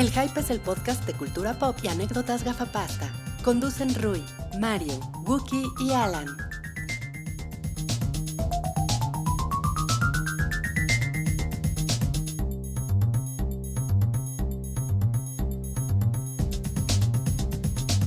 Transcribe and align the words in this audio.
El 0.00 0.10
Hype 0.12 0.40
es 0.40 0.48
el 0.48 0.60
podcast 0.60 1.06
de 1.06 1.12
cultura 1.12 1.58
pop 1.58 1.76
y 1.82 1.88
anécdotas 1.88 2.42
gafapasta. 2.42 3.12
Conducen 3.44 3.94
Rui, 3.96 4.24
Mario, 4.58 4.98
Wookie 5.26 5.62
y 5.78 5.92
Alan. 5.92 6.26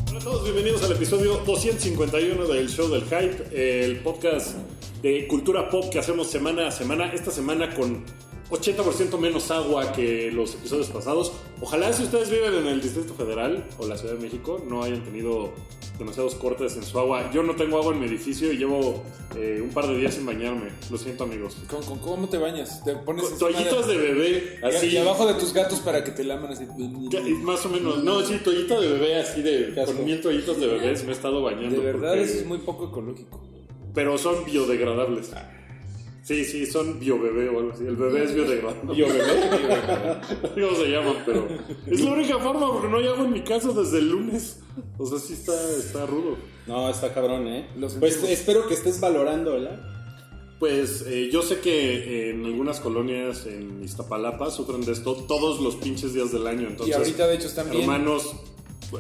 Hola 0.09 0.19
a 0.19 0.23
todos, 0.23 0.43
bienvenidos 0.45 0.81
al 0.81 0.93
episodio 0.93 1.37
251 1.45 2.47
del 2.47 2.69
Show 2.69 2.89
del 2.89 3.03
Hype, 3.03 3.85
el 3.85 3.99
podcast 3.99 4.55
de 5.03 5.27
cultura 5.27 5.69
pop 5.69 5.91
que 5.91 5.99
hacemos 5.99 6.31
semana 6.31 6.69
a 6.69 6.71
semana. 6.71 7.13
Esta 7.13 7.29
semana 7.29 7.75
con 7.75 8.03
80% 8.53 9.17
menos 9.17 9.49
agua 9.51 9.91
que 9.91 10.31
los 10.31 10.55
episodios 10.55 10.87
pasados. 10.87 11.31
Ojalá 11.61 11.91
si 11.93 12.03
ustedes 12.03 12.29
viven 12.29 12.53
en 12.55 12.67
el 12.67 12.81
Distrito 12.81 13.13
Federal 13.13 13.65
o 13.77 13.87
la 13.87 13.97
Ciudad 13.97 14.13
de 14.15 14.19
México 14.21 14.63
no 14.67 14.83
hayan 14.83 15.03
tenido 15.03 15.51
demasiados 15.97 16.35
cortes 16.35 16.75
en 16.75 16.83
su 16.83 16.97
agua. 16.99 17.31
Yo 17.31 17.43
no 17.43 17.55
tengo 17.55 17.77
agua 17.77 17.93
en 17.93 17.99
mi 17.99 18.07
edificio 18.07 18.51
y 18.51 18.57
llevo 18.57 19.03
eh, 19.35 19.59
un 19.63 19.69
par 19.69 19.87
de 19.87 19.97
días 19.97 20.13
sin 20.15 20.25
bañarme. 20.25 20.69
Lo 20.89 20.97
siento 20.97 21.23
amigos. 21.23 21.57
¿Cómo, 21.69 21.81
cómo- 21.83 22.01
cómo 22.01 22.29
te 22.29 22.37
bañas? 22.37 22.83
Te 22.83 22.95
pones 22.95 23.25
Con 23.25 23.37
Toallitas 23.39 23.87
de 23.87 23.97
bebé, 23.97 24.59
así. 24.63 24.87
y 24.87 24.97
abajo 24.97 25.25
de 25.27 25.35
tus 25.35 25.53
gatos 25.53 25.79
para 25.79 26.03
que 26.03 26.11
te 26.11 26.23
laman 26.23 26.51
así. 26.51 26.65
Más 27.43 27.65
o 27.65 27.69
menos, 27.69 28.03
no, 28.03 28.21
sí, 28.25 28.39
toallita 28.43 28.79
de 28.79 28.87
bebé 28.87 29.15
así 29.19 29.41
de, 29.41 29.73
con 29.85 30.03
mil 30.05 30.19
toallitas 30.21 30.59
de 30.59 30.67
bebés 30.67 31.03
me 31.03 31.09
he 31.09 31.13
estado 31.13 31.41
bañando. 31.41 31.75
De 31.79 31.85
verdad, 31.85 32.09
porque- 32.09 32.23
eso 32.23 32.37
es 32.39 32.45
muy 32.45 32.57
poco 32.59 32.87
ecológico. 32.87 33.41
Pero 33.93 34.17
son 34.17 34.43
biodegradables. 34.45 35.31
Sí, 36.23 36.45
sí, 36.45 36.65
son 36.65 36.99
biobebé 36.99 37.49
o 37.49 37.59
algo 37.59 37.71
así. 37.73 37.85
El 37.85 37.97
bebé 37.97 38.23
es 38.23 38.33
biodegradable. 38.33 38.95
Yo, 38.95 39.07
bebé. 39.07 40.21
No 40.55 40.55
sé 40.55 40.61
cómo 40.61 40.75
se 40.77 40.89
llaman, 40.89 41.23
pero 41.25 41.47
es 41.85 41.99
la 41.99 42.13
única 42.13 42.39
forma 42.39 42.71
porque 42.71 42.87
no 42.87 42.97
agua 42.97 43.25
en 43.25 43.33
mi 43.33 43.43
casa 43.43 43.73
desde 43.73 43.99
el 43.99 44.09
lunes. 44.09 44.61
O 44.97 45.05
sea, 45.05 45.19
sí 45.19 45.33
está, 45.33 45.53
está 45.77 46.05
rudo. 46.05 46.37
No, 46.65 46.89
está 46.89 47.13
cabrón, 47.13 47.47
¿eh? 47.47 47.67
Pues 47.77 47.91
sentimos. 48.13 48.29
espero 48.29 48.67
que 48.67 48.73
estés 48.73 49.01
valorando, 49.01 49.51
¿verdad? 49.51 49.81
Pues 50.59 51.03
eh, 51.07 51.29
yo 51.29 51.41
sé 51.41 51.59
que 51.59 52.29
en 52.29 52.45
algunas 52.45 52.79
colonias 52.79 53.45
en 53.45 53.83
Iztapalapa 53.83 54.49
sufren 54.49 54.79
de 54.85 54.93
esto 54.93 55.15
todos 55.27 55.59
los 55.59 55.75
pinches 55.75 56.13
días 56.13 56.31
del 56.31 56.47
año. 56.47 56.69
Entonces, 56.69 56.95
y 56.95 56.97
ahorita, 56.97 57.27
de 57.27 57.35
hecho, 57.35 57.47
están 57.47 57.69
bien. 57.69 57.85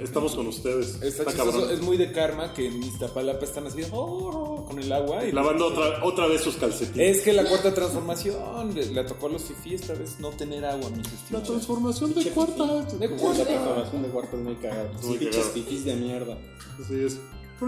Estamos 0.01 0.35
con 0.35 0.47
ustedes. 0.47 0.95
Está 0.95 1.07
Está, 1.07 1.25
chistoso, 1.25 1.51
cabrón. 1.51 1.71
es 1.71 1.81
muy 1.81 1.97
de 1.97 2.11
karma 2.11 2.53
que 2.53 2.67
en 2.67 2.81
Iztapalapa 2.83 3.45
están 3.45 3.67
así 3.67 3.81
oh, 3.91 4.65
con 4.67 4.79
el 4.79 4.91
agua. 4.91 5.25
Y 5.25 5.31
Lavando 5.31 5.67
otra, 5.67 6.03
otra 6.03 6.27
vez 6.27 6.41
sus 6.41 6.55
calcetines. 6.55 7.17
Es 7.17 7.23
que 7.23 7.33
la 7.33 7.43
cuarta 7.45 7.73
transformación 7.73 8.73
le, 8.73 8.85
le 8.87 9.03
tocó 9.03 9.27
a 9.27 9.29
los 9.31 9.43
fifí 9.43 9.75
esta 9.75 9.93
vez 9.93 10.19
no 10.19 10.29
tener 10.31 10.63
agua, 10.65 10.89
mis 10.89 11.07
La 11.07 11.13
estimados. 11.13 11.47
transformación 11.49 12.13
de 12.15 12.29
cuarta. 12.31 12.65
De 12.65 13.07
La 13.07 13.17
cuarta. 13.17 13.45
transformación 13.45 14.03
de 14.03 14.09
cuarto 14.09 14.37
es 14.37 14.43
muy 14.43 14.55
cagada. 14.55 14.91
Sí, 15.01 15.07
Muy 15.07 15.17
fifís 15.17 15.85
de 15.85 15.95
mierda. 15.95 16.37
Así 16.83 17.03
es. 17.05 17.17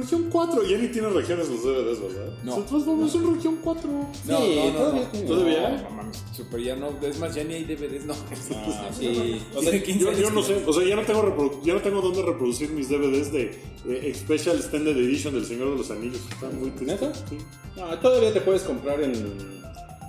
Región 0.01 0.29
4. 0.31 0.63
Ya 0.65 0.77
ni 0.77 0.88
tiene 0.89 1.09
regiones 1.09 1.49
los 1.49 1.63
DVDs, 1.63 2.01
¿verdad? 2.01 2.33
No. 2.43 2.55
Se 2.55 2.61
transformó 2.63 3.07
en 3.07 3.35
región 3.35 3.57
4. 3.63 3.89
No, 3.91 4.09
Sí, 4.13 4.29
no, 4.29 4.65
no, 4.65 4.73
todavía 4.73 5.02
no. 5.03 5.07
tiene. 5.11 5.27
¿Todavía? 5.27 5.69
No, 5.89 5.95
mames, 5.95 6.23
super 6.35 6.59
ya 6.61 6.75
no. 6.75 6.89
Es 7.02 7.19
más, 7.19 7.35
ya 7.35 7.43
ni 7.43 7.53
hay 7.55 7.63
DVDs, 7.65 8.05
no. 8.05 8.13
Ah, 8.13 8.89
sí. 8.99 9.41
O 9.55 9.61
sea, 9.61 9.83
15 9.83 10.21
Yo, 10.21 10.29
no 10.31 10.41
sé, 10.43 10.63
o 10.65 10.73
sea, 10.73 10.85
ya 10.87 10.95
no 10.95 11.02
tengo 11.03 11.61
ya 11.63 11.73
no 11.73 11.81
tengo 11.81 12.02
dónde 12.02 12.21
reproducir 12.21 12.69
mis 12.71 12.89
DVDs 12.89 13.31
de 13.31 13.59
eh, 13.87 14.14
Special 14.15 14.55
Extended 14.58 14.95
Edition 14.97 15.33
del 15.33 15.45
Señor 15.45 15.71
de 15.71 15.77
los 15.77 15.92
Anillos. 15.92 16.21
Están 16.31 16.59
muy 16.59 16.71
tristes. 16.71 17.02
¿Neta? 17.02 17.14
Sí. 17.30 17.37
No, 17.77 17.99
todavía 17.99 18.33
te 18.33 18.41
puedes 18.41 18.64
comprar 18.64 19.02
en. 19.02 19.14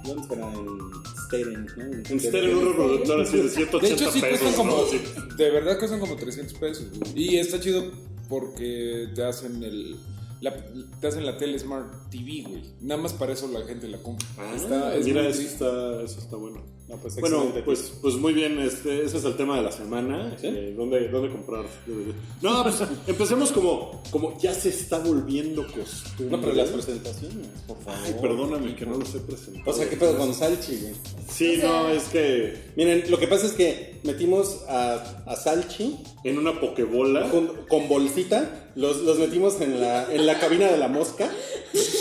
¿Dónde 0.04 0.28
será? 0.28 0.46
En 0.52 1.16
Steren, 1.26 1.66
¿no? 1.76 2.10
En 2.10 2.20
Stereo, 2.20 2.50
en 2.52 2.56
un 2.58 2.64
reproductor 2.68 3.20
así 3.22 3.36
de 3.38 3.48
180 3.48 3.80
De 3.88 3.92
hecho, 3.94 4.12
sí 4.12 4.20
pesos. 4.20 4.38
cuestan 4.40 4.54
como. 4.66 4.76
¿no? 4.82 4.86
Sí. 4.88 5.00
De 5.36 5.50
verdad 5.50 5.78
cuestan 5.78 5.98
como 6.00 6.14
300 6.16 6.58
pesos. 6.58 6.86
Y 7.16 7.36
está 7.38 7.58
chido 7.58 7.90
porque 8.28 9.08
te 9.14 9.24
hacen 9.24 9.62
el. 9.62 9.96
la- 10.40 10.54
te 11.00 11.06
hacen 11.06 11.24
la 11.26 11.36
tele 11.38 11.58
Smart 11.58 12.10
TV, 12.10 12.44
güey. 12.46 12.62
Nada 12.80 13.00
más 13.00 13.12
para 13.12 13.32
eso 13.32 13.48
la 13.48 13.64
gente 13.66 13.88
la 13.88 13.98
compra. 14.02 14.26
Ah, 14.38 14.52
Está- 14.54 14.94
es 14.96 15.06
mira, 15.06 15.26
eso 15.28 15.42
está, 15.42 16.02
eso 16.02 16.20
está 16.20 16.36
bueno. 16.36 16.62
No, 16.88 16.96
pues 16.98 17.16
Bueno, 17.16 17.36
excelente. 17.38 17.62
pues, 17.64 17.92
pues 18.00 18.14
muy 18.14 18.32
bien, 18.32 18.60
este, 18.60 19.04
ese 19.04 19.16
es 19.18 19.24
el 19.24 19.36
tema 19.36 19.56
de 19.56 19.62
la 19.64 19.72
semana. 19.72 20.36
¿Sí? 20.40 20.46
eh, 20.46 20.72
¿dónde, 20.76 21.08
¿Dónde 21.08 21.30
comprar? 21.30 21.64
DVD? 21.84 22.14
No, 22.42 22.62
pues 22.62 22.76
empecemos 23.08 23.50
como, 23.50 24.02
como 24.12 24.38
ya 24.38 24.54
se 24.54 24.68
está 24.68 25.00
volviendo 25.00 25.66
costumbre. 25.66 26.36
No, 26.36 26.40
pero 26.40 26.52
las 26.54 26.68
presentaciones, 26.70 27.48
por 27.66 27.76
favor. 27.82 28.00
Ay, 28.04 28.14
perdóname 28.22 28.76
que 28.76 28.86
no 28.86 28.98
los 28.98 29.12
he 29.16 29.18
presentado. 29.18 29.68
O 29.68 29.72
sea, 29.74 29.90
¿qué 29.90 29.96
pedo 29.96 30.16
con 30.16 30.32
Salchi, 30.32 30.76
güey? 30.76 30.94
Sí, 31.28 31.58
no, 31.60 31.88
es 31.88 32.04
que 32.04 32.56
Miren, 32.76 33.10
lo 33.10 33.18
que 33.18 33.26
pasa 33.26 33.46
es 33.46 33.52
que 33.54 33.98
metimos 34.04 34.60
a, 34.68 35.24
a 35.26 35.34
Salchi 35.34 35.96
en 36.22 36.38
una 36.38 36.60
pokebola. 36.60 37.28
con, 37.30 37.48
con 37.68 37.88
bolsita, 37.88 38.70
los, 38.76 38.98
los 38.98 39.18
metimos 39.18 39.60
en 39.60 39.80
la, 39.80 40.12
en 40.12 40.24
la 40.24 40.38
cabina 40.38 40.70
de 40.70 40.78
la 40.78 40.86
mosca 40.86 41.28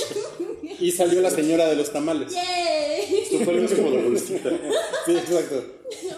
y 0.80 0.92
salió 0.92 1.22
la 1.22 1.32
señora 1.32 1.66
de 1.68 1.76
los 1.76 1.92
tamales. 1.92 2.34
¡Yay! 2.34 2.85
Fue 3.44 3.54
algo 3.54 3.66
así 3.66 3.76
como 3.76 3.92
de 3.92 4.02
bolsita. 4.04 4.50
Sí, 5.06 5.12
exacto. 5.16 5.64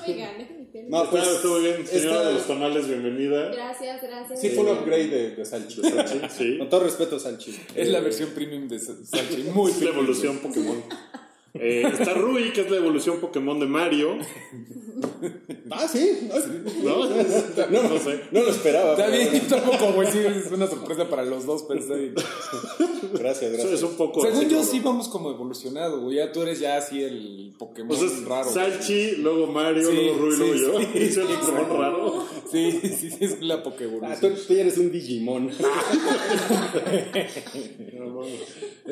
Oigan, 0.08 0.38
déjenme 0.38 0.66
terminar. 0.72 1.04
No, 1.06 1.10
pues, 1.12 1.24
Está- 1.24 1.36
estuvo 1.36 1.60
bien, 1.60 1.86
señora 1.88 2.16
esta- 2.18 2.28
de 2.28 2.34
los 2.36 2.48
tamales, 2.48 2.88
bienvenida. 2.88 3.50
Gracias, 3.52 4.02
gracias. 4.02 4.40
Sí, 4.40 4.50
fue 4.52 4.64
un 4.64 4.78
upgrade 4.78 5.08
de, 5.08 5.30
de 5.36 5.46
Salchi. 5.46 5.82
Sí. 6.38 6.58
Con 6.58 6.70
todo 6.70 6.84
respeto, 6.86 7.20
Salchi. 7.20 7.60
Es 7.76 7.90
la 7.90 8.00
versión 8.00 8.30
premium 8.30 8.68
de 8.70 8.80
Sa- 8.80 8.94
Salchi. 9.04 9.44
Muy 9.54 9.72
Es 9.72 9.82
la 9.82 9.90
evolución 9.90 10.38
Pokémon. 10.38 10.82
Eh, 11.60 11.84
está 11.92 12.14
Rui, 12.14 12.52
que 12.54 12.62
es 12.62 12.72
la 12.72 12.78
evolución 12.78 13.20
Pokémon 13.20 13.60
de 13.60 13.66
Mario. 13.66 14.18
Ah, 15.70 15.88
sí. 15.88 16.30
¿No? 16.84 17.08
No, 17.08 17.84
No 17.90 18.00
sé. 18.00 18.22
No 18.32 18.42
lo 18.44 18.50
esperaba. 18.50 18.92
Está 18.92 19.06
pero 19.08 19.32
bien, 19.32 19.48
tampoco, 19.48 19.92
güey. 19.94 20.12
Sí, 20.12 20.20
es 20.20 20.52
una 20.52 20.68
sorpresa 20.68 21.10
para 21.10 21.24
los 21.26 21.46
dos, 21.46 21.64
pero 21.68 21.80
está 21.80 21.94
bien. 21.96 22.14
Gracias, 23.14 23.44
Eso 23.44 23.54
gracias. 23.54 23.74
es 23.74 23.84
un 23.84 23.96
poco. 23.96 24.22
Según 24.22 24.38
así 24.38 24.46
yo, 24.50 24.58
como- 24.58 24.70
sí 24.72 24.80
vamos 24.80 25.08
como 25.10 25.32
evolucionado, 25.32 26.02
güey. 26.02 26.18
Ya 26.18 26.32
tú 26.32 26.42
eres 26.42 26.60
ya 26.60 26.78
así 26.78 27.04
el 27.04 27.54
Pokémon 27.58 27.92
O 27.96 28.00
sea, 28.00 28.08
es 28.08 28.26
raro. 28.26 28.50
Salchi, 28.52 29.18
luego 29.18 29.48
Mario, 29.48 29.90
Sí, 29.90 29.96
luego 29.96 30.18
Rui, 30.20 30.32
sí, 30.32 30.38
luego 30.40 30.56
yo. 30.56 30.80
sí, 30.80 30.88
Es 30.96 31.18
el 31.18 31.28
sí, 31.28 31.34
Pokémon 31.42 31.78
raro. 31.80 32.26
Sí, 32.52 32.72
sí, 32.82 33.10
sí, 33.12 33.18
es 33.20 33.42
la 33.42 33.56
Ah, 33.56 33.64
Pokévolución. 33.64 34.34
tú, 34.36 34.42
tú 34.48 34.54
ya 34.54 34.62
eres 34.62 34.78
un 34.78 34.92
Digimon. 34.92 35.52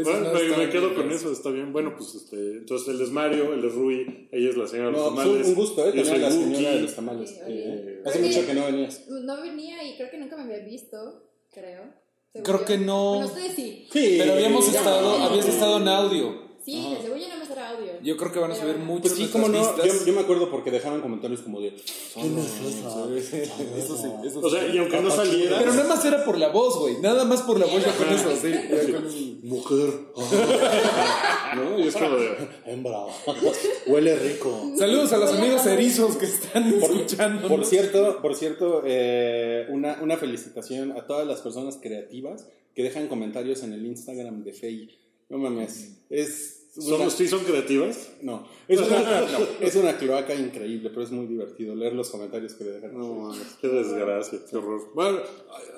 Bueno, 0.03 0.19
no 0.19 0.33
me, 0.57 0.69
quedo 0.69 0.89
bien, 0.89 1.01
con 1.01 1.11
eso, 1.11 1.31
está 1.31 1.49
bien. 1.51 1.71
Bueno, 1.71 1.93
pues 1.97 2.15
este, 2.15 2.54
entonces 2.59 2.87
él 2.95 3.01
es 3.01 3.09
Mario, 3.11 3.53
él 3.53 3.63
es 3.65 3.73
Rui, 3.73 4.27
ella 4.31 4.49
es 4.49 4.57
la 4.57 4.67
señora 4.67 4.89
de 4.89 4.97
los 4.97 5.15
tamales. 5.15 5.47
un 5.47 5.55
gusto, 5.55 5.81
¿eh? 5.87 5.91
Yo 5.95 6.03
Tener 6.03 6.05
a 6.05 6.09
soy 6.09 6.19
la 6.19 6.27
Wookie. 6.29 6.55
señora 6.55 6.75
de 6.75 6.81
los 6.81 6.95
tamales. 6.95 7.29
Sí. 7.29 7.39
Eh, 7.47 8.01
hace 8.05 8.19
Oye. 8.19 8.27
mucho 8.27 8.47
que 8.47 8.53
no 8.53 8.65
venías. 8.65 9.07
No 9.09 9.41
venía 9.41 9.83
y 9.83 9.95
creo 9.97 10.09
que 10.11 10.17
nunca 10.17 10.37
me 10.37 10.43
había 10.43 10.59
visto, 10.65 11.23
creo. 11.51 11.83
Creo 12.43 12.59
yo. 12.59 12.65
que 12.65 12.77
no. 12.77 13.11
Bueno, 13.15 13.27
ustedes 13.27 13.53
sí. 13.55 13.87
Sí. 13.91 14.15
Pero 14.19 14.33
habíamos 14.33 14.71
ya. 14.71 14.79
estado, 14.79 15.15
habías 15.23 15.47
estado 15.47 15.77
en 15.77 15.87
audio. 15.87 16.44
Sí, 16.65 16.97
según 16.99 17.19
yo 17.19 17.27
no 17.29 17.37
me 17.37 17.45
será 17.45 17.69
audio. 17.69 17.91
Yo 18.01 18.17
creo 18.17 18.31
que 18.31 18.39
van 18.39 18.51
a 18.51 18.55
subir 18.55 18.77
mucho 18.79 19.03
Pues 19.03 19.13
sí, 19.13 19.27
como 19.27 19.47
no. 19.49 19.77
Yo, 19.85 19.93
yo 20.03 20.13
me 20.13 20.21
acuerdo 20.21 20.49
porque 20.49 20.71
dejaban 20.71 20.99
comentarios 21.01 21.41
como 21.41 21.61
de. 21.61 21.75
¿Quién 22.15 22.39
es 22.39 22.45
esa? 22.45 23.05
Eso 23.77 23.95
sí, 23.95 24.07
eso 24.27 24.39
O 24.39 24.49
sea, 24.49 24.65
sí. 24.65 24.71
y 24.73 24.77
aunque 24.79 24.99
no 24.99 25.11
saliera. 25.11 25.59
Pero 25.59 25.73
nada 25.75 25.87
más 25.87 26.03
era 26.03 26.25
por 26.25 26.39
la 26.39 26.49
voz, 26.49 26.79
güey. 26.79 26.97
Nada 27.01 27.23
más 27.23 27.43
por 27.43 27.59
la 27.59 27.67
voz 27.67 27.85
ya 27.85 27.95
con 27.95 28.09
eso, 28.09 28.31
sí. 28.41 28.51
ya 28.51 28.93
con 28.97 29.05
el- 29.05 29.39
Mujer. 29.43 29.89
¿No? 31.55 31.79
Y 31.79 31.87
es 31.87 31.93
como 31.93 32.15
de. 32.17 32.35
Hembra. 32.65 33.05
Huele 33.85 34.15
rico. 34.17 34.71
Saludos 34.77 35.13
a 35.13 35.17
los 35.17 35.33
amigos 35.33 35.65
erizos 35.67 36.15
que 36.17 36.25
están 36.25 36.73
escuchando. 36.73 37.47
Por 37.47 37.63
cierto, 37.63 38.21
por 38.23 38.35
cierto, 38.35 38.81
eh, 38.85 39.67
una, 39.69 39.99
una 40.01 40.17
felicitación 40.17 40.93
a 40.93 41.05
todas 41.05 41.27
las 41.27 41.41
personas 41.41 41.77
creativas 41.79 42.47
que 42.73 42.81
dejan 42.81 43.07
comentarios 43.07 43.61
en 43.61 43.73
el 43.73 43.85
Instagram 43.85 44.43
de 44.43 44.53
Fey. 44.53 44.97
No 45.29 45.37
mames, 45.39 45.91
es 46.09 46.54
¿Son, 46.77 47.09
¿Sí 47.09 47.27
son 47.27 47.39
creativas? 47.45 48.09
no, 48.21 48.45
es 48.67 48.79
una, 48.81 48.99
no, 49.21 49.37
es 49.61 49.75
una 49.77 49.97
cloaca 49.97 50.35
increíble, 50.35 50.89
pero 50.89 51.03
es 51.03 51.11
muy 51.11 51.25
divertido 51.25 51.73
leer 51.73 51.93
los 51.93 52.09
comentarios 52.09 52.53
que 52.55 52.65
le 52.65 52.71
dejan. 52.71 52.97
No, 52.97 53.31
qué 53.61 53.67
desgracia, 53.69 54.39
qué 54.49 54.57
horror. 54.57 54.81
Bueno, 54.93 55.19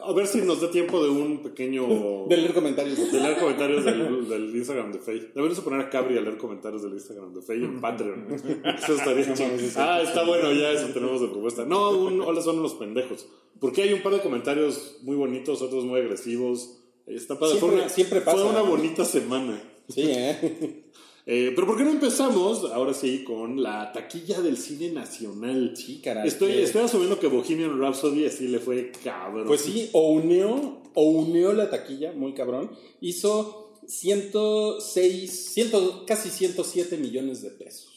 a 0.03 0.11
ver 0.13 0.25
si 0.25 0.41
nos 0.41 0.59
da 0.59 0.71
tiempo 0.71 1.03
de 1.03 1.09
un 1.09 1.43
pequeño. 1.43 1.85
De 2.27 2.37
leer 2.37 2.53
comentarios. 2.53 3.11
de 3.11 3.19
leer 3.19 3.37
comentarios 3.39 3.85
del, 3.85 4.27
del 4.27 4.55
Instagram 4.55 4.91
de 4.91 4.99
Faye. 4.99 5.27
Deberíamos 5.35 5.59
poner 5.59 5.81
a 5.81 5.89
Cabri 5.89 6.17
a 6.17 6.21
leer 6.21 6.37
comentarios 6.37 6.81
del 6.81 6.93
Instagram 6.93 7.33
de 7.33 7.41
Faye 7.41 7.63
en 7.65 7.79
Patreon. 7.79 8.25
Eso 8.33 8.93
estaría 8.95 9.33
chido. 9.33 9.49
Ah, 9.77 10.01
está 10.01 10.23
bueno, 10.25 10.51
ya 10.51 10.71
eso 10.71 10.87
tenemos 10.93 11.21
de 11.21 11.27
propuesta. 11.27 11.63
No, 11.65 11.91
un 11.91 12.21
hola 12.21 12.41
son 12.41 12.59
unos 12.59 12.73
pendejos. 12.73 13.27
Porque 13.59 13.83
hay 13.83 13.93
un 13.93 14.01
par 14.01 14.13
de 14.13 14.21
comentarios 14.21 14.97
muy 15.03 15.15
bonitos, 15.15 15.61
otros 15.61 15.83
muy 15.85 15.99
agresivos. 15.99 16.79
Está 17.05 17.37
padre. 17.39 17.57
Siempre- 17.57 17.69
fue 17.69 17.79
una, 17.81 17.89
siempre 17.89 18.21
pasa. 18.21 18.37
Fue 18.37 18.49
una 18.49 18.61
bonita 18.61 19.05
semana. 19.05 19.61
Sí, 19.89 20.03
¿eh? 20.05 20.83
Eh, 21.29 21.51
pero 21.53 21.67
¿por 21.67 21.77
qué 21.77 21.83
no 21.83 21.91
empezamos, 21.91 22.63
ahora 22.71 22.93
sí, 22.93 23.25
con 23.25 23.61
la 23.61 23.91
taquilla 23.91 24.39
del 24.39 24.55
cine 24.55 24.91
nacional? 24.91 25.73
Sí, 25.75 25.99
caray. 26.01 26.25
Estoy, 26.25 26.53
Eh, 26.53 26.63
estoy 26.63 26.83
asumiendo 26.83 27.19
que 27.19 27.27
Bohemian 27.27 27.77
Rhapsody 27.77 28.25
así 28.25 28.47
le 28.47 28.59
fue 28.59 28.93
cabrón. 29.03 29.45
Pues 29.45 29.59
sí, 29.59 29.89
o 29.91 30.11
unió, 30.11 30.83
o 30.93 31.03
unió 31.03 31.51
la 31.51 31.69
taquilla, 31.69 32.13
muy 32.13 32.33
cabrón. 32.33 32.71
Hizo 33.01 33.73
106, 33.85 35.53
100, 35.53 35.71
casi 36.05 36.29
107 36.29 36.95
millones 36.95 37.41
de 37.41 37.49
pesos. 37.49 37.89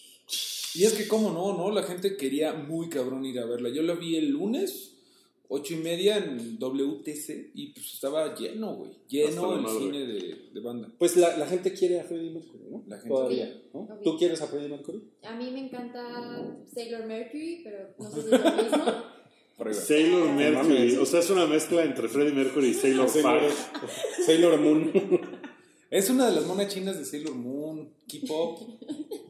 Y 0.74 0.82
es 0.84 0.94
que, 0.94 1.06
¿cómo 1.06 1.30
no? 1.30 1.56
no 1.56 1.70
La 1.70 1.84
gente 1.84 2.16
quería 2.16 2.52
muy 2.52 2.88
cabrón 2.88 3.24
ir 3.24 3.38
a 3.38 3.46
verla. 3.46 3.68
Yo 3.68 3.82
la 3.82 3.94
vi 3.94 4.16
el 4.16 4.30
lunes, 4.30 4.89
ocho 5.52 5.74
y 5.74 5.78
media 5.78 6.16
en 6.16 6.58
WTC, 6.58 7.50
y 7.54 7.72
pues 7.72 7.94
estaba 7.94 8.34
lleno, 8.34 8.76
güey. 8.76 8.92
Lleno 9.08 9.58
el 9.58 9.66
cine 9.68 9.98
de, 10.06 10.36
de 10.54 10.60
banda. 10.60 10.88
Pues 10.98 11.16
la, 11.16 11.36
la 11.36 11.46
gente 11.46 11.72
quiere 11.72 12.00
a 12.00 12.04
Freddie 12.04 12.30
Mercury, 12.30 12.62
¿no? 12.70 12.84
La 12.86 12.96
gente- 12.96 13.08
Todavía. 13.10 13.62
¿Tú 14.04 14.16
quieres 14.16 14.40
a 14.40 14.46
Freddie 14.46 14.68
Mercury? 14.68 15.02
A 15.24 15.34
mí 15.36 15.50
me 15.50 15.66
encanta 15.66 16.40
Sailor 16.72 17.04
Mercury, 17.06 17.60
pero 17.64 17.78
no 17.98 18.10
sé 18.10 18.22
si 18.22 18.34
es 18.34 18.40
lo 18.44 18.62
mismo. 18.62 19.74
Sailor 19.74 20.26
No 20.28 20.34
Mercury. 20.34 20.96
O 20.96 21.04
sea, 21.04 21.20
es 21.20 21.28
una 21.30 21.46
mezcla 21.46 21.84
entre 21.84 22.08
Freddie 22.08 22.32
Mercury 22.32 22.68
y 22.68 22.74
Sailor 22.74 23.08
Sailor. 23.08 23.42
Sailor 24.24 24.60
Moon. 24.60 24.90
Es 25.90 26.08
una 26.08 26.28
de 26.30 26.36
las 26.36 26.46
monas 26.46 26.72
chinas 26.72 26.96
de 26.98 27.04
Sailor 27.04 27.34
Moon, 27.34 27.90
K-pop. 28.08 28.60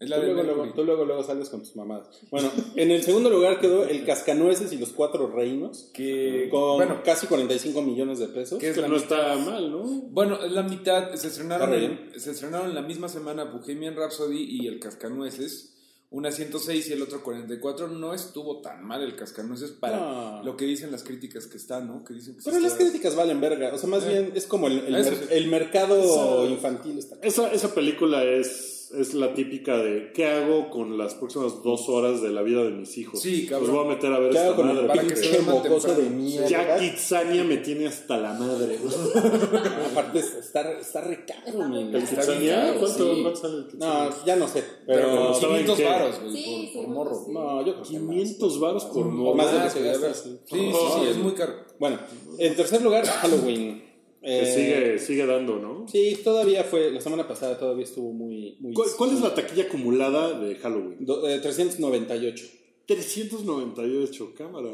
Es 0.00 0.08
la 0.08 0.16
Tú 0.16 0.22
de 0.22 0.28
luego, 0.28 0.42
luego, 0.44 0.62
Mercury. 0.62 0.76
tú 0.80 0.84
luego, 0.86 1.04
luego 1.04 1.22
sales 1.22 1.50
con 1.50 1.60
tus 1.60 1.76
mamadas. 1.76 2.08
Bueno, 2.30 2.50
en 2.74 2.90
el 2.90 3.02
segundo 3.02 3.28
lugar 3.28 3.60
quedó 3.60 3.84
el 3.84 4.04
Cascanueces 4.06 4.72
y 4.72 4.78
los 4.78 4.90
Cuatro 4.94 5.28
Reinos, 5.30 5.90
Que, 5.92 6.48
con 6.50 6.76
bueno, 6.78 7.02
casi 7.04 7.26
45 7.26 7.82
millones 7.82 8.18
de 8.18 8.28
pesos. 8.28 8.58
que 8.58 8.70
es 8.70 8.74
Que 8.74 8.80
la 8.80 8.88
no 8.88 8.94
mitad. 8.96 9.34
está 9.34 9.50
mal, 9.50 9.70
¿no? 9.70 9.82
Bueno, 9.84 10.42
es 10.42 10.52
la 10.52 10.62
mitad. 10.62 11.14
Se 11.16 11.28
estrenaron, 11.28 11.74
en, 11.74 12.12
se 12.18 12.30
estrenaron 12.30 12.74
la 12.74 12.80
misma 12.82 13.08
semana 13.10 13.44
Bohemian 13.44 13.94
Rhapsody 13.94 14.42
y 14.42 14.66
el 14.68 14.80
Cascanueces. 14.80 15.76
Una 16.12 16.32
106 16.32 16.88
y 16.88 16.92
el 16.94 17.02
otro 17.02 17.22
44. 17.22 17.86
No 17.86 18.14
estuvo 18.14 18.60
tan 18.62 18.82
mal 18.84 19.02
el 19.02 19.14
Cascanueces 19.14 19.70
para 19.70 19.96
No. 19.98 20.42
lo 20.42 20.56
que 20.56 20.64
dicen 20.64 20.90
las 20.90 21.04
críticas 21.04 21.46
que 21.46 21.56
está, 21.56 21.80
¿no? 21.80 22.02
Que 22.04 22.14
dicen 22.14 22.34
que 22.36 22.42
Pero 22.44 22.58
las 22.58 22.72
está- 22.72 22.84
críticas 22.84 23.14
valen 23.14 23.40
verga. 23.40 23.70
O 23.72 23.78
sea, 23.78 23.88
más 23.88 24.02
Eh. 24.04 24.08
bien 24.08 24.32
es 24.34 24.46
como 24.46 24.66
el, 24.66 24.78
el, 24.92 25.46
mer- 25.46 25.46
mercado 25.46 26.48
infantil. 26.48 26.98
Está 26.98 27.16
Esa, 27.22 27.52
esa 27.52 27.72
película 27.74 28.24
es, 28.24 28.79
es 28.98 29.14
la 29.14 29.34
típica 29.34 29.76
de 29.78 30.12
¿qué 30.12 30.26
hago 30.26 30.70
con 30.70 30.98
las 30.98 31.14
próximas 31.14 31.62
dos 31.62 31.88
horas 31.88 32.20
de 32.22 32.30
la 32.30 32.42
vida 32.42 32.62
de 32.64 32.70
mis 32.70 32.96
hijos? 32.98 33.20
Sí, 33.20 33.46
cabrón. 33.46 33.68
Los 33.68 33.76
voy 33.76 33.86
a 33.86 33.94
meter 33.94 34.12
a 34.12 34.18
ver 34.18 34.30
¿Qué 34.32 34.38
hago 34.38 34.50
esta 34.50 34.56
con 34.62 34.74
madre. 34.74 34.86
para 34.88 35.02
que 35.02 35.16
se 35.16 35.94
de 35.94 36.10
mierda? 36.10 36.48
Ya 36.48 36.78
Kitsania 36.78 37.44
me 37.44 37.56
tiene 37.58 37.86
hasta 37.86 38.16
la 38.16 38.32
madre. 38.34 38.78
Aparte, 39.92 40.18
está, 40.18 40.72
está 40.78 41.00
recaro, 41.02 41.68
mi. 41.68 41.94
¿El 41.94 42.04
Kitsania? 42.04 42.74
¿Cuánto, 42.78 43.14
Sí. 43.14 43.20
cuánto 43.22 43.40
sale 43.40 43.56
el 43.58 43.66
Kitsania? 43.68 44.04
No, 44.10 44.24
ya 44.26 44.36
no 44.36 44.48
sé. 44.48 44.64
Pero, 44.86 45.02
Pero. 45.02 45.16
como 45.16 45.34
¿saben 45.34 45.48
500 45.66 45.76
qué? 45.78 45.84
varos, 45.84 46.20
güey, 46.20 46.32
Sí, 46.36 46.70
por, 46.74 46.84
por 46.84 46.94
morro. 46.94 47.22
sí. 47.26 47.32
No, 47.32 47.58
yo 47.66 47.72
creo 47.72 47.82
que 47.82 47.88
500 47.90 48.60
varos 48.60 48.84
por 48.86 49.04
morro. 49.06 49.36
más 49.36 49.52
de 49.52 49.58
Ah, 49.58 49.64
lo 49.66 49.72
que 49.72 49.80
gastas, 49.82 50.00
veras. 50.02 50.20
sí. 50.22 50.38
Sí, 50.46 50.72
sí, 50.72 50.86
sí, 51.00 51.08
es 51.10 51.16
muy 51.16 51.32
caro. 51.32 51.52
Bueno, 51.78 51.98
en 52.38 52.56
tercer 52.56 52.82
lugar, 52.82 53.06
Halloween. 53.06 53.89
Eh, 54.22 54.52
sigue, 54.54 54.98
sigue 54.98 55.26
dando, 55.26 55.56
¿no? 55.58 55.86
Sí, 55.88 56.18
todavía 56.22 56.62
fue, 56.64 56.90
la 56.90 57.00
semana 57.00 57.26
pasada 57.26 57.58
todavía 57.58 57.84
estuvo 57.84 58.12
muy... 58.12 58.56
muy 58.60 58.74
¿Cuál, 58.74 58.88
cuál 58.98 59.10
es 59.14 59.20
la 59.20 59.34
taquilla 59.34 59.64
acumulada 59.64 60.38
de 60.38 60.56
Halloween? 60.56 60.98
Do- 61.06 61.26
eh, 61.28 61.38
398. 61.38 62.44
398, 62.86 64.34
cámara. 64.36 64.68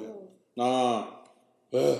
No. 0.56 1.25
Ugh. 1.70 1.98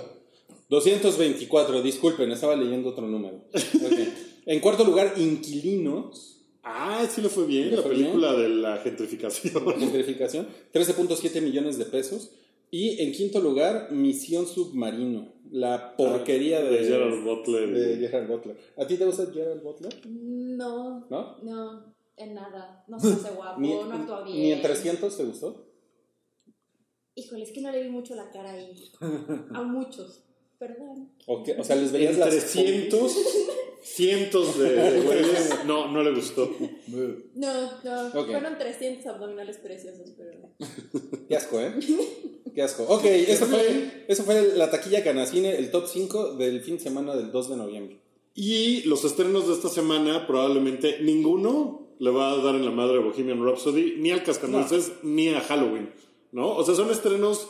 224, 0.69 1.83
disculpen, 1.83 2.31
estaba 2.33 2.57
leyendo 2.57 2.91
otro 2.91 3.07
número. 3.07 3.45
En 4.49 4.61
cuarto 4.61 4.85
lugar, 4.85 5.15
Inquilinos. 5.17 6.45
Ah, 6.63 7.05
sí 7.13 7.21
le 7.21 7.29
fue 7.29 7.47
bien, 7.47 7.71
¿Le 7.71 7.77
la 7.77 7.83
fue 7.83 7.91
película 7.93 8.33
de 8.35 8.49
la 8.49 8.77
gentrificación. 8.79 9.53
Gentrificación. 9.79 10.47
13.7 10.73 11.43
millones 11.43 11.79
de 11.79 11.85
pesos. 11.85 12.31
Y 12.79 13.01
en 13.03 13.11
quinto 13.13 13.41
lugar, 13.41 13.91
Misión 13.91 14.47
Submarino. 14.47 15.33
La 15.51 15.97
porquería 15.97 16.61
de, 16.63 16.71
de 16.83 16.85
Gerard 16.85 17.25
Butler. 17.25 17.73
de 17.73 17.97
Gerard 17.97 18.29
Butler. 18.29 18.57
¿A 18.77 18.87
ti 18.87 18.99
te 18.99 19.07
gusta 19.07 19.33
Gerard 19.33 19.63
Butler? 19.63 19.95
No, 20.07 21.07
¿No? 21.09 21.39
no, 21.43 21.95
en 22.19 22.35
nada. 22.35 22.85
No 22.87 23.01
se 23.01 23.13
hace 23.15 23.31
guapo, 23.35 23.59
Ni, 23.63 23.71
no 23.73 23.95
actúa 23.95 24.25
bien. 24.25 24.37
ni 24.39 24.53
en 24.53 24.61
300 24.61 25.17
te 25.17 25.25
gustó? 25.25 25.73
Híjole, 27.15 27.45
es 27.45 27.53
que 27.53 27.63
no 27.63 27.71
le 27.73 27.83
vi 27.83 27.89
mucho 27.89 28.15
la 28.15 28.29
cara 28.31 28.51
ahí. 28.53 28.75
A 29.55 29.63
muchos. 29.63 30.23
Perdón. 30.59 31.11
¿O, 31.27 31.45
sea, 31.65 31.77
les 31.77 31.93
veías 31.93 32.17
las 32.17 32.31
300, 32.31 33.17
cientos 33.83 34.59
de 34.59 34.71
de 34.91 35.01
güeyes. 35.01 35.51
No, 35.67 35.91
no 35.91 36.03
le 36.03 36.15
gustó. 36.15 36.51
No, 37.35 37.83
no. 37.85 38.11
Fueron 38.11 38.59
300 38.59 39.07
abdominales 39.07 39.59
preciosos, 39.59 40.13
pero. 40.17 40.33
Qué 41.29 41.37
asco, 41.37 41.61
¿eh? 41.61 41.75
Qué 42.55 42.63
asco. 42.63 42.85
Ok, 42.85 43.05
eso 43.05 43.47
fue, 43.47 44.05
eso 44.09 44.23
fue 44.25 44.55
la 44.55 44.71
taquilla 44.71 45.05
Canacine, 45.05 45.57
el 45.57 45.71
top 45.71 45.87
5 45.87 46.35
del 46.35 46.63
fin 46.63 46.79
de 46.79 46.83
semana 46.83 47.15
del 47.15 47.31
2 47.31 47.51
de 47.51 47.57
noviembre. 47.57 48.01
Y 48.35 48.83
los 48.83 49.05
estrenos 49.05 49.47
de 49.47 49.55
esta 49.55 49.69
semana, 49.69 50.27
probablemente 50.27 51.01
ninguno 51.03 51.87
le 51.99 52.11
va 52.11 52.33
a 52.33 52.37
dar 52.37 52.55
en 52.55 52.65
la 52.65 52.71
madre 52.71 52.99
a 52.99 53.01
Bohemian 53.01 53.43
Rhapsody, 53.45 53.97
ni 53.99 54.11
al 54.11 54.23
Cascanueces, 54.23 54.93
ni 55.03 55.29
a 55.29 55.41
Halloween. 55.41 55.91
¿No? 56.33 56.55
O 56.55 56.65
sea, 56.65 56.75
son 56.75 56.91
estrenos 56.91 57.49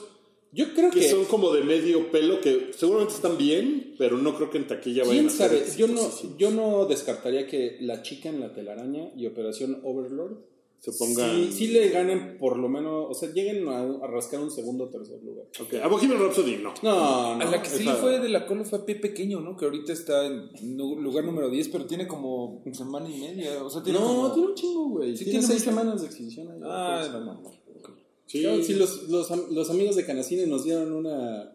Yo 0.52 0.72
creo 0.75 0.90
que 0.90 1.00
que. 1.00 1.10
son 1.10 1.25
como 1.26 1.52
de 1.52 1.62
medio 1.64 2.10
pelo, 2.10 2.40
que 2.40 2.70
seguramente 2.75 3.14
están 3.14 3.37
bien, 3.37 3.94
pero 3.98 4.16
no 4.16 4.34
creo 4.37 4.48
que 4.50 4.58
en 4.58 4.66
taquilla 4.66 5.02
vayan 5.04 5.14
¿Quién 5.14 5.26
a 5.26 5.31
ser 5.31 5.66
sabe? 5.66 5.76
Yo 5.76 5.87
no, 5.88 6.37
yo 6.38 6.50
no 6.50 6.87
descartaría 6.87 7.46
que 7.46 7.76
La 7.81 8.02
Chica 8.02 8.28
en 8.31 8.40
la 8.40 8.52
Telaraña 8.54 9.10
y 9.16 9.26
Operación 9.26 9.81
Overlord 9.84 10.38
se 10.78 10.93
pongan. 10.93 11.34
sí, 11.34 11.52
sí 11.52 11.66
le 11.69 11.88
ganen 11.88 12.38
por 12.38 12.58
lo 12.58 12.69
menos, 12.69 13.06
o 13.10 13.14
sea, 13.14 13.31
lleguen 13.32 13.66
a, 13.69 13.81
a 13.82 14.06
rascar 14.06 14.40
un 14.40 14.50
segundo 14.50 14.84
o 14.84 14.88
tercer 14.88 15.20
lugar. 15.22 15.46
Ok, 15.60 15.75
A 15.82 15.88
Bohemian 15.88 16.20
Rhapsody 16.20 16.56
no. 16.58 16.72
No, 16.82 17.34
no. 17.37 17.42
A 17.42 17.50
la 17.50 17.62
que 17.62 17.69
sí 17.70 17.82
esa- 17.82 17.96
fue 17.96 18.20
de 18.20 18.28
la 18.28 18.46
cola 18.46 18.62
fue 18.64 18.78
a 18.78 18.84
Pie 18.87 18.94
Pequeño, 18.96 19.40
¿no? 19.40 19.56
Que 19.56 19.64
ahorita 19.64 19.92
está 19.92 20.25
en 20.26 20.50
lugar 20.76 21.25
número 21.25 21.50
10, 21.50 21.69
pero 21.69 21.87
tiene 21.87 22.06
como 22.06 22.62
semana 22.72 23.08
y 23.10 23.19
media. 23.20 23.64
O 23.64 23.69
sea, 23.70 23.82
tiene 23.82 23.99
No, 23.99 24.06
como... 24.06 24.32
tiene 24.32 24.49
un 24.49 24.54
chingo, 24.54 24.88
güey. 24.90 25.16
Sí, 25.16 25.25
tiene 25.25 25.40
tiene 25.40 25.46
seis 25.54 25.62
semanas 25.62 26.02
de 26.02 26.06
exhibición. 26.08 26.49
ahí. 26.52 26.60
Ah, 26.62 27.08
no, 27.10 27.20
no, 27.20 27.34
no. 27.40 27.55
Sí. 28.26 28.43
Claro, 28.43 28.62
sí, 28.62 28.75
los, 28.75 29.05
los, 29.08 29.31
los 29.50 29.70
amigos 29.70 29.96
de 29.96 30.05
Canacine 30.05 30.46
nos 30.46 30.64
dieron 30.64 30.93
una 30.93 31.52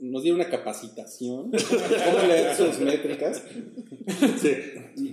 nos 0.00 0.22
dieron 0.22 0.40
una 0.40 0.48
capacitación 0.48 1.50
cómo 1.50 2.26
leer 2.26 2.54
sus 2.56 2.78
métricas 2.80 3.42
Sí, 4.40 4.48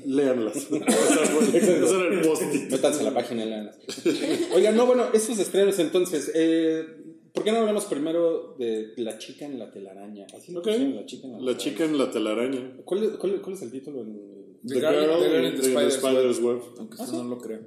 léanlas. 0.06 0.56
Eso 0.56 2.00
era 2.06 2.14
el 2.16 2.22
post-it. 2.22 2.72
métanse 2.72 3.02
a 3.02 3.04
la 3.04 3.14
página 3.14 3.44
y 3.46 3.50
léanlas. 3.50 3.78
oigan 4.56 4.76
no 4.78 4.86
bueno 4.86 5.06
estos 5.14 5.40
estrenos 5.40 5.78
entonces 5.80 6.31
eh, 6.33 6.86
¿por 7.33 7.44
qué 7.44 7.52
no 7.52 7.57
hablamos 7.60 7.86
primero 7.86 8.56
de 8.57 8.94
la 8.98 9.18
chica 9.18 9.45
en 9.45 9.60
la 9.60 9.69
telaraña? 9.72 10.26
Así 10.33 10.52
le 10.54 10.60
Ok. 10.60 10.64
pusieron, 10.66 10.95
la 10.95 11.06
chica 11.06 11.28
en 11.28 11.33
la, 11.33 11.40
La 11.52 11.57
chica 11.57 11.83
en 11.86 11.98
la 11.98 12.12
telaraña. 12.12 12.78
¿Cuál 12.86 13.04
es, 13.04 13.10
cuál, 13.18 13.42
cuál 13.42 13.56
es 13.56 13.62
el 13.64 13.72
título? 13.72 14.02
En... 14.02 14.43
The 14.66 14.80
Girl- 14.80 15.20
The 15.20 15.30
Girl 15.30 15.46
in 15.46 15.56
the 15.58 15.64
Spider's 15.64 15.96
Spider's 15.96 16.40
Web. 16.40 16.62
Aunque 16.80 17.02
usted 17.02 17.18
no 17.18 17.24
lo 17.26 17.38
crea. 17.40 17.60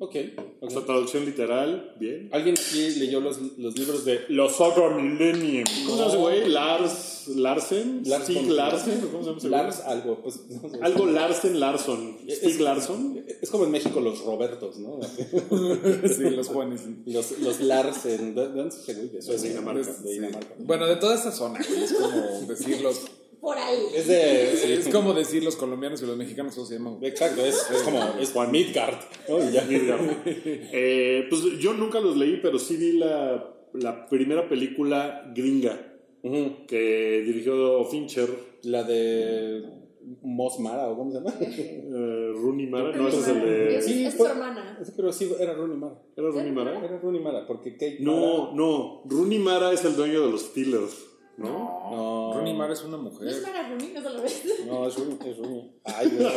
Ok, 0.00 0.16
ok. 0.36 0.44
O 0.62 0.70
sea, 0.70 0.84
traducción 0.86 1.24
literal, 1.26 1.94
bien. 2.00 2.30
¿Alguien 2.32 2.54
aquí 2.56 2.90
leyó 2.98 3.20
los, 3.20 3.38
los 3.58 3.78
libros 3.78 4.04
de 4.04 4.20
Los 4.28 4.56
Saga 4.56 4.90
Millennium. 4.96 5.64
¿Cómo 5.86 5.96
se 5.96 6.02
llama 6.02 6.08
ese 6.08 6.16
güey? 6.16 6.48
Lars 6.48 7.14
Larsen. 7.36 8.02
Lars 8.06 8.24
Stig 8.24 8.48
Larsen. 8.50 9.04
¿o 9.04 9.08
¿Cómo 9.12 9.22
se 9.22 9.26
llama 9.28 9.38
ese? 9.38 9.48
Lars 9.50 9.80
algo? 9.80 10.22
Pues, 10.22 10.40
no 10.48 10.70
sé. 10.70 10.78
Algo 10.80 11.06
Larsen 11.06 11.60
Larson. 11.60 12.16
Es- 12.26 12.38
Stig 12.38 12.60
Larson. 12.60 13.24
Es 13.42 13.50
como 13.50 13.64
en 13.64 13.70
México 13.70 14.00
los 14.00 14.20
Robertos, 14.24 14.78
¿no? 14.78 14.98
sí, 16.08 16.30
los 16.30 16.48
Juanes. 16.48 16.80
Los, 17.06 17.38
los 17.40 17.60
Larsen. 17.60 18.34
¿De 18.34 18.42
de 18.42 18.48
dónde 18.48 18.68
es 18.74 18.86
güey? 18.86 19.38
De. 19.38 19.48
Dinamarca. 19.48 19.92
De 20.02 20.12
Dinamarca. 20.12 20.54
Bueno, 20.58 20.86
de 20.86 20.96
toda 20.96 21.14
esa 21.14 21.30
zona, 21.32 21.58
es 21.60 21.92
como 21.92 22.46
decir 22.46 22.80
los... 22.80 23.02
Por 23.40 23.56
ahí. 23.56 23.78
Es 23.94 24.06
de. 24.08 24.56
sí, 24.56 24.72
Es 24.80 24.88
como 24.88 25.14
decir 25.14 25.42
los 25.44 25.56
colombianos 25.56 26.02
y 26.02 26.06
los 26.06 26.16
mexicanos, 26.16 26.54
¿cómo 26.54 26.66
se 26.66 26.74
llaman? 26.74 26.98
Exacto, 27.02 27.44
es, 27.44 27.70
es 27.70 27.82
como. 27.82 28.02
Es 28.20 28.32
Juan 28.32 28.50
Midgard. 28.50 28.96
¿no? 29.28 29.38
Y 29.38 29.52
ya. 29.52 29.66
Eh, 29.70 31.26
pues 31.28 31.42
yo 31.58 31.74
nunca 31.74 32.00
los 32.00 32.16
leí, 32.16 32.38
pero 32.42 32.58
sí 32.58 32.76
vi 32.76 32.92
la, 32.98 33.54
la 33.74 34.08
primera 34.08 34.48
película 34.48 35.30
gringa 35.34 35.88
que 36.66 37.22
dirigió 37.24 37.84
Fincher. 37.84 38.28
La 38.62 38.82
de. 38.82 39.78
Mos 40.22 40.58
Mara, 40.58 40.88
¿o 40.88 40.96
cómo 40.96 41.10
se 41.10 41.18
llama? 41.18 41.34
Eh, 41.40 42.32
Rooney 42.34 42.66
Mara. 42.66 42.96
No, 42.96 43.08
ese 43.08 43.18
es 43.18 43.28
el 43.28 43.40
de. 43.40 43.82
Sí, 43.82 44.04
es 44.04 44.14
su 44.14 44.26
hermana. 44.26 44.78
Pero 44.96 45.12
sí, 45.12 45.30
era 45.38 45.54
Rooney 45.54 45.76
Mara. 45.76 45.94
¿Era 46.16 46.28
Rooney 46.28 46.52
Mara? 46.52 46.84
Era 46.84 46.98
Rooney 46.98 47.20
Mara, 47.20 47.46
porque 47.46 47.72
Kate 47.72 47.98
No, 48.00 48.54
no. 48.54 49.02
Rooney 49.06 49.38
Mara 49.38 49.72
es 49.72 49.84
el 49.84 49.96
dueño 49.96 50.24
de 50.26 50.30
los 50.32 50.42
Steelers, 50.42 51.06
¿no? 51.38 51.48
No. 51.90 52.32
Rooney 52.34 52.54
Mara 52.54 52.72
es 52.74 52.82
una 52.82 52.96
No 52.96 53.04
mujer. 53.04 53.28
es 53.28 53.42
Mara 53.42 53.68
Rooney, 53.68 53.92
no 53.94 54.02
se 54.02 54.10
lo 54.10 54.22
ves. 54.22 54.42
No, 54.66 54.86
es 54.88 54.94
Rooney. 54.96 55.18
Es 55.24 55.36
Rooney. 55.38 55.80
Ay, 55.84 56.08
güey. 56.10 56.28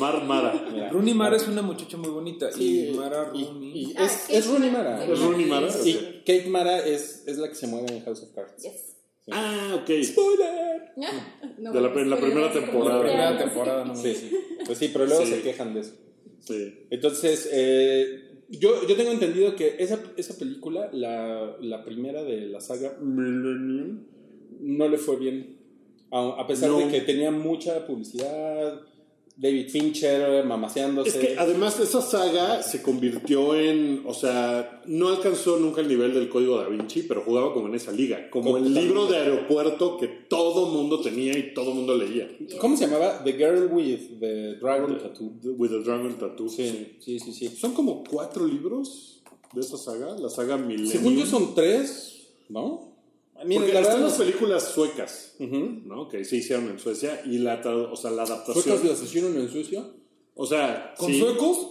Mar 0.00 0.22
Mara. 0.24 0.68
Mira. 0.70 0.90
Rooney 0.90 1.14
Mara 1.14 1.36
es 1.36 1.48
una 1.48 1.62
muchacha 1.62 1.96
muy 1.96 2.10
bonita. 2.10 2.52
Sí, 2.52 2.88
y 2.90 2.94
Mara 2.94 3.24
Rooney... 3.24 3.82
y 3.82 3.94
Ah, 3.96 4.04
es, 4.04 4.26
es 4.28 4.46
Rooney 4.46 4.70
Mara. 4.70 5.02
¿Es 5.04 5.18
Rooney 5.18 5.46
Mara? 5.46 5.68
Y. 5.84 6.22
Kate 6.26 6.46
Mara 6.48 6.78
es, 6.84 7.24
es 7.26 7.38
la 7.38 7.48
que 7.48 7.54
se 7.54 7.66
mueve 7.66 7.88
en 7.96 8.04
House 8.04 8.22
of 8.22 8.34
Cards. 8.34 8.62
Yes. 8.62 8.96
Ah, 9.30 9.74
ok. 9.82 9.90
¡Spoiler! 10.04 10.92
No, 11.58 11.72
De 11.72 11.80
la- 11.80 11.88
bueno, 11.88 12.00
en 12.02 12.10
la 12.10 12.16
primera 12.16 12.46
no 12.48 12.52
temporada. 12.52 12.90
como 12.98 13.02
Primera 13.02 13.38
temporada, 13.38 13.84
no 13.84 13.94
Sí, 13.96 14.30
pues 14.66 14.78
sí, 14.78 14.88
pero 14.92 15.06
luego 15.06 15.24
Sí. 15.24 15.32
se 15.32 15.42
quejan 15.42 15.74
de 15.74 15.80
eso. 15.80 15.92
Sí. 16.40 16.86
Entonces, 16.90 17.48
eh, 17.52 18.27
yo, 18.48 18.86
yo 18.86 18.96
tengo 18.96 19.10
entendido 19.10 19.54
que 19.56 19.76
esa, 19.78 20.00
esa 20.16 20.36
película, 20.38 20.88
la, 20.92 21.56
la 21.60 21.84
primera 21.84 22.22
de 22.24 22.46
la 22.46 22.60
saga 22.60 22.96
Millennium, 23.00 24.00
no 24.60 24.88
le 24.88 24.98
fue 24.98 25.16
bien. 25.16 25.56
A, 26.10 26.40
a 26.40 26.46
pesar 26.46 26.70
No. 26.70 26.78
de 26.78 26.88
que 26.88 27.02
tenía 27.02 27.30
mucha 27.30 27.86
publicidad, 27.86 28.80
David 29.40 29.68
Fincher 29.68 30.44
mamaseándose. 30.44 31.10
Es 31.10 31.14
que 31.14 31.38
además 31.38 31.78
esa 31.78 32.02
saga 32.02 32.60
se 32.60 32.82
convirtió 32.82 33.54
en, 33.54 34.02
o 34.04 34.12
sea, 34.12 34.82
no 34.86 35.08
alcanzó 35.08 35.58
nunca 35.58 35.80
el 35.80 35.86
nivel 35.86 36.12
del 36.12 36.28
código 36.28 36.58
da 36.58 36.68
Vinci, 36.68 37.04
pero 37.04 37.22
jugaba 37.22 37.54
como 37.54 37.68
en 37.68 37.76
esa 37.76 37.92
liga, 37.92 38.30
como 38.30 38.56
el 38.56 38.74
libro 38.74 39.06
de 39.06 39.16
aeropuerto 39.16 39.96
que 39.96 40.08
todo 40.08 40.66
mundo 40.66 41.00
tenía 41.00 41.38
y 41.38 41.54
todo 41.54 41.72
mundo 41.72 41.96
leía. 41.96 42.28
¿Cómo 42.60 42.76
se 42.76 42.86
llamaba? 42.86 43.22
The 43.22 43.32
Girl 43.34 43.68
with 43.72 44.18
the 44.18 44.56
Dragon 44.56 44.98
Tattoo. 44.98 45.32
With 45.56 45.70
the 45.70 45.82
Dragon 45.84 46.18
Tattoo. 46.18 46.48
Sí, 46.48 46.96
sí, 46.98 47.20
sí, 47.20 47.32
sí. 47.32 47.48
Son 47.48 47.74
como 47.74 48.02
cuatro 48.02 48.44
libros 48.44 49.22
de 49.52 49.60
esa 49.60 49.76
saga, 49.76 50.16
la 50.18 50.30
saga 50.30 50.56
Millennium. 50.56 50.90
Según 50.90 51.16
yo 51.16 51.26
son 51.26 51.54
tres, 51.54 52.26
¿no? 52.48 52.87
Miren, 53.44 53.62
Porque 53.62 53.78
están 53.78 54.02
las 54.02 54.14
películas 54.14 54.72
suecas. 54.72 55.36
¿no? 55.38 56.08
Que 56.08 56.24
se 56.24 56.36
hicieron 56.36 56.68
en 56.70 56.78
Suecia 56.78 57.22
y 57.24 57.38
la, 57.38 57.60
o 57.64 57.96
sea, 57.96 58.10
la 58.10 58.22
adaptación. 58.22 58.64
¿Suecos 58.64 58.82
de 58.82 58.92
asesino 58.92 59.28
en 59.28 59.48
Suecia? 59.48 59.86
O 60.34 60.46
sea, 60.46 60.94
¿Con 60.96 61.08
sí, 61.08 61.18
suecos? 61.18 61.66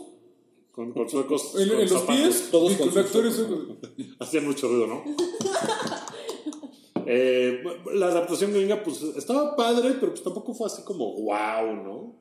Con, 0.71 0.93
con 0.93 1.09
suecos. 1.09 1.55
¿En, 1.57 1.69
con 1.69 1.79
en 1.79 1.89
los 1.89 2.01
pies? 2.03 2.49
todos 2.51 2.73
Y 2.73 2.75
con 2.75 2.97
actores 2.97 3.35
suecos. 3.35 3.77
Hacían 4.19 4.45
mucho 4.45 4.67
ruido, 4.67 4.87
¿no? 4.87 5.03
Eh, 7.09 7.63
la 7.93 8.07
adaptación 8.07 8.51
gringa, 8.51 8.83
pues 8.83 9.01
estaba 9.01 9.55
padre, 9.55 9.95
pero 9.97 10.11
pues 10.11 10.21
tampoco 10.21 10.53
fue 10.53 10.67
así 10.67 10.81
como 10.83 11.13
wow, 11.13 11.73
¿no? 11.73 12.15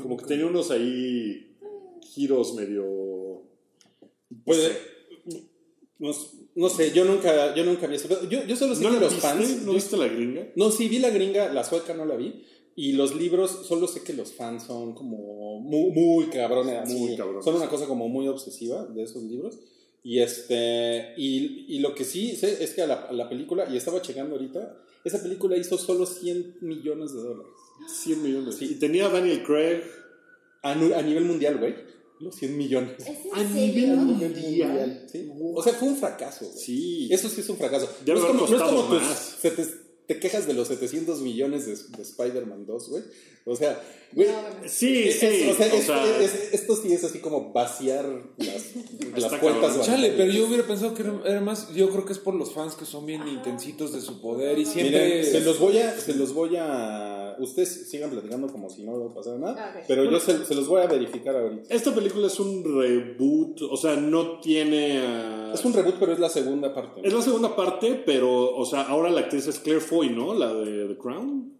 Como 0.00 0.16
que 0.16 0.24
tenía 0.24 0.46
unos 0.46 0.70
ahí 0.70 1.54
giros 2.00 2.54
medio. 2.54 3.42
Puede. 4.42 4.74
No, 5.98 6.12
no 6.54 6.68
sé, 6.68 6.92
yo 6.92 7.04
nunca, 7.04 7.54
yo 7.54 7.64
nunca 7.64 7.86
vi 7.86 7.96
eso. 7.96 8.08
Yo, 8.28 8.44
yo 8.44 8.56
solo 8.56 8.74
sé 8.74 8.82
¿No 8.84 8.90
que 8.90 9.00
los 9.00 9.12
viste? 9.12 9.26
fans. 9.28 9.60
¿No 9.62 9.66
yo- 9.68 9.72
viste 9.74 9.96
la 9.96 10.08
gringa? 10.08 10.48
No, 10.56 10.70
sí, 10.70 10.88
vi 10.88 10.98
la 10.98 11.10
gringa, 11.10 11.52
la 11.52 11.64
sueca 11.64 11.94
no 11.94 12.04
la 12.04 12.16
vi. 12.16 12.44
Y 12.74 12.92
los 12.92 13.14
libros, 13.14 13.66
solo 13.68 13.86
sé 13.86 14.02
que 14.02 14.14
los 14.14 14.32
fans 14.32 14.64
son 14.64 14.94
como 14.94 15.60
muy, 15.60 15.90
muy 15.90 16.26
cabrones. 16.26 16.88
Muy 16.88 17.16
cabrones. 17.16 17.44
Son 17.44 17.54
una 17.54 17.68
cosa 17.68 17.86
como 17.86 18.08
muy 18.08 18.28
obsesiva 18.28 18.84
de 18.86 19.02
esos 19.02 19.22
libros. 19.22 19.58
Y 20.04 20.18
este 20.20 21.14
y, 21.16 21.66
y 21.68 21.78
lo 21.80 21.94
que 21.94 22.04
sí 22.04 22.34
sé 22.34 22.62
es 22.64 22.72
que 22.74 22.82
a 22.82 22.86
la, 22.86 22.94
a 22.94 23.12
la 23.12 23.28
película, 23.28 23.68
y 23.70 23.76
estaba 23.76 24.00
checando 24.02 24.34
ahorita, 24.34 24.78
esa 25.04 25.22
película 25.22 25.56
hizo 25.56 25.76
solo 25.78 26.06
100 26.06 26.56
millones 26.62 27.12
de 27.14 27.20
dólares. 27.22 27.52
100 28.02 28.22
millones. 28.22 28.56
Sí. 28.56 28.68
Y 28.72 28.74
tenía 28.76 29.06
a 29.06 29.10
Daniel 29.10 29.42
Craig. 29.42 29.82
A, 30.62 30.72
a 30.72 31.02
nivel 31.02 31.24
mundial, 31.24 31.58
güey. 31.58 31.74
Los 32.22 32.36
100 32.36 32.56
millones. 32.56 32.92
¿Es 33.00 33.06
en 33.08 33.14
A 33.32 33.38
serio? 33.52 33.86
nivel 33.86 33.96
mundial. 33.96 35.06
sí. 35.10 35.28
O 35.54 35.62
sea, 35.62 35.72
fue 35.74 35.88
un 35.88 35.96
fracaso, 35.96 36.46
güey. 36.46 36.58
Sí. 36.64 37.08
Eso 37.10 37.28
sí 37.28 37.40
es 37.40 37.48
un 37.48 37.56
fracaso. 37.56 37.88
Debe 38.04 38.20
no 38.20 38.26
es 38.26 38.30
como, 38.32 38.40
no 38.40 38.44
es 38.46 38.50
costado 38.52 38.76
como 38.76 38.88
tus 38.98 39.02
más. 39.08 39.36
sete- 39.40 39.82
te 40.06 40.18
quejas 40.18 40.46
de 40.46 40.52
los 40.54 40.68
700 40.68 41.20
millones 41.20 41.64
de, 41.66 41.74
de 41.96 42.02
Spider-Man 42.02 42.66
2, 42.66 42.88
güey. 42.90 43.02
O 43.44 43.56
sea, 43.56 43.80
güey. 44.12 44.28
Sí, 44.66 45.04
es- 45.08 45.18
sí. 45.20 45.26
es- 45.26 45.48
o 45.52 45.56
sea, 45.56 45.66
es- 45.66 45.84
sea, 45.86 46.20
es- 46.22 46.52
esto 46.54 46.76
sí 46.76 46.92
es 46.92 47.02
así 47.04 47.18
como 47.20 47.52
vaciar 47.52 48.04
las, 48.36 48.62
las 49.16 49.34
puertas. 49.40 49.80
Chale, 49.86 50.12
pero 50.16 50.30
yo 50.32 50.46
hubiera 50.46 50.66
pensado 50.66 50.92
que 50.94 51.02
era, 51.02 51.20
era 51.26 51.40
más. 51.40 51.72
Yo 51.74 51.88
creo 51.90 52.04
que 52.04 52.12
es 52.12 52.18
por 52.18 52.34
los 52.34 52.52
fans 52.52 52.74
que 52.74 52.84
son 52.84 53.06
bien 53.06 53.26
intensitos 53.28 53.92
de 53.92 54.00
su 54.00 54.20
poder 54.20 54.58
y 54.58 54.64
siempre. 54.66 55.06
Miren, 55.06 55.24
se 55.24 55.40
los 55.40 55.58
voy 55.58 55.78
a, 55.78 55.98
se 55.98 56.14
los 56.14 56.32
voy 56.34 56.56
a, 56.56 57.21
ustedes 57.38 57.88
sigan 57.90 58.10
platicando 58.10 58.48
como 58.48 58.68
si 58.68 58.82
no 58.82 59.12
pasara 59.14 59.38
nada, 59.38 59.74
Ah, 59.76 59.80
pero 59.88 60.04
yo 60.10 60.18
se, 60.20 60.44
se 60.44 60.54
los 60.54 60.66
voy 60.68 60.82
a 60.82 60.86
verificar 60.86 61.34
ahorita. 61.36 61.74
esta 61.74 61.94
película 61.94 62.26
es 62.26 62.38
un 62.40 62.62
reboot. 62.64 63.62
O 63.62 63.76
sea, 63.76 63.96
no 63.96 64.40
tiene. 64.40 64.98
ah, 64.98 65.50
Es 65.54 65.64
un 65.64 65.72
reboot, 65.72 65.96
pero 65.98 66.12
es 66.12 66.18
la 66.18 66.28
segunda 66.28 66.74
parte. 66.74 67.00
Es 67.04 67.12
la 67.12 67.22
segunda 67.22 67.54
parte, 67.56 68.02
pero, 68.06 68.54
o 68.56 68.64
sea, 68.64 68.82
ahora 68.82 69.10
la 69.10 69.20
actriz 69.20 69.46
es 69.46 69.58
Claire 69.58 69.80
Foy, 69.80 70.10
¿no? 70.10 70.34
La 70.34 70.52
de 70.54 70.86
The 70.88 70.96
Crown. 70.98 71.52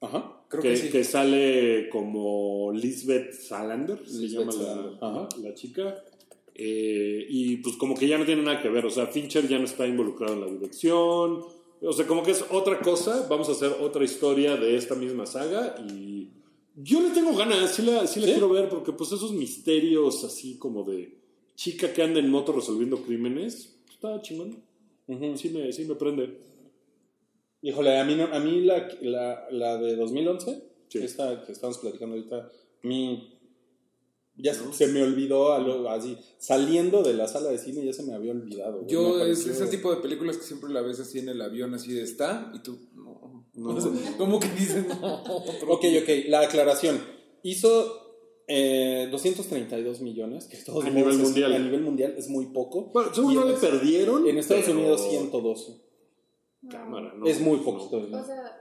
Ajá. 0.00 0.30
Creo 0.48 0.62
que, 0.62 0.70
que, 0.70 0.76
sí. 0.76 0.90
que 0.90 1.04
sale 1.04 1.88
como 1.88 2.70
Lisbeth 2.72 3.32
Salander, 3.32 3.98
se 4.06 4.18
Lisbeth 4.18 4.40
llama 4.46 4.52
la, 4.52 4.58
Salander, 4.58 4.92
ajá. 5.00 5.28
la 5.42 5.54
chica. 5.54 6.04
Eh, 6.54 7.26
y 7.28 7.56
pues 7.56 7.74
como 7.76 7.96
que 7.96 8.06
ya 8.06 8.16
no 8.16 8.24
tiene 8.24 8.42
nada 8.42 8.62
que 8.62 8.68
ver, 8.68 8.86
o 8.86 8.90
sea, 8.90 9.06
Fincher 9.08 9.48
ya 9.48 9.58
no 9.58 9.64
está 9.64 9.86
involucrado 9.88 10.34
en 10.34 10.40
la 10.42 10.46
dirección. 10.46 11.40
O 11.86 11.92
sea, 11.92 12.06
como 12.06 12.22
que 12.22 12.30
es 12.32 12.44
otra 12.50 12.80
cosa, 12.80 13.26
vamos 13.28 13.48
a 13.48 13.52
hacer 13.52 13.72
otra 13.80 14.04
historia 14.04 14.56
de 14.56 14.76
esta 14.76 14.94
misma 14.94 15.26
saga 15.26 15.74
y 15.88 16.30
yo 16.76 17.00
le 17.00 17.10
tengo 17.10 17.36
ganas, 17.36 17.72
sí 17.74 17.82
la, 17.82 18.06
sí 18.06 18.20
la 18.20 18.26
¿Sí? 18.26 18.32
quiero 18.32 18.48
ver 18.48 18.68
porque 18.68 18.92
pues 18.92 19.12
esos 19.12 19.32
misterios 19.32 20.24
así 20.24 20.56
como 20.58 20.82
de 20.84 21.18
chica 21.54 21.92
que 21.92 22.02
anda 22.02 22.20
en 22.20 22.30
moto 22.30 22.52
resolviendo 22.52 22.98
crímenes, 23.02 23.76
está 23.90 24.20
chingón, 24.22 24.56
sí 25.36 25.50
me, 25.50 25.72
sí 25.72 25.84
me 25.84 25.94
prende. 25.94 26.38
Híjole, 27.62 27.98
a 27.98 28.04
mí, 28.04 28.14
no- 28.14 28.24
a 28.32 28.38
mí 28.40 28.60
la, 28.62 28.88
la, 29.00 29.46
la 29.50 29.76
de 29.78 29.96
2011, 29.96 30.62
Sí. 30.88 30.98
esta 30.98 31.44
que 31.44 31.52
estamos 31.52 31.78
platicando 31.78 32.14
ahorita, 32.14 32.36
a 32.36 32.86
mí 32.86 33.33
ya 34.36 34.52
se- 34.54 34.72
se 34.72 34.86
me 34.88 35.02
olvidó 35.02 35.52
a 35.52 35.58
lo- 35.58 35.88
así, 35.90 36.16
saliendo 36.38 37.02
de 37.02 37.14
la 37.14 37.28
sala 37.28 37.50
de 37.50 37.58
cine 37.58 37.84
ya 37.84 37.92
se 37.92 38.02
me 38.02 38.14
había 38.14 38.32
olvidado. 38.32 38.78
güey. 38.80 38.88
Yo 38.90 39.24
es 39.24 39.46
ese 39.46 39.66
tipo 39.68 39.94
de 39.94 40.00
películas 40.02 40.36
que 40.36 40.44
siempre 40.44 40.70
la 40.70 40.80
ves 40.82 40.98
así 41.00 41.18
en 41.20 41.28
el 41.28 41.40
avión, 41.40 41.72
así 41.74 41.92
de 41.92 42.02
está, 42.02 42.50
y 42.54 42.58
tú, 42.60 42.78
no. 42.94 43.44
O 43.56 43.80
sea, 43.80 43.92
como 44.18 44.40
que 44.40 44.48
dices, 44.48 44.84
no. 44.88 45.22
Ok, 45.68 45.84
ok, 46.02 46.08
la 46.28 46.40
aclaración. 46.40 47.00
Hizo 47.42 48.00
eh, 48.46 49.08
232 49.10 50.00
millones, 50.02 50.46
que 50.48 50.56
todos 50.58 50.84
A 50.84 50.90
nivel 50.90 51.12
es- 51.14 51.18
mundial. 51.20 51.52
a 51.54 51.58
nivel 51.58 51.80
mundial 51.82 52.14
es 52.18 52.28
muy 52.28 52.46
poco. 52.46 52.90
Bueno, 52.92 53.14
según 53.14 53.34
no 53.36 53.44
le 53.46 53.54
perdieron. 53.54 54.26
En 54.26 54.36
Estados 54.38 54.64
pero- 54.66 54.78
Unidos 54.78 55.06
112. 55.08 55.80
Cámara, 56.70 57.12
no, 57.16 57.26
es 57.26 57.40
muy 57.40 57.58
no. 57.58 57.64
poquito. 57.64 57.98
O 57.98 58.24
sea, 58.24 58.53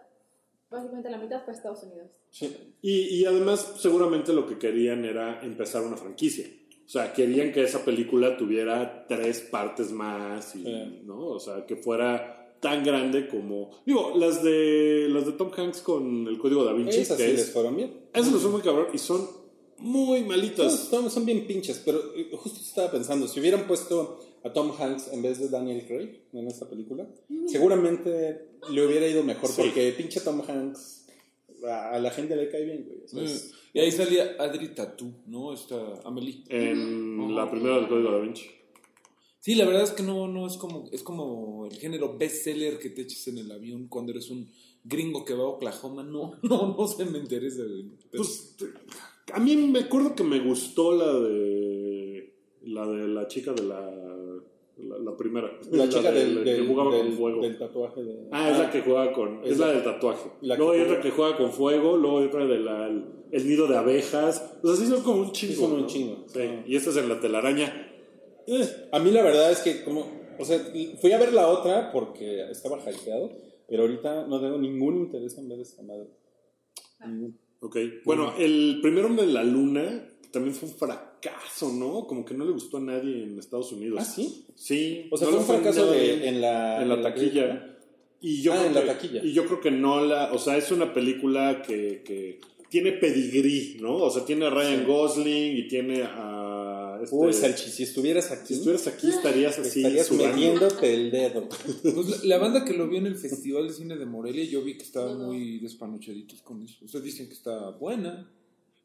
básicamente 0.74 1.10
la 1.10 1.18
mitad 1.18 1.44
fue 1.46 1.54
Estados 1.54 1.84
Unidos. 1.84 2.10
Sí. 2.32 2.54
Y, 2.82 3.16
y 3.20 3.26
además, 3.26 3.76
seguramente 3.80 4.34
lo 4.34 4.46
que 4.48 4.58
querían 4.58 5.06
era 5.06 5.42
empezar 5.44 5.84
una 5.84 5.96
franquicia. 5.98 6.46
O 6.86 6.90
sea, 6.90 7.14
querían 7.14 7.54
que 7.54 7.64
esa 7.64 7.86
película 7.86 8.36
tuviera 8.36 9.06
tres 9.08 9.40
partes 9.40 9.92
más, 9.92 10.56
y, 10.56 10.64
Sí. 10.64 11.02
¿no? 11.06 11.28
O 11.28 11.40
sea, 11.40 11.66
que 11.66 11.78
fuera 11.78 12.58
tan 12.60 12.84
grande 12.84 13.28
como... 13.28 13.72
Digo, 13.86 14.14
las 14.18 14.44
de, 14.44 15.08
las 15.10 15.26
de 15.26 15.32
Tom 15.34 15.52
Hanks 15.56 15.82
con 15.82 16.28
el 16.28 16.38
código 16.38 16.64
da 16.66 16.74
Vinci, 16.74 17.00
Esas 17.00 17.18
que 17.18 17.26
sí 17.26 17.32
es- 17.32 17.38
les 17.40 17.52
fueron 17.52 17.76
bien. 17.78 17.94
esas 18.14 18.32
lo 18.34 18.40
son 18.40 18.52
muy 18.54 18.62
cabrón 18.62 18.88
y 18.94 18.98
son 18.98 19.28
muy 19.80 20.24
malitas. 20.24 20.74
son- 20.90 21.10
son 21.10 21.26
bien 21.26 21.46
pinches, 21.48 21.82
pero 21.86 22.00
eh, 22.16 22.30
justo 22.34 22.60
estaba 22.62 22.92
pensando, 22.92 23.28
si 23.28 23.40
hubieran 23.40 23.66
puesto 23.68 24.20
a 24.44 24.52
Tom 24.54 24.72
Hanks 24.78 25.10
en 25.14 25.22
vez 25.22 25.40
de 25.40 25.50
Daniel 25.50 25.86
Craig 25.88 26.22
en 26.34 26.48
esta 26.48 26.70
película, 26.70 27.08
seguramente 27.48 28.50
le 28.70 28.86
hubiera 28.86 29.08
ido 29.08 29.24
mejor, 29.24 29.50
Sí. 29.50 29.62
porque 29.64 29.92
pinche 29.98 30.20
Tom 30.22 30.42
Hanks 30.48 31.06
a, 31.66 31.92
a 31.92 32.00
la 32.00 32.12
gente 32.12 32.36
le 32.36 32.50
cae 32.50 32.66
bien, 32.66 32.84
güey. 32.86 33.04
O 33.06 33.08
sea, 33.08 33.24
es- 33.24 33.54
Y 33.74 33.80
ahí 33.80 33.92
salía 33.92 34.36
Adri 34.38 34.70
Tatú, 34.76 35.12
¿no? 35.28 35.54
Esta 35.54 36.02
Amelie. 36.06 36.44
En 36.50 37.20
Ajá. 37.22 37.32
la 37.32 37.50
primera 37.52 37.76
del 37.78 37.88
código 37.88 38.12
da 38.12 38.20
Vinci. 38.20 38.46
Sí, 39.40 39.56
la 39.56 39.66
verdad 39.66 39.84
es 39.84 39.92
que 39.92 40.04
no, 40.04 40.28
no 40.28 40.46
es 40.48 40.58
como, 40.58 40.90
es 40.92 41.04
como 41.04 41.66
el 41.70 41.78
género 41.78 42.18
bestseller 42.18 42.80
que 42.80 42.90
te 42.90 43.02
eches 43.02 43.28
en 43.30 43.38
el 43.40 43.52
avión 43.52 43.88
cuando 43.88 44.12
eres 44.12 44.30
un 44.30 44.50
gringo 44.84 45.26
que 45.26 45.34
va 45.34 45.44
a 45.44 45.48
Oklahoma. 45.48 46.04
No, 46.04 46.34
no, 46.44 46.76
no 46.78 46.88
se 46.88 47.06
me 47.06 47.18
interesa, 47.18 47.64
güey. 47.64 47.86
Pero- 48.12 48.24
Pues, 48.24 48.56
a 49.34 49.40
mí 49.40 49.56
me 49.56 49.80
acuerdo 49.80 50.16
que 50.16 50.24
me 50.24 50.40
gustó 50.42 50.92
la 50.94 51.12
de... 51.20 51.63
La 52.66 52.86
de 52.88 53.08
la 53.08 53.28
chica 53.28 53.54
de 53.54 53.64
la... 53.64 53.92
La, 54.76 54.98
la 54.98 55.16
primera. 55.16 55.52
la 55.72 55.88
chica 55.88 56.12
de- 56.12 56.20
del, 56.20 56.36
la 56.36 56.44
que 56.44 56.54
del- 56.54 56.68
jugaba 56.68 56.96
del- 56.96 57.06
con 57.10 57.18
fuego. 57.18 57.42
del 57.44 57.58
tatuaje 57.60 58.04
de... 58.04 58.28
Ah, 58.32 58.50
es 58.50 58.58
la 58.58 58.72
que 58.72 58.82
juega 58.82 59.14
con. 59.14 59.44
Es, 59.44 59.52
Es 59.52 59.60
la, 59.60 59.68
la- 59.68 59.74
del 59.74 59.84
tatuaje. 59.84 60.30
luego 60.42 60.72
hay 60.72 60.82
otra 60.82 61.00
que 61.00 61.12
juega 61.12 61.38
con 61.38 61.52
fuego, 61.52 61.96
luego 61.96 62.20
hay 62.20 62.26
otra 62.26 62.46
de 62.48 62.60
la, 62.60 62.88
el, 62.88 63.06
el 63.32 63.48
nido 63.48 63.68
de 63.68 63.78
abejas. 63.78 64.58
O 64.64 64.68
sea, 64.68 64.76
sí 64.84 64.92
son 64.92 65.04
como 65.04 65.22
un 65.22 65.32
chingo. 65.32 65.54
Sí 65.54 65.60
son 65.60 65.74
un 65.74 65.82
¿no? 65.82 65.88
chingo. 65.88 66.24
Sí, 66.28 66.40
Ah. 66.42 66.64
y 66.66 66.76
esta 66.76 66.90
es 66.90 66.98
en 66.98 67.08
la 67.08 67.20
telaraña. 67.20 67.92
Eh, 68.48 68.68
A 68.92 68.98
mí 68.98 69.12
la 69.12 69.22
verdad 69.22 69.52
es 69.52 69.60
que 69.60 69.84
como, 69.84 70.08
o 70.40 70.44
sea, 70.44 70.60
fui 71.00 71.12
a 71.12 71.20
ver 71.20 71.34
la 71.34 71.48
otra 71.50 71.92
porque 71.92 72.50
estaba 72.50 72.80
hypeado, 72.80 73.30
pero 73.70 73.84
ahorita 73.84 74.26
no 74.26 74.42
tengo 74.42 74.58
ningún 74.58 74.98
interés 74.98 75.38
en 75.38 75.50
ver 75.50 75.60
esta 75.60 75.84
madre. 75.84 76.08
Ningún. 77.06 77.38
ok. 77.62 77.78
Bueno, 78.06 78.34
el 78.40 78.80
primer 78.82 79.06
hombre 79.06 79.28
de 79.28 79.34
la 79.34 79.44
luna 79.44 80.10
también 80.34 80.54
fue 80.56 80.68
un 80.68 80.76
fracaso, 80.76 81.72
¿no? 81.72 82.06
Como 82.08 82.26
que 82.26 82.34
no 82.34 82.44
le 82.44 82.52
gustó 82.52 82.78
a 82.78 82.82
nadie 82.82 83.24
en 83.24 83.40
Estados 83.40 83.72
Unidos. 83.72 84.00
¿Ah, 84.02 84.04
sí? 84.06 84.46
Sí. 84.56 85.08
O 85.12 85.16
sea, 85.18 85.30
no 85.30 85.40
fue 85.40 85.56
un 85.58 85.62
fracaso 85.62 85.92
de, 85.92 86.28
en 86.28 86.42
la, 86.42 86.82
en 86.82 86.90
la 86.90 87.02
taquilla. 87.02 87.78
Y 88.20 88.42
yo 88.42 88.52
Ah, 88.54 88.58
creo 88.58 88.68
en 88.68 88.74
la 88.74 88.82
que- 88.82 88.88
taquilla. 88.88 89.24
Y 89.24 89.32
yo 89.34 89.46
creo 89.46 89.62
que 89.62 89.72
no 89.72 90.04
la. 90.04 90.34
O 90.34 90.40
sea, 90.40 90.58
es 90.58 90.72
una 90.72 90.94
película 90.94 91.62
que, 91.62 92.02
que 92.04 92.40
tiene 92.70 92.94
pedigrí, 92.94 93.78
¿no? 93.80 93.98
O 93.98 94.10
sea, 94.10 94.26
tiene 94.26 94.46
a 94.48 94.50
Ryan 94.50 94.80
Sí. 94.80 94.86
Gosling 94.88 95.58
y 95.58 95.68
tiene 95.68 96.02
a. 96.04 97.00
Este, 97.04 97.16
Uy, 97.16 97.34
Salchi, 97.34 97.70
si 97.70 97.84
estuvieras 97.84 98.32
aquí, 98.32 98.48
si 98.48 98.54
estuvieras 98.54 98.88
aquí 98.88 99.10
estarías 99.10 99.60
así. 99.60 99.80
estarías 99.82 100.10
metiéndote 100.12 100.94
el 100.94 101.12
dedo. 101.12 101.50
Pues 101.50 102.24
la, 102.24 102.36
la 102.36 102.38
banda 102.38 102.64
que 102.64 102.74
lo 102.74 102.88
vio 102.88 103.00
en 103.00 103.08
el 103.08 103.18
Festival 103.18 103.68
de 103.68 103.74
Cine 103.74 103.98
de 103.98 104.06
Morelia, 104.06 104.46
yo 104.46 104.64
vi 104.64 104.78
que 104.78 104.84
estaban 104.84 105.20
muy 105.22 105.60
despanochaditos 105.60 106.42
con 106.42 106.64
eso. 106.64 106.78
Ustedes 106.86 107.04
dicen 107.06 107.28
que 107.28 107.34
está 107.34 107.72
buena. 107.72 108.32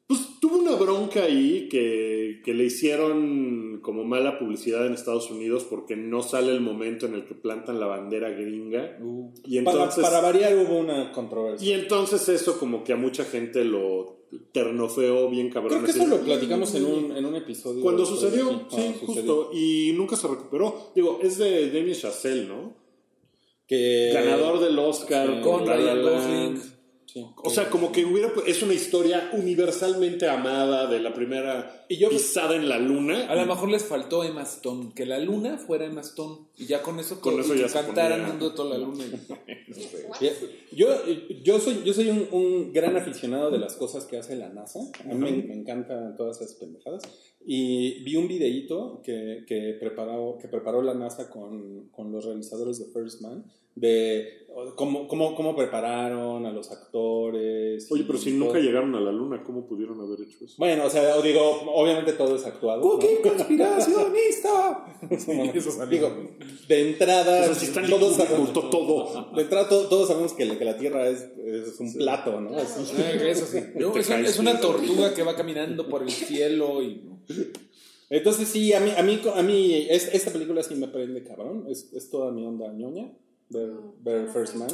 Pues 0.09 0.27
tuvo 0.41 0.57
una 0.57 0.75
bronca 0.75 1.25
ahí 1.25 1.69
que, 1.71 2.41
que 2.43 2.55
le 2.55 2.65
hicieron 2.65 3.81
como 3.83 4.05
mala 4.05 4.39
publicidad 4.39 4.87
en 4.87 4.95
Estados 4.95 5.31
Unidos 5.31 5.65
porque 5.69 5.97
no 5.97 6.23
sale 6.23 6.51
el 6.53 6.63
momento 6.63 7.05
en 7.05 7.13
el 7.15 7.27
que 7.27 7.35
plantan 7.35 7.79
la 7.79 7.87
bandera 7.87 8.31
gringa. 8.31 8.99
Y 9.45 9.61
para, 9.61 9.77
entonces, 9.77 10.03
para 10.03 10.21
variar 10.23 10.57
hubo 10.57 10.79
una 10.79 11.13
controversia. 11.13 11.69
y 11.69 11.73
entonces 11.79 12.27
eso 12.31 12.59
como 12.59 12.85
que 12.85 12.95
a 12.95 12.97
mucha 12.97 13.25
gente 13.25 13.65
lo 13.65 14.17
ternofeo 14.53 15.29
bien 15.29 15.51
cabrón. 15.51 15.83
Creo 15.83 15.85
que 15.85 15.91
eso 15.91 16.07
lo 16.07 16.21
platicamos 16.23 16.75
en 16.75 16.87
un, 16.87 17.15
en 17.17 17.27
un 17.27 17.35
episodio. 17.37 17.83
Cuando 17.83 18.07
Sí, 18.07 18.15
sucedió, 18.15 18.47
cuando 18.47 18.71
sí, 18.71 18.95
sucedió. 19.01 19.35
justo. 19.35 19.51
Y 19.53 19.93
nunca 19.95 20.17
se 20.17 20.27
recuperó. 20.27 20.91
Digo, 20.95 21.19
es 21.23 21.37
de 21.37 21.71
Damien 21.71 21.95
Chazelle, 21.95 22.47
¿no? 22.47 22.75
Que, 23.67 24.11
Ganador 24.15 24.61
del 24.61 24.79
Oscar. 24.79 25.43
Con 25.43 25.67
Ryan. 25.67 26.03
Gosling. 26.03 26.78
Sí. 27.11 27.27
O 27.43 27.49
sea, 27.49 27.71
como 27.71 27.91
que 27.91 28.05
hubiera. 28.05 28.31
Es 28.47 28.63
una 28.63 28.75
historia 28.75 29.31
universalmente 29.33 30.29
amada 30.29 30.87
de 30.89 31.01
la 31.01 31.15
primera 31.15 31.87
Y 31.89 31.97
yo- 31.97 32.11
pisada 32.11 32.55
en 32.55 32.69
la 32.69 32.79
luna. 32.79 33.27
A 33.31 33.35
lo 33.35 33.47
mejor 33.47 33.71
les 33.71 33.83
faltó 33.83 34.25
Emma 34.25 34.43
Stone, 34.43 34.93
que 34.95 35.07
la 35.07 35.19
luna 35.19 35.57
fuera 35.57 35.87
Emma 35.87 36.03
Stone. 36.03 36.49
Y 36.59 36.67
ya 36.67 36.83
con 36.83 37.01
eso, 37.01 37.19
Con 37.23 37.37
y 37.37 37.41
eso 37.41 37.55
que 37.55 37.61
ya 37.61 37.69
se 37.69 37.81
cantaran 37.81 38.21
ponía- 38.21 38.33
un 38.35 38.39
dueto 38.41 38.63
a 38.63 38.67
la 38.67 38.79
luna. 38.79 39.05
No 39.69 39.75
sé. 39.75 40.33
Yo, 40.73 40.89
yo 41.45 41.61
soy, 41.61 41.83
yo 41.85 41.93
soy 41.93 42.09
un, 42.09 42.27
un 42.33 42.73
gran 42.73 42.97
aficionado 42.97 43.51
de 43.51 43.59
las 43.59 43.77
cosas 43.77 44.07
que 44.07 44.17
hace 44.19 44.35
la 44.37 44.49
NASA. 44.49 44.81
A 45.01 45.05
mí 45.09 45.15
me, 45.15 45.31
me 45.43 45.55
encantan 45.55 46.17
todas 46.17 46.41
esas 46.41 46.55
pendejadas. 46.55 47.03
Y 47.45 48.03
vi 48.03 48.17
un 48.17 48.29
videíto 48.29 49.01
que, 49.05 49.45
que, 49.47 49.77
preparó, 49.79 50.37
que 50.41 50.49
preparó 50.49 50.83
la 50.83 50.95
NASA 50.95 51.29
con, 51.31 51.89
con 51.91 52.13
los 52.13 52.25
realizadores 52.25 52.79
de 52.79 52.87
First 52.93 53.21
Man 53.23 53.45
de 53.81 54.35
cómo, 54.75 55.07
cómo, 55.07 55.35
cómo 55.37 55.55
prepararon 55.55 56.45
a 56.45 56.51
los 56.53 56.71
actores. 56.73 57.87
Oye, 57.93 58.05
pero 58.07 58.19
si 58.19 58.31
todo. 58.33 58.47
nunca 58.47 58.59
llegaron 58.59 58.95
a 58.97 59.01
la 59.01 59.13
luna, 59.13 59.43
¿cómo 59.45 59.67
pudieron 59.69 60.01
haber 60.01 60.21
hecho 60.23 60.45
eso? 60.45 60.55
Bueno, 60.59 60.87
o 60.87 60.91
sea, 60.91 61.21
digo, 61.23 61.41
obviamente 61.75 62.13
todo 62.15 62.35
es 62.35 62.45
actuado. 62.45 62.81
¿no? 62.83 62.91
¡Cookie 62.91 63.23
conspiracionista! 63.23 64.85
Eso 65.55 65.71
salió. 65.71 65.87
Digo, 66.09 66.11
de 66.67 66.91
entrada, 66.91 67.43
O 67.43 67.45
sea, 67.45 67.55
si 67.55 67.67
están 67.67 67.89
todos, 67.89 68.19
ocultó 68.19 68.69
todo. 68.69 69.31
de 69.35 69.43
entrada 69.43 69.69
to- 69.69 69.87
todos 69.89 70.09
sabemos 70.09 70.33
que, 70.33 70.45
la- 70.45 70.59
que 70.59 70.65
la 70.65 70.77
Tierra 70.77 71.09
es, 71.09 71.29
es 71.39 71.79
un 71.81 71.93
plato, 71.95 72.41
¿no? 72.41 72.59
Eso 72.59 72.85
sí. 72.85 72.95
Es, 73.01 73.55
un- 73.55 73.93
caes, 73.93 74.11
es 74.31 74.39
una 74.39 74.55
sí. 74.57 74.61
tortuga 74.61 75.15
que 75.15 75.23
va 75.23 75.37
caminando 75.37 75.89
por 75.89 76.03
el 76.03 76.11
cielo 76.11 76.83
y. 76.83 77.03
Entonces 78.11 78.49
sí, 78.49 78.73
a 78.73 78.81
mí, 78.81 78.91
a 78.97 79.03
mí, 79.03 79.21
a 79.35 79.43
mí 79.43 79.87
es- 79.91 80.13
esta 80.15 80.33
película 80.33 80.63
sí 80.63 80.75
me 80.75 80.89
prende 80.89 81.23
cabrón, 81.23 81.67
es, 81.69 81.93
es 81.93 82.09
toda 82.11 82.33
mi 82.33 82.45
onda 82.47 82.73
ñoña, 82.73 83.13
ver, 83.51 83.71
ver 84.03 84.29
First 84.29 84.55
Man. 84.57 84.69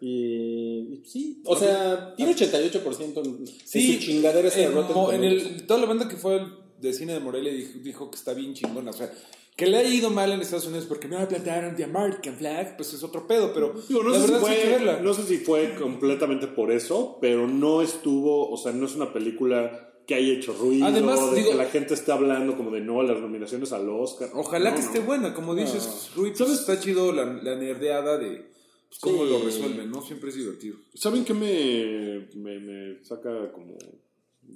Y, 0.00 1.00
sí, 1.06 1.40
o 1.46 1.56
sea, 1.56 2.14
tiene 2.14 2.34
88% 2.34 3.24
en, 3.24 3.46
Sí, 3.46 3.92
en 3.94 4.00
su 4.00 4.06
chingadera 4.06 4.48
esa 4.48 4.58
de 4.58 4.64
en, 4.66 5.14
en 5.14 5.24
el, 5.24 5.66
toda 5.66 5.80
la 5.80 5.86
banda 5.86 6.08
que 6.08 6.16
fue 6.16 6.40
de 6.80 6.92
cine 6.92 7.14
de 7.14 7.20
Morelia 7.20 7.52
dijo, 7.52 7.78
dijo 7.82 8.10
que 8.10 8.16
está 8.16 8.34
bien 8.34 8.52
chingona. 8.52 8.90
O 8.90 8.94
sea, 8.94 9.10
que 9.56 9.66
le 9.66 9.76
ha 9.78 9.84
ido 9.84 10.10
mal 10.10 10.32
en 10.32 10.40
Estados 10.40 10.66
Unidos 10.66 10.86
porque 10.86 11.08
no 11.08 11.18
la 11.18 11.28
plantaron 11.28 11.76
de 11.76 11.84
American 11.84 12.36
Flag, 12.36 12.76
pues 12.76 12.92
es 12.92 13.02
otro 13.04 13.26
pedo, 13.26 13.52
pero 13.54 13.72
Digo, 13.88 14.02
no, 14.02 14.10
la 14.10 14.18
sé 14.18 14.26
si 14.26 14.32
verdad 14.32 14.46
fue, 14.46 14.64
verla. 14.66 15.00
no 15.00 15.14
sé 15.14 15.22
si 15.22 15.38
fue 15.38 15.74
completamente 15.76 16.48
por 16.48 16.72
eso, 16.72 17.18
pero 17.20 17.46
no 17.46 17.80
estuvo, 17.80 18.50
o 18.50 18.56
sea, 18.56 18.72
no 18.72 18.86
es 18.86 18.94
una 18.96 19.12
película 19.12 19.93
que 20.06 20.14
haya 20.14 20.32
hecho 20.34 20.52
ruido, 20.52 20.86
Además, 20.86 21.30
de 21.30 21.36
digo- 21.38 21.50
que 21.52 21.56
la 21.56 21.66
gente 21.66 21.94
esté 21.94 22.12
hablando 22.12 22.56
como 22.56 22.70
de 22.70 22.80
no 22.80 23.00
a 23.00 23.04
las 23.04 23.18
nominaciones 23.20 23.72
al 23.72 23.88
Oscar. 23.88 24.28
Ojalá 24.34 24.70
No, 24.70 24.76
que 24.76 24.82
no. 24.82 24.86
esté 24.88 25.00
buena, 25.00 25.32
como 25.34 25.54
dices, 25.54 26.10
Rui, 26.14 26.32
pues, 26.36 26.50
está 26.50 26.78
chido 26.78 27.12
la, 27.12 27.24
la 27.24 27.56
nerdeada 27.56 28.18
de 28.18 28.52
pues, 28.88 28.98
cómo 29.00 29.24
Sí. 29.24 29.30
lo 29.30 29.38
resuelven, 29.44 29.90
¿no? 29.90 30.02
Siempre 30.02 30.28
es 30.30 30.36
divertido. 30.36 30.76
¿Saben 30.94 31.24
qué 31.24 31.32
me, 31.34 32.28
me, 32.36 32.58
me 32.60 33.04
saca 33.04 33.50
como 33.52 33.76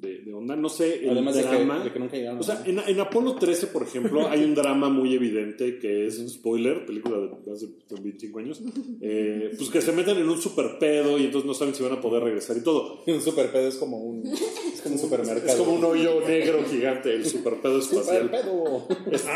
de, 0.00 0.18
de 0.20 0.32
onda? 0.34 0.54
No 0.56 0.68
sé, 0.68 1.02
el 1.04 1.10
Además 1.10 1.34
de 1.36 1.42
que, 1.42 1.48
drama. 1.48 1.84
de 1.84 1.92
que 1.92 1.98
nunca 1.98 2.16
llegaron. 2.16 2.38
O 2.40 2.42
sea, 2.42 2.62
¿no? 2.66 2.82
en, 2.82 2.88
en 2.88 3.00
Apolo 3.00 3.34
13, 3.34 3.66
por 3.68 3.82
ejemplo, 3.82 4.28
hay 4.28 4.44
un 4.44 4.54
drama 4.54 4.88
muy 4.88 5.14
evidente 5.14 5.78
que 5.78 6.06
es 6.06 6.18
un 6.18 6.28
spoiler, 6.28 6.86
película 6.86 7.18
de 7.18 7.52
hace 7.52 7.68
25 8.00 8.38
años, 8.38 8.62
eh, 9.00 9.52
pues 9.56 9.70
que 9.70 9.80
se 9.80 9.92
meten 9.92 10.18
en 10.18 10.28
un 10.28 10.40
super 10.40 10.78
pedo 10.78 11.18
y 11.18 11.24
entonces 11.24 11.46
no 11.46 11.54
saben 11.54 11.74
si 11.74 11.82
van 11.82 11.92
a 11.92 12.00
poder 12.00 12.22
regresar 12.22 12.56
y 12.56 12.62
todo. 12.62 13.02
un 13.06 13.20
super 13.20 13.50
pedo 13.50 13.68
es 13.68 13.76
como 13.76 13.98
un, 13.98 14.26
es 14.26 14.80
como 14.82 14.94
un 14.94 15.00
supermercado. 15.00 15.48
Es 15.48 15.54
como 15.56 15.72
un 15.74 15.84
hoyo 15.84 16.20
negro 16.26 16.64
gigante, 16.70 17.12
el 17.14 17.26
super 17.26 17.54
pedo 17.60 17.80
super 17.82 18.00
espacial. 18.00 18.30
pedo. 18.30 18.86
Este, 19.10 19.30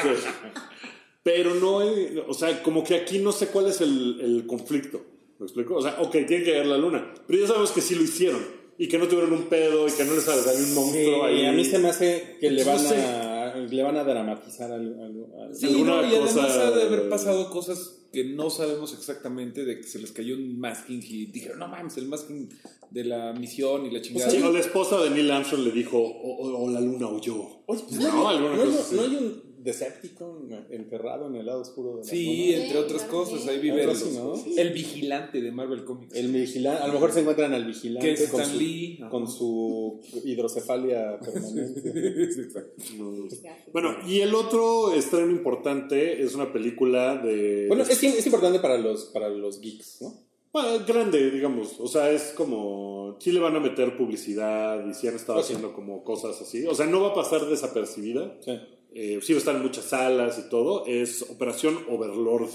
pero 1.23 1.55
no, 1.55 1.81
hay- 1.81 2.21
o 2.27 2.35
sea, 2.35 2.63
como 2.63 2.83
que 2.83 2.95
aquí 2.97 3.19
no 3.19 3.33
sé 3.33 3.47
cuál 3.49 3.69
es 3.69 3.81
el, 3.81 4.21
el 4.21 4.47
conflicto. 4.47 5.05
¿Me 5.39 5.47
explico? 5.47 5.75
O 5.77 5.83
sea, 5.83 5.97
ok, 6.01 6.11
tienen 6.13 6.45
que 6.45 6.51
llegar 6.53 6.67
la 6.67 6.79
luna, 6.79 7.13
pero 7.27 7.41
ya 7.41 7.47
sabemos 7.49 7.73
que 7.73 7.81
sí 7.81 7.95
lo 7.97 8.03
hicieron 8.03 8.41
y 8.79 8.89
que 8.89 8.99
no 8.99 9.07
tuvieron 9.09 9.33
un 9.33 9.45
pedo 9.45 9.87
y 9.89 9.93
que 9.93 10.05
no 10.05 10.15
les 10.15 10.25
salió 10.25 10.65
un 10.65 10.75
monstruo 10.75 11.15
Sí, 11.15 11.21
ahí. 11.25 11.47
a 11.47 11.53
mí 11.53 11.65
se 11.65 11.79
me 11.79 11.89
hace 11.89 12.37
que 12.41 12.51
le 12.51 12.65
No 12.65 12.71
van, 12.73 12.79
sé. 12.81 12.97
a, 12.97 13.55
le 13.57 13.83
van 13.83 13.97
a 13.97 14.05
dramatizar 14.05 14.73
algo. 14.73 15.03
algo-. 15.05 15.29
Sí, 15.53 15.67
Alguna 15.67 15.97
no, 15.97 16.03
y 16.03 16.07
además 16.15 16.33
cosa- 16.33 16.69
ha 16.69 16.71
de 16.71 16.83
haber 16.83 17.09
pasado 17.09 17.51
cosas 17.51 17.99
que 18.13 18.25
no 18.25 18.51
sabemos 18.51 18.93
exactamente 18.93 19.65
de 19.65 19.79
que 19.79 19.85
se 19.85 19.99
les 19.99 20.13
cayó 20.13 20.35
un 20.35 20.59
masking 20.59 21.03
y 21.03 21.27
dijeron, 21.27 21.59
no 21.59 21.69
mames, 21.69 21.97
el 21.97 22.09
masking 22.09 22.49
de 22.91 23.05
la 23.05 23.33
misión 23.33 23.87
y 23.87 23.91
la 23.91 24.03
chingada. 24.03 24.31
Sí, 24.31 24.43
o 24.43 24.53
la 24.53 24.61
esposa 24.61 25.01
de 25.03 25.09
Neil 25.11 25.31
Armstrong 25.31 25.65
le 25.65 25.71
dijo, 25.71 25.97
o, 25.99 26.37
o- 26.37 26.65
o 26.65 26.71
la 26.71 26.81
luna 26.81 27.09
huyó. 27.09 27.63
Oye, 27.67 27.83
pues 27.89 28.01
No, 28.01 28.13
no, 28.13 28.29
alguna 28.29 28.55
no, 28.57 28.63
hay- 28.63 28.69
cosa 28.69 28.81
así. 28.81 28.95
no 28.97 29.03
hay 29.03 29.17
un 29.17 29.42
Decepticon 29.63 30.67
enterrado 30.71 31.27
en 31.29 31.37
el 31.37 31.47
lado 31.47 31.61
oscuro 31.61 31.97
de 31.97 32.03
la 32.03 32.05
Sí, 32.05 32.53
luna? 32.53 32.65
entre 32.65 32.79
otras 32.79 33.03
claro, 33.03 33.19
cosas, 33.25 33.47
ahí 33.49 33.59
vive 33.59 33.85
el, 33.85 34.59
el 34.59 34.73
vigilante 34.73 35.41
de 35.41 35.53
Marvel 35.53 35.85
Comics. 35.85 36.15
El 36.15 36.33
vigilante, 36.33 36.83
a 36.83 36.87
lo 36.89 36.95
mejor 36.95 37.13
se 37.13 37.21
encuentran 37.21 37.53
al 37.55 37.65
vigilante 37.65 38.07
Que 38.15 38.25
es 38.25 38.31
con, 38.31 38.41
Stan 38.41 38.55
su, 38.55 38.61
Lee. 38.61 39.01
con 39.11 39.29
su 39.31 40.01
hidrocefalia 40.25 41.19
permanente. 41.21 42.23
Exacto. 42.25 43.71
Bueno, 43.73 43.97
y 44.07 44.21
el 44.21 44.35
otro 44.35 44.93
estreno 44.93 45.31
importante 45.31 46.23
es 46.23 46.35
una 46.35 46.53
película 46.53 47.17
de... 47.17 47.67
bueno, 47.69 47.85
es, 47.85 48.03
es 48.03 48.27
importante 48.27 48.59
para 48.59 48.79
los, 48.79 49.05
para 49.07 49.29
los 49.29 49.61
geeks, 49.61 50.03
¿no? 50.03 50.15
Bueno, 50.53 50.85
grande, 50.87 51.31
digamos. 51.31 51.81
O 51.81 51.87
sea, 51.89 52.11
es 52.11 52.35
como. 52.37 53.17
Sí 53.21 53.33
le 53.33 53.41
van 53.41 53.57
a 53.57 53.61
meter 53.61 53.97
publicidad 53.97 54.87
y 54.87 54.93
sí 54.93 55.09
han 55.09 55.15
estado 55.17 55.39
haciendo 55.41 55.73
como 55.73 56.05
cosas 56.05 56.39
así. 56.43 56.67
O 56.67 56.75
sea, 56.75 56.85
no 56.85 57.01
va 57.01 57.09
a 57.09 57.15
pasar 57.15 57.47
desapercibida. 57.47 58.37
Sí. 58.45 58.61
Eh, 58.95 59.21
sí 59.23 59.33
estar 59.33 59.57
en 59.57 59.63
muchas 59.63 59.87
salas 59.87 60.39
y 60.39 60.51
todo. 60.51 60.85
Es 60.87 61.23
Operación 61.23 61.79
Overlord, 61.89 62.51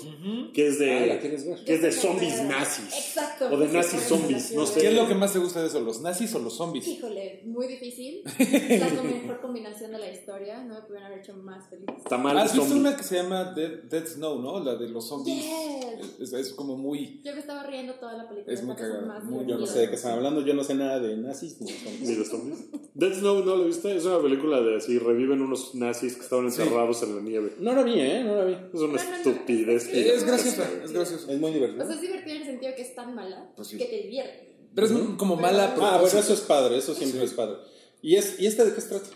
que 0.54 0.68
es 0.68 0.80
de. 0.80 1.12
Ah. 1.12 1.20
Que 1.20 1.74
es 1.74 1.82
de 1.82 1.92
zombies 1.92 2.44
nazis. 2.44 2.86
Exacto. 2.86 3.50
O 3.52 3.58
de 3.58 3.68
nazis 3.68 4.02
zombies, 4.02 4.52
no 4.54 4.66
sé. 4.66 4.82
¿Qué 4.82 4.88
es 4.90 4.94
lo 4.94 5.08
que 5.08 5.16
más 5.16 5.34
te 5.34 5.40
gusta 5.40 5.62
de 5.62 5.68
eso, 5.68 5.80
los 5.82 6.02
nazis 6.02 6.34
o 6.36 6.40
los 6.40 6.54
zombies? 6.54 6.88
Híjole, 6.88 7.42
muy 7.46 7.68
difícil. 7.68 8.22
Es 8.68 8.94
la 8.94 9.02
mejor 9.02 9.42
combinación 9.42 9.92
de 9.92 10.00
la 10.00 10.12
historia. 10.12 10.64
No 10.64 10.76
me 10.76 10.82
pudieron 10.82 11.06
haber 11.06 11.20
hecho 11.20 11.34
más 11.36 11.70
feliz. 11.70 11.86
Tamal 12.08 12.38
¿Has 12.38 12.54
visto 12.54 12.76
una 12.76 12.96
que 12.96 13.04
se 13.04 13.16
llama 13.16 13.54
Dead, 13.54 13.84
Dead 13.84 14.06
Snow, 14.06 14.42
no? 14.42 14.60
La 14.60 14.76
de 14.76 14.90
los 14.90 15.08
zombies. 15.08 15.44
Yes. 15.44 16.20
Es, 16.20 16.34
es 16.34 16.54
como 16.54 16.78
muy... 16.78 17.22
Yo 17.24 17.34
me 17.34 17.40
estaba 17.40 17.64
riendo 17.64 17.94
toda 17.96 18.14
la 18.14 18.28
película. 18.28 18.54
Es 18.54 18.64
muy 18.64 18.76
cagada, 18.76 19.24
Yo 19.48 19.58
no 19.58 19.66
sé 19.66 19.80
de 19.80 19.90
qué 19.90 19.96
están 19.96 20.14
hablando, 20.14 20.42
yo 20.42 20.54
no 20.54 20.64
sé 20.64 20.76
nada 20.76 21.00
de 21.00 21.18
nazis 21.18 21.60
ni 21.62 21.72
zombies. 21.72 22.10
Ni 22.10 22.16
de 22.16 22.26
zombies. 22.26 22.66
Dead 22.94 23.14
Snow, 23.14 23.44
¿no 23.44 23.56
lo 23.56 23.66
viste? 23.66 23.96
Es 23.96 24.06
una 24.06 24.22
película 24.22 24.62
de 24.62 24.78
así, 24.78 25.00
reviven 25.00 25.42
unos 25.42 25.76
nazis 25.76 26.16
que 26.16 26.27
estaban 26.28 26.46
encerrados 26.46 27.02
en 27.04 27.16
la 27.16 27.22
nieve. 27.22 27.54
No 27.60 27.74
la 27.74 27.84
vi, 27.84 28.00
¿eh? 28.00 28.24
No 28.24 28.36
la 28.36 28.46
vi. 28.46 28.54
Es 28.54 28.60
una 28.82 28.94
No, 29.02 29.04
no, 29.04 29.10
no, 29.10 29.16
estupidez. 29.18 29.88
es 29.88 30.24
graciosa, 30.26 30.70
es 30.84 30.92
graciosa. 30.92 31.32
Es 31.32 31.40
muy 31.40 31.52
O 31.52 31.54
divertido. 31.54 31.86
sea, 31.86 31.96
es 31.96 32.02
divertido 32.02 32.36
en 32.36 32.42
el 32.42 32.48
sentido 32.48 32.76
que 32.76 32.82
es 32.82 32.96
tan 32.96 33.16
mala 33.16 33.50
Pues 33.56 33.68
sí. 33.70 33.78
que 33.78 33.86
te 33.86 33.98
divierte. 34.04 34.54
Pero 34.76 34.88
es 34.88 34.94
como 35.18 35.36
mala. 35.36 35.64
a 35.70 35.74
Ah, 35.96 36.00
bueno, 36.02 36.20
eso 36.20 36.34
es 36.34 36.42
padre, 36.42 36.78
eso 36.78 36.94
siempre 36.94 37.24
es 37.24 37.34
padre. 37.34 37.58
¿Y, 38.02 38.16
es, 38.16 38.40
¿Y 38.40 38.46
este 38.46 38.64
de 38.66 38.74
qué 38.76 38.82
se 38.82 38.90
trata? 38.90 39.08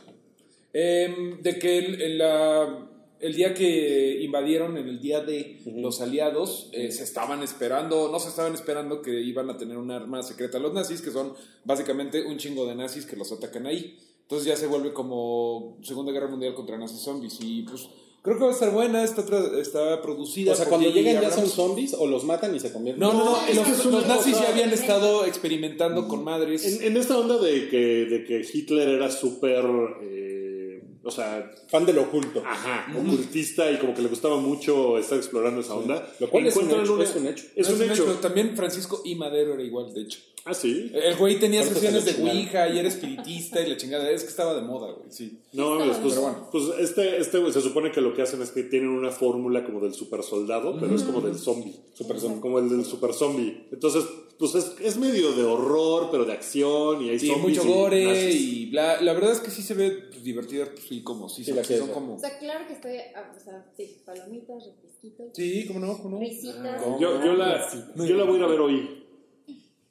Em, 0.73 1.41
de 1.41 1.59
que 1.59 1.77
el, 1.77 2.01
el, 2.01 2.17
la- 2.17 2.87
el 3.19 3.35
día 3.35 3.53
que 3.53 4.19
invadieron, 4.23 4.77
en 4.77 4.87
el 4.87 4.99
día 4.99 5.19
de 5.21 5.59
los 5.75 6.01
aliados, 6.01 6.69
eh, 6.71 6.91
se 6.91 7.03
estaban 7.03 7.43
esperando, 7.43 8.09
no 8.11 8.19
se 8.19 8.29
estaban 8.29 8.55
esperando 8.55 9.03
que 9.03 9.21
iban 9.21 9.47
a 9.51 9.57
tener 9.57 9.77
una 9.77 9.97
arma 9.97 10.23
secreta 10.23 10.57
los 10.57 10.73
nazis, 10.73 11.01
que 11.03 11.11
son 11.11 11.33
básicamente 11.63 12.23
un 12.25 12.37
chingo 12.37 12.65
de 12.65 12.73
nazis 12.73 13.05
que 13.05 13.15
los 13.15 13.31
atacan 13.31 13.67
ahí. 13.67 13.99
Entonces 14.31 14.47
ya 14.47 14.55
se 14.55 14.65
vuelve 14.67 14.93
como 14.93 15.77
Segunda 15.83 16.13
Guerra 16.13 16.27
Mundial 16.29 16.53
contra 16.53 16.77
nazis 16.77 17.01
zombies. 17.01 17.37
Y 17.41 17.63
pues 17.63 17.89
creo 18.21 18.37
que 18.37 18.43
va 18.45 18.49
a 18.51 18.53
estar 18.53 18.71
buena, 18.71 19.03
está, 19.03 19.23
está 19.59 20.01
producida. 20.01 20.53
O 20.53 20.55
sea, 20.55 20.67
cuando 20.67 20.89
llegan 20.89 21.21
ya 21.21 21.29
son 21.29 21.49
zombies 21.49 21.93
o 21.99 22.07
los 22.07 22.23
matan 22.23 22.55
y 22.55 22.59
se 22.61 22.71
convierten 22.71 23.01
No, 23.01 23.11
no, 23.11 23.25
no, 23.25 23.45
es 23.45 23.55
los, 23.57 23.65
que 23.65 23.71
es 23.73 23.77
los 23.85 23.87
una 23.87 24.07
nazis 24.07 24.33
cosa- 24.35 24.45
ya 24.45 24.53
habían 24.53 24.69
estado 24.71 25.25
experimentando 25.25 26.07
con 26.07 26.23
madres. 26.23 26.65
En, 26.65 26.81
en 26.91 26.95
esta 26.97 27.17
onda 27.17 27.39
de 27.39 27.67
que, 27.67 27.77
de 28.05 28.23
que 28.23 28.41
Hitler 28.53 28.87
era 28.87 29.11
súper. 29.11 29.65
eh, 30.01 30.81
o 31.03 31.11
sea, 31.11 31.51
Fan 31.67 31.85
del 31.85 31.97
oculto. 31.97 32.41
ajá, 32.45 32.85
ocultista 32.97 33.69
y 33.69 33.79
como 33.79 33.93
que 33.93 34.01
le 34.01 34.07
gustaba 34.07 34.37
mucho 34.37 34.97
estar 34.97 35.17
explorando 35.17 35.59
esa 35.59 35.75
onda. 35.75 36.07
Lo 36.21 36.29
cual 36.29 36.45
es 36.47 36.55
un 36.55 36.69
Encuentran 36.71 36.85
hecho, 36.85 36.93
una- 36.93 37.03
es 37.03 37.15
un 37.15 37.27
hecho. 37.27 37.43
Es 37.55 37.69
No, 37.69 37.75
un 37.75 37.91
hecho. 37.91 38.05
También 38.21 38.55
Francisco 38.55 39.01
y 39.03 39.15
Madero 39.15 39.55
era 39.55 39.63
igual, 39.63 39.93
de 39.93 40.03
hecho. 40.03 40.19
Ah, 40.43 40.53
sí. 40.55 40.91
El 40.93 41.15
güey 41.17 41.39
tenía 41.39 41.63
sesiones 41.63 42.03
se 42.03 42.13
de. 42.13 42.23
Ouija 42.29 42.67
y 42.69 42.79
era 42.79 42.87
espiritista 42.87 43.61
y 43.61 43.69
la 43.69 43.77
chingada. 43.77 44.09
Es 44.09 44.23
que 44.23 44.29
estaba 44.29 44.55
de 44.55 44.61
moda, 44.61 44.91
güey, 44.93 45.11
sí. 45.11 45.39
No, 45.53 45.73
Está 45.73 45.85
pues, 45.85 45.97
pues, 45.99 46.19
bueno. 46.19 46.49
pues 46.51 46.63
este, 46.79 47.17
este 47.21 47.37
güey, 47.37 47.53
se 47.53 47.61
supone 47.61 47.91
que 47.91 48.01
lo 48.01 48.13
que 48.15 48.23
hacen 48.23 48.41
es 48.41 48.49
que 48.51 48.63
tienen 48.63 48.89
una 48.89 49.11
fórmula 49.11 49.63
como 49.63 49.79
del 49.81 49.93
super 49.93 50.23
soldado, 50.23 50.77
pero 50.79 50.95
es 50.95 51.03
como 51.03 51.21
del 51.21 51.37
zombie. 51.37 51.75
Super 51.93 52.19
zombie. 52.19 52.41
Como 52.41 52.57
el 52.59 52.69
del 52.69 52.83
super 52.85 53.13
zombie. 53.13 53.67
Entonces, 53.71 54.03
pues 54.39 54.55
es, 54.55 54.73
es 54.81 54.97
medio 54.97 55.33
de 55.33 55.43
horror, 55.43 56.07
pero 56.09 56.25
de 56.25 56.33
acción 56.33 57.03
y 57.05 57.09
hay 57.09 57.19
Sí, 57.19 57.27
zombies. 57.27 57.57
mucho 57.59 57.69
y 57.69 57.71
gore 57.73 58.05
nazis. 58.05 58.41
y 58.41 58.65
bla. 58.71 58.99
La 59.01 59.13
verdad 59.13 59.33
es 59.33 59.39
que 59.41 59.51
sí 59.51 59.61
se 59.61 59.75
ve 59.75 59.91
pues, 60.09 60.23
divertida, 60.23 60.65
pues, 60.65 60.85
sí, 60.87 61.03
como, 61.03 61.29
sí, 61.29 61.43
Sí, 61.43 61.51
son, 61.53 61.63
quiero 61.63 61.85
son 61.85 61.93
como... 61.93 62.15
O 62.15 62.19
sea, 62.19 62.39
claro 62.39 62.65
que 62.65 62.73
estoy. 62.73 62.97
ah, 63.15 63.31
O 63.35 63.39
sea, 63.39 63.63
sí, 63.77 63.97
palomitas, 64.03 64.63
refresquitos, 64.65 65.27
Sí, 65.35 65.65
cómo 65.67 65.79
no, 65.81 65.97
cómo 66.01 66.15
no. 66.17 66.19
risitas. 66.25 66.81
¿Cómo? 66.81 66.99
Yo, 66.99 67.23
yo, 67.23 67.33
la, 67.33 67.69
yo 67.95 68.15
la 68.15 68.23
voy 68.23 68.33
a 68.33 68.37
ir 68.39 68.43
a 68.43 68.47
ver 68.47 68.59
hoy. 68.59 68.97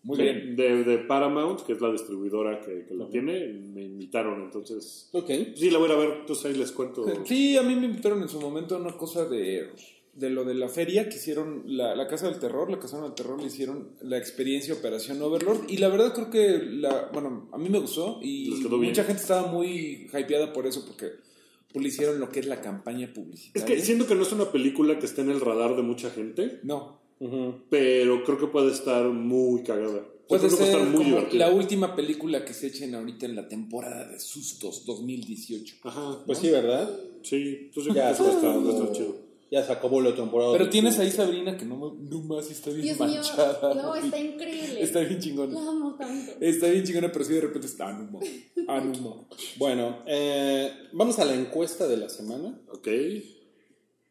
Muy 0.03 0.17
Sí, 0.17 0.23
bien. 0.23 0.57
De, 0.57 0.85
de 0.85 0.99
Paramount, 0.99 1.61
que 1.61 1.73
es 1.75 1.81
la 1.81 1.93
distribuidora 1.93 2.61
que, 2.61 2.87
que 2.87 2.95
la 2.95 3.07
tiene, 3.09 3.49
me 3.53 3.83
invitaron, 3.85 4.43
entonces... 4.43 5.11
Ok. 5.13 5.31
Sí, 5.55 5.71
la 5.71 5.79
voy 5.79 5.91
a 5.91 5.97
ver, 5.97 6.11
entonces 6.21 6.47
ahí 6.47 6.55
les 6.55 6.73
cuento. 6.73 7.05
Sí, 7.27 7.57
a 7.59 7.63
mí 7.63 7.75
me 7.77 7.87
invitaron 7.87 8.23
en 8.23 8.29
su 8.29 8.41
momento 8.41 8.77
a 8.77 8.79
una 8.79 8.97
cosa 8.97 9.27
de, 9.27 9.69
de 10.15 10.31
lo 10.31 10.45
de 10.45 10.55
la 10.55 10.69
feria 10.71 11.09
que 11.09 11.17
hicieron, 11.17 11.65
la, 11.67 11.95
la 11.95 12.07
Casa 12.09 12.31
del 12.31 12.39
Terror, 12.41 12.71
la 12.71 12.79
Casa 12.79 12.99
del 13.03 13.13
Terror 13.13 13.39
le 13.41 13.49
hicieron 13.49 13.91
la 14.01 14.17
experiencia 14.17 14.73
Operación 14.73 15.21
Overlord 15.21 15.69
y 15.69 15.77
la 15.77 15.89
verdad 15.89 16.15
creo 16.15 16.31
que, 16.31 16.65
la, 16.65 17.11
bueno, 17.13 17.51
a 17.53 17.59
mí 17.59 17.69
me 17.69 17.79
gustó 17.79 18.21
y 18.23 18.51
Les 18.53 18.61
quedó 18.61 18.79
bien. 18.79 18.93
mucha 18.93 19.05
gente 19.05 19.21
estaba 19.21 19.53
muy 19.53 20.09
hypeada 20.15 20.53
por 20.55 20.67
eso 20.67 20.83
porque 20.87 21.09
pues, 21.73 21.83
le 21.83 21.89
hicieron 21.91 22.19
lo 22.19 22.31
que 22.31 22.41
es 22.41 22.47
la 22.47 22.63
campaña 22.63 23.05
Es 23.07 23.13
publicitaria. 23.13 23.67
que 23.67 23.83
siento 23.83 24.07
que 24.07 24.15
no 24.15 24.23
es 24.23 24.33
una 24.33 24.51
película 24.51 24.99
que 24.99 25.05
esté 25.05 25.21
en 25.21 25.31
el 25.31 25.41
radar 25.43 25.77
de 25.77 25.83
mucha 25.83 26.09
gente, 26.11 26.59
No, 26.63 27.00
Pero 27.69 28.25
creo 28.25 28.39
que 28.39 28.47
puede 28.47 28.73
estar 28.73 29.05
muy 29.07 29.63
cagada. 29.63 30.05
Puede 30.29 30.47
creo 30.47 30.59
que 30.59 30.65
ser 30.65 30.79
como 30.79 30.99
divertida. 31.01 31.49
la 31.49 31.55
última 31.55 31.95
película 31.97 32.45
que 32.45 32.55
se 32.55 32.69
echen 32.69 32.95
ahorita 32.95 33.27
en 33.27 33.35
la 33.37 33.49
temporada 33.49 34.07
de 34.09 34.21
sustos 34.21 34.85
2018. 34.87 35.77
Ajá, 35.83 36.23
Pues 36.25 36.39
sí, 36.39 36.51
¿verdad? 36.51 36.89
sí, 37.23 37.59
entonces 37.67 37.93
Ya 37.95 38.15
creo 38.15 38.27
que 38.31 38.35
está, 38.37 38.55
estar 38.55 38.87
se 38.87 38.93
chido. 38.93 39.17
Ya 39.51 39.65
se 39.65 39.73
acabó 39.73 40.01
la 40.01 40.15
temporada. 40.15 40.53
Pero 40.53 40.71
tienes 40.71 40.97
ahí 41.01 41.11
Sabrina 41.11 41.57
que 41.57 41.65
no, 41.65 41.77
más 42.29 42.49
está 42.49 42.71
bien 42.71 42.83
Dios 42.83 43.01
mío, 43.01 43.09
manchada. 43.17 43.75
no, 43.75 43.97
está 43.97 44.19
increíble. 44.21 44.81
Está 44.83 45.01
bien 45.01 45.19
chingona. 45.19 45.53
La 45.53 45.69
amo 45.69 45.97
tanto. 45.99 46.33
Está 46.41 46.69
bien 46.69 46.85
chingona, 46.85 47.11
pero 47.11 47.25
sí 47.25 47.33
de 47.35 47.41
repente 47.41 47.67
está 47.67 47.89
Anuma. 47.89 48.21
Anuma. 48.69 49.17
Bueno, 49.59 50.05
eh, 50.07 50.71
vamos 50.93 51.19
a 51.19 51.25
la 51.25 51.35
encuesta 51.35 51.89
de 51.89 51.97
la 51.97 52.09
semana. 52.09 52.57
Ok. 52.73 52.87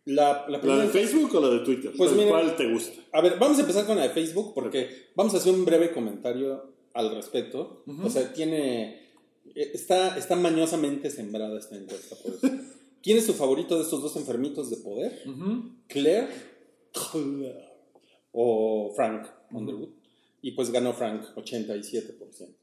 La, 0.10 0.45
la 0.48 0.50
¿La 0.50 0.60
primera 0.62 0.84
de 0.84 0.89
Facebook 0.89 1.36
o 1.36 1.41
la 1.41 1.50
de 1.50 1.60
Twitter? 1.60 1.91
Pues 1.95 2.10
¿Cuál- 2.12 2.15
mira- 2.26 2.32
¿Cuál 2.32 2.56
te 2.56 2.72
gusta? 2.72 3.02
A 3.12 3.22
ver, 3.22 3.38
vamos 3.39 3.58
a 3.58 3.62
empezar 3.62 3.86
con 3.86 3.95
la 3.98 4.04
de 4.04 4.10
Facebook 4.10 4.54
porque 4.56 5.08
vamos 5.15 5.34
a 5.34 5.38
hacer 5.38 5.54
un 5.54 5.65
breve 5.65 5.91
comentario 5.91 6.74
al 6.93 7.13
respecto. 7.15 7.84
O 8.04 8.10
sea, 8.10 8.34
tiene. 8.34 9.10
eh, 9.56 9.72
Está, 9.74 10.17
está 10.17 10.36
mañosamente 10.36 11.10
sembrada 11.10 11.58
esta 11.60 11.76
encuesta. 11.76 12.15
Por 12.24 12.34
eso. 12.36 12.50
¿Quién 13.04 13.17
es 13.17 13.26
su 13.26 13.34
favorito 13.34 13.76
de 13.78 13.84
estos 13.84 14.02
dos 14.02 14.15
enfermitos 14.15 14.69
de 14.69 14.78
poder? 14.78 15.22
Ujú. 15.28 15.72
¿Claire 15.88 16.28
o 18.32 18.91
Frank 18.95 19.28
Underwood? 19.52 19.89
Y 20.41 20.52
pues 20.52 20.72
ganó 20.72 20.93
Frank, 20.93 21.24
87%. 21.36 22.56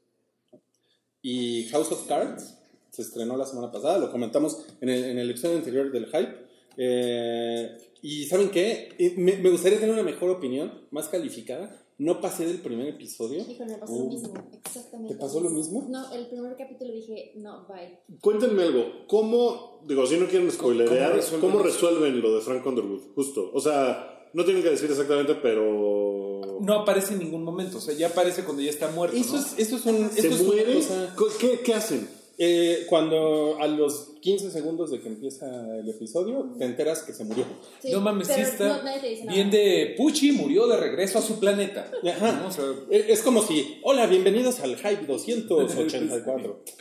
Y 1.21 1.65
House 1.69 1.91
of 1.91 2.07
Cards 2.07 2.55
se 2.89 3.01
estrenó 3.01 3.37
la 3.37 3.45
semana 3.45 3.71
pasada, 3.71 3.99
lo 3.99 4.11
comentamos 4.11 4.65
en 4.81 4.89
el, 4.89 5.03
en 5.05 5.19
el 5.19 5.29
episodio 5.29 5.57
anterior 5.57 5.91
del 5.91 6.05
Hype. 6.07 6.46
Eh, 6.77 7.77
y 8.01 8.25
¿saben 8.25 8.49
qué? 8.49 8.89
Eh, 8.97 9.13
Me, 9.17 9.37
me 9.37 9.49
gustaría 9.49 9.79
tener 9.79 9.93
una 9.93 10.03
mejor 10.03 10.29
opinión, 10.29 10.71
más 10.91 11.07
calificada. 11.09 11.83
No 11.99 12.21
pasé 12.21 12.45
del 12.45 12.59
primer 12.59 12.87
episodio. 12.89 13.39
Híjole, 13.49 13.71
me 13.73 13.77
pasó 13.79 13.93
Uh. 13.93 14.03
lo 14.03 14.09
mismo. 14.11 14.33
Exactamente. 14.63 15.15
¿Te 15.15 15.19
pasó 15.19 15.39
lo 15.41 15.49
mismo? 15.49 15.87
No, 15.89 16.13
el 16.13 16.27
primer 16.27 16.55
capítulo 16.55 16.93
dije, 16.93 17.33
no, 17.37 17.65
bye. 17.67 17.97
Cuéntenme 18.21 18.61
algo. 18.63 19.07
¿Cómo, 19.07 19.81
digo, 19.87 20.05
si 20.05 20.17
no 20.17 20.27
quieren 20.27 20.51
spoilerear, 20.51 21.19
¿Cómo 21.31 21.41
¿cómo 21.41 21.59
resuelven 21.63 22.13
resuelven, 22.13 22.21
lo 22.21 22.35
de 22.35 22.41
Frank 22.41 22.63
Underwood? 22.67 23.01
Justo. 23.15 23.49
O 23.51 23.59
sea, 23.59 24.29
no 24.33 24.45
tienen 24.45 24.61
que 24.61 24.69
decir 24.69 24.91
exactamente, 24.91 25.33
pero. 25.41 26.59
No 26.61 26.73
aparece 26.81 27.13
en 27.13 27.19
ningún 27.19 27.43
momento. 27.43 27.79
O 27.79 27.81
sea, 27.81 27.95
ya 27.95 28.07
aparece 28.07 28.43
cuando 28.43 28.61
ya 28.61 28.69
está 28.69 28.91
muerto. 28.91 29.17
Eso 29.17 29.33
¿no? 29.33 29.39
es, 29.39 29.55
eso 29.57 29.75
es, 29.77 29.85
un, 29.87 30.09
¿Se 30.11 30.19
eso 30.19 30.27
es 30.35 30.39
una 30.41 30.49
muere? 30.49 30.73
cosa- 30.75 31.13
Co- 31.15 31.27
¿Qué, 31.39 31.59
¿Qué 31.61 31.73
hacen? 31.73 32.07
Eh, 32.39 32.85
cuando 32.87 33.57
a 33.59 33.65
los 33.65 34.13
15 34.21 34.51
segundos 34.51 34.91
de 34.91 35.01
que 35.01 35.07
empieza 35.07 35.47
el 35.75 35.89
episodio, 35.89 36.53
te 36.59 36.65
enteras 36.65 37.01
que 37.01 37.11
se 37.13 37.23
murió. 37.23 37.45
Sí, 37.81 37.91
no 37.91 38.01
mames, 38.01 38.27
sí 38.27 38.41
está. 38.41 38.83
no, 38.83 39.31
bien 39.31 39.49
de 39.49 39.95
Pucci 39.97 40.33
murió 40.33 40.67
de 40.67 40.77
regreso 40.77 41.17
a 41.17 41.23
su 41.23 41.39
planeta. 41.39 41.89
Ajá. 42.07 42.33
¿no? 42.33 42.47
O 42.47 42.51
sea, 42.51 42.65
Es 42.91 43.23
como 43.23 43.41
si, 43.41 43.79
hola, 43.83 44.05
bienvenidos 44.05 44.59
al 44.59 44.75
Hype 44.75 45.05
284. 45.07 46.63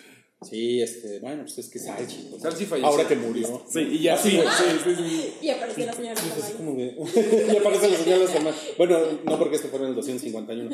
Sí, 0.43 0.83
este, 0.83 1.19
bueno, 1.21 1.45
pues 1.45 1.57
es 1.59 1.71
que 1.71 1.79
Salchi. 1.79 2.29
pues, 2.31 2.43
Salchi 2.43 2.67
falleció. 2.67 2.91
Ahora 2.91 3.09
que 3.09 3.17
murió. 3.17 3.63
Sí, 3.73 3.81
y 3.81 4.03
ya 4.03 4.19
sí, 4.19 4.33
sí, 4.33 4.65
sí, 4.85 4.95
sí. 4.95 5.33
Y 5.41 5.49
apareció 5.49 5.87
la 5.87 5.93
señora 5.95 6.21
de. 6.21 6.95
y 7.53 7.57
aparecen 7.57 7.91
los 7.91 8.01
señales 8.01 8.35
de 8.35 8.41
mar. 8.41 8.55
Bueno, 8.77 8.99
no 9.25 9.39
porque 9.39 9.57
este 9.57 9.69
fuera 9.69 9.87
en 9.87 9.91
el 9.93 9.97
251. 9.97 10.71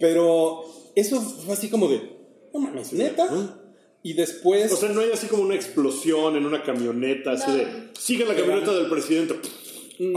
Pero 0.00 0.64
eso 0.96 1.20
fue 1.20 1.54
así 1.54 1.70
como 1.70 1.86
de. 1.86 2.00
No 2.52 2.58
mames, 2.58 2.92
neta. 2.92 3.67
Y 4.02 4.12
después. 4.14 4.72
O 4.72 4.76
sea, 4.76 4.90
no 4.90 5.00
hay 5.00 5.10
así 5.12 5.26
como 5.26 5.42
una 5.42 5.54
explosión 5.54 6.36
en 6.36 6.46
una 6.46 6.62
camioneta, 6.62 7.32
así 7.32 7.50
No. 7.50 7.56
de. 7.56 7.66
Sigue 7.98 8.24
la 8.24 8.34
camioneta 8.36 8.72
del 8.74 8.88
presidente. 8.88 9.34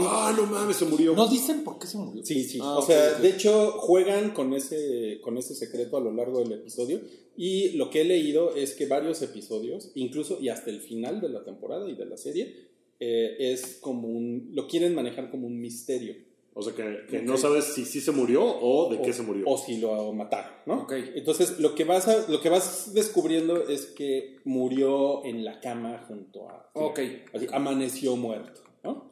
Ah, 0.00 0.32
no 0.36 0.46
mames, 0.46 0.76
se 0.76 0.84
murió. 0.84 1.14
¿No 1.16 1.26
dicen 1.26 1.64
por 1.64 1.78
qué 1.78 1.88
se 1.88 1.96
murió? 1.98 2.24
Sí, 2.24 2.44
sí. 2.44 2.58
Ah, 2.62 2.78
o 2.78 2.82
sea, 2.82 3.14
de 3.18 3.28
hecho, 3.28 3.72
juegan 3.72 4.30
con 4.30 4.54
ese, 4.54 5.18
con 5.22 5.36
ese 5.38 5.56
secreto 5.56 5.96
a 5.96 6.00
lo 6.00 6.12
largo 6.12 6.38
del 6.38 6.52
episodio. 6.52 7.00
Y 7.36 7.70
lo 7.70 7.90
que 7.90 8.02
he 8.02 8.04
leído 8.04 8.54
es 8.54 8.74
que 8.74 8.86
varios 8.86 9.22
episodios, 9.22 9.90
incluso 9.94 10.38
y 10.40 10.50
hasta 10.50 10.70
el 10.70 10.80
final 10.80 11.20
de 11.20 11.30
la 11.30 11.42
temporada 11.44 11.88
y 11.90 11.94
de 11.94 12.06
la 12.06 12.16
serie, 12.16 12.68
eh, 13.00 13.36
es 13.38 13.78
como 13.80 14.06
un. 14.08 14.50
Lo 14.52 14.68
quieren 14.68 14.94
manejar 14.94 15.30
como 15.30 15.48
un 15.48 15.60
misterio. 15.60 16.14
O 16.54 16.62
sea, 16.62 16.74
que, 16.74 17.06
que 17.10 17.22
no 17.22 17.36
sabes 17.38 17.64
si 17.64 17.84
sí 17.86 18.00
se 18.00 18.10
murió 18.12 18.44
o 18.44 18.90
de 18.90 18.98
o, 18.98 19.02
qué 19.02 19.12
se 19.12 19.22
murió. 19.22 19.44
O 19.46 19.56
si 19.56 19.78
lo 19.78 20.12
mataron, 20.12 20.50
¿no? 20.66 20.82
Ok. 20.82 20.92
Entonces, 21.14 21.58
lo 21.60 21.74
que, 21.74 21.84
vas 21.84 22.08
a- 22.08 22.28
lo 22.30 22.40
que 22.40 22.50
vas 22.50 22.92
descubriendo 22.92 23.66
es 23.68 23.86
que 23.86 24.36
murió 24.44 25.24
en 25.24 25.44
la 25.44 25.60
cama 25.60 26.04
junto 26.06 26.48
a. 26.50 26.70
Ok. 26.74 27.00
Así, 27.32 27.46
amaneció 27.52 28.16
muerto, 28.16 28.60
¿no? 28.84 29.10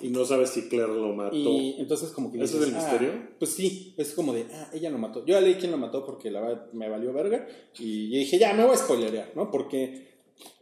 Y 0.00 0.08
no 0.08 0.24
sabes 0.24 0.48
si 0.48 0.70
Claire 0.70 0.94
lo 0.94 1.12
mató. 1.12 1.36
Y 1.36 1.76
entonces 1.78 2.08
como 2.12 2.32
que 2.32 2.38
¿Ese 2.42 2.54
dices, 2.56 2.62
es 2.62 2.68
el 2.68 2.74
"Ah, 2.74 2.78
misterio? 2.90 3.12
pues 3.38 3.50
sí, 3.50 3.94
es 3.98 4.14
como 4.14 4.32
de, 4.32 4.46
ah, 4.50 4.70
ella 4.72 4.88
lo 4.88 4.96
mató. 4.96 5.20
Yo 5.26 5.34
ya 5.34 5.42
leí 5.42 5.56
quién 5.56 5.70
lo 5.70 5.76
mató 5.76 6.06
porque 6.06 6.30
la 6.30 6.40
verdad 6.40 6.72
me 6.72 6.88
valió 6.88 7.12
verga. 7.12 7.46
Y 7.78 8.08
dije, 8.20 8.38
ya, 8.38 8.54
me 8.54 8.64
voy 8.64 8.72
a 8.74 8.78
spoilerear, 8.78 9.32
¿no? 9.36 9.50
Porque 9.50 10.08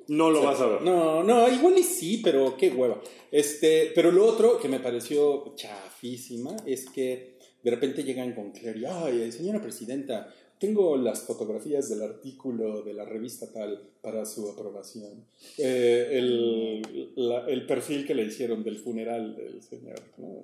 No 0.09 0.31
lo 0.33 0.43
vas 0.43 0.61
a 0.61 0.67
ver. 0.67 0.83
no, 0.83 1.23
no, 1.23 1.49
igual 1.49 1.79
y 1.79 1.85
sí, 1.85 2.21
pero 2.25 2.57
qué 2.57 2.71
hueva. 2.71 3.01
Este, 3.31 3.93
pero 3.95 4.11
lo 4.11 4.27
otro 4.27 4.59
que 4.59 4.69
me 4.69 4.81
pareció 4.81 5.55
chafísima 6.03 6.57
es 6.65 6.89
que 6.91 7.37
de 7.63 7.71
repente 7.71 8.03
llegan 8.05 8.35
con 8.35 8.53
Claire 8.53 8.79
y, 8.81 8.85
ay, 8.85 9.33
señora 9.33 9.61
presidenta, 9.61 10.33
tengo 10.61 10.97
las 10.97 11.23
fotografías 11.23 11.89
del 11.89 12.03
artículo 12.03 12.83
de 12.83 12.95
la 12.95 13.05
revista 13.05 13.51
tal 13.53 13.81
para 14.01 14.25
su 14.27 14.49
aprobación. 14.49 15.25
Eh, 15.57 16.09
el, 16.13 17.13
la- 17.17 17.47
el 17.49 17.67
perfil 17.67 18.07
que 18.07 18.15
le 18.15 18.25
hicieron 18.25 18.63
del 18.65 18.79
funeral 18.79 19.37
del 19.37 19.63
señor. 19.63 20.01
¿no? 20.19 20.43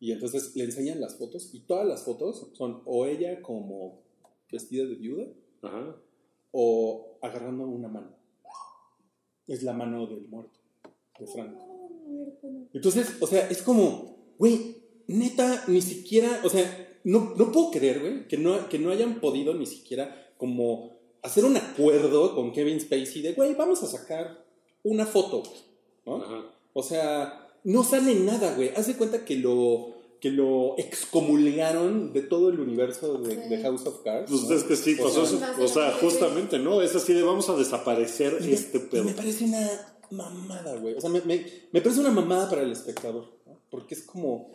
Y 0.00 0.12
entonces 0.12 0.54
le 0.56 0.64
enseñan 0.64 1.00
las 1.00 1.16
fotos 1.16 1.50
y 1.54 1.60
todas 1.60 1.86
las 1.86 2.02
fotos 2.04 2.48
son 2.54 2.82
o 2.84 3.06
ella 3.06 3.40
como 3.42 4.00
vestida 4.50 4.84
de 4.86 4.94
viuda 4.94 5.26
Ajá. 5.62 5.96
o 6.52 7.18
agarrando 7.22 7.66
una 7.66 7.88
mano. 7.88 8.16
Es 9.46 9.62
la 9.62 9.72
mano 9.72 10.06
del 10.06 10.28
muerto, 10.28 10.58
de 11.18 11.26
Frank. 11.26 11.56
Entonces, 12.74 13.16
o 13.20 13.26
sea, 13.26 13.48
es 13.48 13.62
como, 13.62 14.34
güey, 14.38 14.76
neta, 15.08 15.64
ni 15.66 15.82
siquiera, 15.82 16.40
o 16.44 16.48
sea, 16.48 16.98
no, 17.04 17.34
no 17.36 17.50
puedo 17.50 17.70
creer, 17.72 18.00
güey, 18.00 18.28
que 18.28 18.36
no, 18.38 18.68
que 18.68 18.78
no 18.78 18.90
hayan 18.90 19.20
podido 19.20 19.54
ni 19.54 19.66
siquiera 19.66 20.30
como 20.36 20.96
hacer 21.22 21.44
un 21.44 21.56
acuerdo 21.56 22.34
con 22.34 22.52
Kevin 22.52 22.80
Spacey 22.80 23.22
de, 23.22 23.32
güey, 23.32 23.54
vamos 23.54 23.82
a 23.82 23.86
sacar 23.86 24.44
una 24.84 25.04
foto, 25.06 25.42
¿no? 26.06 26.22
Ajá. 26.22 26.44
O 26.74 26.82
sea, 26.82 27.48
no 27.64 27.82
sale 27.82 28.14
nada, 28.14 28.54
güey. 28.54 28.70
Haz 28.76 28.86
de 28.86 28.94
cuenta 28.94 29.24
que 29.24 29.34
lo, 29.36 29.94
que 30.20 30.30
lo 30.30 30.74
excomulgaron 30.78 32.12
de 32.12 32.22
todo 32.22 32.50
el 32.50 32.60
universo 32.60 33.18
de, 33.18 33.60
House 33.62 33.86
of 33.86 34.02
Cards. 34.04 34.30
Pues 34.30 34.42
¿no? 34.44 34.54
es 34.54 34.64
que 34.64 34.76
sí, 34.76 34.96
O 35.00 35.10
pues 35.56 35.72
sea, 35.72 35.88
o 35.88 35.92
justamente, 36.00 36.58
¿no? 36.58 36.80
Es 36.82 36.94
así 36.94 37.12
de 37.12 37.22
vamos 37.22 37.48
a 37.48 37.56
desaparecer 37.56 38.38
Y 38.42 38.52
este 38.52 38.80
pedo. 38.80 39.04
me 39.04 39.12
parece 39.12 39.44
una 39.44 39.68
mamada, 40.10 40.76
güey. 40.76 40.94
O 40.94 41.00
sea, 41.00 41.10
me, 41.10 41.20
me- 41.22 41.44
me 41.72 41.80
parece 41.80 42.00
una 42.00 42.10
mamada 42.10 42.48
para 42.48 42.62
el 42.62 42.72
espectador. 42.72 43.26
¿no? 43.46 43.58
Porque 43.70 43.94
es 43.94 44.02
como, 44.02 44.50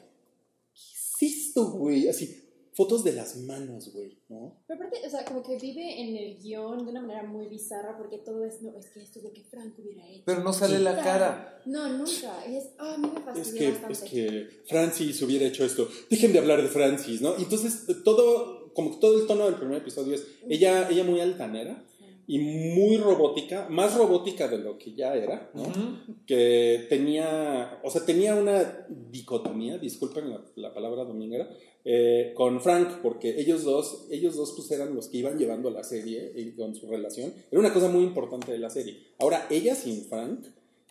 ¿qué 1.24 1.30
es 1.30 1.48
esto, 1.48 1.72
güey? 1.72 2.08
Así, 2.08 2.44
fotos 2.74 3.04
de 3.04 3.14
las 3.14 3.38
manos, 3.38 3.92
güey, 3.94 4.18
¿no? 4.30 4.64
Pero 4.68 4.80
aparte, 4.80 5.06
o 5.06 5.10
sea, 5.10 5.24
como 5.26 5.44
que 5.44 5.58
vive 5.58 6.02
en 6.02 6.16
el 6.16 6.38
guion 6.40 6.86
de 6.86 6.92
una 6.92 7.02
manera 7.02 7.24
muy 7.24 7.48
bizarra 7.48 7.98
porque 7.98 8.18
todo 8.18 8.44
es, 8.44 8.62
no, 8.62 8.76
es 8.78 8.90
que 8.90 9.02
esto 9.02 9.20
es 9.20 9.26
lo 9.26 9.32
que 9.32 9.44
Frank 9.44 9.74
hubiera 9.78 10.08
hecho. 10.10 10.24
Pero 10.26 10.44
no 10.44 10.52
sale 10.54 10.80
la 10.80 10.96
cara. 10.98 11.62
No, 11.66 11.88
nunca. 11.90 12.44
Y 12.50 12.56
es, 12.56 12.70
ah, 12.80 12.96
a 12.96 12.98
mí 12.98 13.10
me 13.14 13.20
Es 13.20 13.26
fastidia 13.26 13.60
que, 13.60 13.72
bastante. 13.72 13.94
es 13.94 14.12
que 14.12 14.50
Francis 14.66 15.22
hubiera 15.22 15.46
hecho 15.46 15.64
esto. 15.64 15.88
Dejen 16.10 16.34
de 16.34 16.40
hablar 16.40 16.62
de 16.62 16.68
Francis, 16.68 17.22
¿no? 17.22 17.38
Y 17.38 17.44
entonces, 17.44 17.86
todo, 18.04 18.74
como 18.74 18.92
que 18.92 18.98
todo 18.98 19.20
el 19.22 19.28
tono 19.28 19.46
del 19.46 19.56
primer 19.56 19.78
episodio 19.78 20.16
es 20.16 20.26
ella, 20.50 20.90
ella 20.90 21.04
muy 21.04 21.22
altanera 21.22 21.86
y 22.26 22.40
muy 22.40 22.98
robótica, 22.98 23.68
más 23.70 23.96
robótica 23.96 24.48
de 24.48 24.58
lo 24.58 24.78
que 24.78 24.94
ya 24.94 25.16
era, 25.16 25.52
¿no? 25.54 25.64
Ujú. 25.64 26.16
que 26.26 26.86
tenía, 26.90 27.80
o 27.84 27.90
sea, 27.90 28.06
tenía 28.06 28.36
una 28.36 28.86
dicotomía, 28.90 29.78
disculpen 29.78 30.30
la, 30.30 30.42
la 30.56 30.74
palabra 30.74 31.04
dominguera, 31.04 31.50
eh, 31.86 32.32
con 32.34 32.62
Frank, 32.62 33.02
porque 33.02 33.42
ellos 33.42 33.64
dos, 33.64 34.08
ellos 34.10 34.38
dos 34.38 34.54
pues 34.56 34.72
eran 34.72 34.96
los 34.96 35.10
que 35.10 35.18
iban 35.18 35.38
llevando 35.38 35.70
la 35.70 35.84
serie 35.84 36.32
y 36.36 36.52
con 36.52 36.74
su 36.76 36.88
relación. 36.88 37.34
Era 37.52 37.60
una 37.60 37.74
cosa 37.74 37.90
muy 37.90 38.04
importante 38.04 38.54
de 38.54 38.60
la 38.60 38.70
serie. 38.70 39.00
Ahora, 39.20 39.48
ella 39.50 39.76
sin 39.76 40.06
Frank 40.06 40.46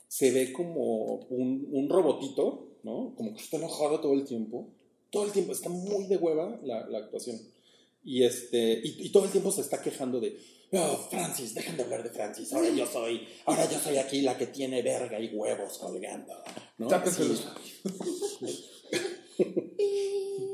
se 0.07 0.31
ve 0.33 0.53
como 0.53 1.15
un, 1.31 1.67
un 1.73 1.89
robotito, 1.89 2.77
¿no? 2.83 3.15
Como 3.17 3.35
que 3.35 3.41
está 3.43 3.57
enojado 3.57 4.01
todo 4.01 4.13
el 4.13 4.25
tiempo. 4.25 4.69
Todo 5.11 5.25
el 5.25 5.33
tiempo, 5.33 5.53
está 5.53 5.71
muy 5.71 6.05
de 6.07 6.19
hueva 6.19 6.61
la, 6.63 6.87
la 6.89 6.99
actuación. 6.99 7.41
Y, 8.05 8.25
este, 8.25 8.81
y, 8.85 9.07
y 9.07 9.13
todo 9.13 9.25
el 9.25 9.31
tiempo 9.31 9.51
se 9.51 9.63
está 9.63 9.81
quejando 9.81 10.21
de, 10.21 10.37
oh, 10.73 11.09
Francis, 11.11 11.55
dejen 11.55 11.77
de 11.77 11.83
hablar 11.85 12.03
de 12.03 12.11
Francis, 12.11 12.53
ahora 12.53 12.69
yo 12.71 12.87
soy, 12.87 13.27
ahora 13.47 13.69
yo 13.71 13.79
soy 13.79 13.97
aquí 13.99 14.23
la 14.23 14.37
que 14.37 14.47
tiene 14.47 14.83
verga 14.83 15.19
y 15.21 15.35
huevos 15.35 15.79
colgando. 15.79 16.33
¿no? 16.79 16.89
Tápense 16.89 17.25
los- 17.27 17.45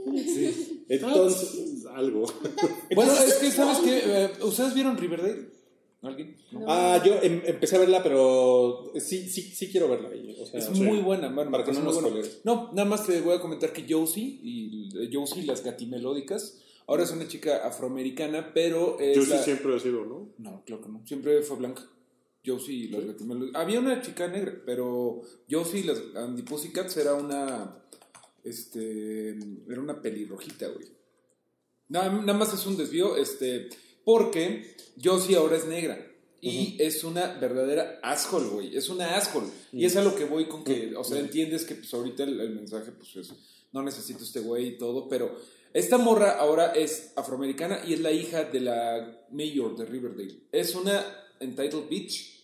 Sí. 0.04 0.84
Entonces, 0.88 1.84
Algo. 1.94 2.24
Bueno, 2.94 3.12
es 3.12 3.34
que, 3.34 3.50
¿sabes 3.50 3.78
qué? 3.78 4.00
Eh, 4.04 4.30
¿Ustedes 4.42 4.74
vieron 4.74 4.96
Riverdale? 4.96 5.50
¿Alguien? 6.00 6.36
No. 6.52 6.64
ah, 6.68 7.02
yo 7.04 7.14
em- 7.22 7.42
empecé 7.44 7.74
a 7.74 7.80
verla, 7.80 8.02
pero 8.04 8.92
sí, 9.00 9.28
sí, 9.28 9.42
sí 9.42 9.68
quiero 9.68 9.88
verla. 9.88 10.10
ahí, 10.10 10.36
O 10.40 10.46
sea, 10.46 10.60
Es 10.60 10.70
muy 10.70 10.98
buena, 10.98 11.28
bueno, 11.28 11.50
Para 11.50 11.64
que 11.64 11.72
no 11.72 11.80
nos. 11.80 12.00
No, 12.44 12.70
nada 12.72 12.84
más 12.88 13.04
te 13.04 13.20
voy 13.20 13.34
a 13.36 13.40
comentar 13.40 13.72
que 13.72 13.84
Josie 13.88 14.38
y 14.42 14.88
eh, 14.96 15.10
Josie 15.12 15.42
las 15.44 15.64
gatimelódicas 15.64 16.58
ahora 16.88 17.04
es 17.04 17.10
una 17.12 17.28
chica 17.28 17.64
afroamericana, 17.66 18.52
pero 18.52 18.98
es 18.98 19.14
Yo 19.16 19.22
sí 19.22 19.30
la- 19.30 19.42
siempre 19.42 19.76
he 19.76 19.80
sido, 19.80 20.04
¿no? 20.04 20.34
No, 20.38 20.64
claro 20.64 20.82
que 20.82 20.88
no. 20.88 21.06
Siempre 21.06 21.40
fue 21.42 21.56
blanca. 21.58 21.88
Josie 22.44 22.74
y 22.74 22.88
las 22.88 23.04
gatimelódicas. 23.04 23.60
Había 23.60 23.78
una 23.80 24.00
chica 24.00 24.26
negra, 24.28 24.60
pero 24.64 25.20
Josie 25.50 25.80
y 25.80 25.82
las 25.84 26.00
Andy 26.16 26.42
Pussycats 26.42 26.96
era 26.96 27.14
una 27.14 27.82
este 28.44 29.30
era 29.68 29.80
una 29.80 30.00
pelirrojita, 30.00 30.68
güey. 30.68 30.86
Nada, 31.88 32.10
nada 32.12 32.34
más 32.38 32.52
es 32.54 32.64
un 32.66 32.76
desvío, 32.76 33.16
este, 33.16 33.68
porque 34.04 34.76
Josie 35.02 35.36
ahora 35.36 35.56
es 35.56 35.66
negra. 35.66 36.04
Y 36.40 36.76
es 36.80 37.02
una 37.02 37.36
verdadera 37.38 37.98
asshole, 38.02 38.48
güey. 38.48 38.76
Es 38.76 38.88
una 38.88 39.16
asshole. 39.16 39.48
Y 39.72 39.84
es 39.84 39.96
a 39.96 40.04
lo 40.04 40.14
que 40.14 40.24
voy 40.24 40.46
con 40.46 40.62
que, 40.62 40.94
o 40.96 41.02
sea, 41.02 41.18
entiendes 41.18 41.64
que 41.64 41.74
pues 41.74 41.92
ahorita 41.92 42.22
el, 42.22 42.38
el 42.40 42.50
mensaje, 42.54 42.92
pues 42.92 43.16
es, 43.16 43.32
no 43.72 43.82
necesito 43.82 44.22
este 44.22 44.38
güey 44.40 44.68
y 44.68 44.78
todo, 44.78 45.08
pero 45.08 45.34
esta 45.74 45.98
morra 45.98 46.32
ahora 46.38 46.72
es 46.72 47.12
afroamericana 47.16 47.80
y 47.86 47.94
es 47.94 48.00
la 48.00 48.10
hija 48.12 48.44
de 48.44 48.60
la 48.60 49.26
mayor 49.30 49.76
de 49.76 49.84
Riverdale. 49.84 50.40
Es 50.52 50.74
una 50.74 51.04
entitled 51.40 51.88
bitch. 51.88 52.36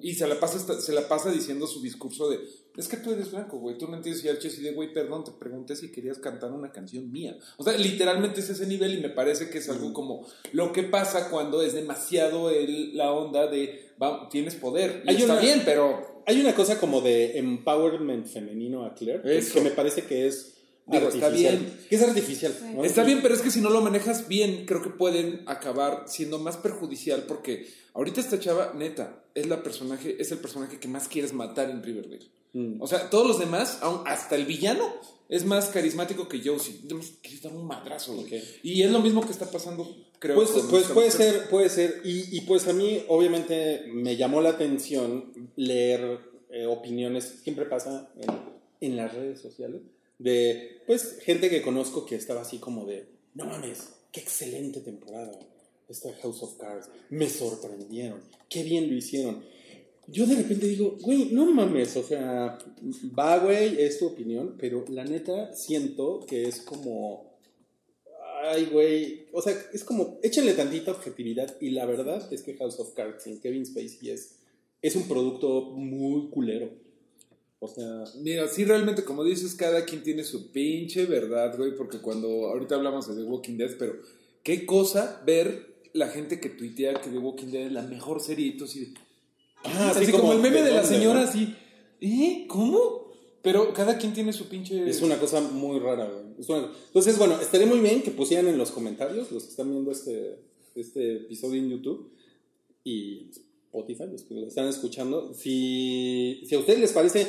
Y 0.00 0.14
se 0.14 0.28
la 0.28 0.38
pasa, 0.38 0.80
se 0.80 0.92
la 0.92 1.08
pasa 1.08 1.28
diciendo 1.32 1.66
su 1.66 1.82
discurso 1.82 2.30
de, 2.30 2.38
es 2.76 2.86
que 2.86 2.98
tú 2.98 3.10
eres 3.12 3.32
blanco, 3.32 3.58
güey, 3.58 3.76
tú 3.76 3.88
no 3.88 3.96
entiendes 3.96 4.22
y 4.24 4.28
Archie 4.28 4.48
así 4.48 4.62
de, 4.62 4.70
güey, 4.72 4.92
perdón, 4.92 5.24
te 5.24 5.32
pregunté 5.32 5.74
si 5.74 5.90
querías 5.90 6.18
cantar 6.18 6.52
una 6.52 6.70
canción 6.70 7.10
mía. 7.10 7.36
O 7.56 7.64
sea, 7.64 7.76
literalmente 7.76 8.38
es 8.38 8.48
ese 8.48 8.64
nivel 8.68 8.96
y 8.96 9.00
me 9.02 9.08
parece 9.10 9.50
que 9.50 9.58
es 9.58 9.68
algo 9.68 9.92
como 9.92 10.24
lo 10.52 10.72
que 10.72 10.84
pasa 10.84 11.28
cuando 11.30 11.62
es 11.62 11.72
demasiado 11.72 12.48
el, 12.50 12.96
la 12.96 13.10
onda 13.10 13.48
de, 13.48 13.90
va, 14.00 14.28
tienes 14.28 14.54
poder. 14.54 15.02
Y 15.04 15.10
Hay 15.10 15.16
está 15.16 15.32
una- 15.32 15.40
bien, 15.42 15.62
pero 15.64 16.22
Hay 16.26 16.40
una 16.40 16.54
cosa 16.54 16.78
como 16.78 17.00
de 17.00 17.36
empowerment 17.36 18.26
femenino 18.28 18.84
a 18.84 18.94
Claire, 18.94 19.36
Eso. 19.36 19.54
que 19.54 19.62
me 19.62 19.70
parece 19.70 20.02
que 20.04 20.28
es 20.28 20.57
Digo, 20.90 21.08
está 21.08 21.28
bien. 21.28 21.78
Que 21.88 21.96
es 21.96 22.02
artificial. 22.02 22.54
¿no? 22.74 22.84
Está 22.84 23.04
bien, 23.04 23.20
pero 23.22 23.34
es 23.34 23.42
que 23.42 23.50
si 23.50 23.60
no 23.60 23.70
lo 23.70 23.80
manejas 23.80 24.28
bien, 24.28 24.64
creo 24.66 24.82
que 24.82 24.90
pueden 24.90 25.42
acabar 25.46 26.04
siendo 26.06 26.38
más 26.38 26.56
perjudicial 26.56 27.24
porque 27.28 27.66
ahorita 27.94 28.20
esta 28.20 28.38
chava, 28.40 28.72
neta, 28.74 29.24
es 29.34 29.46
la 29.46 29.62
personaje, 29.62 30.16
es 30.20 30.32
el 30.32 30.38
personaje 30.38 30.78
que 30.78 30.88
más 30.88 31.08
quieres 31.08 31.32
matar 31.32 31.70
en 31.70 31.82
Riverdale. 31.82 32.26
Mm. 32.54 32.80
O 32.80 32.86
sea, 32.86 33.10
todos 33.10 33.26
los 33.28 33.38
demás, 33.38 33.78
aun- 33.82 34.02
hasta 34.06 34.34
el 34.36 34.46
villano, 34.46 34.84
es 35.28 35.44
más 35.44 35.66
carismático 35.66 36.26
que 36.28 36.40
Josie. 36.42 36.80
Quieres 37.22 37.42
dar 37.42 37.52
un 37.52 37.66
madrazo, 37.66 38.14
güey. 38.14 38.42
Y 38.62 38.82
es 38.82 38.90
lo 38.90 39.00
mismo 39.00 39.20
que 39.26 39.32
está 39.32 39.50
pasando, 39.50 39.94
creo. 40.18 40.36
Pues, 40.36 40.50
pues 40.70 40.86
puede 40.86 41.08
mujer. 41.08 41.12
ser, 41.12 41.48
puede 41.50 41.68
ser. 41.68 42.00
Y, 42.04 42.34
y 42.34 42.40
pues 42.42 42.66
a 42.66 42.72
mí, 42.72 43.04
obviamente, 43.08 43.84
me 43.92 44.16
llamó 44.16 44.40
la 44.40 44.48
atención 44.50 45.30
leer 45.56 46.20
eh, 46.50 46.64
opiniones, 46.64 47.40
siempre 47.42 47.66
pasa 47.66 48.10
en, 48.16 48.30
en 48.80 48.96
las 48.96 49.12
redes 49.12 49.38
sociales, 49.42 49.82
de 50.18 50.82
pues 50.86 51.18
gente 51.20 51.50
que 51.50 51.62
conozco 51.62 52.06
que 52.06 52.16
estaba 52.16 52.42
así 52.42 52.58
como 52.58 52.86
de, 52.86 53.06
no 53.34 53.44
mames, 53.44 53.90
qué 54.12 54.20
excelente 54.20 54.80
temporada 54.80 55.38
esta 55.88 56.12
House 56.22 56.42
of 56.42 56.56
Cards, 56.58 56.88
me 57.10 57.28
sorprendieron, 57.28 58.20
qué 58.48 58.62
bien 58.62 58.88
lo 58.88 58.94
hicieron. 58.94 59.42
Yo 60.06 60.26
de 60.26 60.36
repente 60.36 60.66
digo, 60.66 60.96
güey, 61.00 61.30
no 61.32 61.46
mames, 61.46 61.96
o 61.96 62.02
sea, 62.02 62.58
va, 63.18 63.38
güey, 63.38 63.80
es 63.80 63.98
tu 63.98 64.06
opinión, 64.06 64.56
pero 64.58 64.84
la 64.88 65.04
neta 65.04 65.54
siento 65.54 66.24
que 66.26 66.44
es 66.44 66.60
como, 66.60 67.38
ay, 68.42 68.66
güey, 68.72 69.26
o 69.32 69.42
sea, 69.42 69.54
es 69.72 69.84
como, 69.84 70.18
échenle 70.22 70.54
tantita 70.54 70.92
objetividad 70.92 71.56
y 71.60 71.70
la 71.70 71.86
verdad 71.86 72.26
es 72.32 72.42
que 72.42 72.56
House 72.56 72.80
of 72.80 72.94
Cards 72.94 73.26
en 73.26 73.40
Kevin 73.40 73.66
Spacey 73.66 74.10
es, 74.10 74.36
es 74.80 74.96
un 74.96 75.08
producto 75.08 75.72
muy 75.72 76.28
culero. 76.30 76.70
O 77.60 77.66
sea, 77.68 78.04
Mira, 78.20 78.46
sí, 78.48 78.64
realmente, 78.64 79.04
como 79.04 79.24
dices, 79.24 79.54
cada 79.54 79.84
quien 79.84 80.02
tiene 80.02 80.22
su 80.24 80.52
pinche 80.52 81.06
verdad, 81.06 81.56
güey, 81.56 81.74
porque 81.74 81.98
cuando 81.98 82.28
ahorita 82.48 82.76
hablamos 82.76 83.08
de 83.08 83.14
The 83.22 83.28
Walking 83.28 83.56
Dead, 83.56 83.76
pero 83.78 83.94
qué 84.44 84.64
cosa 84.64 85.20
ver 85.26 85.66
la 85.92 86.08
gente 86.08 86.38
que 86.40 86.50
tuitea 86.50 87.00
que 87.00 87.10
The 87.10 87.18
Walking 87.18 87.48
Dead 87.48 87.66
es 87.66 87.72
la 87.72 87.82
mejor 87.82 88.20
serie 88.20 88.46
y 88.46 88.56
tú 88.56 88.64
así 88.64 88.80
de- 88.80 88.94
Ah, 89.64 89.90
así 89.90 90.06
sí, 90.06 90.12
como, 90.12 90.22
como, 90.24 90.32
el 90.34 90.40
meme 90.40 90.58
¿de 90.62 90.68
de 90.68 90.74
la 90.74 90.84
señora 90.84 91.22
no? 91.22 91.28
así, 91.28 91.54
¿eh? 92.00 92.44
¿Cómo? 92.48 93.08
Pero 93.42 93.72
cada 93.72 93.98
quien 93.98 94.12
tiene 94.12 94.32
su 94.32 94.48
pinche... 94.48 94.88
es 94.88 95.00
una 95.02 95.18
cosa 95.18 95.40
muy 95.40 95.80
rara, 95.80 96.04
güey. 96.06 96.26
Una- 96.48 96.70
Entonces, 96.86 97.18
bueno, 97.18 97.40
estaría 97.40 97.66
muy 97.66 97.80
bien 97.80 98.02
que 98.02 98.12
pusieran 98.12 98.46
en 98.46 98.56
los 98.58 98.70
comentarios, 98.70 99.32
los 99.32 99.42
que 99.44 99.50
están 99.50 99.70
viendo 99.70 99.90
este, 99.90 100.38
este 100.76 101.16
episodio 101.16 101.60
en 101.60 101.70
YouTube 101.70 102.12
y 102.84 103.30
Spotify, 103.66 104.04
los 104.12 104.22
que 104.22 104.34
lo 104.34 104.46
están 104.46 104.68
escuchando, 104.68 105.34
si, 105.34 106.42
si 106.48 106.54
a 106.54 106.58
ustedes 106.60 106.78
les 106.78 106.92
parece 106.92 107.26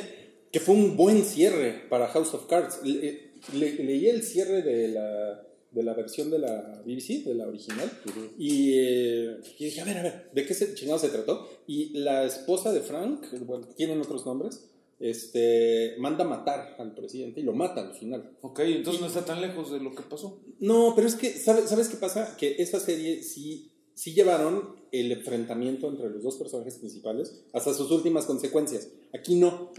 que 0.52 0.60
fue 0.60 0.74
un 0.74 0.96
buen 0.96 1.24
cierre 1.24 1.82
para 1.88 2.08
House 2.08 2.34
of 2.34 2.46
Cards. 2.46 2.80
Le- 2.84 3.30
le- 3.54 3.84
leí 3.84 4.06
el 4.08 4.22
cierre 4.22 4.62
de 4.62 4.88
la, 4.88 5.42
de 5.70 5.82
la 5.82 5.94
versión 5.94 6.30
de 6.30 6.38
la 6.40 6.82
BBC, 6.84 7.24
de 7.24 7.34
la 7.34 7.46
original, 7.48 7.90
y, 8.38 8.72
eh, 8.74 9.36
y 9.58 9.64
dije, 9.66 9.80
a 9.80 9.84
ver, 9.84 9.98
a 9.98 10.02
ver, 10.02 10.30
¿de 10.34 10.44
qué 10.46 10.52
se, 10.54 10.74
chingado 10.74 10.98
se 10.98 11.08
trató? 11.08 11.48
Y 11.66 11.98
la 11.98 12.24
esposa 12.24 12.72
de 12.72 12.80
Frank, 12.80 13.24
bueno, 13.46 13.66
tienen 13.76 14.00
otros 14.00 14.26
nombres, 14.26 14.66
este, 14.98 15.94
manda 15.98 16.24
matar 16.24 16.74
al 16.78 16.94
presidente 16.94 17.40
y 17.40 17.44
lo 17.44 17.52
mata 17.54 17.80
al 17.80 17.94
final. 17.94 18.36
Ok, 18.42 18.60
entonces 18.60 19.00
no 19.00 19.06
está 19.08 19.24
tan 19.24 19.40
lejos 19.40 19.70
de 19.72 19.80
lo 19.80 19.94
que 19.94 20.02
pasó. 20.02 20.40
No, 20.58 20.92
pero 20.94 21.08
es 21.08 21.14
que, 21.14 21.30
¿sabes, 21.30 21.70
¿sabes 21.70 21.88
qué 21.88 21.96
pasa? 21.96 22.36
Que 22.36 22.56
esta 22.58 22.78
serie 22.80 23.22
sí, 23.22 23.70
sí 23.94 24.12
llevaron 24.12 24.76
el 24.92 25.10
enfrentamiento 25.12 25.88
entre 25.88 26.10
los 26.10 26.22
dos 26.22 26.36
personajes 26.36 26.74
principales 26.74 27.44
hasta 27.54 27.72
sus 27.72 27.90
últimas 27.90 28.26
consecuencias. 28.26 28.88
Aquí 29.14 29.36
no. 29.36 29.72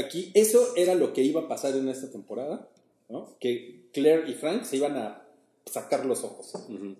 Aquí 0.00 0.30
eso 0.34 0.74
era 0.76 0.94
lo 0.94 1.12
que 1.12 1.22
iba 1.22 1.42
a 1.42 1.48
pasar 1.48 1.76
en 1.76 1.88
esta 1.88 2.10
temporada, 2.10 2.68
¿no? 3.08 3.36
Que 3.38 3.88
Claire 3.92 4.28
y 4.30 4.34
Frank 4.34 4.64
se 4.64 4.76
iban 4.76 4.96
a 4.96 5.26
sacar 5.66 6.04
los 6.06 6.24
ojos. 6.24 6.52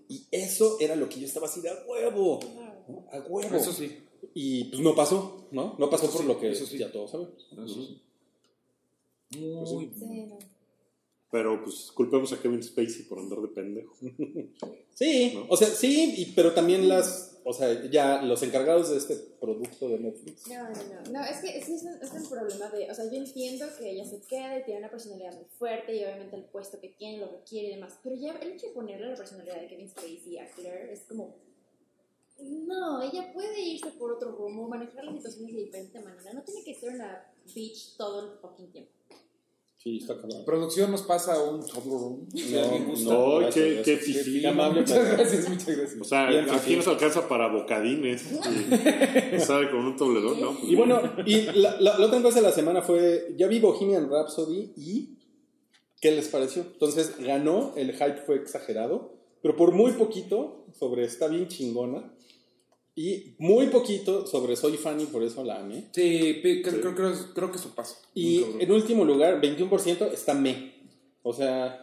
Y 0.08 0.26
eso 0.30 0.76
era 0.80 0.94
lo 0.96 1.08
que 1.08 1.20
yo 1.20 1.26
estaba 1.26 1.46
así 1.46 1.60
de 1.60 1.70
a 1.70 1.84
huevo. 1.88 2.38
¿no? 2.88 3.04
A 3.12 3.20
huevo. 3.20 3.56
Eso 3.56 3.72
sí. 3.72 3.98
Y 4.34 4.64
pues 4.64 4.80
no 4.80 4.94
pasó, 4.94 5.46
¿no? 5.50 5.74
No 5.78 5.88
pasó 5.90 6.04
Eso 6.04 6.12
por 6.12 6.22
sí, 6.22 6.28
lo 6.28 6.38
que 6.38 6.50
eso 6.50 6.66
sí. 6.66 6.78
ya 6.78 6.92
todos 6.92 7.10
sabemos. 7.10 7.48
Eso 7.52 7.66
sí. 7.68 8.00
Muy 9.38 9.90
Sí, 9.98 10.26
no. 10.26 10.38
Pero 11.32 11.62
pues 11.62 11.92
culpemos 11.94 12.32
a 12.32 12.40
Kevin 12.42 12.62
Spacey 12.62 13.04
por 13.04 13.18
andar 13.20 13.40
de 13.40 13.48
pendejo. 13.48 13.94
Sí, 14.94 15.32
¿No? 15.34 15.46
o 15.48 15.56
sea, 15.56 15.68
sí, 15.68 16.14
y- 16.16 16.26
pero 16.32 16.52
también 16.52 16.88
las, 16.88 17.29
o 17.44 17.52
sea, 17.52 17.84
ya 17.90 18.22
los 18.22 18.42
encargados 18.42 18.90
de 18.90 18.96
este 18.98 19.16
producto 19.40 19.88
de 19.88 19.98
Netflix. 19.98 20.46
No, 20.48 20.62
no, 20.64 20.70
no. 20.70 21.10
No, 21.10 21.24
es 21.24 21.38
que 21.38 21.62
sí 21.62 21.74
es, 21.74 21.82
un- 21.84 22.28
problema 22.28 22.68
de. 22.70 22.90
O 22.90 22.94
sea, 22.94 23.04
yo 23.10 23.16
entiendo 23.18 23.66
que 23.78 23.90
ella 23.90 24.04
se 24.04 24.20
queda 24.22 24.58
y 24.58 24.64
tiene 24.64 24.80
una 24.80 24.90
personalidad 24.90 25.34
muy 25.34 25.46
fuerte 25.58 25.94
y 25.94 26.04
obviamente 26.04 26.36
el 26.36 26.44
puesto 26.44 26.80
que 26.80 26.88
tiene 26.90 27.18
lo 27.18 27.28
requiere 27.30 27.68
y 27.68 27.74
demás. 27.76 27.98
Pero 28.02 28.16
ya 28.16 28.32
el 28.38 28.52
hecho 28.52 28.68
de 28.68 28.72
ponerle 28.72 29.08
la 29.08 29.16
personalidad 29.16 29.60
de 29.60 29.66
Kevin 29.68 29.88
Spacey 29.88 30.38
a 30.38 30.50
Claire 30.50 30.92
es 30.92 31.00
como. 31.02 31.34
No, 32.42 33.02
ella 33.02 33.32
puede 33.34 33.60
irse 33.60 33.90
por 33.92 34.12
otro 34.12 34.32
rumbo, 34.32 34.66
manejar 34.66 35.04
las 35.04 35.16
situaciones 35.16 35.52
de 35.54 35.60
diferente 35.64 36.00
manera. 36.00 36.32
No 36.32 36.42
tiene 36.42 36.64
que 36.64 36.74
ser 36.74 36.94
una 36.94 37.30
bitch 37.54 37.96
todo 37.98 38.32
el 38.32 38.38
fucking 38.38 38.72
tiempo. 38.72 38.92
Sí, 39.82 39.96
está 39.96 40.14
cabrón. 40.20 40.44
Producción 40.44 40.90
nos 40.90 41.00
pasa 41.02 41.42
un 41.42 41.62
room. 41.66 42.28
Si 42.34 42.52
No, 42.52 42.60
alguien 42.60 42.84
gusta. 42.84 43.14
No, 43.14 43.36
gracias, 43.38 43.54
qué, 43.54 43.74
gracias. 43.76 43.84
qué 43.86 44.12
Qué 44.12 44.12
fifí. 44.24 44.46
amable. 44.46 44.80
Muchas 44.82 45.12
gracias, 45.12 45.48
muchas 45.48 45.66
gracias. 45.76 45.96
O 46.00 46.04
sea, 46.04 46.28
Bien 46.28 46.50
aquí 46.50 46.76
nos 46.76 46.86
alcanza 46.88 47.26
para 47.26 47.48
bocadines. 47.48 48.24
Y, 48.30 49.40
¿Sabe? 49.40 49.70
Con 49.70 49.80
un 49.86 49.96
tobledón, 49.96 50.38
¿no? 50.38 50.56
Y 50.62 50.76
bueno, 50.76 51.00
y 51.24 51.42
la, 51.54 51.80
la- 51.80 51.98
la 51.98 52.06
otra 52.06 52.20
cosa 52.20 52.40
de 52.40 52.46
la 52.46 52.52
semana 52.52 52.82
fue, 52.82 53.34
ya 53.38 53.46
vi 53.46 53.58
Bohemian 53.58 54.10
Rhapsody 54.10 54.72
y 54.76 55.16
¿qué 55.98 56.10
les 56.10 56.28
pareció? 56.28 56.60
Entonces 56.62 57.14
ganó, 57.18 57.72
el 57.76 57.92
hype 57.92 58.18
fue 58.26 58.36
exagerado, 58.36 59.14
pero 59.40 59.56
por 59.56 59.72
muy 59.72 59.92
poquito 59.92 60.66
sobre 60.78 61.04
está 61.06 61.26
bien 61.28 61.48
chingona 61.48 62.12
y 62.94 63.34
muy 63.38 63.68
poquito 63.68 64.26
sobre 64.26 64.56
soy 64.56 64.76
fan 64.76 65.00
y 65.00 65.06
por 65.06 65.22
eso 65.22 65.44
la 65.44 65.60
amé. 65.60 65.88
Sí, 65.92 66.40
creo, 66.42 66.62
creo, 66.80 66.94
creo, 66.94 67.12
creo 67.34 67.50
que 67.52 67.58
eso 67.58 67.74
pasa. 67.74 67.96
Y 68.14 68.44
en 68.58 68.70
último 68.72 69.04
lugar, 69.04 69.40
21% 69.40 70.12
está 70.12 70.34
me. 70.34 70.74
O 71.22 71.32
sea, 71.32 71.82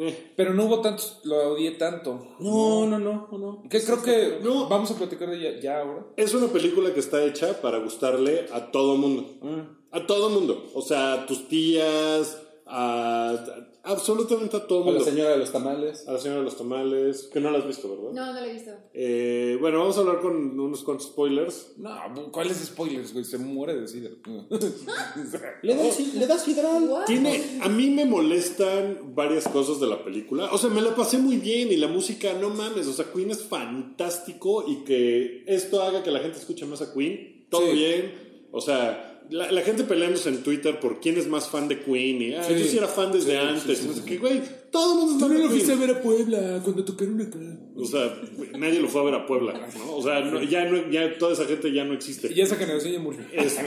eh, 0.00 0.32
Pero 0.36 0.54
no 0.54 0.66
hubo 0.66 0.80
tantos, 0.80 1.20
lo 1.24 1.52
odié 1.54 1.72
tanto. 1.72 2.36
no, 2.40 2.86
no, 2.86 2.98
no, 2.98 3.28
no. 3.30 3.38
no. 3.38 3.62
Que 3.68 3.82
creo 3.82 4.02
que 4.02 4.38
No. 4.42 4.68
vamos 4.68 4.90
a 4.90 4.96
platicar 4.96 5.28
de 5.30 5.36
ella 5.36 5.60
ya 5.60 5.80
ahora. 5.80 6.06
es 6.16 6.32
una 6.34 6.46
película 6.48 6.92
que 6.94 7.00
está 7.00 7.24
hecha 7.24 7.60
para 7.60 7.78
gustarle 7.78 8.46
a 8.52 8.70
todo 8.70 8.96
mundo. 8.96 9.34
Mm. 9.42 9.60
A 9.90 10.06
todo 10.06 10.30
mundo. 10.30 10.70
O 10.74 10.82
sea, 10.82 11.14
a 11.14 11.26
tus 11.26 11.48
tías, 11.48 12.38
a, 12.66 13.36
absolutamente 13.84 14.56
a 14.56 14.66
todo 14.66 14.82
A 14.82 14.86
la 14.86 14.90
mundo. 14.92 15.04
señora 15.04 15.30
de 15.30 15.38
los 15.38 15.52
tamales. 15.52 16.06
A 16.08 16.12
la 16.12 16.18
señora 16.18 16.40
de 16.40 16.44
los 16.44 16.56
tamales, 16.56 17.28
que 17.32 17.40
no 17.40 17.50
la 17.50 17.58
has 17.58 17.66
visto, 17.66 17.88
¿verdad? 17.88 18.12
No, 18.12 18.32
no 18.32 18.40
lo 18.40 18.46
he 18.46 18.52
visto. 18.52 18.70
Eh, 18.92 19.56
bueno, 19.60 19.78
vamos 19.80 19.96
a 19.96 20.00
hablar 20.00 20.20
con 20.20 20.58
unos 20.58 20.82
cuantos 20.82 21.06
spoilers. 21.08 21.72
No, 21.76 21.92
¿cuáles 22.32 22.56
spoilers, 22.58 23.12
güey? 23.12 23.24
Se 23.24 23.38
muere 23.38 23.74
de 23.80 23.88
sida. 23.88 24.10
Le 25.62 25.74
das, 25.76 26.14
le 26.14 26.26
das 26.26 26.46
hidral. 26.48 26.88
What? 26.88 27.04
Tiene, 27.06 27.58
a 27.62 27.68
mí 27.68 27.90
me 27.90 28.04
molestan 28.04 29.14
varias 29.14 29.48
cosas 29.48 29.80
de 29.80 29.86
la 29.86 30.04
película. 30.04 30.50
O 30.52 30.58
sea, 30.58 30.70
me 30.70 30.80
la 30.82 30.94
pasé 30.94 31.18
muy 31.18 31.36
bien 31.38 31.72
y 31.72 31.76
la 31.76 31.88
música, 31.88 32.32
no 32.34 32.50
mames. 32.50 32.86
O 32.86 32.92
sea, 32.92 33.06
Queen 33.12 33.30
es 33.30 33.42
fantástico 33.44 34.64
y 34.66 34.84
que 34.84 35.44
esto 35.46 35.82
haga 35.82 36.02
que 36.02 36.10
la 36.10 36.20
gente 36.20 36.38
escuche 36.38 36.66
más 36.66 36.82
a 36.82 36.92
Queen, 36.92 37.46
todo 37.50 37.66
Sí. 37.66 37.72
bien. 37.72 38.23
O 38.56 38.60
sea, 38.60 39.10
la, 39.30 39.50
la 39.50 39.62
gente 39.62 39.82
peleándose 39.84 40.28
en 40.28 40.42
Twitter 40.42 40.78
por 40.78 41.00
quién 41.00 41.16
es 41.18 41.26
más 41.26 41.48
fan 41.48 41.66
de 41.66 41.80
Queen 41.80 42.22
y, 42.22 42.34
ah, 42.34 42.44
Sí. 42.44 42.54
yo 42.58 42.64
sí 42.66 42.76
era 42.78 42.86
fan 42.86 43.10
desde 43.10 43.32
Sí, 43.32 43.36
antes. 43.36 43.78
sí, 43.78 43.82
sí, 43.82 43.88
no 43.88 43.94
sé 43.94 44.00
sí. 44.02 44.06
qué, 44.06 44.18
güey, 44.18 44.40
todo 44.70 44.92
el 44.92 44.98
mundo 45.00 45.14
es 45.14 45.20
fan 45.20 45.28
no 45.30 45.34
de 45.38 45.44
lo 45.44 45.50
fuiste 45.50 45.72
a 45.72 45.76
Queen. 45.76 45.88
ver 45.88 45.96
a 45.96 46.02
Puebla 46.02 46.60
cuando 46.62 46.84
tocaron 46.84 47.20
acá. 47.20 47.38
O 47.76 47.84
sea, 47.84 48.20
nadie 48.58 48.80
lo 48.80 48.88
fue 48.88 49.00
a 49.00 49.04
ver 49.04 49.14
a 49.14 49.26
Puebla, 49.26 49.54
¿no? 49.78 49.96
O 49.96 50.02
sea, 50.02 50.20
no- 50.20 50.42
ya, 50.42 50.66
no, 50.66 50.88
ya 50.90 51.18
toda 51.18 51.32
esa 51.32 51.46
gente 51.46 51.72
ya 51.72 51.84
no 51.84 51.94
existe. 51.94 52.32
Y 52.32 52.40
esa 52.42 52.54
generación 52.56 52.92
ya 52.92 52.98
murió. 53.00 53.20
Sea, 53.48 53.64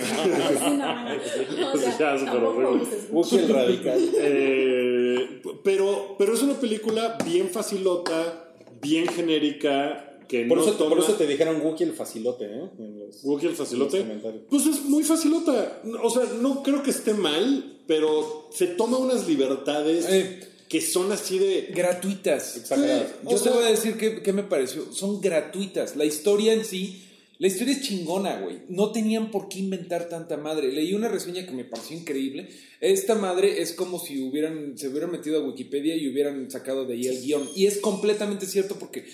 Ya, 1.99 2.17
súper 3.23 3.51
radical. 3.53 3.99
Eh, 4.19 5.41
pero, 5.63 6.15
pero 6.17 6.33
es 6.33 6.41
una 6.43 6.53
película 6.53 7.17
bien 7.25 7.49
facilota, 7.49 8.53
bien 8.81 9.07
genérica, 9.07 10.06
que 10.27 10.45
Por, 10.45 10.57
no 10.57 10.63
eso, 10.63 10.73
toma... 10.73 10.89
por 10.95 10.99
eso 11.03 11.13
te 11.13 11.25
dijeron 11.27 11.61
Wookiee 11.61 11.87
el 11.87 11.93
facilote, 11.93 12.45
¿eh? 12.45 12.69
En 12.79 12.99
los- 12.99 13.23
Wookiee 13.23 13.49
el 13.49 13.55
facilote. 13.55 14.03
Pues 14.49 14.65
es 14.65 14.83
muy 14.83 15.03
facilota. 15.03 15.81
O 16.03 16.09
sea, 16.09 16.23
no 16.41 16.63
creo 16.63 16.83
que 16.83 16.91
esté 16.91 17.13
mal, 17.13 17.79
pero 17.87 18.49
se 18.51 18.67
toma 18.67 18.97
unas 18.97 19.27
libertades 19.27 20.05
Eh. 20.09 20.39
que 20.67 20.81
son 20.81 21.11
así 21.11 21.39
de... 21.39 21.71
Gratuitas. 21.73 22.57
Exageradas. 22.57 23.11
Yo 23.29 23.39
te 23.39 23.49
voy 23.49 23.63
a 23.63 23.69
decir 23.69 23.97
qué, 23.97 24.21
qué 24.21 24.33
me 24.33 24.43
pareció. 24.43 24.91
Son 24.93 25.21
gratuitas. 25.21 25.95
La 25.95 26.03
historia 26.05 26.51
en 26.53 26.65
sí, 26.65 27.03
la 27.39 27.47
historia 27.47 27.73
es 27.75 27.83
chingona, 27.83 28.41
güey. 28.41 28.57
No 28.67 28.91
tenían 28.91 29.31
por 29.31 29.47
qué 29.47 29.59
inventar 29.59 30.09
tanta 30.09 30.35
madre. 30.37 30.71
Leí 30.73 30.93
una 30.93 31.07
reseña 31.07 31.45
que 31.45 31.51
me 31.53 31.63
pareció 31.63 31.95
increíble. 31.95 32.49
Esta 32.81 33.15
madre 33.15 33.61
es 33.61 33.71
como 33.73 33.97
si 33.99 34.21
hubieran, 34.21 34.77
se 34.77 34.89
hubieran 34.89 35.11
metido 35.11 35.39
a 35.41 35.47
Wikipedia 35.47 35.95
y 35.95 36.09
hubieran 36.09 36.51
sacado 36.51 36.85
de 36.85 36.95
ahí 36.95 37.07
el 37.07 37.21
guion. 37.21 37.47
Y 37.55 37.67
es 37.67 37.77
completamente 37.77 38.45
cierto 38.45 38.75
porque 38.77 39.05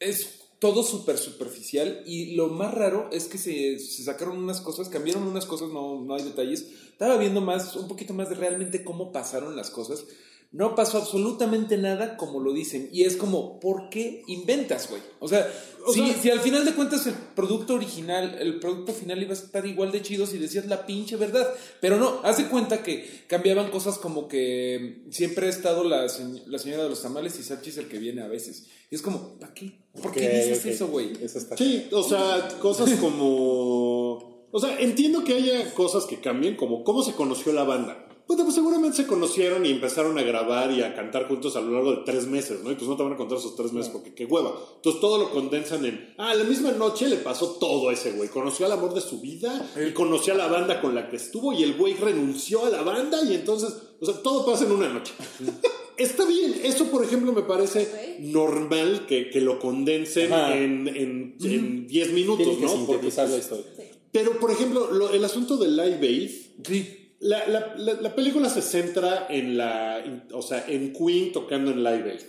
es 0.00 0.38
todo 0.62 0.84
súper 0.84 1.18
superficial. 1.18 2.04
Y 2.06 2.36
lo 2.36 2.46
más 2.46 2.72
raro 2.72 3.08
es 3.10 3.26
que 3.26 3.36
se, 3.36 3.80
sacaron 3.80 4.38
unas 4.38 4.60
cosas, 4.60 4.88
cambiaron 4.88 5.24
unas 5.24 5.44
cosas, 5.44 5.70
no, 5.70 6.00
no 6.00 6.14
hay 6.14 6.22
detalles. 6.22 6.68
Estaba 6.92 7.16
viendo 7.16 7.40
más, 7.40 7.74
un 7.74 7.88
poquito 7.88 8.14
más 8.14 8.28
de 8.28 8.36
realmente 8.36 8.84
cómo 8.84 9.10
pasaron 9.10 9.56
las 9.56 9.70
cosas. 9.70 10.06
No 10.52 10.74
pasó 10.74 10.98
absolutamente 10.98 11.78
nada 11.78 12.18
como 12.18 12.38
lo 12.40 12.52
dicen. 12.52 12.90
Y 12.92 13.04
es 13.04 13.16
como, 13.16 13.58
¿por 13.58 13.88
qué 13.88 14.22
inventas, 14.26 14.90
güey? 14.90 15.00
O 15.18 15.26
sea, 15.26 15.50
O 15.86 15.92
si, 15.94 16.06
sea- 16.06 16.20
si 16.20 16.30
al 16.30 16.40
final 16.40 16.64
de 16.66 16.74
cuentas 16.74 17.06
el 17.06 17.14
producto 17.14 17.72
original, 17.74 18.36
el 18.38 18.60
producto 18.60 18.92
final 18.92 19.22
iba 19.22 19.30
a 19.30 19.34
estar 19.34 19.64
igual 19.66 19.90
de 19.92 20.02
chido 20.02 20.26
si 20.26 20.36
decías 20.36 20.66
la 20.66 20.84
pinche 20.84 21.16
verdad. 21.16 21.48
Pero 21.80 21.96
no, 21.96 22.20
hace 22.22 22.48
cuenta 22.48 22.82
que 22.82 23.24
cambiaban 23.28 23.70
cosas 23.70 23.96
como 23.96 24.28
que 24.28 25.04
siempre 25.10 25.46
ha 25.46 25.50
estado 25.50 25.84
la, 25.84 26.06
se- 26.10 26.42
la 26.46 26.58
señora 26.58 26.82
de 26.84 26.90
los 26.90 27.00
tamales 27.00 27.38
y 27.40 27.42
Sachi 27.42 27.70
es 27.70 27.78
el 27.78 27.88
que 27.88 27.98
viene 27.98 28.20
a 28.22 28.28
veces. 28.28 28.66
Y 28.90 28.94
es 28.94 29.00
como, 29.00 29.38
¿para 29.38 29.54
qué? 29.54 29.72
¿Por 30.02 30.12
qué 30.12 30.20
dices 30.28 30.58
ok. 30.60 30.66
eso, 30.66 30.88
güey? 30.88 31.12
Eso 31.22 31.38
está. 31.38 31.56
Sí, 31.56 31.86
o 31.92 32.02
sea, 32.02 32.46
cosas 32.60 32.90
como... 33.00 34.46
O 34.54 34.60
sea, 34.60 34.78
entiendo 34.80 35.24
que 35.24 35.32
haya 35.34 35.72
cosas 35.72 36.04
que 36.04 36.20
cambien, 36.20 36.56
como 36.56 36.84
cómo 36.84 37.02
se 37.02 37.12
conoció 37.14 37.52
la 37.54 37.64
banda. 37.64 38.06
Pues 38.36 38.54
seguramente 38.54 38.96
se 38.98 39.06
conocieron 39.06 39.64
y 39.64 39.70
empezaron 39.70 40.18
a 40.18 40.22
grabar 40.22 40.70
y 40.72 40.82
a 40.82 40.94
cantar 40.94 41.26
juntos 41.28 41.56
a 41.56 41.60
lo 41.60 41.70
largo 41.72 41.92
de 41.92 42.02
tres 42.04 42.26
meses, 42.26 42.60
¿no? 42.62 42.70
Y 42.70 42.74
pues 42.74 42.88
no 42.88 42.96
te 42.96 43.02
van 43.02 43.12
a 43.12 43.16
contar 43.16 43.38
esos 43.38 43.56
tres 43.56 43.72
meses 43.72 43.90
porque 43.90 44.12
qué 44.14 44.24
hueva. 44.26 44.52
Entonces 44.76 45.00
todo 45.00 45.16
lo 45.18 45.30
condensan 45.30 45.84
en, 45.86 46.14
ah, 46.18 46.34
la 46.34 46.44
misma 46.44 46.72
noche 46.72 47.08
le 47.08 47.16
pasó 47.16 47.52
todo 47.60 47.88
a 47.88 47.92
ese 47.94 48.12
güey. 48.12 48.28
Conoció 48.28 48.66
al 48.66 48.72
amor 48.72 48.92
de 48.94 49.00
su 49.00 49.20
vida 49.20 49.70
y 49.88 49.92
conoció 49.92 50.34
a 50.34 50.36
la 50.36 50.48
banda 50.48 50.80
con 50.80 50.94
la 50.94 51.08
que 51.08 51.16
estuvo 51.16 51.52
y 51.52 51.62
el 51.62 51.74
güey 51.74 51.94
renunció 51.94 52.66
a 52.66 52.70
la 52.70 52.82
banda 52.82 53.22
y 53.24 53.34
entonces, 53.34 53.74
o 54.00 54.04
sea, 54.06 54.14
todo 54.22 54.44
pasa 54.44 54.64
en 54.64 54.72
una 54.72 54.88
noche. 54.88 55.12
Está 55.96 56.24
bien, 56.24 56.58
eso 56.64 56.86
por 56.86 57.04
ejemplo 57.04 57.32
me 57.32 57.42
parece 57.42 58.16
normal 58.20 59.04
que, 59.06 59.28
que 59.30 59.40
lo 59.40 59.58
condensen 59.58 60.32
Ajá. 60.32 60.56
en, 60.56 60.88
en, 60.88 61.36
en 61.42 61.86
10 61.86 62.12
minutos, 62.12 62.46
Tiene 62.46 62.60
que 62.60 62.64
¿no? 62.66 62.86
Porque, 62.86 63.06
la 63.14 63.36
historia. 63.36 63.64
pero 64.10 64.38
por 64.40 64.50
ejemplo, 64.50 64.90
lo- 64.90 65.10
el 65.12 65.24
asunto 65.24 65.56
del 65.58 65.76
Live 65.76 65.98
Aid, 66.02 66.30
Sí. 66.66 67.01
La, 67.22 67.46
la, 67.46 67.74
la, 67.76 67.94
la 67.94 68.14
película 68.14 68.48
se 68.48 68.62
centra 68.62 69.26
en 69.30 69.56
la, 69.56 70.04
o 70.32 70.42
sea, 70.42 70.64
en 70.68 70.92
Queen 70.92 71.32
tocando 71.32 71.70
en 71.70 71.82
Live 71.82 72.10
Aid. 72.10 72.20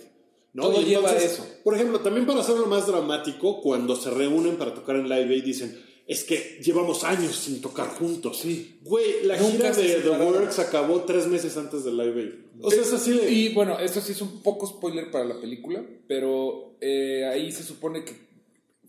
¿no? 0.54 0.62
Todo 0.62 0.80
Y 0.80 0.84
lleva 0.84 1.10
a 1.10 1.16
eso. 1.16 1.46
Por 1.62 1.74
ejemplo, 1.74 2.00
también 2.00 2.26
para 2.26 2.40
hacerlo 2.40 2.66
más 2.66 2.86
dramático, 2.86 3.60
cuando 3.60 3.96
se 3.96 4.10
reúnen 4.10 4.56
para 4.56 4.72
tocar 4.72 4.96
en 4.96 5.08
Live 5.08 5.34
Aid 5.34 5.44
dicen, 5.44 5.78
es 6.06 6.22
que 6.22 6.60
llevamos 6.62 7.02
años 7.02 7.34
sin 7.34 7.60
tocar 7.60 7.88
juntos. 7.88 8.38
Sí. 8.38 8.78
Güey, 8.82 9.24
la 9.24 9.36
Nunca 9.36 9.74
gira 9.74 9.98
de 9.98 10.00
The. 10.00 10.10
Works 10.10 10.58
acabó 10.60 11.00
tres 11.02 11.26
meses 11.26 11.56
antes 11.56 11.84
de 11.84 11.90
Live 11.90 12.20
Aid. 12.20 12.32
O 12.62 12.70
sea, 12.70 12.82
es 12.82 12.92
así 12.92 13.12
de... 13.12 13.30
Y 13.32 13.52
bueno, 13.52 13.78
esto 13.80 14.00
sí 14.00 14.12
es 14.12 14.20
un 14.22 14.42
poco 14.42 14.66
spoiler 14.66 15.10
para 15.10 15.24
la 15.24 15.40
película, 15.40 15.84
pero 16.06 16.76
eh, 16.80 17.24
ahí 17.26 17.50
se 17.50 17.64
supone 17.64 18.04
que 18.04 18.12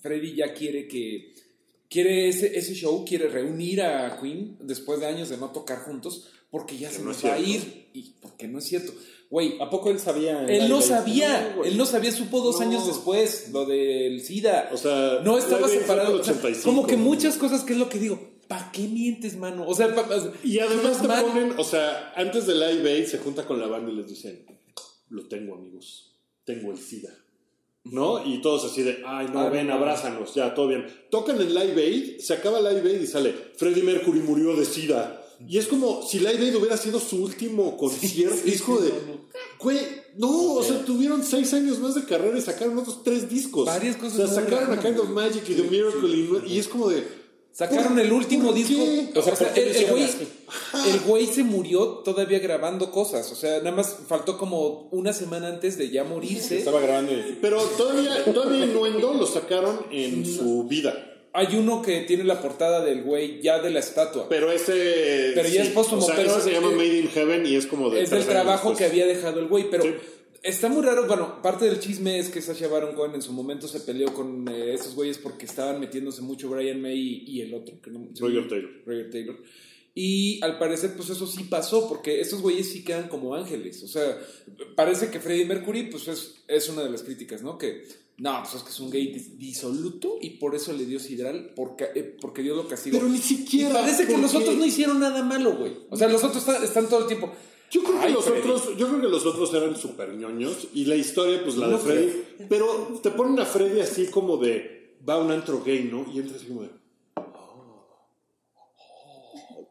Freddy 0.01 0.35
ya 0.35 0.53
quiere 0.53 0.87
que. 0.87 1.33
Quiere 1.89 2.27
ese, 2.29 2.57
ese 2.57 2.73
show, 2.73 3.05
quiere 3.05 3.27
reunir 3.29 3.81
a 3.81 4.19
Queen 4.19 4.57
después 4.61 4.99
de 4.99 5.05
años 5.05 5.29
de 5.29 5.37
no 5.37 5.51
tocar 5.51 5.79
juntos, 5.83 6.27
porque 6.49 6.77
ya 6.77 6.89
Que 6.89 6.95
se 6.95 7.01
no 7.01 7.09
nos 7.09 7.23
va 7.23 7.33
a 7.33 7.39
ir. 7.39 7.89
Y 7.93 8.15
porque 8.21 8.47
no 8.47 8.59
es 8.59 8.65
cierto. 8.65 8.93
Güey, 9.29 9.59
¿A 9.61 9.69
poco 9.69 9.89
él 9.89 9.99
sabía? 9.99 10.45
él 10.45 10.69
no 10.69 10.81
sabía, 10.81 11.53
No, 11.55 11.63
él 11.63 11.77
no 11.77 11.85
sabía, 11.85 12.11
supo 12.11 12.41
dos 12.41 12.59
No. 12.59 12.65
años 12.67 12.87
después, 12.87 13.49
lo 13.51 13.65
del 13.65 14.21
SIDA. 14.21 14.69
O 14.73 14.77
sea, 14.77 15.21
no 15.23 15.37
estaba 15.37 15.67
separado. 15.69 16.09
en 16.09 16.15
el 16.15 16.21
o 16.21 16.23
sea, 16.23 16.33
85. 16.33 16.63
como 16.65 16.87
que 16.87 16.97
muchas 16.97 17.37
cosas 17.37 17.63
que 17.63 17.73
es 17.73 17.79
lo 17.79 17.89
que 17.89 17.99
digo. 17.99 18.33
¿Para 18.47 18.71
qué 18.71 18.83
mientes, 18.87 19.35
mano? 19.37 19.65
O 19.67 19.73
sea, 19.73 19.93
pa- 19.95 20.07
pa- 20.07 20.31
Y 20.43 20.59
además 20.59 21.01
te 21.01 21.07
ponen, 21.07 21.53
o 21.57 21.63
sea, 21.63 22.13
antes 22.15 22.45
de 22.45 22.53
Live 22.53 22.87
Aid 22.91 23.05
se 23.07 23.17
junta 23.17 23.45
con 23.47 23.59
la 23.59 23.65
banda 23.67 23.91
y 23.91 23.95
les 23.95 24.07
dicen, 24.07 24.45
lo 25.09 25.27
tengo 25.27 25.55
amigos, 25.55 26.13
tengo 26.43 26.71
el 26.71 26.77
SIDA. 26.77 27.09
¿No? 27.85 28.25
Y 28.25 28.41
todos 28.41 28.65
así 28.65 28.81
de, 28.81 29.03
ay, 29.05 29.27
no, 29.31 29.49
ven, 29.51 29.67
no. 29.67 29.75
abrázanos, 29.75 30.33
ya, 30.33 30.53
todo 30.55 30.67
bien. 30.67 30.87
Tocan 31.11 31.39
en 31.39 31.53
Live 31.53 31.81
Aid, 31.81 32.19
se 32.19 32.33
acaba 32.33 32.59
Live 32.59 32.89
Aid 32.89 33.01
y 33.01 33.07
sale, 33.07 33.33
Freddie 33.55 33.83
Mercury 33.83 34.19
murió 34.19 34.55
de 34.55 34.65
SIDA. 34.65 35.21
Y 35.47 35.57
es 35.57 35.67
como 35.67 36.01
si 36.01 36.19
Live 36.19 36.39
Aid 36.39 36.55
hubiera 36.55 36.77
sido 36.77 36.99
su 36.99 37.21
último 37.23 37.77
concierto. 37.77 38.37
sí, 38.43 38.51
sí, 38.51 38.71
de, 38.81 38.89
no. 38.89 39.25
güey, 39.59 39.79
no, 40.15 40.53
o 40.53 40.63
sea, 40.63 40.83
tuvieron 40.83 41.23
seis 41.23 41.53
años 41.53 41.77
más 41.79 41.93
de 41.93 42.05
carrera 42.05 42.37
y 42.37 42.41
sacaron 42.41 42.77
otros 42.77 43.03
tres 43.03 43.29
discos. 43.29 43.65
Varias 43.65 43.97
cosas 43.97 44.19
O 44.19 44.27
sea, 44.27 44.43
sacaron 44.43 44.71
a 44.71 44.81
Kind 44.81 44.99
of. 44.99 45.09
Magic 45.09 45.43
y 45.49 45.53
The 45.53 45.63
Miracle 45.63 46.41
y 46.47 46.57
es 46.57 46.67
como 46.67 46.89
de, 46.89 47.05
Sacaron 47.55 47.97
el 47.99 48.11
último 48.11 48.47
¿Por 48.47 48.55
disco. 48.55 48.83
qué? 48.83 49.17
O 49.17 49.23
sea, 49.23 49.31
O 49.31 49.35
sea, 49.37 49.47
¿por 49.47 49.53
qué 49.55 49.71
el, 49.71 49.85
güey, 49.89 50.03
así? 50.03 50.27
el 50.91 50.99
güey 51.07 51.25
se 51.25 51.43
murió 51.45 51.85
todavía 52.03 52.39
grabando 52.39 52.91
cosas. 52.91 53.31
O 53.31 53.35
sea, 53.35 53.59
nada 53.59 53.71
más 53.71 53.95
faltó 54.09 54.37
como 54.37 54.89
una 54.91 55.13
semana 55.13 55.47
antes 55.47 55.77
de 55.77 55.89
ya 55.89 56.03
morirse. 56.03 56.57
Estaba 56.57 56.81
grabando 56.81 57.13
y... 57.13 57.37
Pero 57.41 57.61
todavía, 57.77 58.25
todavía 58.25 58.65
Innuendo 58.65 59.13
lo 59.13 59.25
sacaron 59.25 59.85
en 59.89 60.25
su 60.25 60.65
vida. 60.65 61.13
Hay 61.31 61.55
uno 61.55 61.81
que 61.81 62.01
tiene 62.01 62.25
la 62.25 62.41
portada 62.41 62.83
del 62.83 63.03
güey 63.03 63.41
ya 63.41 63.59
de 63.59 63.69
la 63.69 63.79
estatua. 63.79 64.27
Pero 64.27 64.51
ese. 64.51 65.31
Pero 65.33 65.47
ya 65.47 65.63
es 65.63 65.69
póstumo, 65.69 66.01
O 66.01 66.05
sea, 66.05 66.15
pero 66.15 66.31
ese 66.31 66.41
se 66.41 66.51
llama 66.51 66.71
eh, 66.71 66.75
Made 66.75 66.99
in 66.99 67.09
Heaven 67.09 67.45
y 67.45 67.55
es 67.55 67.67
como 67.67 67.89
de. 67.89 68.03
es 68.03 68.09
del 68.09 68.25
trabajo 68.25 68.69
después. 68.69 68.77
que 68.77 68.85
había 68.85 69.05
dejado 69.05 69.39
el 69.39 69.47
güey. 69.47 69.69
Pero 69.69 69.83
Sí. 69.83 69.93
Está 70.45 70.69
muy 70.69 70.81
raro. 70.83 71.07
Bueno, 71.07 71.41
parte 71.41 71.65
del 71.65 71.79
chisme 71.79 72.17
es 72.19 72.29
que 72.29 72.41
Sasha 72.41 72.67
Baron 72.67 72.95
Cohen 72.95 73.15
en 73.15 73.21
su 73.21 73.33
momento 73.33 73.67
se 73.67 73.79
peleó 73.81 74.13
con 74.13 74.47
eh, 74.47 74.73
esos 74.73 74.95
güeyes 74.95 75.17
porque 75.17 75.45
estaban 75.45 75.79
metiéndose 75.79 76.21
mucho 76.21 76.49
Brian 76.49 76.81
May 76.81 76.97
y, 76.97 77.23
y 77.37 77.41
el 77.41 77.53
otro. 77.53 77.81
Que 77.81 77.91
no, 77.91 78.07
Roger 78.19 78.47
Taylor. 78.47 78.71
Roger 78.85 79.09
Taylor. 79.11 79.37
Y 79.97 80.43
al 80.43 80.59
parecer, 80.59 80.93
pues 80.97 81.09
eso 81.09 81.25
sí 81.25 81.43
pasó, 81.45 81.87
porque 81.87 82.19
estos 82.19 82.41
güeyes 82.41 82.69
sí 82.69 82.83
quedan 82.83 83.07
como 83.07 83.33
ángeles. 83.33 83.81
O 83.83 83.87
sea, 83.87 84.17
parece 84.75 85.09
que 85.09 85.21
Freddie 85.21 85.45
Mercury, 85.45 85.83
pues 85.89 86.07
es, 86.09 86.43
es 86.49 86.67
una 86.69 86.83
de 86.83 86.89
las 86.89 87.03
críticas, 87.03 87.41
¿no? 87.43 87.57
Que, 87.57 87.87
no, 88.17 88.41
pues 88.43 88.55
es 88.55 88.63
que 88.63 88.69
es 88.71 88.79
un 88.81 88.91
gay 88.91 89.13
dis- 89.13 89.37
disoluto 89.37 90.17
y 90.21 90.31
por 90.31 90.53
eso 90.53 90.73
le 90.73 90.85
dio 90.85 90.99
sidral, 90.99 91.53
porque, 91.55 91.85
eh, 91.95 92.15
porque 92.19 92.41
Dios 92.41 92.57
lo 92.57 92.67
castigó. 92.67 92.97
Pero 92.97 93.09
ni 93.09 93.19
Y 93.19 93.21
siquiera. 93.21 93.73
parece 93.73 94.05
que 94.05 94.17
los 94.17 94.35
otros 94.35 94.55
no 94.57 94.65
hicieron 94.65 94.99
nada 94.99 95.23
malo, 95.23 95.55
güey. 95.55 95.71
O 95.89 95.95
sea, 95.95 96.09
los 96.09 96.23
otros 96.25 96.45
están 96.61 96.89
todo 96.89 96.99
el 97.01 97.07
tiempo. 97.07 97.31
Yo 97.71 97.83
creo, 97.83 97.99
que 98.01 98.09
los 98.09 98.25
Freddy. 98.25 98.39
otros, 98.39 98.77
yo 98.77 98.87
creo 98.87 99.01
que 99.01 99.07
los 99.07 99.25
otros 99.25 99.53
eran 99.53 99.75
super 99.75 100.13
ñoños 100.13 100.67
y 100.73 100.85
la 100.85 100.95
historia, 100.95 101.41
pues 101.43 101.57
la 101.57 101.67
No 101.67 101.77
de 101.77 101.83
Freddy. 101.83 102.23
Pero 102.47 102.99
te 103.01 103.11
ponen 103.11 103.39
a 103.39 103.45
Freddy 103.45 103.81
así 103.81 104.07
como 104.07 104.37
de. 104.37 104.97
Va 105.07 105.15
a 105.15 105.17
un 105.17 105.31
antro 105.31 105.61
gay, 105.63 105.89
¿no? 105.91 106.05
Y 106.13 106.19
entra 106.19 106.35
así 106.37 106.45
como 106.47 106.61
de. 106.63 106.69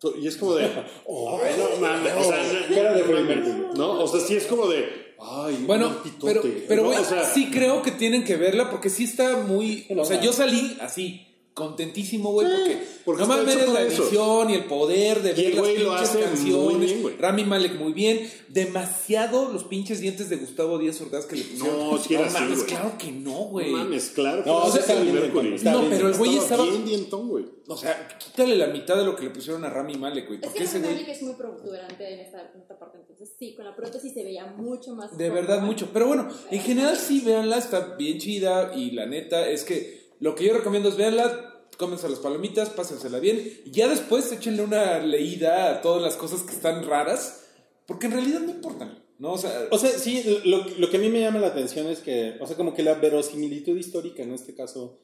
"Oh". 0.03 0.13
Y 0.21 0.27
es 0.27 0.37
como 0.37 0.55
de. 0.55 0.65
Ay, 0.65 0.75
no 1.07 1.81
mames. 1.81 2.13
O 2.19 2.25
sea, 2.25 2.69
Cara 2.75 2.93
de 2.95 3.05
Freddie. 3.05 3.43
¿no? 3.77 4.03
O 4.03 4.07
sea, 4.09 4.21
sí 4.21 4.37
es 4.37 4.45
como 4.47 4.67
de. 4.69 5.15
Ay, 5.19 5.65
Bueno, 5.67 6.03
pitote", 6.03 6.27
pero, 6.41 6.43
pero 6.69 6.83
¿no? 6.83 6.89
güey, 6.89 7.01
O 7.01 7.05
sea, 7.05 7.25
sí 7.25 7.49
creo 7.51 7.81
que 7.83 7.93
tienen 7.93 8.25
que 8.25 8.37
verla 8.37 8.71
porque 8.71 8.91
sí 8.91 9.05
está 9.05 9.39
muy... 9.39 9.87
O 9.97 10.05
sea, 10.05 10.21
yo 10.21 10.33
salí 10.35 10.77
así, 10.81 11.27
contentísimo, 11.55 12.33
güey, 12.33 12.49
porque, 12.49 12.87
porque 13.05 13.23
no 13.23 13.33
está 13.33 13.43
mames 13.43 13.57
hecho 13.57 13.73
la 13.73 13.83
edición 13.83 14.51
y 14.51 14.55
el 14.55 14.65
poder 14.65 15.23
de 15.23 15.31
Y 15.31 15.35
ver 15.35 15.47
el 15.47 15.57
las 15.57 15.79
lo 15.79 15.91
pinches 15.95 16.15
muy 16.15 16.23
canciones. 16.25 16.91
bien, 16.91 17.03
güey. 17.03 17.17
Rami 17.17 17.45
Malek 17.45 17.79
muy 17.79 17.93
bien. 17.93 18.29
Demasiado 18.49 19.53
los 19.53 19.63
pinches 19.65 20.01
dientes 20.01 20.29
de 20.29 20.37
Gustavo 20.37 20.79
Díaz 20.79 21.01
Ordaz 21.01 21.27
que 21.27 21.37
le 21.37 21.45
pusieron. 21.45 21.91
No, 21.91 21.99
sí 21.99 22.15
era 22.15 22.27
así, 22.27 22.35
mames, 22.41 22.65
claro 22.65 22.99
que 22.99 23.13
no, 23.13 23.45
güey. 23.45 23.71
No 23.71 23.79
mames, 23.79 24.11
claro. 24.11 24.43
que 24.43 24.51
No, 24.51 24.59
no 24.59 24.65
o 24.65 24.71
sea, 24.73 25.01
bien 25.01 25.15
No, 25.15 25.81
bien 25.81 25.91
pero 25.91 26.09
el 26.09 26.15
güey 26.15 26.37
Estaba 26.37 26.65
bien 26.65 26.85
dientón, 26.85 27.29
güey. 27.29 27.45
O 27.69 27.77
sea, 27.77 28.09
quítale 28.19 28.57
la 28.57 28.67
mitad 28.67 28.97
de 28.97 29.05
lo 29.05 29.15
que 29.17 29.23
le 29.25 29.31
pusieron 29.31 29.65
a 29.65 29.71
Rami 29.71 29.97
Malek, 29.97 30.27
güey. 30.27 30.39
Es 30.41 30.47
Porque 30.47 30.59
que 30.59 30.65
ese. 30.65 30.81
Malek 30.81 31.09
es 31.09 31.23
muy 31.23 31.35
protuberante 31.35 32.15
en 32.15 32.21
esta, 32.21 32.51
en 32.53 32.61
esta 32.61 32.79
parte, 32.79 32.99
entonces 32.99 33.31
sí, 33.39 33.55
con 33.55 33.65
la 33.65 33.75
prótesis 33.77 34.13
se 34.13 34.25
veía 34.25 34.47
mucho 34.47 34.95
más. 34.95 35.17
De 35.17 35.31
verdad, 35.31 35.63
mucho. 35.63 35.91
Pero 35.93 36.09
bueno, 36.09 36.29
en 36.51 36.61
general 36.61 36.97
sí, 36.97 37.21
véanla, 37.21 37.59
está 37.59 37.95
bien 37.97 38.19
chida. 38.19 38.73
Y 38.77 38.91
la 38.91 39.07
neta 39.07 39.49
es 39.49 39.65
que 39.65 40.04
lo 40.21 40.35
que 40.35 40.45
yo 40.45 40.55
recomiendo 40.55 40.89
es 40.89 40.97
véanla, 40.97 41.67
cómense 41.79 42.09
las 42.09 42.19
palomitas, 42.21 42.71
pásensela 42.71 43.19
bien. 43.19 43.61
Y 43.65 43.71
ya 43.71 43.89
después 43.89 44.31
échenle 44.33 44.63
una 44.63 44.99
leída 45.01 45.71
a 45.71 45.81
todas 45.83 46.03
las 46.03 46.17
cosas 46.17 46.43
que 46.43 46.53
están 46.53 46.85
raras, 46.87 47.45
porque 47.87 48.07
en 48.07 48.13
realidad 48.13 48.41
no 48.41 48.51
importan. 48.51 49.03
¿no? 49.19 49.33
O 49.33 49.39
sea, 49.39 49.69
O 49.71 49.79
sea, 49.79 49.91
sí, 49.91 50.23
lo, 50.45 50.65
lo 50.79 50.91
que 50.91 50.97
a 50.97 51.01
mí 51.01 51.09
me 51.09 51.21
llama 51.21 51.39
la 51.39 51.47
atención 51.49 51.87
es 51.87 52.01
que, 52.01 52.37
o 52.41 52.47
sea, 52.47 52.57
como 52.57 52.75
que 52.75 52.83
la 52.83 52.95
verosimilitud 52.95 53.77
histórica 53.77 54.23
en 54.23 54.33
este 54.33 54.55
caso. 54.55 54.99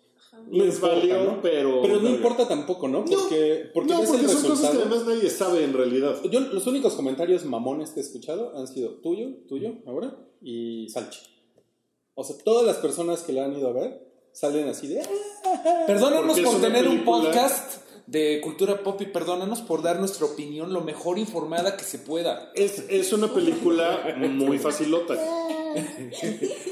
no 0.48 0.64
Les 0.64 0.74
importa, 0.74 0.96
valió, 0.96 1.24
¿no? 1.24 1.40
pero- 1.42 1.80
Pero 1.82 2.00
no 2.00 2.08
importa 2.08 2.46
tampoco, 2.48 2.88
¿no? 2.88 3.04
Porque, 3.04 3.70
porque 3.72 3.92
no, 3.92 4.02
porque 4.02 4.26
son 4.28 4.42
cosas 4.50 4.70
que 4.72 4.78
además 4.78 5.06
nadie 5.06 5.30
sabe 5.30 5.64
en 5.64 5.72
realidad. 5.72 6.16
Yo, 6.30 6.40
los 6.40 6.66
únicos 6.66 6.94
comentarios 6.94 7.44
mamones 7.44 7.90
que 7.90 8.00
he 8.00 8.02
escuchado 8.02 8.56
han 8.56 8.66
sido 8.66 8.94
tuyo, 9.00 9.28
tuyo, 9.48 9.74
ahora, 9.86 10.16
y 10.42 10.88
Salchi. 10.88 11.20
O 12.14 12.24
sea, 12.24 12.36
todas 12.44 12.66
las 12.66 12.76
personas 12.76 13.22
que 13.22 13.32
la 13.32 13.44
han 13.44 13.56
ido 13.56 13.68
a 13.68 13.72
ver 13.72 14.09
salen 14.32 14.68
así 14.68 14.88
de. 14.88 15.00
"Ah". 15.02 15.84
perdónanos 15.86 16.40
por 16.40 16.60
tener 16.60 16.86
un 16.88 17.04
podcast 17.04 17.82
de 18.06 18.40
cultura 18.42 18.82
pop 18.82 19.00
y 19.02 19.06
perdónanos 19.06 19.60
por 19.60 19.82
dar 19.82 19.98
nuestra 20.00 20.26
opinión 20.26 20.72
lo 20.72 20.80
mejor 20.80 21.18
informada 21.18 21.76
que 21.76 21.84
se 21.84 21.98
pueda. 21.98 22.50
Es, 22.54 22.84
es 22.88 23.12
una 23.12 23.32
película 23.32 24.16
muy 24.18 24.58
facilota. 24.58 25.14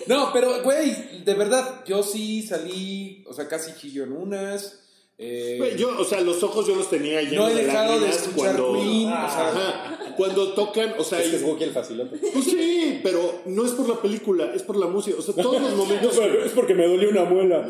No, 0.07 0.31
pero, 0.33 0.63
güey, 0.63 1.23
de 1.25 1.35
verdad, 1.35 1.85
yo 1.87 2.03
sí 2.03 2.43
salí, 2.43 3.25
o 3.29 3.33
sea, 3.33 3.47
casi 3.47 3.73
chillo 3.75 4.05
en 4.05 4.13
unas. 4.13 4.81
eh, 5.19 5.57
Güey, 5.59 5.77
Yo, 5.77 5.97
o 5.99 6.05
sea, 6.05 6.21
los 6.23 6.43
ojos 6.43 6.67
yo 6.67 6.75
los 6.75 6.91
tenía 6.91 7.21
llenos 7.23 7.37
no 7.45 7.49
he 7.49 7.55
de 7.55 7.65
dejado 7.67 8.01
de 8.01 8.09
escuchar 8.09 8.57
cuando, 8.57 8.73
Queen, 8.75 9.07
o 9.09 9.31
sea, 9.31 9.49
Ajá, 9.49 9.99
cuando 10.19 10.53
tocan, 10.53 10.95
o 10.99 11.05
sea, 11.05 11.23
Es 11.23 11.31
que 11.31 11.37
es 11.37 11.63
el 11.63 11.71
facilote. 11.71 12.19
pues 12.19 12.45
sí, 12.45 13.01
pero 13.03 13.41
no 13.47 13.65
es 13.65 13.73
por 13.73 13.89
la 13.89 14.03
película, 14.03 14.53
es 14.55 14.63
por 14.63 14.77
la 14.77 14.87
música. 14.87 15.17
O 15.19 15.23
sea, 15.23 15.35
todos 15.35 15.63
los 15.63 15.75
momentos, 15.77 16.19
es 16.45 16.53
porque 16.53 16.75
me 16.75 16.87
dolió 16.87 17.09
una 17.09 17.25
muela. 17.25 17.67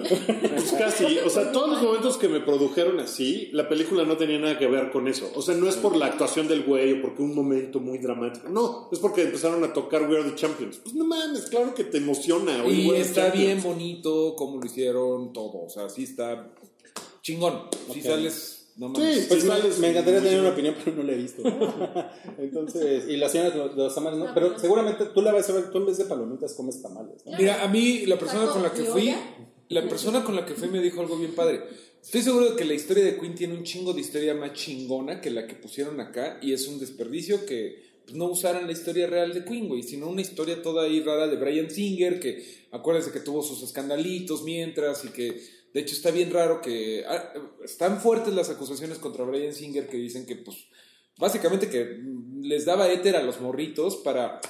pues 0.57 0.72
casi, 0.76 1.18
o 1.18 1.30
sea, 1.30 1.53
todos 1.53 1.68
los 1.70 1.82
momentos 1.82 2.16
que 2.16 2.28
me 2.28 2.40
produjeron 2.40 2.99
así, 2.99 3.51
la 3.53 3.68
película 3.68 4.05
no 4.05 4.16
tenía 4.16 4.38
nada 4.40 4.59
que 4.59 4.66
ver 4.66 4.90
con 4.90 5.07
eso. 5.07 5.30
O 5.36 5.42
sea, 5.42 5.55
no 5.55 5.68
es 5.68 5.76
por 5.76 5.94
la 5.96 6.07
actuación 6.07 6.49
del 6.49 6.64
güey 6.64 6.94
o 6.94 7.03
porque 7.03 7.22
un 7.22 7.34
momento 7.34 7.78
muy 7.78 7.99
dramático. 7.99 8.49
No, 8.49 8.88
es 8.90 8.99
porque 8.99 9.22
empezaron 9.22 9.62
a 9.62 9.72
tocar 9.72 10.09
We 10.09 10.18
Are 10.18 10.28
the 10.28 10.34
Champions. 10.34 10.78
Pues 10.82 10.94
no 10.94 11.05
mames, 11.05 11.42
claro 11.51 11.74
que 11.74 11.84
te 11.84 11.99
emociona. 11.99 12.64
Y 12.66 12.88
We 12.88 12.96
Are 12.96 13.03
the 13.05 13.09
está 13.09 13.22
Champions. 13.26 13.46
bien 13.46 13.62
bonito 13.62 14.34
cómo 14.36 14.59
lo 14.59 14.66
hicieron 14.66 15.32
todo. 15.32 15.64
O 15.64 15.68
sea, 15.68 15.88
sí 15.88 16.05
está 16.05 16.51
chingón. 17.22 17.62
Si 17.92 18.01
Ok. 18.01 18.07
sales, 18.07 18.58
no 18.79 18.95
Sí. 18.95 19.26
Pues 19.29 19.43
Sí, 19.43 19.81
me, 19.81 19.91
encantaría 19.91 20.22
tener 20.22 20.41
una 20.41 20.51
opinión, 20.51 20.74
pero 20.83 20.97
no 20.97 21.03
la 21.03 21.12
he 21.12 21.16
visto. 21.16 21.43
Entonces, 22.39 23.09
y 23.09 23.16
la 23.16 23.29
señora 23.29 23.51
de 23.51 23.74
los 23.74 23.95
tamales, 23.95 24.18
¿no? 24.20 24.33
Pero 24.33 24.59
seguramente 24.59 25.07
tú 25.07 25.20
la 25.20 25.33
vas 25.33 25.51
a 25.51 25.53
ver, 25.53 25.70
tú 25.70 25.79
en 25.79 25.87
vez 25.87 25.99
de 25.99 26.05
palomitas 26.05 26.55
comes 26.55 26.81
tamales, 26.81 27.16
¿no? 27.26 27.37
Mira, 27.37 27.62
a 27.62 27.68
mí 27.68 28.07
la 28.07 28.18
persona 28.18 28.47
con 28.47 28.62
la 28.62 28.72
que 28.72 28.85
fui, 28.85 29.14
la 29.68 29.89
persona 29.89 30.24
con 30.24 30.37
la 30.37 30.47
que 30.47 30.55
fui 30.55 30.68
me 30.68 30.81
dijo 30.81 31.01
algo 31.01 31.18
bien 31.18 31.35
padre. 31.35 31.62
Estoy 32.03 32.22
seguro 32.22 32.51
de 32.51 32.57
que 32.57 32.64
la 32.64 32.74
historia 32.74 33.05
de 33.05 33.18
Queen 33.18 33.35
tiene 33.35 33.55
un 33.55 33.64
chingo 33.64 33.93
de 33.93 34.01
historia 34.01 34.35
más 34.35 34.53
chingona 34.53 35.20
que 35.20 35.31
la 35.31 35.47
que 35.47 35.55
pusieron 35.57 36.01
acá 36.01 36.39
y 36.41 36.53
es 36.53 36.68
un 36.68 36.79
desperdicio 36.79 37.45
que 37.45 37.83
pues, 38.05 38.16
no 38.16 38.26
usaran 38.26 38.66
la 38.66 38.72
historia 38.72 39.07
real 39.07 39.35
de 39.35 39.45
Queen, 39.45 39.68
güey, 39.68 39.83
sino 39.83 40.09
una 40.09 40.22
historia 40.22 40.62
toda 40.62 40.85
ahí 40.85 41.01
rara 41.01 41.26
de 41.26 41.37
Brian 41.37 41.68
Singer 41.68 42.20
que 42.20 42.66
acuérdense 42.70 43.12
que 43.12 43.20
tuvo 43.20 43.43
sus 43.43 43.62
escandalitos 43.62 44.43
mientras 44.45 45.05
y 45.05 45.09
que 45.09 45.43
de 45.75 45.81
hecho 45.81 45.95
está 45.95 46.11
bien 46.11 46.31
raro 46.31 46.61
que 46.61 47.05
ah, 47.07 47.33
están 47.64 48.01
fuertes 48.01 48.35
las 48.35 48.51
acusaciones 48.51 48.99
contra 48.99 49.25
Brian 49.25 49.55
Singer 49.55 49.89
que 49.89 49.97
dicen 49.97 50.27
que 50.27 50.37
pues 50.37 50.57
básicamente 51.16 51.69
que 51.69 52.01
les 52.43 52.64
daba 52.64 52.91
éter 52.91 53.16
a 53.16 53.23
los 53.23 53.41
morritos 53.41 53.97
para 53.97 54.41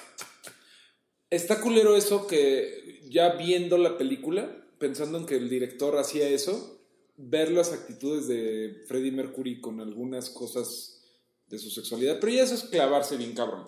Está 1.31 1.61
culero 1.61 1.95
eso 1.95 2.27
que 2.27 3.03
ya 3.11 3.35
viendo 3.35 3.77
la 3.77 3.99
película, 3.99 4.65
pensando 4.79 5.19
en 5.19 5.27
que 5.27 5.37
el 5.37 5.51
director 5.51 5.99
hacía 5.99 6.27
eso, 6.27 6.81
ver 7.17 7.51
las 7.51 7.73
actitudes 7.73 8.27
de 8.29 8.85
Freddie 8.87 9.13
Mercury 9.13 9.61
con 9.61 9.81
algunas 9.81 10.31
cosas 10.31 11.03
de 11.49 11.59
su 11.59 11.71
sexualidad, 11.71 12.19
pero 12.19 12.33
ya 12.33 12.45
eso 12.45 12.55
es 12.55 12.65
clavarse 12.65 13.19
bien 13.19 13.35
cabrón. 13.35 13.67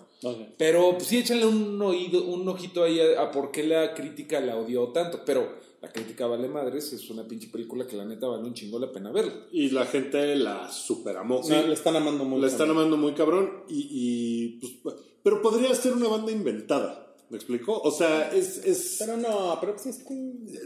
Pero 0.57 0.93
pues, 0.93 1.07
sí 1.07 1.17
échenle 1.19 1.45
un 1.45 1.79
oído, 1.81 2.23
un 2.25 2.47
ojito 2.47 2.83
ahí 2.83 2.99
a, 2.99 3.21
a 3.21 3.31
por 3.31 3.51
qué 3.51 3.63
la 3.63 3.93
crítica 3.93 4.39
la 4.39 4.57
odió 4.57 4.87
tanto, 4.89 5.23
pero 5.23 5.59
la 5.81 5.91
crítica 5.91 6.27
vale 6.27 6.47
madres, 6.47 6.93
es 6.93 7.09
una 7.09 7.27
pinche 7.27 7.47
película 7.49 7.87
que 7.87 7.95
la 7.97 8.05
neta 8.05 8.27
vale 8.27 8.43
un 8.43 8.53
chingo 8.53 8.77
la 8.77 8.91
pena 8.91 9.11
verla. 9.11 9.47
Y 9.51 9.69
la 9.71 9.85
gente 9.87 10.35
la 10.35 10.71
super 10.71 11.17
amó. 11.17 11.41
No, 11.47 11.61
le 11.67 11.73
están 11.73 11.95
amando 11.95 12.23
mucho. 12.23 12.41
La 12.41 12.47
están 12.47 12.69
amando 12.69 12.97
muy 12.97 13.13
cabrón 13.13 13.63
y, 13.67 13.87
y, 13.89 14.47
pues, 14.83 14.95
pero 15.23 15.41
podría 15.41 15.73
ser 15.73 15.93
una 15.93 16.07
banda 16.07 16.31
inventada. 16.31 17.07
¿Me 17.31 17.37
explico? 17.37 17.79
O 17.81 17.91
sea, 17.91 18.29
es, 18.33 18.57
es 18.65 18.97
Pero 18.99 19.15
no, 19.15 19.57
pero 19.61 19.73
pues 19.73 19.85
es 19.85 20.03
que... 20.03 20.13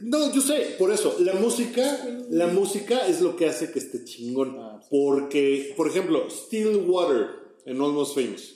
no, 0.02 0.34
yo 0.34 0.42
sé, 0.42 0.76
por 0.80 0.92
eso 0.92 1.16
la 1.20 1.36
música, 1.36 2.08
la 2.32 2.48
música 2.48 3.06
es 3.08 3.22
lo 3.22 3.36
que 3.36 3.46
hace 3.48 3.72
que 3.72 3.78
esté 3.78 4.04
chingón, 4.04 4.58
Ah, 4.60 4.80
sí. 4.82 4.88
porque 4.90 5.74
por 5.78 5.88
ejemplo, 5.88 6.28
Still 6.30 6.78
Water 6.88 7.28
en 7.66 7.80
Almost 7.80 8.16
Famous. 8.16 8.56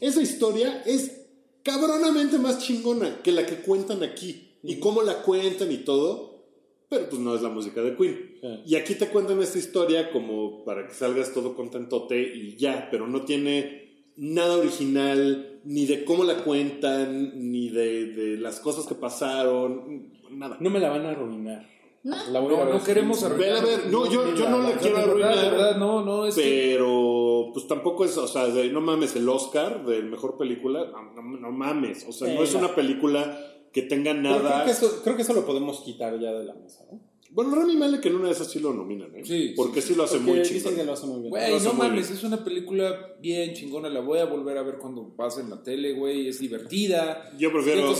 Esa 0.00 0.22
historia 0.22 0.82
es 0.86 1.10
cabronamente 1.64 2.38
más 2.38 2.60
chingona 2.60 3.20
que 3.22 3.32
la 3.32 3.44
que 3.44 3.56
cuentan 3.56 4.04
aquí 4.04 4.49
y 4.62 4.78
cómo 4.78 5.02
la 5.02 5.22
cuentan 5.22 5.70
y 5.72 5.78
todo, 5.78 6.44
pero 6.88 7.08
pues 7.08 7.20
no 7.20 7.34
es 7.34 7.42
la 7.42 7.48
música 7.48 7.80
de 7.82 7.96
Queen. 7.96 8.38
Sí. 8.40 8.48
Y 8.66 8.74
aquí 8.76 8.94
te 8.94 9.08
cuentan 9.08 9.40
esta 9.42 9.58
historia 9.58 10.10
como 10.12 10.64
para 10.64 10.86
que 10.86 10.94
salgas 10.94 11.32
todo 11.32 11.54
contentote 11.54 12.20
y 12.20 12.56
ya, 12.56 12.88
pero 12.90 13.06
no 13.06 13.22
tiene 13.24 14.10
nada 14.16 14.56
original, 14.56 15.60
ni 15.64 15.86
de 15.86 16.04
cómo 16.04 16.24
la 16.24 16.42
cuentan, 16.44 17.50
ni 17.50 17.68
de, 17.70 18.06
de 18.06 18.36
las 18.38 18.60
cosas 18.60 18.86
que 18.86 18.94
pasaron, 18.94 20.12
nada. 20.30 20.56
No 20.60 20.68
me 20.70 20.80
la 20.80 20.90
van 20.90 21.06
a 21.06 21.10
arruinar. 21.10 21.68
No. 22.02 22.16
La 22.32 22.40
voy 22.40 22.54
a 22.54 22.58
No, 22.58 22.64
ver 22.64 22.74
no 22.76 22.82
queremos 22.84 23.22
arruinar. 23.22 23.58
A 23.58 23.60
ver, 23.62 23.86
no, 23.90 24.10
yo, 24.10 24.34
yo 24.34 24.48
no 24.48 24.58
la 24.62 24.72
quiero 24.78 24.96
verdad, 24.96 25.10
arruinar. 25.10 25.50
verdad, 25.52 25.76
no, 25.76 26.02
no, 26.04 26.26
es 26.26 26.34
que... 26.34 26.72
Pero, 26.72 27.50
pues 27.52 27.66
tampoco 27.66 28.04
es, 28.06 28.16
o 28.16 28.26
sea, 28.26 28.46
de- 28.46 28.70
no 28.70 28.80
mames, 28.80 29.14
el 29.16 29.28
Oscar 29.28 29.84
de 29.84 30.00
mejor 30.02 30.38
película, 30.38 30.86
no, 31.14 31.22
no- 31.22 31.38
no 31.38 31.52
mames, 31.52 32.06
o 32.08 32.12
sea, 32.12 32.28
Sí, 32.28 32.34
no 32.34 32.42
es 32.42 32.52
la- 32.54 32.60
una 32.60 32.74
película 32.74 33.38
que 33.72 33.82
tenga 33.82 34.12
creo 34.12 34.22
nada. 34.22 34.64
que, 34.64 34.70
eso, 34.72 35.00
creo 35.04 35.16
que 35.16 35.22
eso 35.22 35.32
lo 35.34 35.44
podemos 35.46 35.80
quitar 35.80 36.18
ya 36.20 36.32
de 36.32 36.44
la 36.44 36.54
mesa, 36.54 36.84
¿no? 36.90 37.00
Bueno, 37.32 37.54
Rami 37.54 37.76
Malek 37.76 38.04
en 38.06 38.16
una 38.16 38.26
de 38.26 38.32
esas 38.32 38.50
sí 38.50 38.58
lo 38.58 38.74
nominan, 38.74 39.14
¿eh? 39.14 39.22
Sí, 39.24 39.52
Porque 39.54 39.80
sí, 39.80 39.94
lo 39.94 40.02
hace 40.02 40.18
muy 40.18 40.40
dicen 40.40 40.58
chido. 40.62 40.74
que 40.74 40.82
lo 40.82 40.94
hace 40.94 41.06
muy 41.06 41.20
bien. 41.20 41.30
Güey, 41.30 41.60
no 41.60 41.74
mames, 41.74 42.08
bien. 42.08 42.18
es 42.18 42.24
una 42.24 42.42
película 42.42 43.14
bien 43.20 43.54
chingona, 43.54 43.88
la 43.88 44.00
voy 44.00 44.18
a 44.18 44.24
volver 44.24 44.58
a 44.58 44.64
ver 44.64 44.78
cuando 44.78 45.14
pase 45.14 45.42
en 45.42 45.50
la 45.50 45.62
tele, 45.62 45.92
güey, 45.92 46.26
es 46.26 46.40
divertida. 46.40 47.30
Yo 47.38 47.52
prefiero 47.52 47.94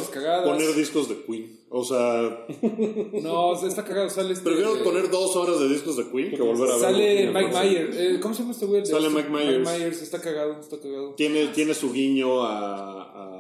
poner 0.45 0.75
discos 0.75 1.09
de 1.09 1.23
Queen. 1.25 1.61
O 1.68 1.85
sea, 1.85 2.45
No, 3.23 3.53
está 3.64 3.85
cagado, 3.85 4.11
sale 4.11 4.33
este... 4.33 4.45
prefiero 4.45 4.83
poner 4.83 5.09
dos 5.09 5.37
horas 5.37 5.61
de 5.61 5.68
discos 5.68 5.97
de 5.97 6.11
Queen 6.11 6.31
que 6.33 6.43
volver 6.43 6.68
a 6.68 6.73
ver. 6.73 6.81
Sale 6.81 7.31
Mike 7.33 7.51
Myers, 7.53 7.97
eh, 7.97 8.18
¿cómo 8.21 8.35
se 8.35 8.41
llama 8.43 8.53
este 8.53 8.66
güey? 8.66 8.85
Sale 8.85 9.07
este- 9.07 9.16
Mike 9.16 9.31
Myers. 9.31 9.71
Myers, 9.79 10.03
está 10.03 10.21
cagado, 10.21 10.59
está 10.59 10.81
cagado. 10.81 11.14
Tiene, 11.14 11.47
tiene 11.55 11.75
su 11.75 11.93
guiño 11.93 12.43
a, 12.43 13.03
a 13.03 13.39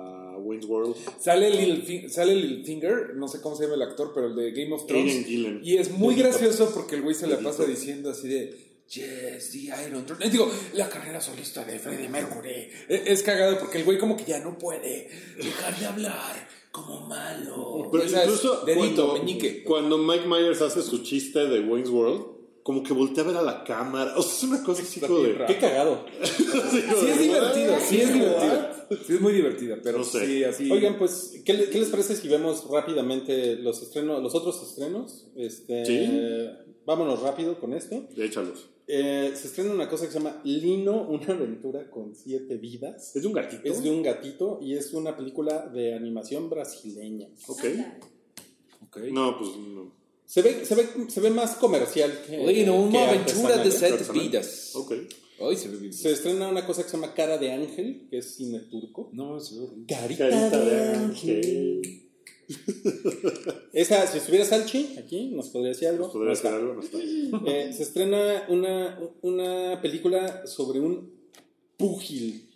Wayne's 0.50 0.66
World. 0.66 0.96
Sale 1.18 1.48
Lil, 1.50 2.10
sale 2.10 2.34
Lil 2.34 2.64
Finger, 2.64 3.14
no 3.14 3.28
sé 3.28 3.40
cómo 3.40 3.56
se 3.56 3.62
llama 3.64 3.76
el 3.76 3.82
actor, 3.82 4.12
pero 4.14 4.26
el 4.26 4.34
de 4.36 4.50
Game 4.52 4.74
of 4.74 4.86
Thrones. 4.86 5.24
Gillen. 5.24 5.60
Y 5.62 5.76
es 5.76 5.90
muy 5.90 6.14
gracioso 6.16 6.70
porque 6.74 6.96
el 6.96 7.02
güey 7.02 7.14
se 7.14 7.26
la 7.26 7.38
pasa 7.38 7.64
diciendo 7.64 8.10
así 8.10 8.28
de 8.28 8.68
Yes, 8.90 9.52
the 9.52 9.70
Iron 9.86 10.04
Throne. 10.04 10.26
Eh, 10.26 10.30
Digo, 10.30 10.50
la 10.74 10.88
carrera 10.88 11.20
solista 11.20 11.64
de 11.64 11.78
Freddie 11.78 12.08
Mercury. 12.08 12.50
Eh, 12.88 13.04
Es 13.06 13.22
cagado 13.22 13.56
porque 13.58 13.78
el 13.78 13.84
güey 13.84 13.98
como 13.98 14.16
que 14.16 14.24
ya 14.24 14.40
no 14.40 14.58
puede 14.58 15.08
dejar 15.40 15.78
de 15.78 15.86
hablar 15.86 16.48
como 16.72 17.06
malo. 17.06 17.88
Pero 17.92 18.04
O 18.04 18.08
sea, 18.08 18.24
incluso 18.24 18.64
dedito, 18.64 19.06
cuando, 19.08 19.12
meñique. 19.24 19.62
cuando 19.62 19.96
Mike 19.98 20.26
Myers 20.26 20.60
hace 20.60 20.82
su 20.82 21.04
chiste 21.04 21.46
de 21.46 21.60
Wayne's 21.60 21.90
World, 21.90 22.39
como 22.70 22.82
que 22.84 22.92
voltea 22.92 23.24
a 23.24 23.26
ver 23.26 23.36
a 23.36 23.42
la 23.42 23.64
cámara. 23.64 24.14
O 24.16 24.22
sea, 24.22 24.32
es 24.32 24.42
una 24.44 24.62
cosa 24.62 24.82
así 24.82 25.00
como 25.00 25.18
de. 25.18 25.44
Qué 25.46 25.58
cagado. 25.58 26.04
Sí 26.22 26.44
es 27.08 27.18
divertido, 27.18 27.74
sí 27.80 28.00
es 28.00 28.12
divertido. 28.14 28.68
Sí 29.06 29.12
es 29.14 29.20
muy 29.20 29.32
divertida, 29.32 29.78
pero 29.82 29.98
No 29.98 30.04
sé. 30.04 30.24
sí, 30.26 30.44
así. 30.44 30.70
Oigan, 30.70 30.98
pues, 30.98 31.40
¿qué, 31.44 31.54
le- 31.54 31.68
qué 31.70 31.78
les 31.80 31.88
parece 31.88 32.14
si 32.14 32.28
vemos 32.28 32.64
rápidamente 32.70 33.56
los 33.56 33.82
estrenos, 33.82 34.22
los 34.22 34.34
otros 34.36 34.62
estrenos? 34.62 35.26
Este, 35.36 35.84
Sí. 35.84 36.48
Vámonos 36.86 37.20
rápido 37.22 37.58
con 37.60 37.72
esto. 37.74 38.08
Échalos. 38.16 38.68
Eh, 38.86 39.32
se 39.36 39.46
estrena 39.48 39.72
una 39.72 39.88
cosa 39.88 40.06
que 40.06 40.12
se 40.12 40.18
llama 40.18 40.40
Lino, 40.44 41.02
una 41.08 41.26
aventura 41.34 41.88
con 41.90 42.14
siete 42.16 42.56
vidas. 42.56 43.14
Es 43.14 43.22
de 43.22 43.28
un 43.28 43.34
gatito. 43.34 43.62
Es 43.64 43.82
de 43.82 43.90
un 43.90 44.02
gatito 44.02 44.58
y 44.62 44.74
es 44.74 44.92
una 44.94 45.16
película 45.16 45.66
de 45.68 45.94
animación 45.94 46.48
brasileña. 46.50 47.28
Ok. 47.46 47.64
Ok. 48.86 48.96
No, 49.12 49.38
pues 49.38 49.50
no. 49.56 49.99
Se 50.30 50.42
ve, 50.42 50.64
se 50.64 50.76
ve, 50.76 50.86
se 51.08 51.20
ve 51.20 51.30
más 51.30 51.56
comercial 51.56 52.22
que. 52.24 52.38
Bueno, 52.38 52.52
que 52.52 52.70
una 52.70 53.08
aventura 53.08 53.56
de 53.56 53.68
¿eh? 53.68 53.72
sete 53.72 53.94
Artesanal. 53.94 54.22
vidas. 54.22 54.70
Ok. 54.74 54.92
Ay, 55.40 55.56
se 55.56 55.68
ve 55.68 55.76
bien. 55.78 55.92
Se 55.92 56.12
estrena 56.12 56.46
una 56.48 56.64
cosa 56.64 56.84
que 56.84 56.88
se 56.88 56.96
llama 56.96 57.14
Cara 57.14 57.36
de 57.36 57.50
Ángel, 57.50 58.06
que 58.08 58.18
es 58.18 58.36
cine 58.36 58.60
turco. 58.60 59.10
No, 59.12 59.40
se 59.40 59.58
ve. 59.58 59.66
Carita, 59.88 60.28
Carita 60.28 60.58
de 60.60 60.70
de 60.70 60.80
Ángel. 60.94 61.36
ángel. 61.36 62.06
Esa, 63.72 64.06
si 64.06 64.18
estuviera 64.18 64.44
Salchi 64.44 64.96
aquí, 64.98 65.30
nos 65.34 65.48
podría 65.48 65.70
decir 65.70 65.88
algo. 65.88 66.12
¿Podría 66.12 66.26
No 66.26 66.32
hacer 66.32 66.46
está. 66.46 66.56
algo? 66.56 66.74
No 66.74 66.80
está. 66.80 66.98
Eh, 67.50 67.72
se 67.72 67.82
estrena 67.82 68.44
una, 68.48 68.98
una 69.22 69.80
película 69.82 70.46
sobre 70.46 70.78
un 70.80 71.10
púgil. 71.76 72.46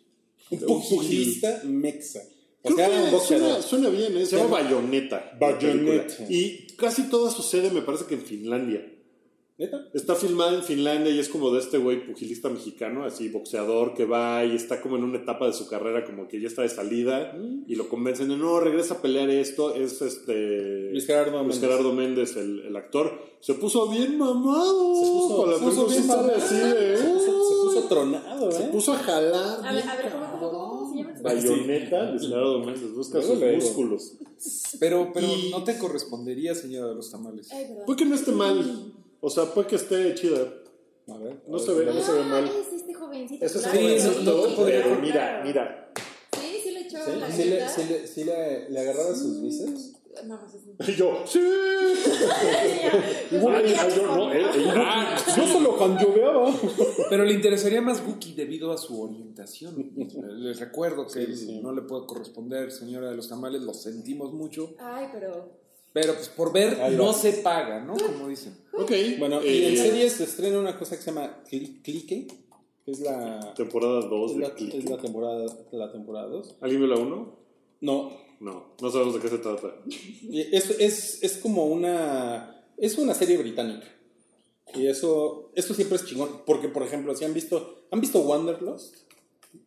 Un 0.51 0.59
pugilista 0.61 1.63
mexa. 1.65 2.23
O 2.63 2.73
sea, 2.73 2.89
que 2.89 2.97
un 3.05 3.11
boxeador. 3.11 3.63
suena, 3.63 3.63
suena 3.63 3.89
bien, 3.91 4.17
¿eh? 4.17 4.27
se 4.27 4.37
llama 4.37 4.63
Bayonetta. 4.63 5.17
la 5.33 5.39
Bayonetta. 5.39 6.17
película. 6.17 6.31
Y 6.31 6.64
casi 6.77 7.09
toda 7.09 7.31
sucede, 7.31 7.71
me 7.71 7.83
parece 7.83 8.07
que 8.07 8.15
en 8.15 8.23
Finlandia. 8.23 8.91
¿Neta? 9.57 9.87
Está 9.95 10.17
filmada 10.17 10.53
en 10.53 10.65
Finlandia 10.65 11.13
y 11.13 11.21
es 11.21 11.29
como 11.29 11.53
de 11.53 11.61
este 11.61 11.79
güey 11.79 12.05
pugilista 12.05 12.49
mexicano, 12.49 13.05
así 13.05 13.29
boxeador 13.29 13.95
que 13.95 14.05
va 14.05 14.45
y 14.45 14.57
está 14.57 14.81
como 14.81 14.97
en 14.97 15.05
una 15.05 15.19
etapa 15.19 15.47
de 15.47 15.53
su 15.53 15.69
carrera 15.69 16.05
como 16.05 16.27
que 16.27 16.41
ya 16.41 16.49
está 16.49 16.63
de 16.63 16.69
salida 16.69 17.37
y 17.69 17.77
lo 17.77 17.89
convencen 17.89 18.31
de 18.31 18.37
no, 18.37 18.59
regresa 18.59 18.95
a 18.95 19.03
pelear 19.03 19.31
esto. 19.31 19.73
Es 19.73 20.03
este. 20.03 20.91
Luis 20.91 21.07
Gerardo 21.07 21.31
Luis 21.45 21.55
Méndez. 21.55 21.61
Gerardo 21.61 21.93
Méndez, 21.93 22.37
el, 22.37 22.61
el 22.67 22.75
actor. 22.75 23.13
Se 23.39 23.55
puso 23.55 23.89
bien 23.89 24.19
mamado. 24.19 24.97
Se 24.97 25.07
puso, 25.07 25.37
Con 25.37 25.51
la 25.53 25.59
se 25.59 25.65
puso 25.65 25.87
bien 25.87 26.07
mamado. 26.09 26.33
así 26.35 26.57
de, 26.57 26.97
Se 26.99 27.05
puso, 27.05 27.49
se 27.49 27.55
puso 27.55 27.89
tronado, 27.89 28.49
¿eh? 28.49 28.53
Se 28.53 28.65
puso 28.65 28.93
a 28.93 28.97
jalar. 28.97 29.65
A 29.65 29.73
ver, 29.73 29.89
a 29.89 29.97
ver, 29.97 30.11
¿cómo, 30.11 30.27
Bayoneta, 31.23 32.11
Luis 32.11 32.23
Gerardo 32.29 32.59
Méndez, 32.61 32.93
busca 32.95 33.23
sus 33.23 33.39
músculos. 33.41 34.13
Pero, 34.81 35.11
pero 35.13 35.27
Y- 35.27 35.51
no 35.51 35.65
te 35.65 35.79
correspondería, 35.79 36.55
señora 36.55 36.89
de 36.89 36.95
los 36.97 37.11
tamales. 37.11 37.51
Ay. 37.53 37.67
Puede 37.87 37.97
que 37.99 38.05
no 38.05 38.15
esté 38.15 38.33
mal. 38.33 38.93
O 39.21 39.31
sea, 39.31 39.45
puede 39.55 39.69
que 39.69 39.77
esté 39.77 40.15
chida. 40.15 40.53
A 41.09 41.17
ver. 41.19 41.43
No 41.49 41.57
a 41.57 41.61
se 41.61 41.73
ver, 41.75 41.87
ve, 41.87 41.95
no 41.95 42.01
se 42.03 42.13
ve 42.13 42.21
Ah, 42.25 42.29
mal. 42.29 42.45
es 42.45 42.73
este 42.73 42.95
jovencito. 42.95 43.45
Eso 43.45 43.59
es 43.59 43.67
claro, 43.67 43.79
Sí, 43.79 44.09
no- 44.25 44.47
no 44.49 44.57
podría- 44.57 44.83
Pero 44.85 45.01
mira, 45.01 45.43
mira. 45.45 45.93
Sí, 46.41 46.59
sí 46.63 46.71
le 46.71 46.81
echó 46.81 46.99
¿Sí? 47.05 47.21
la 47.21 47.31
¿Sí 47.31 47.45
le, 47.45 47.69
sí 47.69 47.83
le, 47.89 48.07
sí 48.07 48.25
le, 48.25 48.71
le 48.71 48.81
agarraba 48.81 49.15
sus 49.15 49.41
bíceps? 49.43 49.94
No, 50.27 50.41
no 50.41 50.49
sé 50.49 50.59
si. 50.61 50.93
Y 50.93 50.95
yo, 50.97 51.23
sí. 51.27 51.41
Yo 53.31 53.41
no, 54.07 54.33
él- 54.33 54.45
él- 54.55 54.71
ah, 54.77 55.17
Yo 55.37 55.47
solo 55.47 55.77
canyobeaba. 55.77 56.55
Pero 57.11 57.25
le 57.25 57.35
interesaría 57.35 57.81
más 57.81 58.03
Wookiee 58.07 58.35
debido 58.35 58.73
a 58.73 58.79
su 58.79 59.01
orientación. 59.03 59.93
Les 60.39 60.61
recuerdo 60.61 61.07
que 61.07 61.27
Sí, 61.27 61.37
sí. 61.37 61.61
no 61.63 61.73
le 61.73 61.83
puede 61.83 62.07
corresponder, 62.07 62.71
señora 62.71 63.11
de 63.11 63.17
los 63.17 63.29
tamales, 63.29 63.63
lo 63.63 63.75
sentimos 63.75 64.33
mucho. 64.33 64.75
Ay, 64.79 65.09
pero. 65.13 65.63
Pero 65.93 66.15
pues 66.15 66.29
por 66.29 66.53
ver 66.53 66.77
no 66.93 67.13
se 67.13 67.33
paga, 67.35 67.81
¿no? 67.81 67.95
Como 67.97 68.29
dicen. 68.29 68.57
Ok. 68.73 68.91
Bueno, 69.19 69.43
y 69.45 69.49
eh, 69.49 69.69
en 69.71 69.77
series 69.79 70.13
se 70.15 70.25
estrena 70.25 70.59
una 70.59 70.77
cosa 70.79 70.97
que 70.97 71.03
se 71.03 71.11
llama 71.13 71.43
Cli- 71.49 71.83
Clique, 71.83 72.27
que 72.85 72.91
es 72.91 72.99
la, 73.01 73.55
Temporada 73.55 74.01
2 74.01 74.31
es 74.33 74.37
de 74.37 74.43
la, 74.43 74.55
Click. 74.55 74.75
es 74.75 74.91
la 74.91 74.99
temporada 74.99 75.45
la 75.71 75.93
temporada 75.93 76.27
2. 76.27 76.57
¿Alguien 76.61 76.81
vio 76.81 76.89
la 76.95 77.01
1? 77.01 77.37
No, 77.83 78.11
No, 78.41 78.75
no 78.81 78.91
sabemos 78.91 79.15
de 79.15 79.21
qué 79.21 79.29
se 79.29 79.39
trata. 79.39 79.75
es, 80.31 80.71
es, 80.71 81.23
es 81.23 81.37
como 81.39 81.67
una... 81.67 82.51
Es 82.77 82.99
una 82.99 83.15
serie 83.15 83.37
británica. 83.39 83.87
Y 84.75 84.87
eso, 84.87 85.53
eso 85.55 85.75
siempre 85.75 85.97
es 85.97 86.05
chingón. 86.05 86.43
Porque, 86.45 86.69
por 86.69 86.83
ejemplo, 86.83 87.15
si 87.17 87.25
han 87.25 87.35
visto... 87.35 87.87
¿Han 87.91 88.01
visto 88.01 88.21
Wanderlust 88.21 88.97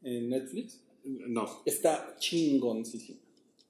en 0.03 0.29
Netflix? 0.29 0.81
No, 1.03 1.61
Está 1.65 2.15
chingón, 2.19 2.85
sí, 2.85 2.99
sí. 2.99 3.21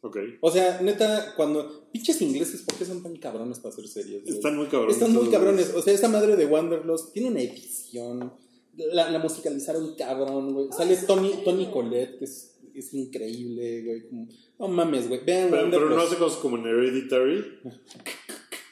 ok. 0.02 0.18
O 0.42 0.50
sea, 0.50 0.82
neta, 0.82 1.34
cuando... 1.36 1.88
Pinches 1.92 2.22
ingleses, 2.22 2.64
¿por 2.64 2.76
qué 2.76 2.86
son 2.86 3.04
tan 3.04 3.16
cabrones 3.18 3.60
para 3.60 3.74
hacer 3.74 3.88
series? 3.88 4.24
güey? 4.24 4.36
Están 4.36 4.58
muy 4.58 4.68
cabrones. 4.68 4.96
Están 4.96 5.14
muy 5.14 5.30
cabrones. 5.30 5.74
O 5.76 5.82
sea, 5.82 5.94
esa 5.94 6.08
madre 6.08 6.36
de 6.36 6.46
Wanderlust 6.46 7.14
tiene 7.14 7.30
una 7.30 7.42
edición. 7.42 8.34
La, 8.76 9.10
la 9.10 9.20
musicalizaron 9.20 9.96
cabrón, 9.96 10.54
güey. 10.54 10.68
Sale 10.72 10.98
Tony. 10.98 11.32
Tony 11.44 11.68
Colette, 11.72 12.20
que 12.20 12.26
es, 12.26 12.57
es 12.80 12.94
increíble, 12.94 13.84
güey. 13.84 14.08
Como- 14.08 14.28
no 14.60 14.68
mames, 14.68 15.08
güey. 15.08 15.22
Vean 15.26 15.50
Pero, 15.52 15.70
pero 15.70 15.90
no 15.90 16.02
hace 16.02 16.16
cosas 16.16 16.40
como 16.40 16.58
en 16.58 16.66
Hereditary. 16.68 17.60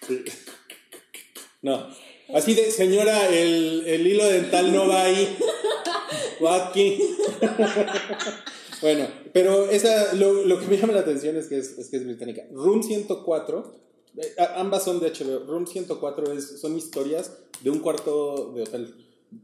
Sí. 0.07 0.23
No. 1.61 1.87
Así 2.33 2.53
de, 2.55 2.71
señora, 2.71 3.29
el, 3.29 3.83
el 3.85 4.07
hilo 4.07 4.25
dental 4.25 4.73
no 4.73 4.87
va 4.87 5.03
ahí. 5.03 5.37
Va 6.43 6.67
aquí. 6.69 6.97
bueno, 8.81 9.07
pero 9.33 9.69
esa, 9.69 10.13
lo, 10.15 10.43
lo 10.45 10.59
que 10.59 10.65
me 10.67 10.77
llama 10.77 10.93
la 10.93 10.99
atención 11.01 11.35
es 11.37 11.47
que 11.47 11.57
es, 11.57 11.77
es 11.77 11.89
que 11.89 11.97
es 11.97 12.05
británica. 12.05 12.43
Room 12.51 12.83
104, 12.83 13.75
eh, 14.17 14.35
ambas 14.55 14.83
son 14.83 14.99
de 14.99 15.11
HBO. 15.11 15.45
Room 15.45 15.67
104 15.67 16.33
es, 16.33 16.59
son 16.59 16.75
historias 16.77 17.37
de 17.61 17.69
un 17.69 17.79
cuarto 17.79 18.51
de 18.55 18.63
hotel. 18.63 18.95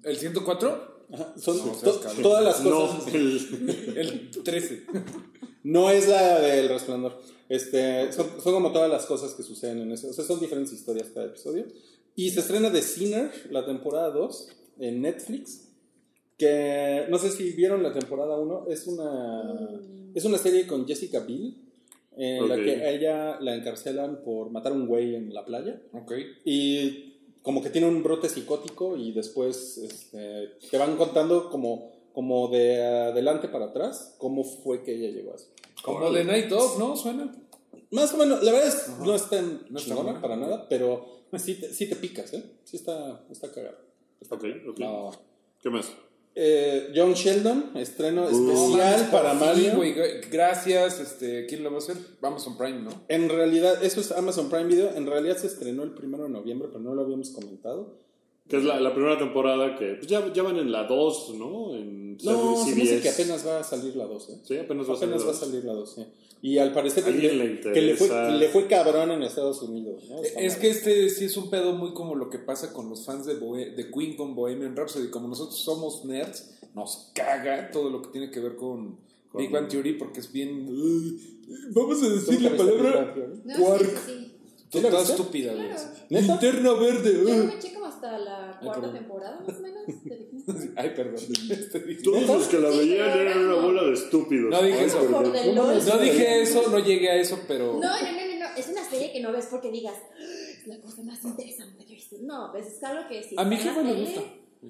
¿El 0.03 0.17
104? 0.17 1.00
Ajá, 1.11 1.33
Son 1.37 1.57
No, 1.57 1.63
to- 1.73 1.99
cabrón. 1.99 2.23
todas 2.23 2.43
las 2.43 2.63
No, 2.63 2.87
cosas. 2.87 3.13
el- 3.13 3.93
El 3.97 4.29
13. 4.43 4.83
No 5.63 5.89
es 5.91 6.07
la 6.07 6.39
del 6.39 6.69
resplandor. 6.69 7.19
Este, 7.49 8.11
son, 8.13 8.27
son 8.41 8.53
como 8.53 8.71
todas 8.71 8.89
las 8.89 9.05
cosas 9.05 9.33
que 9.33 9.43
suceden 9.43 9.79
en 9.79 9.91
eso. 9.91 10.09
O 10.09 10.13
sea, 10.13 10.23
son 10.23 10.39
diferentes 10.39 10.73
historias 10.73 11.09
cada 11.13 11.27
episodio. 11.27 11.65
Y 12.15 12.29
se 12.31 12.39
estrena 12.39 12.71
The 12.71 12.81
Sinner, 12.81 13.31
la 13.51 13.65
temporada 13.65 14.09
2, 14.11 14.47
en 14.79 15.01
Netflix. 15.01 15.67
Que 16.37 17.05
no 17.09 17.17
sé 17.19 17.29
si 17.31 17.51
vieron 17.51 17.83
la 17.83 17.93
temporada 17.93 18.37
1. 18.39 18.65
Es 18.69 18.87
una, 18.87 19.79
es 20.15 20.25
una 20.25 20.37
serie 20.37 20.65
con 20.65 20.87
Jessica 20.87 21.19
Biel. 21.19 21.55
En 22.17 22.47
la 22.49 22.55
Ok. 22.55 22.63
que 22.63 22.71
a 22.71 22.89
ella 22.91 23.39
la 23.39 23.55
encarcelan 23.55 24.21
por 24.23 24.49
matar 24.49 24.71
a 24.73 24.75
un 24.75 24.85
güey 24.87 25.15
en 25.15 25.33
la 25.33 25.45
playa. 25.45 25.81
Ok. 25.93 26.11
Y 26.45 27.10
como 27.41 27.61
que 27.63 27.69
tiene 27.69 27.87
un 27.87 28.03
brote 28.03 28.29
psicótico 28.29 28.97
y 28.97 29.11
después 29.11 29.77
este, 29.77 30.57
te 30.69 30.77
van 30.77 30.95
contando 30.97 31.49
como, 31.49 31.91
como 32.13 32.47
de 32.49 32.81
adelante 32.83 33.47
para 33.47 33.65
atrás 33.65 34.15
cómo 34.17 34.43
fue 34.43 34.83
que 34.83 34.93
ella 34.95 35.09
llegó 35.09 35.33
así. 35.33 35.47
Como 35.83 36.11
de 36.11 36.23
Night 36.23 36.51
Of, 36.51 36.77
¿no? 36.77 36.95
Suena. 36.95 37.33
Más 37.89 38.13
o 38.13 38.17
menos, 38.17 38.43
la 38.43 38.51
verdad 38.51 38.67
es 38.67 38.89
no 38.99 39.15
es 39.15 39.29
tan 39.29 39.65
No 39.69 39.77
está 39.79 39.89
chingona 39.89 40.03
buena. 40.11 40.21
para 40.21 40.35
nada, 40.37 40.67
pero 40.69 41.23
sí 41.37 41.55
te, 41.55 41.73
sí 41.73 41.89
te 41.89 41.95
picas, 41.95 42.33
¿eh? 42.33 42.43
Sí 42.63 42.77
está, 42.77 43.25
está 43.31 43.51
cagado. 43.51 43.77
Ok, 44.29 44.45
ok. 44.69 44.79
No. 44.79 45.11
¿Qué 45.61 45.69
más? 45.69 45.91
Eh, 46.33 46.93
John 46.95 47.13
Sheldon, 47.13 47.71
estreno 47.75 48.23
Uh. 48.25 48.29
especial 48.29 49.09
para 49.11 49.33
Sí, 49.33 49.39
Mario. 49.39 49.75
güey, 49.75 49.93
gra- 49.93 50.21
gracias. 50.31 50.99
Este, 51.01 51.45
¿Quién 51.45 51.61
lo 51.63 51.69
va 51.71 51.75
a 51.75 51.79
hacer? 51.79 51.97
Amazon 52.21 52.57
Prime, 52.57 52.79
¿no? 52.79 52.89
En 53.09 53.27
realidad, 53.27 53.83
eso 53.83 53.99
es 53.99 54.11
Amazon 54.13 54.49
Prime 54.49 54.65
Video. 54.65 54.91
En 54.95 55.05
realidad 55.07 55.35
se 55.37 55.47
estrenó 55.47 55.83
el 55.83 55.91
primero 55.91 56.23
de 56.23 56.29
noviembre, 56.29 56.69
pero 56.71 56.79
no 56.83 56.95
lo 56.95 57.01
habíamos 57.01 57.29
comentado. 57.31 57.97
Que 58.47 58.57
es 58.57 58.63
la, 58.63 58.79
la 58.79 58.93
primera 58.93 59.17
temporada 59.17 59.77
que 59.77 59.93
pues 59.95 60.07
ya, 60.07 60.31
ya 60.33 60.43
van 60.43 60.57
en 60.57 60.71
la 60.71 60.83
2, 60.85 61.35
¿no? 61.37 61.75
En 61.75 62.17
No, 62.23 62.57
se 62.57 62.75
me 62.75 62.81
hace 62.83 62.97
CBS. 62.97 63.01
que 63.01 63.09
apenas 63.09 63.47
va 63.47 63.59
a 63.59 63.63
salir 63.63 63.95
la 63.95 64.05
2, 64.05 64.29
¿eh? 64.29 64.37
Sí, 64.43 64.57
apenas 64.57 64.89
va 64.89 64.93
a 64.93 64.97
salir. 64.97 65.13
Apenas 65.13 65.27
va 65.27 65.31
a 65.31 65.39
salir 65.45 65.63
la 65.65 65.73
2, 65.73 65.93
sí. 65.95 66.05
Y 66.43 66.57
al 66.57 66.73
parecer 66.73 67.03
¿A 67.03 67.07
alguien 67.07 67.37
le 67.37 67.59
que 67.61 67.81
le 67.81 67.95
fue, 67.95 68.31
le 68.31 68.49
fue 68.49 68.65
cabrón 68.67 69.11
en 69.11 69.21
Estados 69.21 69.61
Unidos, 69.61 70.03
¿no? 70.09 70.21
Es 70.23 70.55
que 70.55 70.69
este 70.69 71.09
sí 71.09 71.25
es 71.25 71.37
un 71.37 71.49
pedo 71.51 71.73
muy 71.73 71.93
como 71.93 72.15
lo 72.15 72.29
que 72.31 72.39
pasa 72.39 72.73
con 72.73 72.89
los 72.89 73.05
fans 73.05 73.25
de, 73.27 73.39
Bohe- 73.39 73.75
de 73.75 73.91
Queen 73.91 74.15
con 74.17 74.33
Bohemian 74.33 74.75
Rhapsody. 74.75 75.09
Como 75.11 75.27
nosotros 75.27 75.59
somos 75.59 76.03
nerds, 76.05 76.57
nos 76.73 77.11
caga 77.13 77.69
todo 77.69 77.89
lo 77.91 78.01
que 78.01 78.09
tiene 78.09 78.31
que 78.31 78.39
ver 78.39 78.55
con, 78.55 78.97
Con- 79.31 79.41
Big 79.41 79.51
Bang 79.51 79.67
Theory 79.67 79.93
porque 79.99 80.19
es 80.21 80.31
bien. 80.31 80.67
"Ay, 80.67 81.39
vamos 81.75 82.01
a 82.01 82.09
decir 82.09 82.41
¿Nunca 82.41 82.49
la 82.49 82.57
palabra? 82.57 83.15
No, 83.45 83.55
Quark. 83.57 83.83
sí, 83.85 83.95
sí, 84.05 84.11
sí. 84.15 84.27
¿Sí 84.71 84.81
la 84.81 84.89
toda 84.89 85.03
estúpida, 85.03 85.53
güey. 85.53 85.67
Claro. 85.67 85.89
Linterna 86.09 86.73
verde. 86.73 87.13
Yo 87.13 87.33
ay. 87.33 87.47
me 87.47 87.55
eché 87.55 87.73
como 87.73 87.85
hasta 87.87 88.17
la 88.17 88.57
cuarta 88.63 88.91
temporada, 88.91 89.43
más 89.45 89.57
o 89.57 89.61
menos. 89.61 89.83
Ay, 90.75 90.89
perdón. 90.95 91.15
Este 91.49 91.79
Todos 92.03 92.27
los 92.27 92.47
que 92.47 92.59
la 92.59 92.71
Sí, 92.71 92.77
veían 92.79 93.09
eran 93.19 93.37
una 93.39 93.55
no. 93.55 93.61
bola 93.61 93.83
de 93.83 93.93
estúpidos. 93.93 94.49
No 94.51 94.61
dije 94.63 94.79
Ay, 94.79 94.85
eso. 94.85 94.97
perdón. 95.01 95.23
Por 95.23 95.31
de 95.31 95.39
¿Cómo 95.47 95.63
LOL. 95.63 95.75
les- 95.75 95.85
No 95.87 95.97
dije 95.99 96.41
eso, 96.41 96.63
no 96.69 96.79
llegué 96.79 97.09
a 97.09 97.15
eso, 97.15 97.39
pero. 97.47 97.73
No, 97.73 97.79
no, 97.79 97.89
no, 97.89 98.27
no, 98.27 98.39
no. 98.39 98.55
Es 98.57 98.67
una 98.69 98.89
serie 98.89 99.11
que 99.13 99.19
no 99.21 99.31
ves 99.31 99.47
porque 99.49 99.71
digas, 99.71 99.95
"Ah, 99.97 100.23
es 100.59 100.67
la 100.67 100.79
cosa 100.81 101.03
más 101.03 101.23
interesante 101.23 101.85
que 101.85 101.93
he 101.93 101.95
visto. 101.95 102.15
No, 102.21 102.49
pues 102.51 102.67
es 102.67 102.83
algo 102.83 103.07
que 103.09 103.23
si 103.23 103.35
A 103.37 103.43
en 103.43 103.51
jefa 103.51 103.75
tele, 103.81 103.99
gusta. 104.01 104.21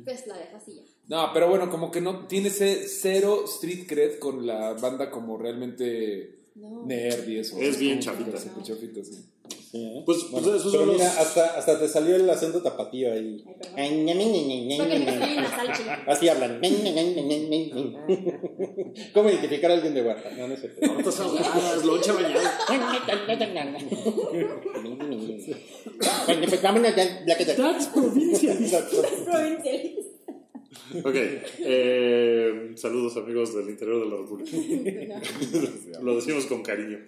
Pues 0.06 0.26
la 0.28 0.38
dejas 0.38 0.68
y 0.70 0.76
ya. 0.76 0.82
No, 1.10 1.34
pero 1.34 1.50
bueno, 1.50 1.70
como 1.70 1.92
que 1.92 2.00
no 2.00 2.26
tiene 2.28 2.48
ese 2.48 2.88
cero 2.88 3.44
street 3.46 3.88
cred 3.88 4.20
con 4.20 4.48
la 4.48 4.74
banda 4.74 5.12
como 5.12 5.38
realmente 5.38 6.46
No. 6.56 6.86
nerd 6.86 7.28
y 7.28 7.40
eso. 7.40 7.58
Es 7.60 7.78
bien 7.78 8.00
chafita. 8.00 8.38
chafita, 8.64 9.04
sí. 9.04 9.26
Sí, 9.72 9.86
¿eh? 9.86 10.04
Pues- 10.06 10.26
pues 10.30 10.46
esos 10.46 10.72
pero 10.74 10.84
son 10.84 10.88
los- 10.88 10.98
mira, 10.98 11.08
hasta, 11.18 11.46
hasta 11.58 11.80
te 11.80 11.88
salió 11.88 12.18
el 12.18 12.30
acento 12.30 12.62
tapatío 12.62 13.14
ahí. 13.14 13.42
Ay, 13.78 14.04
la. 14.04 14.78
Así 16.08 16.28
hablan. 16.28 16.60
¿Cómo 19.14 19.30
identificar 19.30 19.72
a 19.72 19.76
alguien 19.76 19.94
de 19.94 20.02
Oaxaca? 20.02 20.36
No, 20.38 20.48
no 20.50 20.58
sé. 20.58 20.68
Tortas 20.70 21.20
ahogadas, 21.22 21.86
lonche 21.86 22.12
bañado. 22.12 22.42
Vámonos 26.64 26.96
ya, 26.96 27.26
ya 27.26 27.38
que 27.38 27.46
te- 27.46 27.54
Tax 27.54 27.88
provincia. 27.88 28.56
Provinciales. 29.26 30.06
Ok. 31.04 31.16
eh, 31.16 32.72
saludos, 32.76 33.18
amigos 33.18 33.56
del 33.56 33.70
interior 33.70 34.04
de 34.04 34.10
la 34.10 34.18
República. 34.18 34.52
Lo 36.02 36.16
decimos 36.16 36.46
con 36.46 36.64
cariño. 36.64 37.00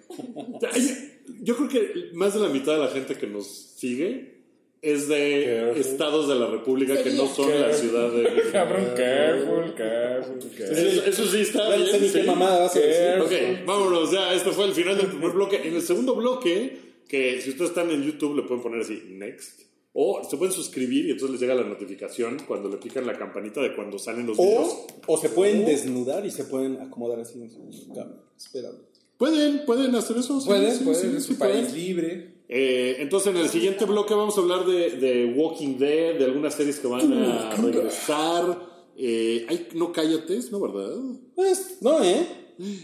Yo 1.41 1.55
creo 1.55 1.69
que 1.69 2.09
más 2.13 2.33
de 2.33 2.39
la 2.39 2.49
mitad 2.49 2.73
de 2.73 2.79
la 2.79 2.89
gente 2.89 3.15
que 3.15 3.27
nos 3.27 3.47
sigue 3.47 4.33
es 4.81 5.07
de 5.07 5.45
Careful. 5.45 5.81
estados 5.81 6.27
de 6.27 6.35
la 6.35 6.47
República 6.47 7.01
que 7.01 7.11
no 7.11 7.25
son 7.27 7.49
la 7.49 7.73
ciudad 7.73 8.11
de. 8.11 8.23
Cabrón, 8.51 8.87
careful, 8.95 9.73
careful, 9.75 10.39
careful. 10.57 10.77
Eso, 10.77 11.05
eso 11.05 11.27
sí 11.27 11.41
está 11.41 11.75
bien. 11.75 11.87
sí. 12.01 12.11
qué 12.11 12.23
mamada 12.23 12.59
vas 12.59 12.75
a 12.75 12.79
decir. 12.79 13.21
Ok, 13.21 13.65
vámonos, 13.65 14.11
ya, 14.11 14.33
este 14.33 14.51
fue 14.51 14.65
el 14.65 14.73
final 14.73 14.97
del 14.97 15.07
primer 15.07 15.31
bloque. 15.31 15.61
En 15.65 15.75
el 15.75 15.81
segundo 15.81 16.15
bloque, 16.15 16.77
que 17.07 17.41
si 17.41 17.51
ustedes 17.51 17.69
están 17.69 17.91
en 17.91 18.03
YouTube 18.03 18.35
le 18.35 18.43
pueden 18.43 18.61
poner 18.61 18.81
así, 18.81 19.01
next. 19.09 19.61
O 19.95 20.21
se 20.27 20.37
pueden 20.37 20.53
suscribir 20.53 21.05
y 21.05 21.11
entonces 21.11 21.31
les 21.31 21.41
llega 21.41 21.53
la 21.53 21.63
notificación 21.67 22.39
cuando 22.47 22.67
le 22.67 22.77
pican 22.77 23.05
la 23.05 23.17
campanita 23.17 23.61
de 23.61 23.75
cuando 23.75 23.99
salen 23.99 24.25
los 24.25 24.37
videos. 24.37 24.85
O, 25.07 25.13
o 25.13 25.17
se 25.17 25.29
pueden 25.29 25.65
desnudar 25.65 26.25
y 26.25 26.31
se 26.31 26.45
pueden 26.45 26.81
acomodar 26.81 27.19
así 27.19 27.39
en 27.41 27.51
su 27.51 27.93
cama, 27.93 28.15
esperando. 28.35 28.81
Pueden, 29.17 29.65
pueden 29.65 29.93
hacer 29.95 30.17
eso. 30.17 30.41
sí, 30.41 30.47
Pueden, 30.47 30.75
sí, 30.75 30.83
pueden, 30.83 31.21
sí, 31.21 31.31
un 31.33 31.37
país 31.37 31.67
pueden. 31.67 31.75
libre. 31.75 32.33
Eh, 32.49 32.97
entonces 32.99 33.33
en 33.33 33.37
el 33.41 33.49
siguiente 33.49 33.85
bloque 33.85 34.13
vamos 34.13 34.37
a 34.37 34.41
hablar 34.41 34.65
de, 34.65 34.91
de 34.97 35.33
Walking 35.37 35.77
Dead, 35.77 36.17
de 36.17 36.25
algunas 36.25 36.55
series 36.55 36.79
que 36.79 36.87
van 36.87 37.13
a 37.13 37.55
regresar. 37.55 38.73
Eh, 38.97 39.45
hay 39.47 39.67
no 39.75 39.91
cállates, 39.91 40.51
¿no, 40.51 40.59
verdad? 40.59 40.97
Pues, 41.35 41.77
no, 41.81 42.03
¿eh? 42.03 42.27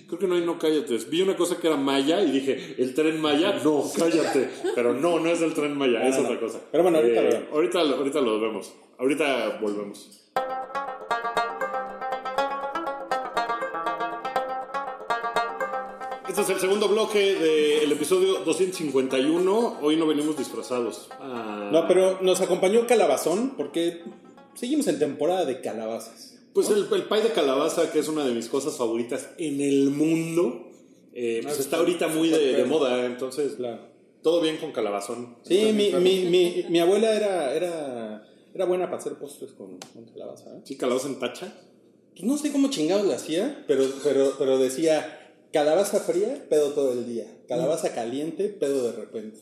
Creo 0.07 0.20
que 0.20 0.28
no 0.28 0.36
hay 0.36 0.41
no 0.45 0.57
cállates. 0.57 1.09
Vi 1.09 1.22
una 1.22 1.36
cosa 1.38 1.57
que 1.59 1.67
era 1.67 1.78
Maya 1.78 2.22
y 2.24 2.32
dije, 2.32 2.76
¿el 2.78 2.93
tren 2.93 3.20
Maya? 3.22 3.59
No, 3.63 3.84
cállate. 3.97 4.49
Pero 4.76 4.93
no, 4.93 5.20
no 5.20 5.30
es 5.30 5.41
el 5.41 5.53
tren 5.53 5.78
Maya, 5.78 6.07
es 6.07 6.15
no, 6.15 6.22
otra 6.24 6.34
no. 6.36 6.39
cosa. 6.39 6.59
Pero 6.72 6.84
bueno, 6.84 6.97
ahorita 6.99 7.22
Eh, 7.22 7.24
lo 7.26 7.30
vemos. 7.32 7.49
ahorita, 7.53 7.80
ahorita 7.82 8.22
lo 8.22 8.39
vemos. 8.41 8.74
Ahorita 8.97 9.59
volvemos. 9.61 10.09
Este 16.28 16.41
es 16.41 16.49
el 16.49 16.59
segundo 16.59 16.88
bloque 16.88 17.34
del 17.36 17.91
episodio 17.91 18.36
251. 18.45 19.80
Hoy 19.82 19.95
no 19.95 20.05
venimos 20.05 20.38
disfrazados. 20.38 21.09
Ah, 21.20 21.70
No, 21.72 21.88
pero 21.88 22.20
nos 22.22 22.39
acompañó 22.41 22.86
Calabazón 22.86 23.55
porque 23.57 24.03
seguimos 24.53 24.88
en 24.88 24.99
temporada 24.99 25.45
de 25.45 25.59
calabazas. 25.61 26.38
Pues 26.54 26.70
el, 26.70 26.88
el 26.91 27.04
pie 27.04 27.22
de 27.22 27.30
calabaza, 27.32 27.91
que 27.91 28.00
es 28.00 28.08
una 28.08 28.26
de 28.26 28.34
mis 28.34 28.50
cosas 28.50 28.76
favoritas 28.76 29.30
en 29.38 29.62
el 29.62 29.91
mundo, 29.91 30.72
eh, 31.14 31.41
pues 31.43 31.60
está 31.60 31.78
ahorita 31.78 32.08
muy 32.08 32.30
de, 32.30 32.54
de 32.54 32.66
moda, 32.66 33.06
entonces 33.06 33.54
Claro. 33.54 33.82
todo 34.22 34.41
bien 34.41 34.58
con 34.58 34.72
calabazón. 34.72 35.38
Sí, 35.43 35.72
mi, 35.74 35.91
mi, 35.93 36.26
mi, 36.26 36.66
mi 36.70 36.80
abuela 36.80 37.14
era, 37.16 37.54
era, 37.54 38.28
era 38.54 38.66
buena 38.66 38.86
para 38.86 38.97
hacer 38.97 39.14
postres 39.14 39.52
con, 39.52 39.78
con 39.93 40.06
calabaza. 40.06 40.50
¿eh? 40.58 40.62
Sí, 40.64 40.76
calabaza 40.78 41.08
en 41.08 41.20
tacha. 41.20 41.54
Pues 42.12 42.24
no 42.24 42.38
sé 42.38 42.52
cómo 42.52 42.70
chingados 42.70 43.06
la 43.06 43.16
hacía, 43.16 43.64
pero, 43.68 43.86
pero, 44.04 44.34
pero 44.38 44.58
decía 44.58 45.16
calabaza 45.54 46.00
fría, 46.00 46.45
pedo 46.50 46.72
todo 46.74 46.93
el 46.93 47.08
día. 47.08 47.26
Calabaza 47.47 47.93
caliente, 47.93 48.50
pedo 48.50 48.84
de 48.91 48.91
repente. 48.93 49.39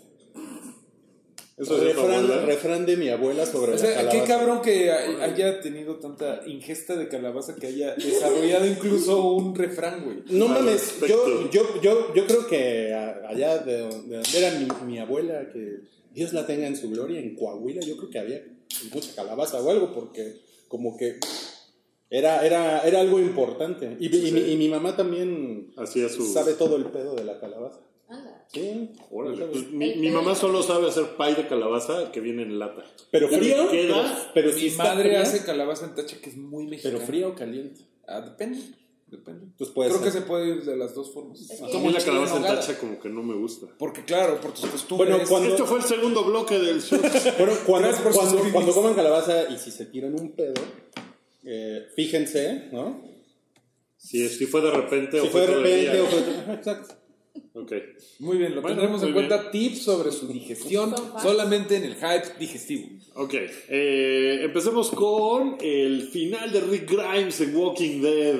Eso 1.58 1.76
refrán, 1.80 2.46
refrán 2.46 2.86
de 2.86 2.98
mi 2.98 3.10
abuela 3.10 3.44
sobre 3.46 3.72
O 3.72 3.76
la 3.76 3.78
sea, 3.80 3.96
calabaza. 3.96 4.22
qué 4.22 4.28
cabrón 4.28 4.62
que 4.62 4.92
hay- 4.92 5.16
haya 5.22 5.60
tenido 5.60 5.96
tanta 5.96 6.42
ingesta 6.46 6.96
de 6.96 7.08
calabaza 7.08 7.56
que 7.56 7.66
haya 7.68 7.96
desarrollado 7.96 8.68
incluso 8.68 9.32
un 9.34 9.56
refrán, 9.56 10.04
güey. 10.06 10.18
No 10.30 10.48
mames, 10.48 11.00
yo, 11.08 11.50
yo, 11.50 11.82
yo, 11.82 12.14
yo 12.14 12.28
creo 12.28 12.46
que 12.48 12.94
allá 12.94 13.58
de 13.58 13.80
donde, 13.80 14.08
de 14.08 14.16
donde 14.18 14.38
era 14.38 14.52
mi, 14.60 14.68
mi 14.86 15.00
abuela, 15.00 15.50
que 15.52 15.80
Dios 16.14 16.32
la 16.34 16.46
tenga 16.46 16.68
en 16.68 16.76
su 16.78 16.92
gloria, 16.92 17.20
en 17.20 17.36
Coahuila, 17.36 17.82
yo 17.82 17.98
creo 17.98 18.10
que 18.12 18.20
había 18.20 18.44
mucha 18.94 19.16
calabaza 19.16 19.60
o 19.60 19.70
algo, 19.72 19.94
porque 19.94 20.36
como 20.68 20.96
que 20.96 21.20
era, 22.12 22.46
era, 22.46 22.82
era 22.82 23.00
algo 23.02 23.20
importante. 23.20 23.98
Y, 24.00 24.16
y 24.16 24.32
mi, 24.32 24.42
y 24.52 24.58
mi 24.58 24.70
mamá 24.70 24.96
también 24.96 25.72
Hacía 25.76 26.08
su... 26.08 26.24
sabe 26.32 26.54
todo 26.54 26.76
el 26.76 26.86
pedo 26.86 27.16
de 27.16 27.24
la 27.24 27.40
calabaza. 27.40 27.80
Sí, 28.54 28.92
Órale, 29.12 29.46
pues, 29.46 29.72
mi, 29.72 29.96
mi 29.96 30.10
mamá 30.10 30.34
solo 30.36 30.64
sabe 30.64 30.88
hacer 30.88 31.16
pie 31.18 31.36
de 31.36 31.48
calabaza 31.48 32.12
que 32.12 32.22
viene 32.22 32.44
en 32.44 32.58
lata. 32.60 32.84
pero 33.12 33.30
queda- 33.30 33.68
pero, 33.70 33.96
pero 34.34 34.48
Mi 34.54 34.60
si 34.60 34.68
está 34.68 34.84
madre 34.86 35.10
fría, 35.10 35.22
hace 35.22 35.44
calabaza 35.44 35.86
en 35.86 35.96
tacha 35.96 36.18
que 36.22 36.30
es 36.30 36.38
muy 36.38 36.66
mexicana. 36.66 36.96
pero 36.96 37.06
fría 37.08 37.28
o 37.28 37.36
caliente. 37.36 37.82
Ah, 38.08 38.22
depende. 38.22 38.60
Depende. 39.08 39.48
Pues 39.58 39.70
puede 39.70 39.90
Creo 39.90 40.02
ser. 40.04 40.12
que 40.12 40.20
se 40.20 40.26
puede 40.26 40.48
ir 40.50 40.64
de 40.66 40.76
las 40.76 40.94
dos 40.94 41.14
formas. 41.14 41.40
Es 41.40 41.48
que- 41.62 41.78
A 41.78 41.80
mí 41.80 41.92
la 41.94 42.00
calabaza 42.00 42.38
en 42.38 42.44
tacha 42.44 42.78
como 42.78 43.00
que 43.00 43.08
no 43.10 43.24
me 43.24 43.36
gusta. 43.36 43.68
Porque 43.78 44.04
claro, 44.04 44.40
por 44.42 44.52
tus 44.54 44.66
costumbres. 44.66 45.10
Bueno, 45.12 45.26
cuando- 45.30 45.50
Esto 45.50 45.66
fue 45.66 45.78
el 45.80 45.86
segundo 45.86 46.24
bloque 46.26 46.58
del 46.60 46.82
show. 46.82 47.00
Bueno, 47.38 47.54
cuando, 47.66 47.90
cuando, 47.98 48.12
suscribirse. 48.22 48.52
cuando 48.52 48.74
coman 48.74 48.94
calabaza 48.96 49.50
y 49.50 49.58
si 49.58 49.72
se 49.72 49.86
tiran 49.86 50.14
un 50.20 50.32
pedo, 50.34 50.54
eh, 51.46 51.86
fíjense, 51.96 52.70
¿no? 52.74 53.02
si, 53.98 54.28
si 54.30 54.46
fue 54.46 54.62
de 54.62 54.72
repente 54.72 55.20
Si 55.22 55.28
o 55.28 55.30
fue 55.30 55.42
de 55.42 55.48
repente 55.48 55.92
día. 55.92 56.04
o 56.04 56.06
fue... 56.08 56.54
Exacto. 56.56 56.96
Ok. 57.60 57.72
Muy 58.20 58.38
bien, 58.38 58.54
lo 58.56 58.62
Bueno, 58.62 58.76
tendremos 58.78 59.04
en 59.04 59.14
cuenta 59.14 59.50
tips 59.50 59.82
sobre 59.82 60.12
su 60.12 60.28
digestión 60.28 60.94
solamente 61.22 61.76
en 61.78 61.86
el 61.86 61.96
hype 61.96 62.38
digestivo. 62.40 62.88
Ok, 63.16 63.34
eh, 63.70 64.42
empecemos 64.44 64.92
con 64.92 65.58
el 65.62 66.04
final 66.10 66.52
de 66.52 66.62
Rick 66.62 66.92
Grimes 66.92 67.42
en 67.42 67.56
Walking 67.56 68.02
Dead. 68.02 68.36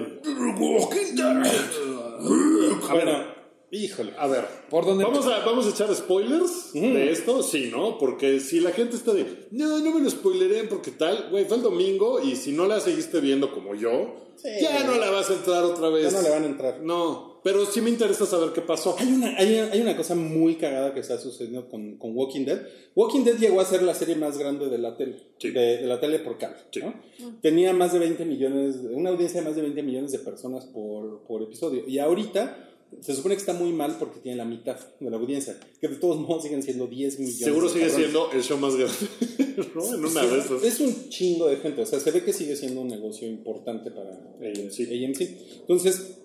A 2.90 2.94
ver, 2.94 3.06
Bueno, 3.06 3.24
híjole. 3.72 4.14
a 4.18 4.28
ver, 4.28 4.46
¿Por 4.70 4.86
dónde 4.86 5.04
¿Vamos 5.04 5.26
a, 5.26 5.40
¿Vamos 5.46 5.66
a 5.66 5.70
echar 5.70 5.94
spoilers 5.96 6.74
de 6.74 7.12
esto? 7.12 7.42
Sí, 7.44 7.70
¿no? 7.72 7.98
Porque 7.98 8.40
si 8.40 8.60
la 8.60 8.72
gente 8.72 8.96
está 8.96 9.14
de, 9.14 9.48
no, 9.52 9.80
no 9.80 9.92
me 9.96 10.02
lo 10.02 10.10
spoileré 10.10 10.66
porque 10.66 10.92
tal, 10.92 11.28
güey, 11.32 11.46
fue 11.46 11.58
el 11.58 11.64
domingo 11.64 12.22
y 12.22 12.36
si 12.36 12.52
no 12.52 12.66
la 12.68 12.80
seguiste 12.80 13.20
viendo 13.20 13.52
como 13.52 13.74
yo, 13.76 14.24
Sí. 14.38 14.50
ya 14.62 14.84
no 14.84 14.94
la 15.00 15.10
vas 15.10 15.32
a 15.32 15.34
entrar 15.34 15.64
otra 15.64 15.90
vez. 15.90 16.04
Ya 16.12 16.18
no 16.18 16.22
le 16.22 16.30
van 16.30 16.44
a 16.44 16.46
entrar. 16.46 16.80
No, 16.84 17.37
pero 17.48 17.66
sí 17.66 17.80
me 17.80 17.90
interesa 17.90 18.26
saber 18.26 18.52
qué 18.52 18.60
pasó. 18.60 18.98
Hay 19.00 19.08
una, 19.08 19.38
hay, 19.38 19.56
hay 19.56 19.80
una 19.80 19.96
cosa 19.96 20.16
muy 20.16 20.56
cagada 20.56 20.94
que 20.94 21.00
está 21.00 21.18
sucediendo 21.18 21.70
con, 21.70 21.96
con 21.98 22.14
Walking 22.14 22.44
Dead. 22.44 22.60
Walking 22.94 23.24
Dead 23.24 23.38
llegó 23.38 23.62
a 23.62 23.66
ser 23.66 23.84
la 23.84 23.94
serie 23.96 24.18
más 24.18 24.38
grande 24.38 24.68
de 24.68 24.78
la 24.78 24.98
tele, 24.98 25.16
Sí. 25.38 25.52
de, 25.52 25.78
de 25.78 25.88
la 25.88 25.98
tele 26.02 26.20
por 26.20 26.38
cable. 26.38 26.58
Sí. 26.74 26.82
¿no? 26.82 26.94
Tenía 27.42 27.72
más 27.72 27.94
de 27.94 28.00
20 28.00 28.26
millones, 28.26 28.76
una 28.92 29.12
audiencia 29.12 29.40
de 29.40 29.48
más 29.48 29.56
de 29.56 29.62
20 29.62 29.82
millones 29.82 30.12
de 30.12 30.20
personas 30.20 30.66
por, 30.66 31.24
por 31.26 31.42
episodio. 31.42 31.88
Y 31.88 32.00
ahorita 32.00 32.66
se 33.00 33.16
supone 33.16 33.36
que 33.36 33.40
está 33.40 33.54
muy 33.54 33.72
mal 33.72 33.96
porque 33.98 34.20
tiene 34.20 34.36
la 34.36 34.44
mitad 34.44 34.78
de 35.00 35.10
la 35.10 35.16
audiencia, 35.16 35.58
que 35.80 35.88
de 35.88 35.96
todos 35.96 36.20
modos 36.20 36.44
siguen 36.44 36.62
siendo 36.64 36.86
10 36.88 37.18
millones. 37.20 37.40
Seguro 37.46 37.68
de 37.68 37.74
sigue 37.76 37.86
cabrones. 37.86 38.12
siendo 38.12 38.32
el 38.34 38.44
show 38.44 38.58
más 38.58 38.76
grande, 38.76 39.68
¿no? 39.74 39.94
En 39.96 40.06
una 40.06 40.22
de 40.26 40.40
esas. 40.40 40.64
Es 40.66 40.80
un 40.82 41.08
chingo 41.08 41.48
de 41.48 41.56
gente, 41.58 41.82
o 41.82 41.86
sea, 41.86 42.02
se 42.02 42.12
ve 42.12 42.26
que 42.26 42.34
sigue 42.34 42.58
siendo 42.58 42.82
un 42.82 42.90
negocio 42.90 43.26
importante 43.26 43.90
para 43.90 44.10
AMC. 44.10 44.80
AMC. 44.82 45.22
Entonces, 45.62 46.18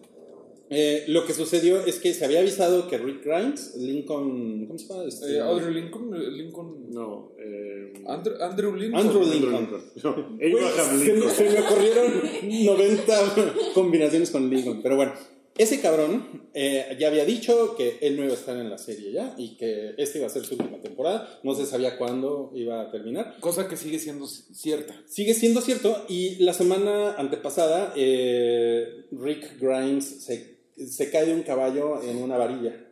eh, 0.72 1.04
lo 1.08 1.26
que 1.26 1.34
sucedió 1.34 1.84
es 1.84 1.98
que 1.98 2.14
se 2.14 2.24
había 2.24 2.40
avisado 2.40 2.88
que 2.88 2.98
Rick 2.98 3.24
Grimes, 3.24 3.76
Lincoln, 3.76 4.66
¿cómo 4.66 4.78
se 4.78 4.88
llama? 4.88 5.04
Este, 5.04 5.36
Eh, 5.36 5.40
Audrey 5.40 5.74
Lincoln, 5.74 6.14
eh, 6.14 6.30
Lincoln. 6.30 6.90
No, 6.90 7.32
eh... 7.38 7.92
Andrew, 8.06 8.34
Andrew 8.40 8.74
Lincoln. 8.74 9.00
Andrew 9.00 9.22
Andrew 9.22 9.40
Lincoln. 9.40 9.60
Lincoln. 9.60 9.82
No, 10.02 11.28
se, 11.28 11.30
se 11.30 11.50
me 11.50 11.60
ocurrieron 11.60 12.12
90 12.42 13.34
combinaciones 13.74 14.30
con 14.30 14.48
Lincoln, 14.48 14.80
pero 14.82 14.96
bueno. 14.96 15.12
Ese 15.58 15.80
cabrón 15.82 16.48
eh, 16.54 16.96
ya 16.98 17.08
había 17.08 17.26
dicho 17.26 17.74
que 17.76 17.98
él 18.00 18.16
no 18.16 18.24
iba 18.24 18.32
a 18.32 18.36
estar 18.36 18.56
en 18.56 18.70
la 18.70 18.78
serie 18.78 19.12
ya 19.12 19.34
y 19.36 19.56
que 19.58 19.92
esta 19.98 20.16
iba 20.16 20.26
a 20.26 20.30
ser 20.30 20.46
su 20.46 20.54
última 20.54 20.80
temporada. 20.80 21.40
No 21.42 21.54
se 21.54 21.66
sabía 21.66 21.98
cuándo 21.98 22.52
iba 22.54 22.80
a 22.80 22.90
terminar. 22.90 23.36
Cosa 23.40 23.68
que 23.68 23.76
sigue 23.76 23.98
siendo 23.98 24.26
cierta. 24.26 24.94
Sigue 25.06 25.34
siendo 25.34 25.60
cierto 25.60 26.06
y 26.08 26.36
la 26.42 26.54
semana 26.54 27.16
antepasada 27.16 27.92
eh, 27.96 29.04
Rick 29.12 29.60
Grimes 29.60 30.24
se, 30.24 30.56
se 30.86 31.10
cae 31.10 31.26
de 31.26 31.34
un 31.34 31.42
caballo 31.42 32.02
en 32.02 32.16
una 32.18 32.36
varilla. 32.36 32.88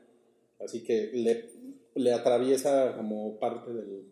Así 0.64 0.82
que 0.84 1.10
le, 1.14 1.50
le 1.94 2.12
atraviesa 2.12 2.94
como 2.96 3.38
parte 3.38 3.72
del, 3.72 4.04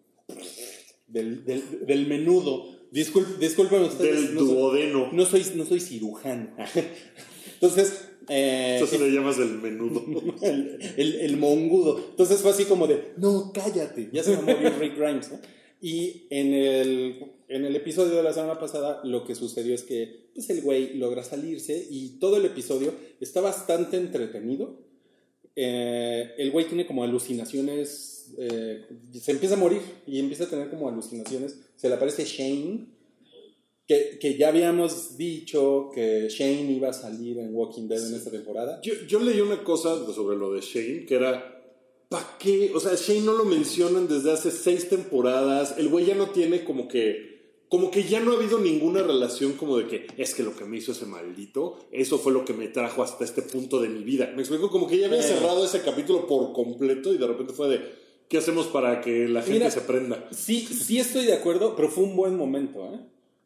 del, 1.07 1.45
del, 1.45 1.87
del 1.87 2.07
menudo. 2.07 2.65
Discul, 2.91 3.39
disculpen 3.39 3.83
ustedes. 3.83 4.23
Del 4.29 4.35
no 4.35 4.41
soy- 4.41 4.49
duodeno. 4.55 5.13
no 5.13 5.25
soy, 5.27 5.45
no 5.55 5.65
soy 5.67 5.81
cirujano. 5.81 6.51
Entonces, 7.55 8.09
eh, 8.29 8.75
Entonces 8.79 9.01
le 9.01 9.11
llamas 9.11 9.39
el 9.39 9.59
menudo. 9.59 10.03
el, 10.43 10.79
el, 10.97 11.15
el 11.21 11.37
mongudo. 11.37 11.99
Entonces 12.11 12.41
fue 12.41 12.51
así 12.53 12.65
como 12.65 12.87
de, 12.87 13.13
no, 13.17 13.53
cállate, 13.53 14.09
ya 14.13 14.23
se 14.23 14.33
va 14.37 14.39
a 14.39 14.43
morir 14.43 14.73
Rick 14.79 14.97
Grimes. 14.97 15.33
¿no? 15.33 15.39
Y 15.81 16.27
en 16.31 16.55
el, 16.55 17.33
en 17.49 17.65
el 17.65 17.77
episodio 17.77 18.17
de 18.17 18.23
la 18.23 18.33
semana 18.33 18.59
pasada 18.59 19.01
lo 19.05 19.25
que 19.25 19.35
sucedió 19.35 19.75
es 19.75 19.83
que 19.83 20.29
pues, 20.35 20.51
el 20.51 20.63
güey 20.63 20.95
logra 20.95 21.23
salirse 21.23 21.87
y 21.91 22.19
todo 22.19 22.37
el 22.37 22.45
episodio 22.45 22.93
está 23.21 23.41
bastante 23.41 23.97
entretenido. 23.97 24.81
Eh, 25.55 26.35
el 26.39 26.51
güey 26.51 26.67
tiene 26.67 26.87
como 26.87 27.03
alucinaciones, 27.03 28.33
eh, 28.39 28.87
se 29.13 29.33
empieza 29.33 29.55
a 29.55 29.59
morir 29.59 29.81
y 30.07 30.21
empieza 30.21 30.45
a 30.45 30.49
tener 30.49 30.71
como 30.71 30.89
alucinaciones. 30.89 31.59
Se 31.77 31.89
le 31.89 31.95
aparece 31.95 32.25
Shane, 32.25 32.87
que, 33.87 34.19
que 34.21 34.37
ya 34.37 34.49
habíamos 34.49 35.17
dicho 35.17 35.91
que 35.95 36.29
Shane 36.29 36.71
iba 36.73 36.91
a 36.91 36.93
salir 36.93 37.39
en 37.39 37.55
Walking 37.55 37.89
Dead 37.89 38.07
en 38.07 38.15
esta 38.15 38.31
temporada. 38.31 38.81
Yo, 38.83 38.95
yo 39.09 39.19
leí 39.21 39.41
una 39.41 39.65
cosa 39.65 39.97
sobre 40.13 40.37
lo 40.37 40.53
de 40.53 40.61
Shane 40.61 41.07
que 41.07 41.15
era, 41.15 41.58
¿para 42.09 42.37
qué? 42.39 42.73
O 42.75 42.81
sea, 42.81 42.95
Shane 42.95 43.23
no 43.23 43.33
lo 43.33 43.45
mencionan 43.45 44.09
desde 44.09 44.33
hace 44.33 44.51
seis 44.51 44.89
temporadas. 44.89 45.75
El 45.79 45.89
güey 45.89 46.07
ya 46.07 46.15
no 46.15 46.31
tiene 46.31 46.65
como 46.65 46.89
que 46.89 47.39
como 47.69 47.91
que 47.91 48.05
ya 48.05 48.21
no 48.21 48.33
ha 48.33 48.37
habido 48.37 48.59
ninguna 48.59 49.03
relación 49.03 49.53
como 49.53 49.77
de 49.77 49.87
que 49.87 50.07
es 50.17 50.35
que 50.35 50.43
lo 50.43 50.57
que 50.57 50.65
me 50.65 50.79
hizo 50.79 50.93
ese 50.93 51.05
maldito, 51.05 51.77
eso 51.91 52.19
fue 52.19 52.33
lo 52.33 52.45
que 52.47 52.55
me 52.55 52.69
trajo 52.69 53.03
hasta 53.03 53.25
este 53.25 53.43
punto 53.43 53.79
de 53.79 53.91
mi 53.91 54.05
vida. 54.05 54.33
Me 54.35 54.41
explico, 54.41 54.71
como 54.71 54.87
que 54.87 54.97
ya 54.97 55.07
había 55.07 55.23
cerrado 55.23 55.63
ese 55.67 55.83
capítulo 55.83 56.27
por 56.27 56.55
completo 56.55 57.13
y 57.13 57.19
de 57.19 57.27
repente 57.27 57.53
fue 57.53 57.69
de, 57.69 57.81
¿qué 58.31 58.39
hacemos 58.39 58.69
para 58.69 59.03
que 59.03 59.29
la 59.29 59.43
gente 59.43 59.59
Mira, 59.59 59.71
se 59.71 59.83
prenda? 59.83 60.27
Sí, 60.31 60.61
sí 60.67 60.99
estoy 60.99 61.27
de 61.27 61.35
acuerdo, 61.35 61.77
pero 61.77 61.91
fue 61.91 62.05
un 62.05 62.17
buen 62.17 62.39
momento, 62.39 62.87
¿eh? 62.87 63.01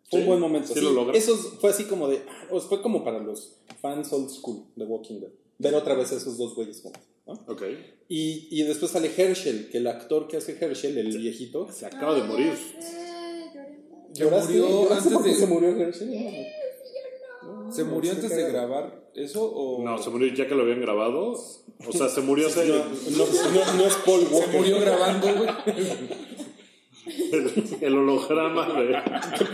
Fue 0.08 0.20
Sí, 0.20 0.22
un 0.22 0.26
buen 0.26 0.40
momento. 0.40 0.72
sí 0.72 0.80
lo 0.80 0.92
logra. 0.92 1.18
Eso 1.18 1.36
fue 1.36 1.70
así 1.70 1.84
como 1.86 2.06
de. 2.06 2.22
fue 2.68 2.80
como 2.80 3.02
para 3.02 3.18
los 3.18 3.56
fans 3.80 4.12
old 4.12 4.30
school 4.30 4.62
de 4.76 4.84
Walking 4.84 5.18
Dead. 5.18 5.30
Ver 5.58 5.74
otra 5.74 5.94
vez 5.94 6.12
a 6.12 6.16
esos 6.16 6.38
dos 6.38 6.54
güeyes 6.54 6.80
juntos. 6.80 7.02
¿No? 7.26 7.32
Ok. 7.48 7.62
Y, 8.08 8.48
y 8.50 8.62
después 8.64 8.90
sale 8.92 9.10
Herschel, 9.16 9.68
que 9.70 9.78
el 9.78 9.86
actor 9.86 10.28
que 10.28 10.36
hace 10.36 10.56
Herschel, 10.60 10.98
el 10.98 11.16
viejito. 11.16 11.70
Se 11.72 11.86
acaba 11.86 12.14
de 12.14 12.22
morir. 12.24 12.52
Se 14.12 14.20
¿Lloraste? 14.24 14.52
murió 14.52 14.82
¿Lloraste 14.82 15.08
antes 15.14 15.24
de- 15.24 15.34
se 15.40 15.46
murió 15.46 15.68
Herschel? 15.70 16.10
¿Se 17.70 17.84
murió 17.84 18.12
antes 18.12 18.30
de 18.36 18.48
grabar 18.50 19.10
eso 19.14 19.44
o.? 19.50 19.82
No, 19.82 19.96
se 19.98 20.10
murió 20.10 20.32
ya 20.34 20.46
que 20.46 20.54
lo 20.54 20.62
habían 20.62 20.80
grabado. 20.82 21.32
O 21.32 21.92
sea, 21.92 22.08
se 22.08 22.20
murió 22.20 22.48
no, 22.48 23.74
no 23.76 23.86
es 23.86 23.94
Paul 24.04 24.24
Walker. 24.30 24.50
Se 24.50 24.56
murió 24.58 24.80
grabando, 24.80 25.26
güey. 25.34 25.48
El, 27.05 27.64
el 27.80 27.98
holograma 27.98 28.66
de... 28.68 28.96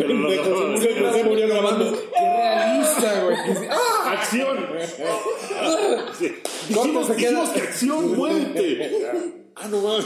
El 0.05 0.11
holograma 0.12 1.12
Se 1.12 1.24
murió 1.24 1.49
grabando. 1.49 1.92
Qué 1.92 2.20
realista, 2.20 3.24
güey. 3.24 3.68
¡Ah! 3.70 4.12
¡Acción! 4.12 4.66
Sí. 6.18 6.34
¿Cuándo 6.74 7.01
Dijimos, 7.01 7.07
se 7.07 7.16
queda? 7.16 7.30
dijimos 7.30 7.51
que 7.51 7.61
acción, 7.61 8.16
muévete. 8.16 9.47
Ah, 9.61 9.68
no 9.68 9.80
mames. 9.80 10.04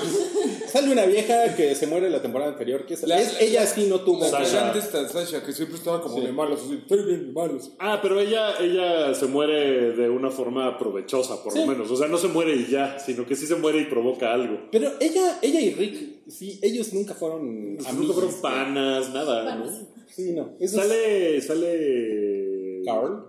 Sale 0.68 0.90
una 0.92 1.04
vieja 1.06 1.54
que 1.54 1.74
se 1.74 1.86
muere 1.86 2.08
la 2.10 2.22
temporada 2.22 2.52
anterior. 2.52 2.86
Que 2.86 2.94
es, 2.94 3.02
La- 3.06 3.20
es- 3.20 3.40
ella 3.40 3.66
sí 3.66 3.86
no 3.88 4.00
tuvo. 4.00 4.24
Sasha. 4.24 4.60
cantante 4.72 4.78
está 4.78 5.08
Sasha, 5.08 5.44
que 5.44 5.52
siempre 5.52 5.76
estaba 5.76 6.00
como 6.00 6.16
Sí. 6.18 6.26
de 6.26 6.32
malos. 6.32 6.60
Así, 6.64 6.74
estoy 6.82 7.04
bien 7.04 7.26
de 7.26 7.32
malos. 7.32 7.70
Ah, 7.78 7.98
pero 8.02 8.18
ella, 8.20 8.54
ella 8.60 9.14
se 9.14 9.26
muere 9.26 9.92
de 9.92 10.08
una 10.08 10.30
forma 10.30 10.78
provechosa, 10.78 11.42
por 11.42 11.56
lo 11.56 11.66
menos. 11.66 11.90
O 11.90 11.96
sea, 11.96 12.08
no 12.08 12.16
se 12.18 12.28
muere 12.28 12.54
y 12.56 12.66
ya, 12.70 12.98
sino 12.98 13.26
que 13.26 13.36
sí 13.36 13.46
se 13.46 13.56
muere 13.56 13.80
y 13.80 13.84
provoca 13.84 14.32
algo. 14.32 14.58
Pero 14.72 14.90
ella, 15.00 15.38
ella 15.42 15.60
y 15.60 15.70
Rick, 15.74 16.28
sí, 16.30 16.58
ellos 16.62 16.92
nunca 16.94 17.14
fueron 17.14 17.76
Nunca 17.76 17.90
amigos. 17.90 18.14
fueron 18.16 18.40
panas, 18.40 19.10
nada, 19.12 19.54
¿no? 19.56 19.66
Sí, 20.14 20.32
no. 20.32 20.50
Eso 20.60 20.80
es- 20.82 20.88
Sale, 20.88 21.40
sale... 21.42 22.82
Carl. 22.84 23.24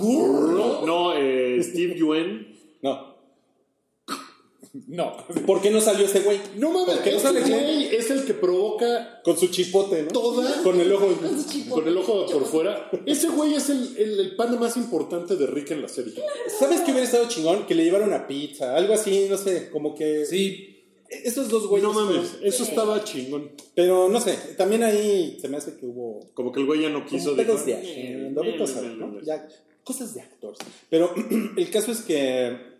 No, 0.00 0.86
no 0.86 1.14
eh, 1.16 1.60
Steve 1.62 1.94
Yuen. 1.96 2.54
No. 2.82 3.15
No. 4.86 5.16
¿Por 5.46 5.60
qué 5.62 5.70
no 5.70 5.80
salió 5.80 6.06
ese 6.06 6.20
güey? 6.20 6.38
No 6.56 6.70
mames, 6.70 6.96
¿Por 6.96 7.04
qué 7.04 7.10
no 7.12 7.16
ese 7.18 7.26
sale 7.26 7.40
güey 7.40 7.94
es 7.94 8.10
el 8.10 8.24
que 8.24 8.34
provoca 8.34 9.20
Con 9.24 9.36
su 9.38 9.48
chipote, 9.48 10.02
¿no? 10.02 10.08
toda 10.08 10.62
Con 10.62 10.80
el 10.80 10.92
ojo. 10.92 11.08
con 11.70 11.86
el 11.88 11.96
ojo 11.98 12.26
por 12.26 12.44
fuera. 12.46 12.90
Ese 13.06 13.28
güey 13.28 13.54
es 13.54 13.70
el, 13.70 13.96
el, 13.96 14.20
el 14.20 14.36
pana 14.36 14.56
más 14.56 14.76
importante 14.76 15.36
de 15.36 15.46
Rick 15.46 15.70
en 15.72 15.82
la 15.82 15.88
serie. 15.88 16.14
¿Sabes 16.58 16.80
qué 16.80 16.90
hubiera 16.92 17.04
estado 17.06 17.28
chingón? 17.28 17.66
Que 17.66 17.74
le 17.74 17.84
llevaron 17.84 18.08
una 18.08 18.26
pizza, 18.26 18.76
algo 18.76 18.94
así, 18.94 19.26
no 19.30 19.36
sé, 19.36 19.70
como 19.70 19.94
que. 19.94 20.24
Sí. 20.26 20.72
Estos 21.08 21.48
dos 21.48 21.68
güeyes. 21.68 21.86
No 21.88 21.94
mames, 21.94 22.28
fueron- 22.30 22.46
eso 22.48 22.64
estaba 22.64 23.04
chingón. 23.04 23.52
Pero 23.76 24.08
no 24.08 24.20
sé, 24.20 24.36
también 24.56 24.82
ahí 24.82 25.38
se 25.40 25.48
me 25.48 25.56
hace 25.56 25.76
que 25.76 25.86
hubo. 25.86 26.20
Como 26.34 26.50
que 26.50 26.60
el 26.60 26.66
güey 26.66 26.82
ya 26.82 26.88
no 26.88 27.06
quiso. 27.06 27.34
De 27.34 27.42
"Eh, 27.42 27.46
eh, 27.46 28.32
eh, 28.34 28.34
eh". 28.34 29.20
Ya, 29.24 29.46
cosas 29.84 30.14
de 30.14 30.22
actores. 30.22 30.58
Pero 30.90 31.14
el 31.56 31.70
caso 31.70 31.92
es 31.92 32.00
que 32.00 32.75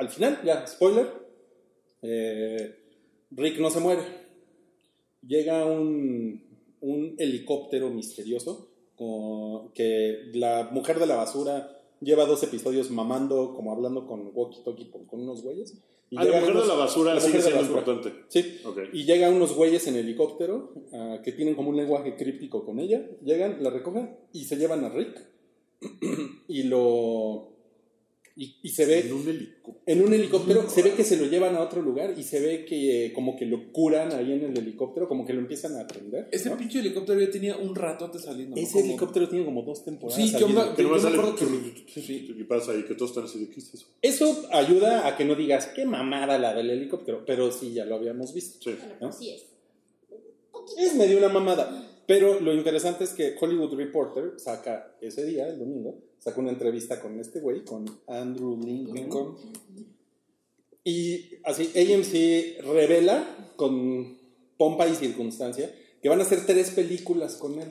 al 0.00 0.08
final, 0.08 0.40
ya, 0.44 0.66
spoiler, 0.66 1.06
eh, 2.02 2.74
Rick 3.32 3.58
no 3.60 3.70
se 3.70 3.80
muere. 3.80 4.02
Llega 5.26 5.66
un, 5.66 6.42
un 6.80 7.14
helicóptero 7.18 7.90
misterioso 7.90 8.68
con- 8.96 9.72
que 9.72 10.30
la 10.34 10.68
mujer 10.72 10.98
de 10.98 11.06
la 11.06 11.16
basura 11.16 11.76
lleva 12.00 12.24
dos 12.24 12.42
episodios 12.42 12.90
mamando, 12.90 13.52
como 13.54 13.72
hablando 13.72 14.06
con 14.06 14.32
walkie-talkie 14.34 14.90
con, 14.90 15.04
con 15.06 15.20
unos 15.20 15.42
güeyes. 15.42 15.74
Y 16.12 16.16
Ah, 16.16 16.24
la 16.24 16.40
mujer 16.40 16.54
de 16.56 16.66
la 16.66 16.74
basura 16.74 17.14
la 17.14 17.20
sigue 17.20 17.40
siendo 17.40 17.60
basura. 17.60 17.78
importante. 17.80 18.24
Sí. 18.28 18.60
Ok. 18.64 18.78
Y 18.92 19.04
llegan 19.04 19.34
unos 19.34 19.54
güeyes 19.54 19.86
en 19.86 19.94
helicóptero 19.96 20.72
ah, 20.92 21.20
que 21.22 21.30
tienen 21.32 21.54
como 21.54 21.68
un 21.70 21.76
lenguaje 21.76 22.16
críptico 22.16 22.64
con 22.64 22.80
ella. 22.80 23.06
Llegan, 23.22 23.62
la 23.62 23.70
recogen 23.70 24.16
y 24.32 24.44
se 24.44 24.56
llevan 24.56 24.84
a 24.84 24.88
Rick. 24.88 25.24
y 26.48 26.64
lo. 26.64 27.52
Y, 28.36 28.56
y 28.62 28.68
se 28.70 28.86
ve 28.86 29.00
En 29.00 29.12
un 29.12 29.28
helicóptero. 29.28 29.82
en 29.86 30.02
un 30.02 30.14
helicóptero, 30.14 30.70
se 30.70 30.82
ve 30.82 30.92
que 30.94 31.04
se 31.04 31.16
lo 31.16 31.26
llevan 31.26 31.56
a 31.56 31.60
otro 31.60 31.82
lugar 31.82 32.14
y 32.16 32.22
se 32.22 32.40
ve 32.40 32.64
que 32.64 33.06
eh, 33.06 33.12
como 33.12 33.36
que 33.36 33.44
lo 33.44 33.72
curan 33.72 34.12
ahí 34.12 34.32
en 34.32 34.44
el 34.44 34.56
helicóptero, 34.56 35.08
como 35.08 35.26
que 35.26 35.32
lo 35.32 35.40
empiezan 35.40 35.76
a 35.76 35.80
atender. 35.80 36.28
Ese 36.32 36.48
¿no? 36.48 36.56
pinche 36.56 36.78
helicóptero 36.78 37.20
ya 37.20 37.30
tenía 37.30 37.56
un 37.56 37.74
ratote 37.74 38.18
saliendo. 38.18 38.56
¿no? 38.56 38.62
Ese 38.62 38.72
Como- 38.74 38.84
helicóptero 38.84 39.28
tiene 39.28 39.44
como 39.44 39.62
dos 39.62 39.84
temporadas. 39.84 40.22
Sí, 40.24 40.30
yo 40.32 40.38
saliendo. 40.38 40.74
Que 40.74 40.82
nomás 40.84 41.02
yo 41.02 41.10
me 41.10 41.16
acuerdo 41.18 41.36
que- 41.36 41.84
¿Qué 42.36 42.44
pasa 42.48 42.72
ahí? 42.72 42.84
Que 42.84 42.94
todos 42.94 43.10
están 43.10 43.24
así 43.24 43.40
de 43.40 43.50
¿qué 43.50 43.60
es 43.60 43.74
eso? 43.74 43.86
Eso 44.00 44.46
ayuda 44.52 45.06
a 45.06 45.16
que 45.16 45.24
no 45.24 45.34
digas 45.34 45.66
qué 45.74 45.84
mamada 45.84 46.38
la 46.38 46.54
del 46.54 46.70
helicóptero, 46.70 47.24
pero 47.26 47.50
sí, 47.52 47.72
ya 47.74 47.84
lo 47.84 47.96
habíamos 47.96 48.32
visto. 48.32 48.70
Sí. 48.70 48.76
Pues 49.00 49.16
sí 49.16 49.30
es. 49.30 49.44
Es 50.78 50.94
medio 50.94 51.18
una 51.18 51.28
mamada. 51.28 51.89
Pero 52.10 52.40
lo 52.40 52.52
interesante 52.52 53.04
es 53.04 53.10
que 53.14 53.36
Hollywood 53.40 53.72
Reporter 53.76 54.32
saca 54.36 54.96
ese 55.00 55.24
día, 55.24 55.46
el 55.48 55.60
domingo, 55.60 55.96
saca 56.18 56.40
una 56.40 56.50
entrevista 56.50 57.00
con 57.00 57.20
este 57.20 57.38
güey, 57.38 57.64
con 57.64 57.84
Andrew 58.08 58.58
Lincoln. 58.60 59.36
Y 60.82 61.36
así, 61.44 61.70
AMC 61.76 62.64
revela 62.64 63.52
con 63.54 64.18
pompa 64.56 64.88
y 64.88 64.94
circunstancia 64.96 65.72
que 66.02 66.08
van 66.08 66.18
a 66.18 66.22
hacer 66.24 66.44
tres 66.46 66.70
películas 66.70 67.36
con 67.36 67.60
él. 67.60 67.68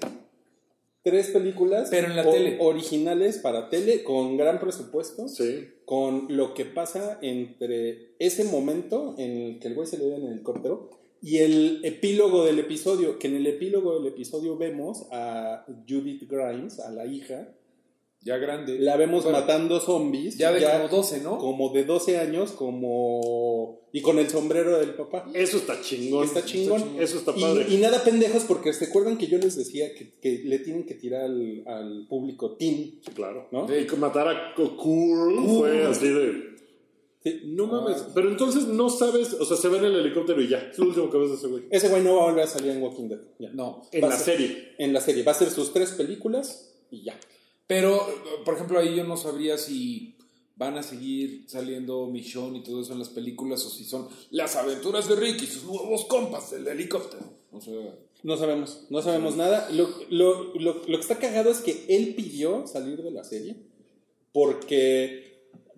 Tres 1.04 1.32
películas 1.32 1.90
Pero 1.90 2.08
en 2.08 2.16
la 2.16 2.26
o- 2.28 2.32
tele. 2.32 2.58
originales 2.62 3.40
para 3.40 3.70
tele 3.70 4.04
con 4.04 4.38
gran 4.38 4.60
presupuesto, 4.62 5.28
Sí. 5.28 5.68
con 5.84 6.28
lo 6.30 6.54
que 6.54 6.64
pasa 6.64 7.20
entre 7.22 8.16
ese 8.20 8.46
momento 8.46 9.16
en 9.18 9.32
el 9.38 9.60
que 9.60 9.68
el 9.70 9.76
güey 9.76 9.86
se 9.88 9.98
le 9.98 10.08
ve 10.08 10.16
en 10.16 10.26
el 10.28 10.32
helicóptero 10.34 10.90
y 11.22 11.38
el 11.38 11.82
epílogo 11.84 12.46
del 12.46 12.60
episodio, 12.60 13.20
que 13.20 13.28
en 13.28 13.36
el 13.36 13.48
epílogo 13.48 13.98
del 14.00 14.08
episodio 14.08 14.58
vemos 14.58 15.06
a 15.12 15.66
Judith 15.88 16.24
Grimes, 16.30 16.80
a 16.80 16.92
la 16.92 17.06
hija, 17.06 17.50
Ya 18.22 18.38
grande. 18.38 18.80
la 18.80 18.96
vemos 18.98 19.24
Bueno, 19.24 19.40
matando 19.40 19.80
zombies. 19.80 20.38
Ya 20.38 20.52
de 20.52 20.62
como 20.64 20.88
12, 20.90 21.22
¿no? 21.22 21.38
como 21.38 21.70
de 21.74 21.84
12 21.86 22.18
años, 22.20 22.52
como... 22.52 23.80
Y 23.92 24.02
con 24.02 24.20
el 24.20 24.30
sombrero 24.30 24.78
del 24.78 24.94
papá. 24.94 25.26
Eso 25.34 25.58
está 25.58 25.82
chingón. 25.82 26.24
Está 26.26 26.46
chingón. 26.46 26.96
Eso 27.00 27.18
está 27.18 27.34
padre. 27.34 27.66
y 27.70 27.78
nada 27.78 28.04
pendejos, 28.04 28.44
porque 28.44 28.72
se 28.72 28.86
acuerdan 28.86 29.18
que 29.18 29.26
yo 29.28 29.40
les 29.40 29.56
decía 29.56 29.94
que, 29.96 30.14
que 30.20 30.44
le 30.46 30.60
tienen 30.60 30.86
que 30.86 30.94
tirar 30.94 31.24
al, 31.24 31.64
al 31.66 32.06
público 32.08 32.56
teen, 32.56 33.00
Sí, 33.04 33.12
claro. 33.16 33.48
¿no? 33.52 33.66
Y 33.76 33.88
matar 33.98 34.28
a 34.28 34.54
Cool 34.56 35.44
fue 35.58 35.86
así 35.86 36.08
de. 36.08 36.49
Sí. 37.24 37.42
No 37.46 37.68
mames. 37.68 38.04
Pero 38.14 38.30
entonces 38.30 38.66
no 38.68 38.90
sabes. 38.90 39.34
O 39.34 39.44
sea, 39.46 39.58
se 39.58 39.68
ve 39.68 39.78
en 39.80 39.86
el 39.86 39.96
helicóptero 39.98 40.42
y 40.42 40.48
ya. 40.48 40.58
Es 40.60 40.78
lo 40.80 40.86
último 40.88 41.10
que 41.12 41.18
ves 41.18 41.30
de 41.32 41.36
ese 41.36 41.48
güey. 41.48 41.64
Ese 41.70 41.90
güey 41.90 42.02
no 42.04 42.16
va 42.16 42.24
a 42.24 42.26
volver 42.28 42.44
a 42.46 42.48
salir 42.48 42.72
en 42.72 42.82
Walking 42.82 43.10
Dead. 43.10 43.20
ya. 43.40 43.50
No. 43.54 43.82
En 43.92 44.02
la 44.02 44.16
ser- 44.18 44.38
serie. 44.38 44.76
En 44.78 44.94
la 44.94 45.02
serie. 45.02 45.24
Va 45.24 45.34
a 45.34 45.36
ser 45.36 45.50
sus 45.52 45.74
tres 45.74 45.92
películas 45.92 46.72
y 46.92 47.04
ya. 47.04 47.20
Pero, 47.68 48.08
por 48.46 48.56
ejemplo, 48.56 48.80
ahí 48.80 48.96
yo 48.96 49.04
no 49.04 49.18
sabría 49.18 49.58
si 49.58 50.16
van 50.56 50.78
a 50.78 50.84
seguir 50.84 51.44
saliendo 51.48 52.08
Michonne 52.08 52.60
y 52.60 52.64
todo 52.64 52.82
eso 52.82 52.94
en 52.94 53.00
las 53.00 53.10
películas 53.10 53.64
o 53.66 53.70
si 53.70 53.84
son 53.86 54.08
las 54.32 54.56
aventuras 54.56 55.08
de 55.08 55.16
Rick 55.16 55.42
y 55.44 55.46
sus 55.48 55.64
nuevos 55.66 56.06
compas 56.06 56.52
del 56.52 56.68
helicóptero. 56.68 57.24
O 57.52 57.62
sea, 57.62 57.74
No 58.24 58.36
sabemos, 58.38 58.86
no 58.90 59.02
sabemos 59.02 59.36
nada. 59.38 59.70
Lo, 59.72 59.88
lo- 60.10 60.54
lo- 60.56 60.74
lo 60.86 60.98
que 60.98 61.02
está 61.02 61.18
cagado 61.20 61.50
es 61.52 61.60
que 61.60 61.86
él 61.90 62.16
pidió 62.16 62.66
salir 62.68 63.02
de 63.04 63.12
la 63.12 63.24
serie 63.24 63.56
porque 64.32 65.29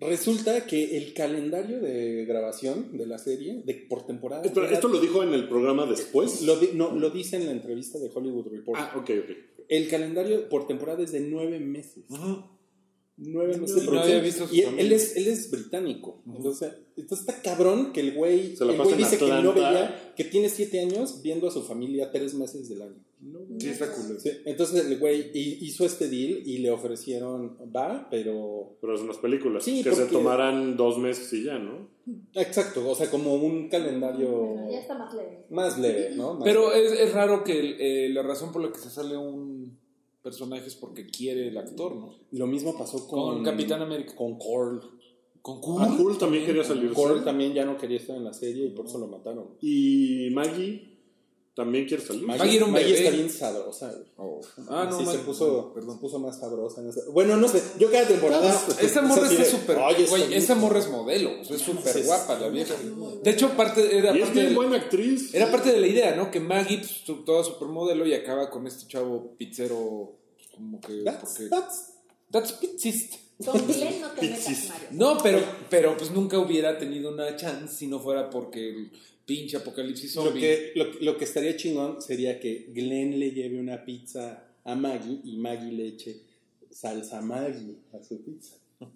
resulta 0.08 0.66
que 0.66 0.96
el 0.96 1.14
calendario 1.14 1.80
de 1.80 2.24
grabación 2.24 2.96
de 2.96 3.06
la 3.06 3.18
serie, 3.18 3.62
de, 3.64 3.74
por 3.74 4.06
temporada, 4.06 4.42
Espera, 4.44 4.66
era- 4.66 4.74
¿esto 4.76 4.88
lo 4.88 5.00
dijo 5.00 5.22
en 5.22 5.34
el 5.34 5.48
programa 5.48 5.86
después? 5.86 6.42
lo, 6.42 6.56
di- 6.58 6.70
no, 6.74 6.92
lo 6.94 7.10
dice 7.10 7.36
en 7.36 7.46
la 7.46 7.52
entrevista 7.52 7.98
de 7.98 8.10
Hollywood 8.14 8.48
Report. 8.48 8.78
Ah, 8.80 8.92
ok, 8.96 9.10
ok. 9.24 9.36
El 9.68 9.88
calendario 9.88 10.48
por 10.48 10.66
temporada 10.66 11.02
es 11.02 11.12
de 11.12 11.20
nueve 11.20 11.58
meses. 11.60 12.04
Nueve 13.18 13.56
meses 13.58 13.76
de 13.76 13.82
Y 13.82 13.84
no 13.84 13.90
producción. 13.90 14.18
había 14.18 14.22
visto 14.24 14.48
Y 14.50 14.60
él, 14.62 14.92
es, 14.92 15.16
él 15.16 15.26
es 15.28 15.50
británico. 15.50 16.22
Entonces, 16.26 16.72
entonces 16.96 17.28
está 17.28 17.42
cabrón 17.42 17.92
que 17.92 18.00
el 18.00 18.14
güey, 18.14 18.56
Se 18.56 18.64
la 18.64 18.72
el 18.72 18.82
güey 18.82 18.96
dice 18.96 19.18
que 19.18 19.26
no 19.26 19.34
Atlanta. 19.50 19.70
veía, 19.70 20.14
que 20.16 20.24
tiene 20.24 20.48
siete 20.48 20.80
años 20.80 21.20
viendo 21.22 21.46
a 21.46 21.50
su 21.50 21.62
familia 21.62 22.10
tres 22.10 22.34
meses 22.34 22.68
del 22.68 22.82
año. 22.82 22.96
sí 23.58 23.68
está 23.68 23.92
cool. 23.92 24.18
Sí, 24.18 24.30
entonces 24.46 24.86
el 24.86 24.98
güey 24.98 25.30
hi- 25.32 25.58
hizo 25.60 25.84
este 25.84 26.08
deal 26.08 26.42
y 26.44 26.58
le 26.58 26.70
ofrecieron, 26.70 27.56
va, 27.74 28.08
pero... 28.10 28.76
Pero 28.80 28.96
son 28.96 29.08
las 29.08 29.18
películas. 29.18 29.62
Sí, 29.62 29.82
que 29.84 29.90
se 29.94 30.02
porque- 30.02 30.12
tomarán 30.16 30.76
dos 30.76 30.98
meses 30.98 31.32
y 31.34 31.44
ya, 31.44 31.58
¿no? 31.58 31.88
Exacto, 32.34 32.88
o 32.88 32.94
sea, 32.96 33.08
como 33.10 33.34
un 33.34 33.68
calendario 33.68 34.28
Bueno, 34.28 34.70
ya 34.72 34.80
está 34.80 34.98
más 34.98 35.14
leve. 35.14 35.44
más 35.50 35.78
leve, 35.78 36.10
¿no? 36.16 36.34
Más 36.34 36.42
Pero 36.44 36.72
leve. 36.72 36.86
es, 36.94 37.00
es 37.00 37.12
raro 37.12 37.44
que 37.44 37.76
eh, 38.06 38.08
la 38.08 38.22
razón 38.22 38.50
por 38.52 38.60
la 38.62 38.72
que 38.72 38.80
se 38.80 38.90
sale 38.90 39.16
un 39.16 39.51
personaje 40.22 40.66
es 40.66 40.74
porque 40.74 41.06
quiere 41.06 41.48
el 41.48 41.58
actor, 41.58 41.96
¿no? 41.96 42.14
Lo 42.30 42.46
mismo 42.46 42.76
pasó 42.78 43.06
con... 43.08 43.34
Con 43.34 43.44
Capitán 43.44 43.82
América. 43.82 44.14
Con 44.14 44.38
Korl. 44.38 44.80
Con 45.40 45.60
Cool. 45.60 45.82
Ah, 45.82 45.94
Cool 45.96 46.18
también 46.18 46.46
quería 46.46 46.62
salir. 46.62 46.92
Korl 46.92 47.24
también 47.24 47.52
ya 47.52 47.64
no 47.64 47.76
quería 47.76 47.98
estar 47.98 48.16
en 48.16 48.24
la 48.24 48.32
serie 48.32 48.66
y 48.66 48.70
por 48.70 48.86
eso 48.86 48.98
lo 48.98 49.08
mataron. 49.08 49.56
Y 49.60 50.28
Maggie. 50.32 50.91
También 51.54 51.86
quiere 51.86 52.02
salir. 52.02 52.22
Maggie 52.26 52.56
era 52.56 52.64
un 52.64 52.72
Maggie 52.72 52.92
bebé. 52.92 53.04
está 53.04 53.16
bien 53.16 53.30
sabrosa. 53.30 53.94
Oh. 54.16 54.40
Ah, 54.68 54.86
no, 54.90 54.98
sí, 54.98 55.04
se 55.06 55.18
puso, 55.18 55.72
perdón. 55.74 55.98
puso 56.00 56.18
más 56.18 56.38
sabrosa. 56.40 56.80
en 56.80 56.88
esa- 56.88 57.02
Bueno, 57.10 57.36
no 57.36 57.46
sé, 57.48 57.62
yo 57.78 57.90
cada 57.90 58.08
temporada. 58.08 58.48
Esa 58.80 59.00
es 59.00 59.06
morra 59.06 59.30
está 59.30 59.44
súper. 59.44 59.76
"Oye, 59.78 60.04
está 60.04 60.16
Güey, 60.16 60.34
esa 60.34 60.54
morra 60.54 60.78
es 60.78 60.88
modelo. 60.88 61.40
o 61.40 61.44
sea, 61.44 61.56
es 61.56 61.62
súper 61.62 61.92
Sí, 61.92 62.02
guapa 62.02 62.38
la 62.38 62.48
vieja. 62.48 62.74
De 63.22 63.30
hecho, 63.30 63.50
parte, 63.50 63.96
era, 63.98 64.12
Y 64.16 64.20
es 64.20 64.24
parte 64.24 64.38
bien 64.40 64.48
de, 64.50 64.54
buena 64.54 64.76
actriz. 64.76 65.34
era 65.34 65.50
parte 65.50 65.72
de 65.72 65.80
la 65.80 65.86
idea, 65.86 66.16
¿no? 66.16 66.30
Que 66.30 66.40
Maggie, 66.40 66.78
pues, 66.78 66.90
su- 67.04 67.24
toda 67.24 67.44
supermodelo, 67.44 68.06
y 68.06 68.14
acaba 68.14 68.48
con 68.50 68.66
este 68.66 68.86
chavo 68.86 69.34
pizzero. 69.36 70.16
pues, 70.36 70.48
como 70.54 70.80
que. 70.80 71.02
That's, 71.04 71.20
porque- 71.20 71.48
that's 71.50 71.88
That's 72.30 72.52
pizzist. 72.52 73.12
Con 73.44 73.66
Glenn 73.66 74.00
no 74.00 74.08
te 74.12 74.22
metas. 74.22 74.68
Mario. 74.70 74.88
No, 74.92 75.18
pero, 75.22 75.40
pero 75.68 75.96
pues 75.98 76.10
nunca 76.12 76.38
hubiera 76.38 76.78
tenido 76.78 77.12
una 77.12 77.36
chance 77.36 77.76
si 77.76 77.86
no 77.88 78.00
fuera 78.00 78.30
porque 78.30 78.70
el 78.70 78.92
pinche 79.24 79.56
apocalipsis 79.56 80.14
Lo 80.16 80.24
zombie. 80.24 80.40
que, 80.40 80.72
lo, 80.76 80.86
lo 81.00 81.16
que 81.16 81.24
estaría 81.24 81.56
chingón 81.56 82.00
sería 82.02 82.38
que 82.40 82.70
Glenn 82.74 83.18
le 83.18 83.30
lleve 83.30 83.58
una 83.60 83.84
pizza 83.84 84.48
a 84.64 84.74
Maggie 84.74 85.20
y 85.24 85.36
Maggie 85.38 85.72
le 85.72 85.88
eche 85.88 86.20
salsa 86.70 87.20
Maggie 87.20 87.76
a 87.92 88.02
su 88.02 88.22
pizza. 88.22 88.56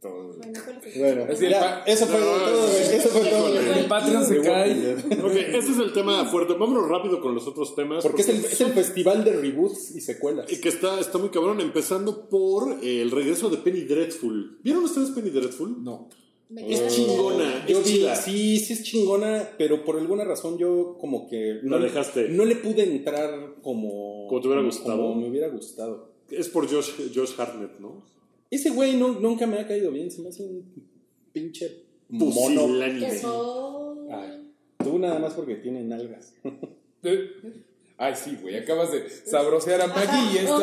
Todo. 0.00 0.36
Bueno, 0.36 0.52
¿cuál 0.64 0.78
es 0.84 0.94
el- 0.94 1.00
Bueno, 1.02 1.26
Así 1.28 1.44
el 1.46 1.50
ya, 1.50 1.60
pa- 1.60 1.82
eso 1.90 2.06
fue 2.06 2.20
No, 2.20 2.26
todo. 2.26 2.68
Eso 2.70 3.08
fue 3.08 3.20
todo. 3.28 3.58
El 3.58 3.86
Patreon 3.86 4.24
se 4.26 4.40
cae. 4.42 4.94
Ok, 4.94 5.32
ese 5.34 5.58
es 5.72 5.78
el 5.78 5.92
tema 5.92 6.24
fuerte. 6.26 6.52
Vámonos 6.52 6.88
rápido 6.88 7.20
con 7.20 7.34
los 7.34 7.46
otros 7.48 7.74
temas. 7.74 8.04
Porque 8.04 8.22
es 8.22 8.28
el, 8.28 8.44
es 8.44 8.60
el 8.60 8.72
festival 8.74 9.24
de 9.24 9.32
reboots 9.32 9.96
y 9.96 10.00
secuelas. 10.00 10.52
Y 10.52 10.60
que 10.60 10.68
está, 10.68 11.00
está 11.00 11.18
muy 11.18 11.30
cabrón, 11.30 11.60
empezando 11.60 12.28
por 12.28 12.78
eh, 12.84 13.02
el 13.02 13.10
regreso 13.10 13.50
de 13.50 13.56
Penny 13.56 13.80
Dreadful. 13.80 14.60
¿Vieron 14.62 14.84
ustedes 14.84 15.10
Penny 15.10 15.30
Dreadful? 15.30 15.82
No. 15.82 16.08
Me 16.50 16.72
Es 16.72 16.94
chingona, 16.96 17.66
Yo 17.66 17.80
es 17.80 17.84
vi, 17.92 18.06
sí, 18.24 18.58
sí 18.58 18.72
es 18.72 18.82
chingona, 18.82 19.50
pero 19.58 19.84
por 19.84 19.98
alguna 19.98 20.24
razón 20.24 20.56
yo 20.56 20.96
como 20.98 21.28
que 21.28 21.60
La 21.62 21.78
dejaste. 21.78 22.30
no 22.30 22.44
le 22.46 22.56
pude 22.56 22.84
entrar 22.84 23.56
como 23.62 24.26
Como 24.28 24.40
te 24.40 24.46
hubiera 24.48 24.62
gustado. 24.62 24.96
como 24.96 25.14
me 25.16 25.28
hubiera 25.28 25.48
gustado. 25.48 26.08
Es 26.30 26.48
por 26.48 26.66
Josh, 26.70 26.90
Josh 27.14 27.32
Hartnett, 27.38 27.78
¿no? 27.80 28.02
Ese 28.50 28.70
güey 28.70 28.96
no- 28.96 29.20
nunca 29.20 29.46
me 29.46 29.58
ha 29.58 29.66
caído 29.66 29.90
bien, 29.92 30.10
se 30.10 30.22
me 30.22 30.30
hace 30.30 30.42
un 30.42 30.64
pinche 31.32 31.84
mono. 32.08 32.66
Tú 34.82 34.98
nada 34.98 35.18
más 35.18 35.34
porque 35.34 35.56
tiene 35.56 35.82
nalgas. 35.84 36.34
Ay, 38.00 38.14
sí, 38.14 38.38
güey. 38.40 38.56
Acabas 38.56 38.92
de 38.92 39.08
sabrosear 39.26 39.80
a 39.82 39.88
Maggie 39.88 40.32
y 40.32 40.36
esta. 40.38 40.54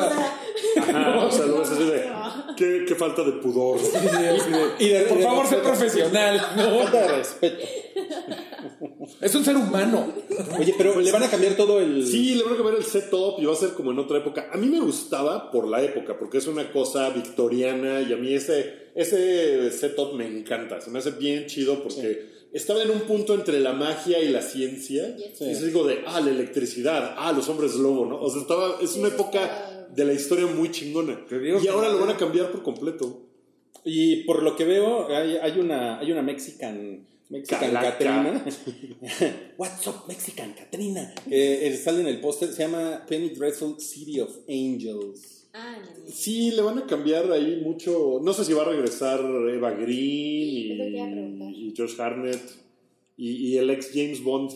o 1.25 1.31
sea, 1.31 1.45
luego 1.45 1.63
es 1.63 1.69
así 1.69 1.83
de. 1.83 2.09
Qué, 2.55 2.85
qué 2.87 2.95
falta 2.95 3.23
de 3.23 3.33
pudor. 3.33 3.77
Y 4.79 4.87
de- 4.89 5.01
Por 5.01 5.17
de 5.17 5.23
favor, 5.23 5.45
sé 5.47 5.57
profesional. 5.57 6.41
¿no? 6.55 6.79
Falta 6.83 7.01
de 7.01 7.07
respeto. 7.17 7.57
Es 9.21 9.35
un 9.35 9.43
ser 9.45 9.55
humano. 9.57 10.13
Oye, 10.57 10.73
pero 10.77 10.99
le 10.99 11.11
van 11.11 11.23
a 11.23 11.29
cambiar 11.29 11.55
todo 11.55 11.79
el. 11.79 12.05
Sí, 12.07 12.35
le 12.35 12.43
van 12.43 12.53
a 12.53 12.55
cambiar 12.55 12.77
el 12.77 12.83
setup 12.85 13.39
y 13.39 13.45
va 13.45 13.53
a 13.53 13.57
ser 13.57 13.71
como 13.71 13.91
en 13.91 13.99
otra 13.99 14.19
época. 14.19 14.49
A 14.53 14.57
mí 14.57 14.67
me 14.67 14.79
gustaba 14.79 15.51
por 15.51 15.67
la 15.67 15.81
época, 15.83 16.17
porque 16.17 16.37
es 16.37 16.47
una 16.47 16.71
cosa 16.71 17.09
victoriana 17.09 18.01
y 18.01 18.13
a 18.13 18.17
mí 18.17 18.33
ese, 18.33 18.91
ese 18.95 19.71
setup 19.71 20.13
me 20.13 20.25
encanta. 20.25 20.79
Se 20.81 20.89
me 20.89 20.99
hace 20.99 21.11
bien 21.11 21.45
chido 21.47 21.83
porque 21.83 22.34
estaba 22.57 22.81
en 22.83 22.89
un 22.89 23.01
punto 23.01 23.33
entre 23.33 23.59
la 23.59 23.73
magia 23.73 24.19
y 24.19 24.29
la 24.29 24.41
ciencia. 24.41 25.15
Sí. 25.37 25.43
Y 25.45 25.51
es 25.51 25.61
digo 25.61 25.85
de, 25.85 26.03
ah, 26.07 26.21
la 26.21 26.31
electricidad, 26.31 27.15
ah, 27.17 27.33
los 27.33 27.49
hombres 27.49 27.75
lobo, 27.75 28.05
¿no? 28.05 28.21
O 28.21 28.29
sea, 28.31 28.41
estaba, 28.41 28.77
es 28.81 28.95
una 28.95 29.09
época 29.09 29.87
de 29.93 30.05
la 30.05 30.13
historia 30.13 30.45
muy 30.47 30.71
chingona. 30.71 31.19
Y 31.29 31.67
ahora 31.67 31.89
lo 31.89 31.99
van 31.99 32.11
a 32.11 32.17
cambiar 32.17 32.51
por 32.51 32.63
completo. 32.63 33.23
Y 33.83 34.23
por 34.23 34.41
lo 34.41 34.55
que 34.55 34.63
veo, 34.63 35.13
hay, 35.13 35.35
hay 35.35 35.59
una, 35.59 35.99
hay 35.99 36.11
una 36.13 36.21
Mexican, 36.21 37.05
Mexican 37.29 37.59
Calaca. 37.59 37.91
Catrina. 37.91 38.45
What's 39.57 39.87
up, 39.87 40.03
Mexican 40.07 40.53
Catrina? 40.53 41.13
Eh, 41.29 41.77
sale 41.83 42.01
en 42.01 42.07
el 42.07 42.21
póster, 42.21 42.53
se 42.53 42.63
llama 42.63 43.05
Penny 43.05 43.29
Dreadful 43.29 43.81
City 43.81 44.21
of 44.21 44.29
Angels. 44.47 45.34
Ah, 45.57 45.77
no. 45.79 46.11
Sí, 46.11 46.51
le 46.51 46.61
van 46.61 46.77
a 46.79 46.85
cambiar 46.85 47.31
ahí 47.31 47.61
mucho. 47.63 48.19
No 48.21 48.33
sé 48.33 48.43
si 48.43 48.51
va 48.51 48.63
a 48.63 48.69
regresar 48.69 49.21
Eva 49.21 49.71
Green 49.71 50.49
y, 50.49 50.73
y 51.67 51.73
Josh 51.75 51.99
Harnett 51.99 52.41
y, 53.15 53.31
y 53.31 53.57
el 53.57 53.69
ex 53.69 53.91
James 53.93 54.21
Bond. 54.21 54.51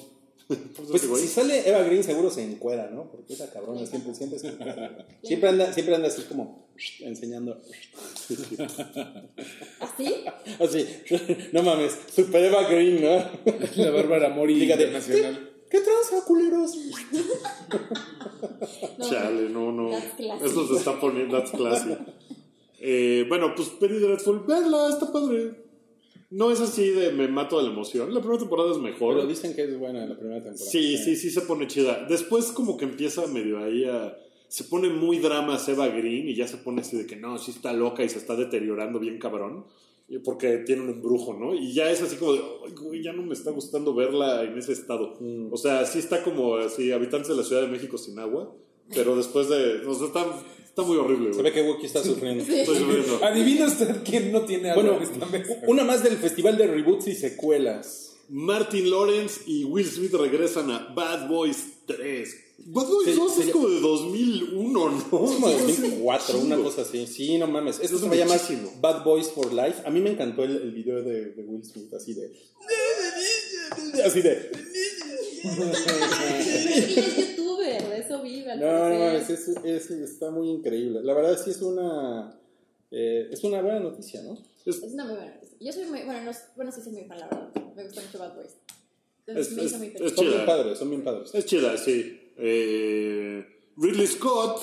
¿Cómo 0.76 0.98
se 0.98 1.08
Pues 1.08 1.22
si 1.22 1.28
sale 1.28 1.70
Eva 1.70 1.84
Green 1.84 2.04
seguro 2.04 2.30
se 2.30 2.44
encuera, 2.44 2.90
¿no? 2.92 3.10
Porque 3.10 3.32
esa 3.32 3.50
cabrona 3.50 3.86
siempre, 3.86 4.14
siempre, 4.14 4.40
siempre 5.24 5.50
anda, 5.50 5.72
siempre 5.72 5.96
anda 5.96 6.10
así 6.10 6.24
como 6.24 6.68
enseñando. 7.00 7.62
¿Así? 9.80 10.16
Así, 10.60 10.86
no 11.54 11.64
mames, 11.64 11.98
super 12.14 12.44
Eva 12.44 12.70
Green, 12.70 13.02
¿no? 13.02 13.24
La 13.78 13.92
Bárbara 13.92 14.30
Mori 14.30 14.62
internacional. 14.62 15.49
¿Qué 15.70 15.80
tranza, 15.82 16.26
culeros? 16.26 16.78
No, 18.98 19.10
Chale, 19.10 19.50
no, 19.50 19.72
no. 19.72 19.90
Eso 19.98 20.68
se 20.68 20.76
está 20.76 21.00
poniendo, 21.00 21.38
that's 21.38 21.52
classy. 21.52 21.96
Eh, 22.80 23.26
bueno, 23.28 23.54
pues 23.56 23.70
Penny 23.70 24.00
Dreadful, 24.00 24.42
verla, 24.48 24.90
está 24.90 25.12
padre. 25.12 25.70
No 26.32 26.52
es 26.52 26.62
así 26.62 26.90
de 26.90 27.12
me 27.12 27.28
mato 27.28 27.58
de 27.58 27.64
la 27.64 27.72
emoción. 27.72 28.14
La 28.14 28.20
primera 28.20 28.40
temporada 28.40 28.72
es 28.72 28.78
mejor. 28.78 29.16
Pero 29.16 29.28
dicen 29.28 29.56
que 29.56 29.64
es 29.64 29.80
buena 29.80 30.06
la 30.06 30.18
primera 30.18 30.44
temporada. 30.44 30.70
Sí, 30.70 30.98
sí, 30.98 31.16
sí 31.16 31.30
se 31.32 31.42
pone 31.42 31.68
chida. 31.68 32.06
Después 32.08 32.52
como 32.52 32.78
que 32.78 32.86
empieza 32.86 33.26
medio 33.28 33.64
ahí 33.64 33.86
a... 33.86 34.16
Se 34.48 34.64
pone 34.64 34.90
muy 34.90 35.20
drama 35.20 35.58
Seba 35.60 35.88
Green 35.88 36.28
y 36.28 36.36
ya 36.36 36.48
se 36.48 36.58
pone 36.58 36.82
así 36.82 36.98
de 36.98 37.06
que 37.06 37.16
no, 37.16 37.38
sí 37.38 37.52
está 37.52 37.74
loca 37.74 38.04
y 38.04 38.10
se 38.10 38.18
está 38.18 38.36
deteriorando 38.36 39.00
bien 39.00 39.20
cabrón. 39.20 39.66
Y 40.10 40.18
Porque 40.20 40.58
tiene 40.66 40.82
un 40.82 40.90
embrujo, 40.90 41.34
¿no? 41.34 41.54
Y 41.54 41.74
ya 41.74 41.92
es 41.92 42.02
así 42.02 42.16
como 42.16 42.34
de, 42.34 42.40
"Ay, 42.66 42.74
güey, 42.74 43.04
ya 43.04 43.14
no 43.14 43.22
me 43.22 43.34
está 43.34 43.52
gustando 43.52 43.94
verla 43.94 44.44
en 44.44 44.58
ese 44.58 44.74
estado. 44.74 45.16
Mm. 45.20 45.54
O 45.54 45.58
sea, 45.58 45.86
sí 45.86 46.00
está 46.00 46.24
como 46.24 46.56
así, 46.58 46.92
habitantes 46.92 47.30
de 47.30 47.36
la 47.36 47.44
Ciudad 47.44 47.62
de 47.62 47.68
México 47.68 47.98
sin 47.98 48.18
agua. 48.18 48.52
Pero 48.94 49.16
después 49.16 49.48
de... 49.50 49.86
O 49.86 49.94
sea, 49.94 50.08
está, 50.08 50.26
está 50.66 50.82
muy 50.82 50.98
horrible, 50.98 51.32
Se 51.32 51.44
ve 51.44 51.52
que 51.52 51.62
Wookie 51.62 51.86
está 51.86 52.04
sufriendo. 52.04 52.44
Estoy 52.44 52.76
sufriendo. 52.78 53.20
Adivina 53.24 53.68
usted 53.68 53.98
quién 54.04 54.32
no 54.32 54.42
tiene 54.46 54.72
algo 54.72 54.82
Bueno, 54.82 54.98
en 54.98 55.04
esta 55.04 55.26
mesa. 55.28 55.60
una 55.68 55.84
más 55.84 56.04
del 56.04 56.18
festival 56.18 56.58
de 56.58 56.66
reboots 56.66 57.08
y 57.08 57.14
secuelas. 57.14 58.18
Martin 58.30 58.90
Lawrence 58.90 59.42
y 59.46 59.64
Will 59.64 59.86
Smith 59.86 60.14
regresan 60.14 60.72
a 60.72 60.92
Bad 60.96 61.28
Boys 61.28 61.82
3. 61.86 62.46
Bad 62.68 62.88
Boys 62.88 63.08
Sí, 63.10 63.14
2 63.16 63.34
sí, 63.36 63.42
es 63.44 63.50
como 63.50 63.70
de 63.70 63.80
2001, 63.80 64.90
¿no? 64.92 64.98
Es 64.98 65.04
como 65.06 65.50
de 65.50 65.54
2004, 65.60 66.26
Chingo. 66.40 66.46
una 66.46 66.58
cosa 66.64 66.82
así. 66.84 67.08
Sí, 67.08 67.38
no 67.38 67.48
mames. 67.48 67.80
Esto 67.80 67.96
Es 67.96 68.02
se 68.02 68.08
va 68.08 68.14
a 68.14 68.18
llamar. 68.18 68.40
Bad 68.82 69.04
Boys 69.04 69.30
for 69.30 69.52
Life. 69.54 69.82
A 69.86 69.90
mí 69.90 70.00
me 70.02 70.12
encantó 70.12 70.44
el, 70.44 70.56
el 70.58 70.72
video 70.72 71.02
de, 71.04 71.32
de 71.32 71.44
Will 71.44 71.64
Smith, 71.64 71.94
así 71.94 72.14
de. 72.14 72.32
Así 74.04 74.22
de. 74.22 74.52
Es 75.42 75.50
que 75.86 77.00
ella 77.00 77.08
es 77.08 77.18
youtuber, 77.38 77.90
de 77.90 77.98
eso 78.00 78.22
vive. 78.22 78.52
al 78.52 78.60
No, 78.60 78.90
no 78.90 79.00
parecer. 79.00 79.36
es, 79.36 79.48
es- 79.66 79.92
está 79.92 80.32
muy 80.32 80.50
increíble. 80.50 81.02
La 81.04 81.14
verdad, 81.14 81.40
sí 81.44 81.52
es 81.52 81.62
una. 81.62 82.38
eh, 82.92 83.30
es 83.32 83.44
una 83.44 83.62
buena 83.62 83.80
noticia, 83.80 84.22
¿no? 84.24 84.38
Es 84.66 84.80
una 84.82 85.06
muy 85.06 85.16
buena 85.16 85.34
noticia. 85.36 85.58
Yo 85.60 85.72
soy 85.74 85.86
muy. 85.86 86.02
Bueno, 86.04 86.24
no, 86.24 86.32
bueno 86.56 86.72
sí 86.72 86.82
soy 86.82 86.94
muy 86.94 87.04
fan, 87.06 87.20
la 87.20 87.28
verdad. 87.28 87.50
Me 87.76 87.84
gusta 87.84 88.02
mucho 88.02 88.20
Bad 88.20 88.36
Boys. 88.36 88.52
Entonces 89.28 89.48
Es- 89.52 89.58
me 89.58 89.62
es- 89.64 89.68
hizo 89.70 89.78
muy 89.78 89.88
es 89.88 89.94
feliz. 89.94 90.14
Son 90.16 90.26
chida. 90.26 90.34
bien 90.36 90.46
padres, 90.46 90.78
son 90.80 90.90
bien 90.90 91.04
padres. 91.04 91.30
Es 91.34 91.46
chida, 91.46 91.78
sí. 91.78 92.19
Eh, 92.42 93.46
Ridley 93.78 94.08
Scott, 94.08 94.62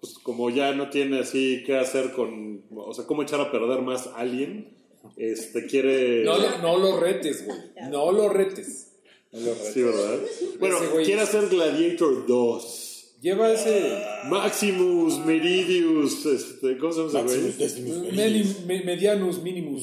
pues 0.00 0.14
como 0.18 0.50
ya 0.50 0.72
no 0.72 0.90
tiene 0.90 1.20
así 1.20 1.62
qué 1.66 1.76
hacer 1.78 2.12
con, 2.12 2.62
o 2.74 2.92
sea, 2.94 3.06
cómo 3.06 3.22
echar 3.22 3.40
a 3.40 3.50
perder 3.50 3.80
más 3.82 4.06
a 4.08 4.16
Alien, 4.16 4.76
este 5.16 5.66
quiere... 5.66 6.24
No, 6.24 6.38
lo- 6.38 6.58
no 6.58 6.78
lo 6.78 7.00
retes, 7.00 7.44
güey. 7.46 7.58
No 7.90 8.10
lo 8.12 8.28
retes. 8.28 8.92
No 9.32 9.40
lo 9.40 9.54
reto. 9.54 9.72
Sí, 9.72 9.82
¿verdad? 9.82 10.18
Bueno, 10.60 10.78
quiere 11.04 11.20
hacer 11.22 11.48
Gladiator 11.48 12.26
2. 12.26 12.90
Lleva 13.24 13.50
ese. 13.50 13.96
Maximus, 14.28 15.18
Meridius, 15.24 16.26
este, 16.26 16.76
¿cómo 16.76 16.92
se 16.92 16.98
llama 17.00 17.08
ese 17.10 17.22
Maximus? 17.22 17.58
Decimus 17.58 18.60
me- 18.66 18.82
medianus 18.84 19.42
minimus. 19.42 19.82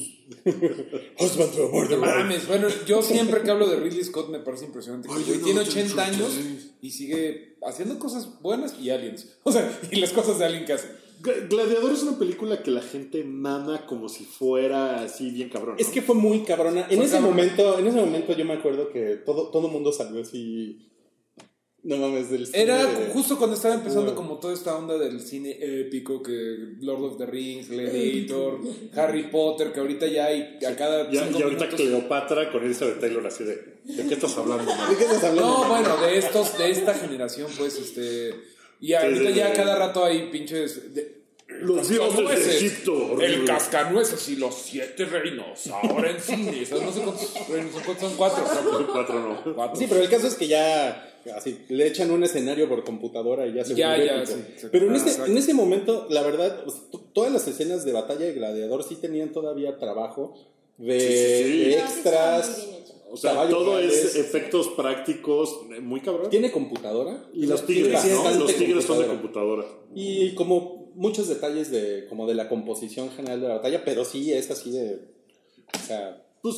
Husband 1.20 1.52
to 1.56 1.66
a 1.66 1.70
murder 1.72 1.98
No 1.98 2.06
mames, 2.06 2.48
bueno, 2.48 2.68
yo 2.86 3.02
siempre 3.02 3.42
que 3.42 3.50
hablo 3.50 3.68
de 3.68 3.78
Ridley 3.78 4.04
Scott 4.04 4.30
me 4.30 4.38
parece 4.40 4.66
impresionante. 4.66 5.10
que 5.10 5.16
güey 5.24 5.40
tiene 5.40 5.62
80 5.62 6.06
años 6.06 6.40
y 6.84 6.92
sigue 6.92 7.56
haciendo 7.64 7.98
cosas 7.98 8.40
buenas 8.44 8.76
y 8.80 8.92
aliens. 8.92 9.28
O 9.44 9.52
sea, 9.52 9.80
y 9.92 9.96
las 9.96 10.12
cosas 10.12 10.38
de 10.38 10.46
Alien 10.46 10.66
que 10.66 10.74
hace. 10.74 10.88
Gla- 11.24 11.50
Gladiador 11.50 11.92
es 11.94 12.04
una 12.04 12.20
película 12.20 12.62
que 12.62 12.70
la 12.70 12.82
gente 12.82 13.24
mama 13.24 13.88
como 13.88 14.08
si 14.08 14.24
fuera 14.24 15.02
así 15.04 15.32
bien 15.32 15.50
cabrón. 15.50 15.78
¿no? 15.78 15.82
Es 15.82 15.88
que 15.92 16.04
fue 16.04 16.14
muy 16.14 16.42
cabrona. 16.42 16.86
En 16.92 16.98
Fue 16.98 17.06
ese 17.08 17.20
momento, 17.20 17.80
en 17.80 17.88
ese 17.88 17.98
momento 18.00 18.34
yo 18.38 18.46
me 18.46 18.54
acuerdo 18.54 18.92
que 18.92 19.16
todo 19.26 19.50
todo 19.50 19.68
mundo 19.68 19.92
salió 19.92 20.22
así. 20.22 20.78
No 21.84 21.98
mames 21.98 22.30
del 22.30 22.46
cine 22.46 22.62
Era 22.62 22.86
de- 22.86 23.08
justo 23.12 23.38
cuando 23.40 23.56
estaba 23.56 23.74
empezando 23.74 24.14
como 24.14 24.38
toda 24.40 24.54
esta 24.54 24.76
onda 24.78 25.00
del 25.00 25.20
cine 25.20 25.58
épico, 25.60 26.22
que 26.22 26.76
Lord 26.80 27.04
of 27.04 27.18
the 27.18 27.26
Rings, 27.26 27.70
Gladiator, 27.70 28.60
Harry 28.96 29.24
Potter, 29.32 29.72
que 29.74 29.80
ahorita 29.80 30.06
ya 30.06 30.26
hay 30.28 30.60
a 30.64 30.76
cada 30.76 31.10
Ya- 31.12 31.26
cinco 31.26 31.40
y 31.40 31.42
ahorita 31.44 31.66
minutos- 31.66 31.82
Cleopatra 31.82 32.52
con 32.52 32.64
Elizabeth 32.64 33.00
Taylor 33.00 33.26
así 33.26 33.44
de, 33.46 33.56
¿de 33.84 34.08
qué 34.08 34.14
estás 34.14 34.38
hablando? 34.38 34.64
man? 34.66 34.92
¿De 34.92 34.98
qué 34.98 35.04
estás 35.06 35.24
hablando? 35.24 35.58
No, 35.64 35.68
bueno, 35.70 35.98
de 36.06 36.18
estos, 36.20 36.58
de 36.58 36.70
esta 36.70 36.94
generación, 37.04 37.50
pues, 37.58 37.78
este. 37.80 38.36
Y 38.80 38.94
ahorita 38.94 39.30
sí, 39.30 39.36
ya 39.36 39.48
sí. 39.50 39.54
cada 39.56 39.76
rato 39.76 40.04
hay 40.06 40.30
pinches. 40.32 40.94
de- 40.94 41.21
Los 41.62 41.90
dioses 41.90 42.46
de 42.46 42.58
Egipto. 42.58 43.22
El 43.22 43.46
cascanueces 43.46 44.28
y 44.30 44.36
los 44.36 44.56
siete 44.56 45.06
reinos. 45.06 45.68
Ahora 45.68 46.12
en 46.12 46.20
cine. 46.20 46.62
O 46.64 46.66
sea, 46.66 46.86
no 46.86 46.92
sé 46.92 47.02
cuántos 47.02 47.48
reinos 47.50 47.72
son, 47.74 47.84
cuántos 47.84 48.08
son 48.10 48.18
cuatro. 48.18 48.44
Cuatro 48.92 49.20
no. 49.20 49.54
Cuatro. 49.56 49.76
Sí, 49.80 49.86
pero 49.88 50.02
el 50.02 50.10
caso 50.10 50.28
es 50.28 50.36
que 50.36 50.48
ya 50.48 51.08
así 51.36 51.60
le 51.70 51.88
echan 51.88 52.10
un 52.12 52.24
escenario 52.24 52.68
por 52.68 52.84
computadora 52.84 53.46
y 53.48 53.54
ya 53.54 53.64
se 53.64 53.76
Ya, 53.76 53.96
ya, 53.98 54.24
épico. 54.24 54.38
sí, 54.38 54.44
sí. 54.58 54.68
Pero 54.72 54.88
en 54.88 54.96
ese, 54.96 55.10
exacto. 55.10 55.32
en 55.32 55.38
ese 55.38 55.54
momento, 55.54 56.08
la 56.10 56.24
verdad, 56.24 56.64
pues, 56.64 56.78
todas 57.14 57.32
las 57.32 57.48
escenas 57.48 57.86
de 57.86 57.92
batalla 57.94 58.26
de 58.26 58.34
gladiador 58.34 58.84
sí 58.84 58.96
tenían 58.96 59.32
todavía 59.32 59.78
trabajo 59.78 60.34
de, 60.78 61.00
Sí, 61.00 61.74
extras. 61.74 62.68
O 63.14 63.18
sea, 63.18 63.48
todo 63.50 63.78
es 63.78 64.16
efectos 64.16 64.70
prácticos 64.70 65.64
muy 65.82 66.00
cabrón. 66.00 66.30
Tiene 66.30 66.50
computadora. 66.50 67.26
Y 67.34 67.46
los 67.46 67.66
tigres, 67.66 68.06
¿no? 68.06 68.32
Los 68.40 68.56
tigres 68.56 68.86
son 68.86 69.00
de 69.00 69.08
computadora. 69.08 69.66
Y 69.94 70.34
como 70.34 70.81
muchos 70.96 71.28
detalles 71.28 71.72
de 71.72 72.06
como 72.10 72.28
de 72.28 72.36
la 72.36 72.48
composición 72.50 73.10
general 73.12 73.42
de 73.42 73.48
la 73.48 73.56
batalla, 73.56 73.84
pero 73.86 74.06
sí 74.06 74.32
es 74.34 74.50
así 74.52 74.72
de 74.72 75.00
o 75.74 75.88
sea, 75.88 76.24
Pues, 76.42 76.56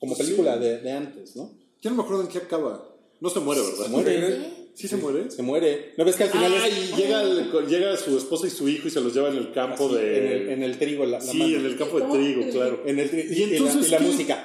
como 0.00 0.16
película 0.16 0.56
de, 0.58 0.78
de 0.78 0.92
antes, 0.92 1.36
¿no? 1.36 1.50
ya 1.82 1.90
no 1.90 1.96
me 1.96 2.02
acuerdo 2.02 2.22
en 2.22 2.28
qué 2.28 2.38
acaba. 2.38 2.92
No 3.20 3.30
se 3.30 3.40
muere, 3.40 3.62
¿verdad? 3.62 3.84
Se 3.84 3.88
muere. 3.90 4.36
¿Sí? 4.36 4.52
¿Sí 4.74 4.88
se 4.88 4.96
muere? 4.98 5.30
Se 5.30 5.42
muere. 5.42 5.94
¿No 5.96 6.04
ves 6.04 6.16
que 6.16 6.24
al 6.24 6.28
final 6.30 6.52
Ah, 6.54 6.68
es 6.68 6.90
y 6.92 6.96
llega, 6.96 7.22
el- 7.22 7.66
llega 7.66 7.96
su 7.96 8.16
esposa 8.18 8.46
y 8.46 8.50
su 8.50 8.68
hijo 8.68 8.88
y 8.88 8.90
se 8.90 9.00
los 9.00 9.14
lleva 9.14 9.30
en 9.30 9.36
el 9.36 9.52
campo 9.52 9.86
así, 9.86 9.94
de... 9.94 10.18
en, 10.18 10.26
el, 10.26 10.48
en 10.50 10.62
el 10.64 10.78
trigo 10.78 11.06
la, 11.06 11.18
la 11.18 11.20
sí, 11.24 11.38
mano. 11.38 11.56
en 11.56 11.64
el 11.66 11.78
campo 11.78 11.96
de 11.98 12.02
¿Cómo? 12.02 12.14
trigo, 12.14 12.50
claro. 12.52 12.82
En 12.84 12.98
el 12.98 13.10
tri- 13.10 13.24
Y 13.30 13.42
y, 13.42 13.46
la- 13.46 13.56
entonces, 13.56 13.88
y 13.88 13.90
la, 13.90 13.98
¿qué? 13.98 14.04
música. 14.04 14.44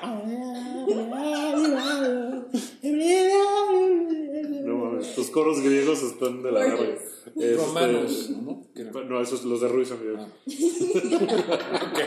No 4.64 4.76
mames, 4.78 5.18
los 5.18 5.30
coros 5.32 5.60
griegos 5.62 6.02
están 6.04 6.44
de 6.44 6.52
la 6.52 6.60
verga. 6.62 6.98
Este, 7.36 7.56
Romanos, 7.56 8.30
¿no? 8.30 8.68
No, 9.08 9.22
esos 9.22 9.44
los 9.46 9.62
de 9.62 9.68
Ruiz 9.68 9.88
son 9.90 10.00
griegos. 10.00 10.28
Ok. 11.82 12.00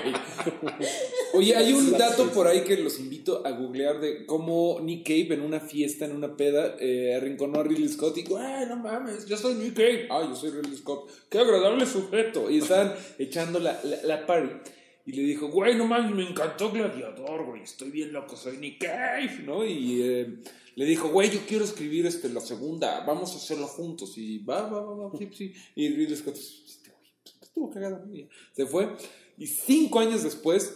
Oye, 1.35 1.57
hay 1.57 1.73
un 1.73 1.93
dato 1.93 2.31
por 2.31 2.47
ahí 2.47 2.63
que 2.63 2.77
los 2.77 3.01
invito 3.01 3.47
a 3.47 3.51
googlear 3.51 4.01
de 4.01 4.25
cómo 4.27 4.79
Nick 4.81 5.07
Cave 5.07 5.35
en 5.35 5.41
una 5.43 5.61
fiesta, 5.61 6.05
en 6.05 6.13
una 6.13 6.37
peda, 6.37 6.77
eh, 6.79 7.15
arrinconó 7.15 7.61
a 7.61 7.65
Ridley 7.65 7.89
Scott 7.89 8.17
y 8.19 8.23
dijo, 8.23 8.39
¡ay, 8.39 8.67
no 8.69 8.77
mames! 8.77 9.27
Yo 9.27 9.37
soy 9.37 9.55
Nick 9.55 9.75
Cave. 9.75 10.09
¡Ah, 10.11 10.25
yo 10.29 10.35
soy 10.35 10.51
Ridley 10.51 10.77
Scott! 10.77 11.11
¡Qué 11.29 11.39
agradable 11.39 11.87
sujeto! 11.87 12.51
Y 12.51 12.59
estaban 12.59 12.95
echando 13.19 13.59
la, 13.59 13.81
la, 13.83 14.03
la 14.03 14.27
party. 14.27 14.71
Y 15.07 15.13
le 15.13 15.23
dijo, 15.23 15.49
güey, 15.49 15.75
no 15.77 15.87
mames, 15.87 16.15
me 16.15 16.27
encantó 16.27 16.71
Gladiador, 16.71 17.45
güey, 17.45 17.63
estoy 17.63 17.91
bien 17.91 18.13
loco, 18.13 18.37
soy 18.37 18.57
Nick 18.57 18.87
Cave, 18.87 19.43
¿no? 19.45 19.65
Y 19.65 20.01
eh, 20.03 20.39
le 20.77 20.85
dijo, 20.85 21.09
güey, 21.09 21.31
yo 21.31 21.41
quiero 21.47 21.65
escribir 21.65 22.07
este, 22.07 22.29
la 22.29 22.41
segunda, 22.41 23.05
vamos 23.07 23.33
a 23.33 23.37
hacerlo 23.37 23.67
juntos. 23.67 24.17
Y 24.17 24.39
va, 24.39 24.63
va, 24.63 24.81
va, 24.81 24.95
va, 24.95 25.19
sí, 25.19 25.29
sí. 25.33 25.53
Y 25.75 25.89
Ridley 25.89 26.17
Scott, 26.17 26.37
este 26.37 26.91
güey, 26.91 27.13
estuvo 27.41 27.71
cagado. 27.71 28.05
Se 28.53 28.67
fue. 28.67 28.97
Y 29.39 29.47
cinco 29.47 30.01
años 30.01 30.23
después, 30.23 30.75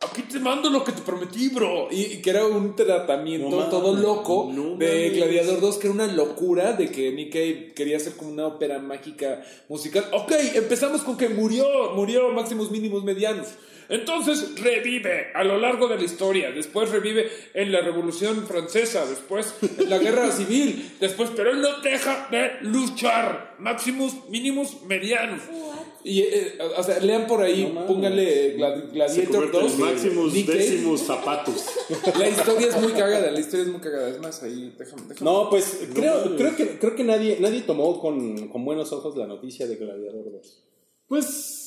aquí 0.00 0.22
te 0.22 0.38
mando 0.38 0.70
lo 0.70 0.84
que 0.84 0.92
te 0.92 1.02
prometí, 1.02 1.48
bro. 1.48 1.88
Y, 1.90 2.02
y 2.02 2.22
que 2.22 2.30
era 2.30 2.46
un 2.46 2.74
tratamiento 2.76 3.50
No 3.50 3.68
todo 3.68 3.94
loco 3.94 4.50
no 4.52 4.76
de. 4.76 5.10
Gladiador 5.10 5.60
2, 5.60 5.78
que 5.78 5.86
era 5.88 5.94
una 5.94 6.06
locura 6.06 6.72
de 6.72 6.90
que 6.90 7.12
Nick 7.12 7.32
Cave 7.32 7.72
quería 7.74 7.96
hacer 7.96 8.14
como 8.14 8.30
una 8.30 8.46
ópera 8.46 8.78
mágica 8.78 9.42
musical. 9.68 10.06
Ok, 10.12 10.32
empezamos 10.54 11.02
con 11.02 11.16
que 11.16 11.28
murió, 11.28 11.92
murió 11.94 12.30
máximos 12.30 12.70
mínimos 12.70 13.04
medianos. 13.04 13.48
Entonces 13.90 14.54
revive 14.60 15.32
a 15.34 15.42
lo 15.42 15.58
largo 15.58 15.88
de 15.88 15.96
la 15.96 16.04
historia, 16.04 16.52
después 16.52 16.90
revive 16.90 17.28
en 17.54 17.72
la 17.72 17.80
Revolución 17.80 18.46
Francesa, 18.46 19.04
después 19.04 19.52
en 19.78 19.90
la 19.90 19.98
Guerra 19.98 20.30
Civil, 20.32 20.92
después, 21.00 21.30
pero 21.34 21.50
él 21.50 21.60
no 21.60 21.80
deja 21.80 22.28
de 22.30 22.52
luchar, 22.62 23.56
máximos 23.58 24.28
mínimos 24.28 24.82
medianos. 24.86 25.42
Y, 26.02 26.20
eh, 26.22 26.58
o 26.78 26.82
sea, 26.82 26.98
lean 27.00 27.26
por 27.26 27.42
ahí, 27.42 27.70
No 27.74 27.86
pónganle 27.86 28.52
Gladiator 28.92 29.50
convierte 29.50 29.58
2. 29.58 29.72
en 29.74 29.80
máximos 29.80 30.32
Nick 30.32 30.46
Cave. 30.46 30.58
décimos 30.58 31.00
zapatos. 31.02 31.66
La 32.18 32.28
historia 32.28 32.68
es 32.68 32.80
muy 32.80 32.92
cagada, 32.92 33.30
la 33.30 33.38
historia 33.40 33.64
es 33.64 33.72
muy 33.72 33.80
cagada. 33.80 34.08
Es 34.08 34.18
más, 34.20 34.42
ahí, 34.42 34.74
déjame, 34.78 35.02
déjame. 35.08 35.30
No, 35.30 35.50
pues 35.50 35.80
creo, 35.94 36.36
creo 36.36 36.56
que, 36.56 36.78
creo 36.78 36.94
que 36.96 37.04
nadie, 37.04 37.36
nadie 37.40 37.62
tomó 37.62 38.00
con, 38.00 38.48
con 38.48 38.64
buenos 38.64 38.92
ojos 38.92 39.16
la 39.16 39.26
noticia 39.26 39.66
de 39.66 39.76
Gladiador 39.76 40.30
2. 40.32 40.62
Pues, 41.06 41.59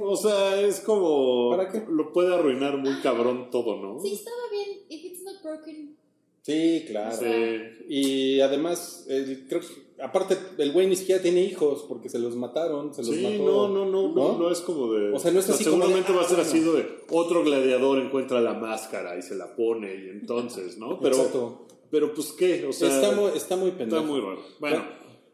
o 0.00 0.16
sea, 0.16 0.60
es 0.60 0.80
como... 0.80 1.50
¿Para 1.50 1.70
qué? 1.70 1.84
Lo 1.88 2.12
puede 2.12 2.34
arruinar 2.34 2.76
muy 2.78 3.00
cabrón 3.02 3.50
todo, 3.50 3.76
¿no? 3.76 4.00
Sí, 4.00 4.14
estaba 4.14 4.36
bien. 4.50 4.80
If 4.88 5.04
it's 5.04 5.22
not 5.22 5.42
broken. 5.42 5.96
Sí, 6.42 6.84
claro. 6.86 7.16
Sí. 7.16 7.84
Y 7.88 8.40
además, 8.40 9.06
el- 9.08 9.46
creo 9.48 9.60
que, 9.62 10.02
aparte, 10.02 10.36
el 10.58 10.72
güey 10.72 10.86
ni 10.86 10.94
siquiera 10.96 11.22
tiene 11.22 11.40
hijos 11.42 11.86
porque 11.88 12.10
se 12.10 12.18
los 12.18 12.36
mataron, 12.36 12.92
se 12.92 13.02
los 13.02 13.14
Sí, 13.14 13.22
mató. 13.22 13.44
no, 13.44 13.68
no, 13.68 13.84
no, 13.86 14.08
no, 14.08 14.32
¿No? 14.32 14.38
no 14.38 14.50
es 14.50 14.60
como 14.60 14.92
de... 14.92 15.12
O 15.12 15.18
sea, 15.18 15.30
no 15.30 15.40
es 15.40 15.48
así 15.48 15.64
como 15.64 15.76
Seguramente 15.78 16.12
de, 16.12 16.18
va 16.18 16.24
a 16.24 16.28
ser 16.28 16.38
ah, 16.38 16.42
así 16.42 16.60
de 16.60 16.86
otro 17.10 17.42
gladiador 17.44 17.98
encuentra 17.98 18.40
la 18.42 18.52
máscara 18.54 19.16
y 19.18 19.22
se 19.22 19.34
la 19.36 19.56
pone 19.56 19.94
y 19.94 20.08
entonces, 20.10 20.76
¿no? 20.76 21.00
Pero, 21.00 21.16
Exacto. 21.16 21.66
pero 21.90 22.12
pues 22.12 22.32
qué, 22.32 22.66
o 22.66 22.72
sea... 22.74 22.94
está, 22.94 23.12
muy, 23.18 23.30
está 23.34 23.56
muy 23.56 23.70
pendejo. 23.70 24.02
Está 24.02 24.12
muy 24.12 24.20
raro. 24.20 24.42
Bueno, 24.60 24.84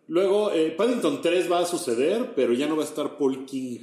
luego 0.06 0.52
eh, 0.52 0.70
Paddington 0.76 1.20
3 1.22 1.50
va 1.50 1.58
a 1.60 1.66
suceder, 1.66 2.34
pero 2.36 2.52
ya 2.52 2.68
no 2.68 2.76
va 2.76 2.82
a 2.82 2.86
estar 2.86 3.18
Paul 3.18 3.44
King. 3.46 3.80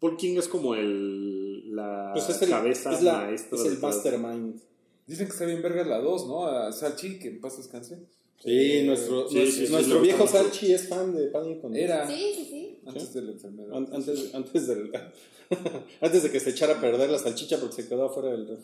Paul 0.00 0.16
King 0.16 0.36
es 0.38 0.48
como 0.48 0.74
el 0.74 1.74
la 1.74 2.10
Pues 2.14 2.28
es 2.28 2.42
el, 2.42 2.48
cabeza 2.50 2.92
es 2.92 3.02
la- 3.02 3.18
maestra. 3.22 3.58
es 3.58 3.64
el 3.66 3.78
mastermind. 3.78 4.60
Dicen 5.06 5.26
que 5.26 5.32
está 5.32 5.44
bien 5.44 5.62
verga 5.62 5.84
la 5.84 5.98
2, 6.00 6.26
¿no? 6.26 6.46
A 6.46 6.72
Salchi, 6.72 7.18
que 7.18 7.28
en 7.28 7.40
paz 7.40 7.56
descanse. 7.58 7.98
Sí, 8.42 8.82
nuestro, 8.86 9.28
Sí, 9.28 9.34
nuestro, 9.36 9.60
sí, 9.60 9.66
sí, 9.66 9.72
nuestro 9.72 10.00
viejo. 10.00 10.26
Salchi 10.26 10.72
es 10.72 10.88
fan 10.88 11.14
de 11.14 11.26
Paddington. 11.26 11.76
Era 11.76 12.06
Sí, 12.08 12.32
sí, 12.34 12.46
sí. 12.50 12.78
antes 12.86 13.12
de 13.12 13.22
la 13.22 13.32
enfermedad. 13.32 13.76
An- 13.76 13.88
Antes, 13.92 14.34
antes, 14.34 14.66
del, 14.66 14.90
antes 16.00 16.22
de 16.22 16.30
que 16.30 16.40
se 16.40 16.50
echara 16.50 16.78
a 16.78 16.80
perder 16.80 17.10
la 17.10 17.18
salchicha 17.18 17.58
porque 17.60 17.82
se 17.82 17.88
quedó 17.88 18.06
afuera 18.06 18.30
del. 18.30 18.56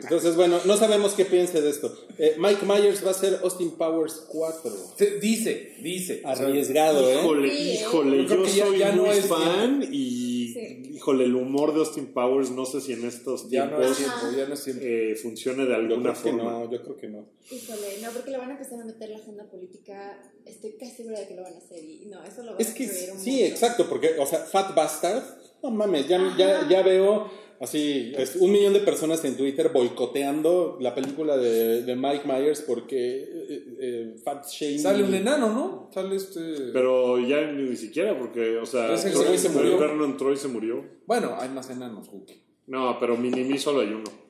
Entonces, 0.00 0.36
bueno, 0.36 0.58
no 0.64 0.76
sabemos 0.76 1.12
qué 1.12 1.24
piense 1.26 1.60
de 1.60 1.68
esto. 1.70 1.94
Eh, 2.18 2.36
Mike 2.38 2.64
Myers 2.64 3.04
va 3.04 3.10
a 3.10 3.14
ser 3.14 3.40
Austin 3.42 3.72
Powers 3.72 4.24
4. 4.28 4.72
Se- 4.96 5.18
dice, 5.18 5.74
dice. 5.82 6.22
Arriesgado, 6.24 7.08
¿eh? 7.10 7.18
Híjole, 7.20 7.50
Sí, 7.50 7.68
¿eh? 7.68 7.74
híjole, 7.82 8.26
Yo 8.26 8.44
ya- 8.46 8.66
soy 8.66 8.78
ya 8.78 8.92
no 8.94 9.02
muy 9.04 9.16
es 9.16 9.26
fan 9.26 9.86
y 9.92 10.33
Sí. 10.54 10.90
híjole, 10.94 11.24
el 11.24 11.34
humor 11.34 11.74
de 11.74 11.80
Austin 11.80 12.06
Powers 12.14 12.50
no 12.52 12.64
sé 12.64 12.80
si 12.80 12.92
en 12.94 13.04
estos 13.04 13.50
ya 13.50 13.66
no 13.66 13.76
tiempos 13.78 13.90
es 13.90 13.96
tiempo, 14.06 14.36
ya 14.36 14.46
no 14.48 14.54
es 14.54 14.64
tiempo. 14.64 14.82
eh, 14.84 15.16
funcione 15.20 15.64
de 15.64 15.68
Yo 15.70 15.74
alguna 15.76 16.12
creo 16.12 16.22
que 16.22 16.30
forma. 16.30 16.42
no, 16.52 16.70
yo 16.70 16.82
creo 16.82 16.96
que 16.96 17.08
no. 17.08 17.26
Híjole, 17.50 17.98
no, 18.02 18.10
porque 18.12 18.30
le 18.30 18.38
van 18.38 18.48
a 18.50 18.52
empezar 18.52 18.80
a 18.80 18.84
meter 18.84 19.08
la 19.10 19.16
agenda 19.18 19.44
política. 19.50 20.22
Estoy 20.46 20.72
casi 20.78 20.92
segura 20.96 21.18
de 21.20 21.28
que 21.28 21.34
lo 21.34 21.42
van 21.42 21.54
a 21.54 21.58
hacer. 21.58 21.84
Y 21.84 22.06
no, 22.06 22.22
eso 22.24 22.42
lo 22.42 22.52
van 22.52 22.60
Es 22.60 22.70
a 22.70 22.74
que 22.74 22.84
un 22.84 22.90
sí, 22.90 23.06
montón. 23.08 23.28
exacto, 23.52 23.88
porque, 23.88 24.10
o 24.18 24.26
sea, 24.26 24.38
Fat 24.40 24.74
Bastard, 24.74 25.22
no 25.62 25.70
mames, 25.70 26.06
ya, 26.08 26.18
ya, 26.38 26.68
ya 26.68 26.82
veo 26.82 27.28
así, 27.60 28.12
es 28.16 28.36
un 28.36 28.52
millón 28.52 28.72
de 28.72 28.80
personas 28.80 29.24
en 29.24 29.36
Twitter 29.36 29.70
boicoteando 29.72 30.78
la 30.80 30.94
película 30.94 31.36
de, 31.36 31.82
de 31.82 31.96
Mike 31.96 32.26
Myers 32.26 32.62
porque 32.62 33.22
eh, 33.22 33.76
eh, 33.80 34.14
Fat 34.24 34.46
Shame. 34.46 34.78
Sale 34.78 35.04
un 35.04 35.14
enano, 35.14 35.48
¿no? 35.52 35.90
Sale 35.92 36.16
este. 36.16 36.40
Pero 36.72 37.18
ya 37.18 37.50
ni 37.52 37.76
siquiera, 37.76 38.18
porque, 38.18 38.58
o 38.58 38.66
sea, 38.66 38.94
Ese 38.94 39.10
Troy 39.10 39.26
güey 39.26 39.38
se 39.38 39.48
murió. 39.48 39.78
Vernon 39.78 40.16
Troy 40.16 40.36
se 40.36 40.48
murió. 40.48 40.84
Bueno, 41.06 41.36
hay 41.38 41.48
más 41.48 41.70
enanos, 41.70 42.08
Wookie. 42.12 42.42
No, 42.66 42.98
pero 42.98 43.16
Minimi 43.16 43.58
solo 43.58 43.80
hay 43.80 43.88
uno. 43.88 44.24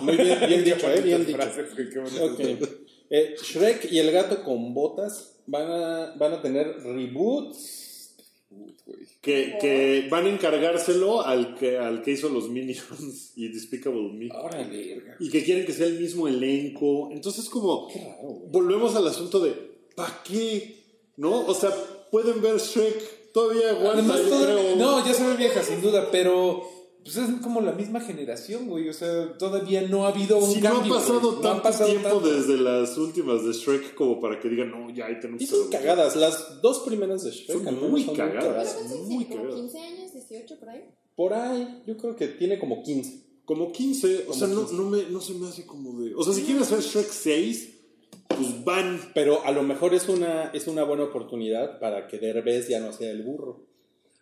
Muy 0.00 0.16
bien, 0.16 0.38
bien 0.46 0.64
dicho, 0.64 0.90
eh, 0.90 1.00
bien 1.00 1.26
dicho. 1.26 1.38
Frase, 1.42 1.64
güey, 1.74 1.90
qué 1.90 1.98
bonito. 1.98 2.24
Ok. 2.24 2.68
Eh, 3.10 3.36
Shrek 3.42 3.90
y 3.90 3.98
el 3.98 4.10
gato 4.10 4.42
con 4.42 4.74
botas 4.74 5.40
van 5.46 5.70
a, 5.70 6.14
van 6.16 6.34
a 6.34 6.42
tener 6.42 6.82
reboots. 6.82 7.87
Que, 9.20 9.58
que 9.60 10.08
van 10.10 10.24
a 10.26 10.30
encargárselo 10.30 11.20
al 11.22 11.54
que, 11.56 11.76
al 11.76 12.02
que 12.02 12.12
hizo 12.12 12.28
los 12.28 12.48
Minions 12.48 13.32
y 13.36 13.48
Despicable 13.48 14.10
Me. 14.12 14.28
Órale. 14.34 15.02
Y 15.20 15.28
que 15.30 15.44
quieren 15.44 15.66
que 15.66 15.72
sea 15.72 15.86
el 15.86 16.00
mismo 16.00 16.28
elenco. 16.28 17.10
Entonces, 17.12 17.48
como, 17.48 17.88
raro, 17.94 18.28
volvemos 18.50 18.94
al 18.96 19.06
asunto 19.06 19.40
de, 19.40 19.52
¿para 19.94 20.22
qué? 20.24 20.76
¿No? 21.16 21.46
O 21.46 21.54
sea, 21.54 21.70
pueden 22.10 22.40
ver 22.40 22.56
Shrek, 22.58 23.32
todavía 23.32 23.70
aguanta, 23.70 23.98
Además, 23.98 24.22
yo 24.22 24.28
todo- 24.30 24.44
creo. 24.44 24.76
no, 24.76 25.06
ya 25.06 25.12
se 25.14 25.26
ve 25.26 25.36
vieja, 25.36 25.62
sin 25.62 25.82
duda, 25.82 26.08
pero 26.10 26.62
pues 27.04 27.16
es 27.16 27.30
como 27.42 27.60
la 27.60 27.72
misma 27.72 28.00
generación, 28.00 28.68
güey. 28.68 28.88
O 28.88 28.92
sea, 28.92 29.36
todavía 29.38 29.82
no 29.82 30.04
ha 30.04 30.08
habido 30.08 30.38
un 30.38 30.50
Si 30.52 30.60
no 30.60 30.68
ha 30.68 30.72
cambio. 30.72 30.94
pasado 30.94 31.20
güey. 31.20 31.34
Tanto 31.42 31.48
ha 31.48 31.62
pasado 31.62 31.90
tiempo 31.90 32.08
tanto. 32.08 32.30
desde 32.30 32.56
las 32.58 32.98
últimas 32.98 33.44
de 33.44 33.52
Shrek 33.52 33.94
como 33.94 34.20
para 34.20 34.38
que 34.40 34.48
digan, 34.48 34.70
no, 34.70 34.90
ya 34.90 35.06
ahí 35.06 35.18
tenemos 35.20 35.40
Y 35.42 35.46
que 35.46 35.50
son 35.50 35.58
revolver". 35.70 35.80
cagadas, 35.80 36.16
las 36.16 36.60
dos 36.62 36.80
primeras 36.80 37.24
de 37.24 37.30
Shrek. 37.30 37.64
Son 37.64 37.90
muy 37.90 38.04
son 38.04 38.14
cagadas. 38.16 38.74
¿Pero 38.76 38.88
cuántos 38.88 39.08
Muy 39.08 39.24
tiene? 39.24 39.28
¿Como 39.28 39.42
cagado. 39.48 39.56
15 39.62 39.78
años, 39.78 40.12
18 40.12 40.58
por 40.60 40.68
ahí? 40.68 40.84
Por 41.16 41.32
ahí, 41.34 41.82
yo 41.86 41.96
creo 41.96 42.14
que 42.16 42.28
tiene 42.28 42.58
como 42.58 42.82
15. 42.82 43.26
Como 43.44 43.72
15, 43.72 44.26
o 44.28 44.34
sea, 44.34 44.46
no, 44.48 44.60
15. 44.66 44.74
no, 44.76 44.82
me, 44.90 45.02
no 45.10 45.20
se 45.22 45.32
me 45.34 45.48
hace 45.48 45.64
como 45.64 45.98
de... 46.00 46.14
O 46.14 46.22
sea, 46.22 46.34
si 46.34 46.42
quieren 46.42 46.62
hacer 46.62 46.80
Shrek 46.80 47.08
6, 47.10 47.74
pues 48.28 48.62
van. 48.64 49.00
Pero 49.14 49.42
a 49.44 49.52
lo 49.52 49.62
mejor 49.62 49.94
es 49.94 50.06
una, 50.08 50.50
es 50.52 50.66
una 50.68 50.84
buena 50.84 51.04
oportunidad 51.04 51.78
para 51.80 52.06
que 52.08 52.18
Derbez 52.18 52.68
ya 52.68 52.78
no 52.80 52.92
sea 52.92 53.10
el 53.10 53.22
burro. 53.22 53.66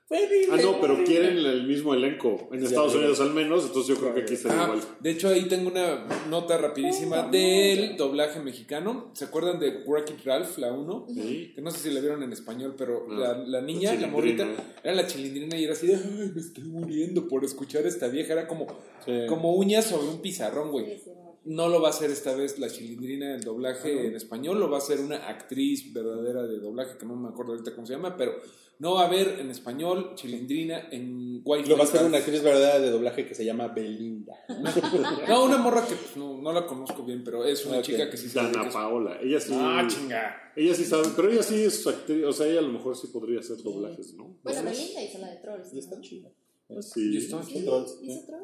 Ah, 0.09 0.57
no, 0.63 0.81
pero 0.81 1.03
quieren 1.05 1.37
el 1.37 1.67
mismo 1.67 1.93
elenco. 1.93 2.49
En 2.53 2.63
Estados. 2.63 2.95
Unidos 2.95 3.21
al 3.21 3.33
menos, 3.35 3.65
entonces 3.67 3.89
yo 3.97 4.01
creo 4.01 4.15
que 4.15 4.21
aquí 4.21 4.37
sería 4.37 4.61
Ah, 4.61 4.65
igual. 4.67 4.81
de 5.01 5.11
hecho, 5.11 5.29
ahí 5.29 5.47
tengo 5.49 5.69
una 5.69 6.07
nota 6.31 6.57
rapidísima 6.59 7.25
del 7.25 7.97
doblaje 7.97 8.39
mexicano. 8.41 9.11
¿Se 9.15 9.25
acuerdan 9.25 9.59
de 9.59 9.83
Wreck-It 9.85 10.25
Ralph, 10.25 10.59
la 10.59 10.73
1? 10.73 11.07
Sí. 11.13 11.53
Que 11.57 11.61
no 11.61 11.73
sé 11.73 11.79
si 11.81 11.91
la 11.91 11.99
vieron 12.01 12.23
en 12.23 12.33
español, 12.33 12.75
pero 12.79 13.07
No. 13.09 13.19
la, 13.19 13.37
la 13.37 13.61
niña, 13.63 13.95
La 13.95 14.03
la 14.03 14.07
morrita, 14.07 14.47
era 14.85 14.95
la 14.95 15.07
chilindrina 15.09 15.59
y 15.59 15.65
era 15.65 15.73
así 15.73 15.89
de, 15.89 15.97
ay, 15.97 16.31
me 16.35 16.41
estoy 16.41 16.63
muriendo 16.65 17.27
por 17.27 17.45
escuchar 17.45 17.85
a 17.85 17.89
esta 17.89 18.07
vieja. 18.07 18.33
Era 18.35 18.47
como, 18.47 18.69
Sí. 19.05 19.13
como 19.29 19.55
uñas 19.57 19.87
sobre 19.87 20.07
un 20.09 20.21
pizarrón, 20.23 20.71
güey. 20.71 21.01
No. 21.47 21.69
Lo 21.69 21.81
va 21.81 21.89
a 21.89 21.91
hacer 21.91 22.11
esta 22.11 22.35
vez 22.35 22.59
la 22.59 22.69
chilindrina 22.69 23.35
el 23.35 23.43
doblaje 23.43 24.07
en 24.07 24.15
español, 24.15 24.61
lo 24.61 24.69
va 24.69 24.77
a 24.77 24.81
hacer 24.81 25.01
una 25.01 25.29
actriz 25.29 25.93
verdadera 25.93 26.43
de 26.43 26.59
doblaje, 26.59 26.99
que 26.99 27.07
no 27.07 27.17
me 27.17 27.29
acuerdo 27.29 27.53
ahorita 27.53 27.75
cómo 27.75 27.87
se 27.87 27.95
llama, 27.95 28.17
pero 28.17 28.35
no 28.79 28.95
va 28.95 29.03
a 29.03 29.07
haber 29.07 29.41
en 29.41 29.51
español 29.51 30.13
chilindrina 30.15 30.89
en 30.91 31.41
White 31.45 31.69
Lo 31.69 31.77
va 31.77 31.85
a 31.85 31.87
hacer 31.87 32.05
una 32.05 32.19
actriz 32.19 32.43
verdadera 32.43 32.79
de 32.79 32.91
doblaje 32.91 33.27
que 33.27 33.35
se 33.35 33.45
llama 33.45 33.69
Belinda. 33.69 34.35
No, 35.29 35.45
una 35.45 35.57
morra 35.57 35.87
que 35.87 35.95
pues, 35.95 36.17
no, 36.17 36.39
no 36.39 36.53
la 36.53 36.67
conozco 36.67 37.03
bien, 37.03 37.25
pero 37.25 37.45
es 37.45 37.65
una 37.65 37.81
chica 37.81 38.11
que 38.11 38.17
sí 38.17 38.29
se 38.29 38.39
Dana. 38.39 38.69
Paola. 38.71 39.19
Ella 39.23 39.41
sí. 39.41 39.53
Ah, 39.55 39.87
chinga. 39.89 40.53
Ella 40.55 40.75
sí 40.75 40.85
sabe, 40.85 41.09
pero 41.15 41.31
ella 41.31 41.43
sí 41.43 41.65
es 41.65 41.87
actriz. 41.87 42.25
O 42.25 42.33
sea, 42.33 42.47
ella 42.47 42.59
a 42.59 42.63
lo 42.63 42.73
mejor 42.73 42.97
sí 42.97 43.09
podría 43.09 43.41
hacer 43.41 43.63
doblajes, 43.63 44.15
¿no? 44.15 44.39
Bueno. 44.43 44.63
Belinda 44.63 45.03
hizo 45.03 45.19
la 45.19 45.31
de 45.31 45.37
Trolls. 45.37 45.73
Y 45.73 45.79
está 45.79 45.97
¿no? 45.97 46.46
Sí. 46.81 47.15
Y 47.15 47.17
está- 47.19 47.43
Sí. 47.45 47.65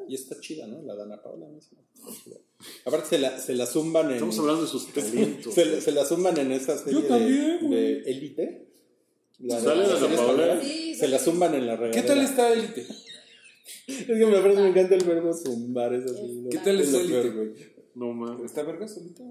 Y 0.08 0.14
está 0.14 0.38
chida, 0.40 0.66
¿no? 0.66 0.80
La 0.82 0.94
Dana 0.94 1.20
Paula. 1.22 1.48
¿no? 1.48 1.58
Está 1.58 1.76
chida. 2.24 2.36
Aparte 2.84 3.08
se 3.08 3.18
la, 3.18 3.38
se 3.38 3.54
la 3.54 3.66
zumban 3.66 4.06
en... 4.06 4.12
Estamos 4.14 4.38
hablando 4.38 4.62
de 4.62 4.68
sus 4.68 4.86
talentos. 4.94 5.52
Se, 5.54 5.80
se 5.80 5.92
la 5.92 6.04
zumban 6.04 6.36
en 6.38 6.52
esa 6.52 6.78
serie 6.78 7.02
Yo 7.02 7.06
también, 7.08 7.68
de, 7.70 7.98
Élite. 8.02 8.68
La 9.40 9.56
de- 9.56 9.62
¿Sale 9.62 9.80
la 9.82 9.88
Dana 9.94 10.14
española. 10.14 10.60
Sí, 10.62 10.94
Se 10.94 11.08
la 11.08 11.18
zumban 11.18 11.54
en 11.54 11.66
la 11.66 11.76
¿Qué 11.76 11.82
regadera. 11.84 12.06
tal 12.06 12.22
está 12.22 12.52
Elite? 12.52 12.86
Es 13.86 14.06
que 14.06 14.26
me, 14.26 14.38
parece, 14.40 14.60
me 14.60 14.68
encanta 14.68 14.94
el 14.94 15.04
verbo 15.04 15.32
zumbar. 15.34 15.92
Es 15.94 16.04
así, 16.04 16.44
¿Qué 16.50 16.58
tal 16.58 16.80
es 16.80 16.86
está 16.88 17.00
Élite? 17.00 17.20
peor, 17.22 17.34
güey. 17.34 17.52
No 17.94 18.12
mames. 18.12 18.44
¿Está 18.46 18.62
verga 18.62 18.86
solita? 18.88 19.22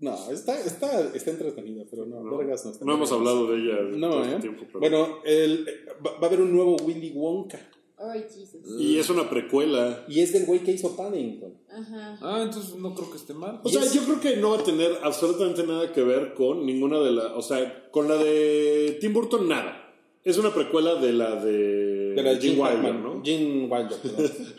No, 0.00 0.30
está, 0.30 0.58
está, 0.60 1.00
está 1.14 1.30
entretenida, 1.30 1.84
pero 1.90 2.04
no, 2.04 2.20
No, 2.22 2.36
vergas 2.36 2.64
no 2.64 2.72
está. 2.72 2.84
no 2.84 2.94
hemos 2.94 3.12
hablado 3.12 3.46
de 3.46 3.58
ella 3.58 3.78
No, 3.96 4.10
todo 4.10 4.24
¿eh? 4.24 4.34
el 4.34 4.40
tiempo. 4.40 4.62
pero- 4.66 4.80
Bueno, 4.80 5.18
el, 5.24 5.66
va, 6.04 6.10
va 6.12 6.18
a 6.22 6.26
haber 6.26 6.40
un 6.42 6.52
nuevo 6.52 6.76
Willy 6.84 7.12
Wonka. 7.14 7.60
Ay, 7.96 8.24
Jesus. 8.28 8.60
Y 8.78 8.98
es 8.98 9.08
una 9.08 9.30
precuela. 9.30 10.04
Y 10.08 10.20
es 10.20 10.32
del 10.32 10.44
güey 10.46 10.60
que 10.60 10.72
hizo 10.72 10.96
Paddington. 10.96 11.54
Ajá. 11.70 12.18
Ah, 12.20 12.42
entonces 12.42 12.74
no 12.74 12.92
creo 12.94 13.08
que 13.10 13.16
esté 13.16 13.32
mal. 13.34 13.60
O 13.62 13.68
sea, 13.68 13.82
yo 13.90 14.02
creo 14.02 14.20
que 14.20 14.36
no 14.36 14.50
va 14.50 14.58
a 14.58 14.64
tener 14.64 14.98
absolutamente 15.02 15.64
nada 15.64 15.90
que 15.92 16.02
ver 16.02 16.34
con 16.34 16.66
ninguna 16.66 16.98
de 16.98 17.12
las. 17.12 17.26
O 17.36 17.40
sea, 17.40 17.88
con 17.92 18.08
la 18.08 18.16
de 18.16 18.98
Tim 19.00 19.12
Burton, 19.12 19.48
nada. 19.48 19.80
Es 20.24 20.38
una 20.38 20.52
precuela 20.52 20.96
de 20.96 21.12
la 21.12 21.36
de. 21.36 21.83
De 22.14 22.22
la 22.22 22.36
Gene 22.36 22.54
Gene 22.54 22.62
Wilder, 22.62 22.94
¿no? 22.94 23.22
Gene 23.24 23.66
Wilder. 23.66 23.98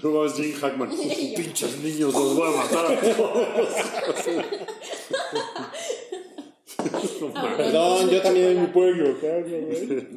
No 0.03 0.11
mames, 0.11 0.33
Gene 0.37 0.53
Hackman. 0.53 0.89
Pinches 1.35 1.77
niños, 1.83 2.13
los 2.13 2.35
voy 2.35 2.53
a 2.53 2.57
matar 2.57 2.85
a 2.85 2.99
todos. 2.99 3.47
No 7.21 7.27
mames. 7.29 7.57
Perdón, 7.57 8.09
yo 8.09 8.21
también 8.21 8.71
puedo 8.73 8.89
equivocar, 8.91 9.43
güey. 9.43 10.07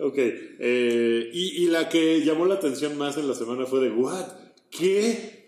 Ok. 0.00 0.14
eh, 0.16 1.30
y, 1.32 1.64
y 1.64 1.66
la 1.66 1.88
que 1.88 2.22
llamó 2.24 2.46
la 2.46 2.54
atención 2.54 2.96
más 2.96 3.16
en 3.18 3.28
la 3.28 3.34
semana 3.34 3.66
fue 3.66 3.80
de, 3.80 3.90
¿what? 3.90 4.26
¿Qué? 4.70 5.38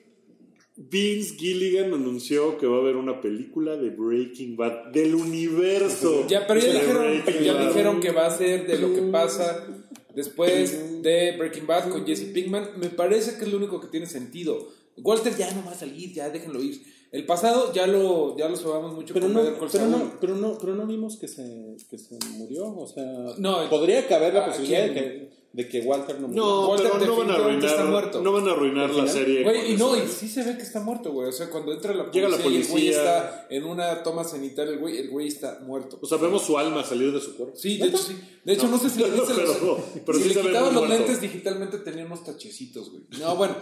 Vince 0.77 1.35
Gilligan 1.37 1.93
anunció 1.93 2.57
que 2.57 2.67
va 2.67 2.79
a 2.79 2.81
haber 2.81 2.97
una 2.97 3.21
película 3.21 3.77
de 3.77 3.91
Breaking 3.91 4.57
Bad 4.57 4.87
del 4.93 5.15
universo. 5.15 6.27
Ya, 6.27 6.47
pero 6.47 6.59
ya 6.61 7.67
dijeron 7.67 8.01
que 8.01 8.13
va 8.13 8.27
a 8.27 8.31
ser 8.31 8.67
de 8.67 8.79
lo 8.79 8.95
que 8.95 9.03
pasa 9.03 9.67
después 10.15 11.03
de 11.03 11.37
Breaking 11.37 11.67
Bad 11.67 11.91
con 11.91 12.07
Jesse 12.07 12.33
Pinkman. 12.33 12.79
Me 12.79 12.91
parece 12.91 13.37
que 13.39 13.45
es 13.45 13.51
lo 13.51 13.59
único 13.59 13.81
que 13.81 13.89
tiene 13.89 14.07
sentido. 14.07 14.69
Walter 14.99 15.37
ya 15.37 15.51
no 15.53 15.65
va 15.65 15.73
a 15.73 15.75
salir, 15.75 16.13
ya 16.13 16.29
déjenlo 16.31 16.63
ir. 16.63 16.81
El 17.13 17.27
pasado 17.27 17.73
ya 17.73 17.87
lo, 17.89 18.37
ya 18.39 18.49
lo 18.49 18.57
sobamos 18.57 18.95
mucho 18.95 19.15
Pero 19.15 19.27
con 19.27 19.35
no, 19.35 19.43
pero, 19.43 19.87
no, 19.87 20.13
pero, 20.21 20.37
no, 20.37 20.59
pero 20.59 20.75
no 20.77 20.87
vimos 20.87 21.17
que 21.17 21.27
se, 21.27 21.77
que 21.89 21.99
se 21.99 22.17
murió. 22.37 22.67
O 22.77 22.87
sea, 22.87 23.05
No, 23.39 23.69
podría 23.69 24.07
caber 24.07 24.35
la 24.35 24.45
¿a 24.45 24.47
posibilidad 24.47 24.87
de 24.87 24.95
que, 24.95 25.31
de 25.53 25.69
que 25.69 25.81
Walter 25.81 26.21
no 26.21 26.29
murió. 26.29 26.43
No, 26.45 26.69
Walter 26.69 26.91
pero 26.93 27.07
no 27.07 27.17
van 27.17 27.31
a 27.31 27.33
definitivamente 27.33 27.67
está 27.67 27.81
arruinar, 27.81 28.03
muerto. 28.03 28.23
no 28.23 28.33
van 28.33 28.49
a 28.49 28.53
arruinar 28.53 28.91
¿Al 28.91 28.97
la 28.99 29.07
serie. 29.09 29.43
Güey, 29.43 29.73
y 29.73 29.77
no, 29.77 29.97
y 29.97 30.07
sí 30.07 30.29
se 30.29 30.45
ve 30.45 30.57
que 30.57 30.63
está 30.63 30.79
muerto, 30.81 31.11
güey. 31.11 31.29
O 31.29 31.33
sea, 31.33 31.51
cuando 31.51 31.73
entra 31.73 31.93
la 31.93 32.11
Llega 32.11 32.29
policía, 32.29 32.29
la 32.29 32.37
y 32.37 32.57
el 32.61 32.67
güey 32.69 32.85
policía. 32.85 32.91
está 33.17 33.47
en 33.51 33.65
una 33.65 34.03
toma 34.05 34.23
cenital, 34.23 34.69
el 34.69 34.79
güey, 34.79 34.99
el 34.99 35.11
güey 35.11 35.27
está 35.27 35.59
muerto. 35.67 35.99
O 36.01 36.07
sea, 36.07 36.19
vemos 36.19 36.43
su 36.45 36.57
alma 36.57 36.85
salir 36.85 37.13
de 37.13 37.21
su 37.21 37.35
cuerpo. 37.37 37.57
Sí, 37.57 37.79
de 37.79 37.89
hecho 37.89 37.99
sí. 37.99 38.17
De 38.45 38.53
hecho, 38.53 38.69
no, 38.69 38.79
sé 38.79 38.91
si 38.91 39.01
le 39.03 39.11
viste 39.11 39.35
Pero- 39.35 39.47
los- 39.47 39.79
pero 40.07 40.19
si 40.19 40.25
sí 40.29 40.35
le 40.35 40.43
muy 40.43 40.53
los 40.53 40.73
muerto. 40.73 40.87
lentes 40.87 41.21
digitalmente 41.21 41.79
tenía 41.79 42.07
unos 42.07 42.23
tachecitos, 42.25 42.91
güey. 42.91 43.03
No, 43.19 43.35
bueno. 43.37 43.57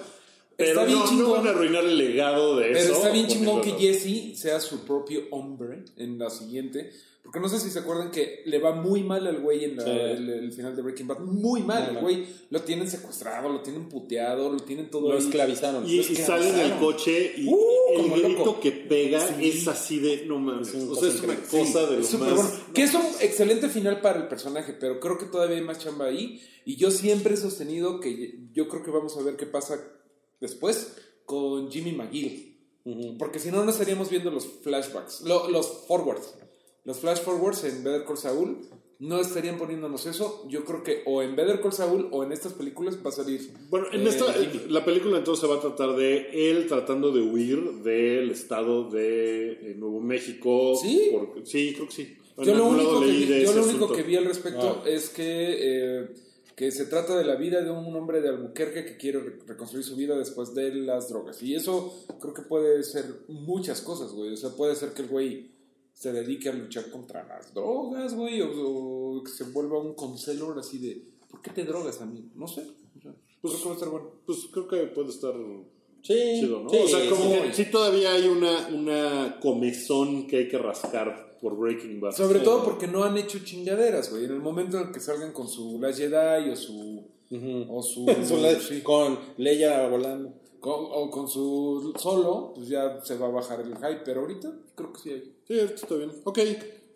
Pero 0.58 0.86
no, 0.86 1.12
no 1.12 1.30
van 1.30 1.46
a 1.46 1.50
arruinar 1.50 1.84
el 1.84 1.96
legado 1.96 2.56
de 2.56 2.66
Pero 2.66 2.78
eso. 2.80 2.92
está 2.94 3.10
bien 3.10 3.26
chingón 3.28 3.60
que. 3.62 3.70
Jesse 3.78 4.36
sea 4.38 4.58
su 4.60 4.80
propio 4.84 5.22
hombre 5.30 5.84
en 5.96 6.18
la 6.18 6.28
siguiente. 6.30 6.90
Porque 7.22 7.40
no 7.40 7.48
sé 7.50 7.60
si 7.60 7.68
se 7.70 7.80
acuerdan 7.80 8.10
que 8.10 8.42
le 8.46 8.58
va 8.58 8.72
muy 8.74 9.02
mal 9.04 9.26
al 9.26 9.40
güey 9.40 9.62
en 9.64 9.76
la- 9.76 9.84
Sí. 9.84 9.90
el, 9.90 10.30
el 10.30 10.50
final 10.52 10.74
de 10.74 10.80
Breaking 10.80 11.06
Bad. 11.06 11.18
Muy 11.20 11.62
mal. 11.62 11.82
Muy 11.88 11.94
el 11.96 12.02
güey 12.02 12.26
lo 12.48 12.62
tienen 12.62 12.88
secuestrado, 12.90 13.50
lo 13.50 13.60
tienen 13.60 13.86
puteado, 13.88 14.50
lo 14.50 14.58
tienen 14.60 14.88
todo 14.90 15.08
Lo 15.10 15.14
ahí. 15.18 15.22
esclavizaron. 15.24 15.86
Y, 15.86 15.98
y 15.98 16.02
sale 16.16 16.48
en 16.48 16.54
el 16.54 16.60
avanzaron. 16.60 16.84
coche 16.84 17.34
y 17.36 17.46
Uh, 17.46 18.00
el 18.00 18.10
grito 18.22 18.28
loco. 18.46 18.60
que 18.60 18.72
pega 18.72 19.20
Sí. 19.20 19.48
es 19.48 19.68
así 19.68 19.98
de 20.00 20.24
no 20.24 20.38
mames. 20.38 20.74
O 20.74 20.94
sea, 20.96 21.08
es 21.10 21.20
una 21.22 21.34
increíble. 21.34 21.72
cosa 21.72 21.86
de 21.86 21.96
lo 21.98 22.02
más. 22.02 22.18
bueno. 22.18 22.50
Que 22.72 22.82
es 22.84 22.94
un 22.94 23.02
excelente 23.20 23.68
final 23.68 24.00
para 24.00 24.20
el 24.22 24.28
personaje, 24.28 24.72
pero 24.72 24.98
creo 24.98 25.18
que 25.18 25.26
todavía 25.26 25.56
hay 25.58 25.62
más 25.62 25.78
chamba 25.78 26.06
ahí. 26.06 26.40
Y 26.64 26.76
yo 26.76 26.90
siempre 26.90 27.34
he 27.34 27.36
sostenido 27.36 28.00
que 28.00 28.38
yo 28.52 28.68
creo 28.68 28.82
que 28.82 28.90
vamos 28.90 29.16
a 29.18 29.22
ver 29.22 29.36
qué 29.36 29.44
pasa 29.46 29.78
después 30.40 30.96
con 31.24 31.70
Jimmy 31.70 31.92
McGill. 31.92 32.56
Porque 33.18 33.38
si 33.38 33.50
no, 33.50 33.64
no 33.64 33.70
estaríamos 33.70 34.08
viendo 34.08 34.30
los 34.30 34.46
flashbacks, 34.62 35.20
lo- 35.22 35.50
los 35.50 35.66
forwards. 35.86 36.34
Los 36.84 36.98
flash 36.98 37.18
forwards 37.20 37.64
en 37.64 37.84
Better 37.84 38.04
Call 38.06 38.16
Saul 38.16 38.60
no 39.00 39.20
estarían 39.20 39.58
poniéndonos 39.58 40.06
eso. 40.06 40.46
Yo 40.48 40.64
creo 40.64 40.82
que 40.82 41.02
o 41.04 41.20
en 41.22 41.36
Better 41.36 41.60
Call 41.60 41.74
Saul 41.74 42.08
o 42.12 42.24
en 42.24 42.32
estas 42.32 42.54
películas 42.54 42.96
va 43.04 43.10
a 43.10 43.12
salir. 43.12 43.52
Bueno, 43.68 43.88
en 43.92 44.06
eh, 44.06 44.08
esta, 44.08 44.32
Jimmy. 44.32 44.70
la 44.70 44.84
película 44.86 45.18
entonces 45.18 45.42
se 45.42 45.46
va 45.52 45.56
a 45.58 45.60
tratar 45.60 45.94
de 45.96 46.50
él 46.50 46.66
tratando 46.66 47.12
de 47.12 47.20
huir 47.20 47.82
del 47.82 48.30
estado 48.30 48.88
de 48.88 49.52
eh, 49.52 49.74
Nuevo 49.76 50.00
México. 50.00 50.74
¿Sí? 50.80 51.10
Sí, 51.44 51.74
creo 51.74 51.88
que 51.88 51.94
sí. 51.94 52.16
Yo 52.38 52.54
lo 52.54 52.66
único, 52.66 52.84
lado 52.92 53.00
que 53.00 53.06
leí 53.06 53.18
vi, 53.18 53.26
de 53.26 53.42
yo 53.42 53.50
ese 53.50 53.54
lo 53.56 53.62
único 53.64 53.84
asunto. 53.84 53.94
que 53.94 54.02
vi 54.04 54.16
al 54.16 54.24
respecto 54.24 54.80
Ah. 54.82 54.88
es 54.88 55.10
que, 55.10 55.24
eh, 55.58 56.08
que 56.58 56.72
se 56.72 56.86
trata 56.86 57.16
de 57.16 57.24
la 57.24 57.36
vida 57.36 57.62
de 57.62 57.70
un 57.70 57.94
hombre 57.94 58.20
de 58.20 58.30
Albuquerque 58.30 58.84
que 58.84 58.96
quiere 58.96 59.20
re- 59.20 59.38
reconstruir 59.46 59.84
su 59.84 59.94
vida 59.94 60.18
después 60.18 60.52
de 60.54 60.74
las 60.74 61.08
drogas. 61.08 61.40
Y 61.42 61.54
eso 61.54 61.94
creo 62.20 62.34
que 62.34 62.42
puede 62.42 62.82
ser 62.82 63.04
muchas 63.28 63.80
cosas, 63.80 64.10
güey. 64.12 64.32
O 64.32 64.36
sea, 64.36 64.50
puede 64.50 64.74
ser 64.74 64.92
que 64.92 65.02
el 65.02 65.08
güey 65.08 65.52
se 65.92 66.12
dedique 66.12 66.48
a 66.48 66.52
luchar 66.52 66.90
contra 66.90 67.24
las 67.28 67.54
drogas, 67.54 68.14
güey, 68.14 68.40
o, 68.42 68.50
o 68.50 69.22
que 69.22 69.30
se 69.30 69.44
vuelva 69.44 69.78
un 69.80 69.94
conselor 69.94 70.58
así 70.58 70.78
de, 70.78 71.00
¿por 71.30 71.40
qué 71.42 71.50
te 71.50 71.62
drogas 71.64 72.00
a 72.00 72.06
mí? 72.06 72.28
No 72.34 72.48
sé. 72.48 72.66
Pues, 73.40 73.54
creo 73.54 73.62
que 73.62 73.64
va 73.68 73.70
a 73.70 73.74
estar 73.74 73.88
bueno. 73.90 74.10
pues 74.26 74.38
creo 74.52 74.66
que 74.68 74.76
puede 74.88 75.10
estar 75.10 75.34
Sí, 76.02 76.14
chido, 76.40 76.60
¿no? 76.62 76.70
sí, 76.70 76.76
o 76.84 76.88
sea, 76.88 77.08
como 77.10 77.22
sí. 77.24 77.38
sí 77.52 77.64
todavía 77.70 78.12
hay 78.14 78.26
una, 78.28 78.68
una 78.68 79.38
comezón 79.40 80.26
que 80.26 80.38
hay 80.38 80.48
que 80.48 80.58
rascar 80.58 81.27
por 81.40 81.56
Breaking 81.56 82.00
Bad. 82.00 82.12
Sobre 82.12 82.38
Sí. 82.40 82.44
todo 82.44 82.64
porque 82.64 82.86
no 82.86 83.04
han 83.04 83.16
hecho 83.16 83.38
chingaderas, 83.44 84.10
güey. 84.10 84.24
En 84.24 84.32
el 84.32 84.40
momento 84.40 84.78
en 84.78 84.88
el 84.88 84.92
que 84.92 85.00
salgan 85.00 85.32
con 85.32 85.48
su 85.48 85.80
Last 85.80 85.98
Jedi 85.98 86.50
o 86.50 86.56
su... 86.56 87.04
O 87.68 87.82
su, 87.82 88.06
sí. 88.68 88.80
Con 88.82 89.18
Leia 89.36 89.86
volando. 89.88 90.32
Con, 90.60 90.74
o 90.76 91.10
con 91.10 91.28
su 91.28 91.92
solo, 91.98 92.52
pues 92.54 92.68
ya 92.68 93.00
se 93.04 93.16
va 93.16 93.26
a 93.26 93.30
bajar 93.30 93.60
el 93.60 93.76
hype, 93.76 94.00
pero 94.04 94.22
ahorita 94.22 94.52
creo 94.74 94.92
que 94.92 94.98
sí 95.00 95.10
hay. 95.10 95.32
Sí, 95.46 95.58
está 95.58 95.94
bien. 95.94 96.10
Ok, 96.24 96.38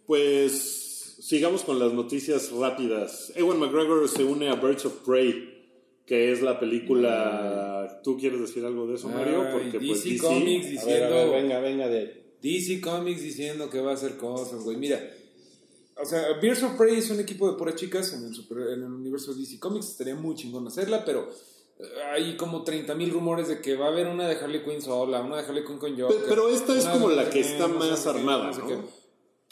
pues 0.06 1.16
sigamos 1.20 1.62
con 1.62 1.78
las 1.78 1.92
noticias 1.92 2.50
rápidas. 2.52 3.32
Ewan 3.36 3.58
McGregor 3.60 4.08
se 4.08 4.24
une 4.24 4.48
a 4.48 4.56
Birds 4.56 4.84
of 4.86 4.94
Prey, 5.06 5.64
que 6.06 6.32
es 6.32 6.42
la 6.42 6.58
película... 6.58 8.00
¿Tú 8.02 8.16
quieres 8.18 8.40
decir 8.40 8.64
algo 8.64 8.86
de 8.86 8.94
eso, 8.96 9.08
Mario? 9.08 9.42
Ay, 9.42 9.52
Porque 9.52 9.86
pues 9.86 10.02
DC 10.04 10.10
DC... 10.10 10.24
Comics 10.26 10.66
A 10.66 10.70
diciendo, 10.70 11.14
ver, 11.14 11.28
a 11.28 11.30
ver, 11.30 11.42
venga, 11.42 11.60
venga 11.60 11.88
de 11.88 11.98
ahí. 11.98 12.21
DC 12.42 12.80
Comics 12.80 13.22
diciendo 13.22 13.70
que 13.70 13.80
va 13.80 13.92
a 13.92 13.94
hacer 13.94 14.16
cosas, 14.16 14.62
güey. 14.64 14.76
Mira, 14.76 15.00
o 16.00 16.04
sea, 16.04 16.32
Birds 16.40 16.62
of 16.64 16.72
Prey 16.76 16.96
es 16.98 17.10
un 17.10 17.20
equipo 17.20 17.50
de 17.50 17.56
puras 17.56 17.76
chicas 17.76 18.12
en 18.14 18.24
el, 18.24 18.34
super- 18.34 18.68
en 18.72 18.80
el 18.82 18.92
universo 18.92 19.32
de 19.32 19.40
DC 19.40 19.58
Comics. 19.60 19.90
Estaría 19.90 20.14
muy 20.16 20.34
chingón 20.34 20.66
hacerla, 20.66 21.04
pero 21.04 21.28
eh, 21.78 21.84
hay 22.12 22.36
como 22.36 22.64
30.000 22.64 23.10
rumores 23.12 23.48
de 23.48 23.60
que 23.60 23.76
va 23.76 23.86
a 23.86 23.88
haber 23.90 24.08
una 24.08 24.26
de 24.28 24.34
Harley 24.36 24.64
Quinn 24.64 24.82
sola, 24.82 25.20
una 25.20 25.36
de 25.36 25.42
Harley 25.44 25.64
Quinn 25.64 25.78
con 25.78 25.98
Joker. 25.98 26.16
Pe- 26.18 26.24
pero 26.28 26.48
esta 26.48 26.76
es 26.76 26.84
como 26.86 27.08
la 27.10 27.30
que 27.30 27.40
está 27.40 27.68
más 27.68 28.06
armada, 28.06 28.46
no 28.46 28.52
sé 28.54 28.60
¿no? 28.60 28.66
qué. 28.68 28.78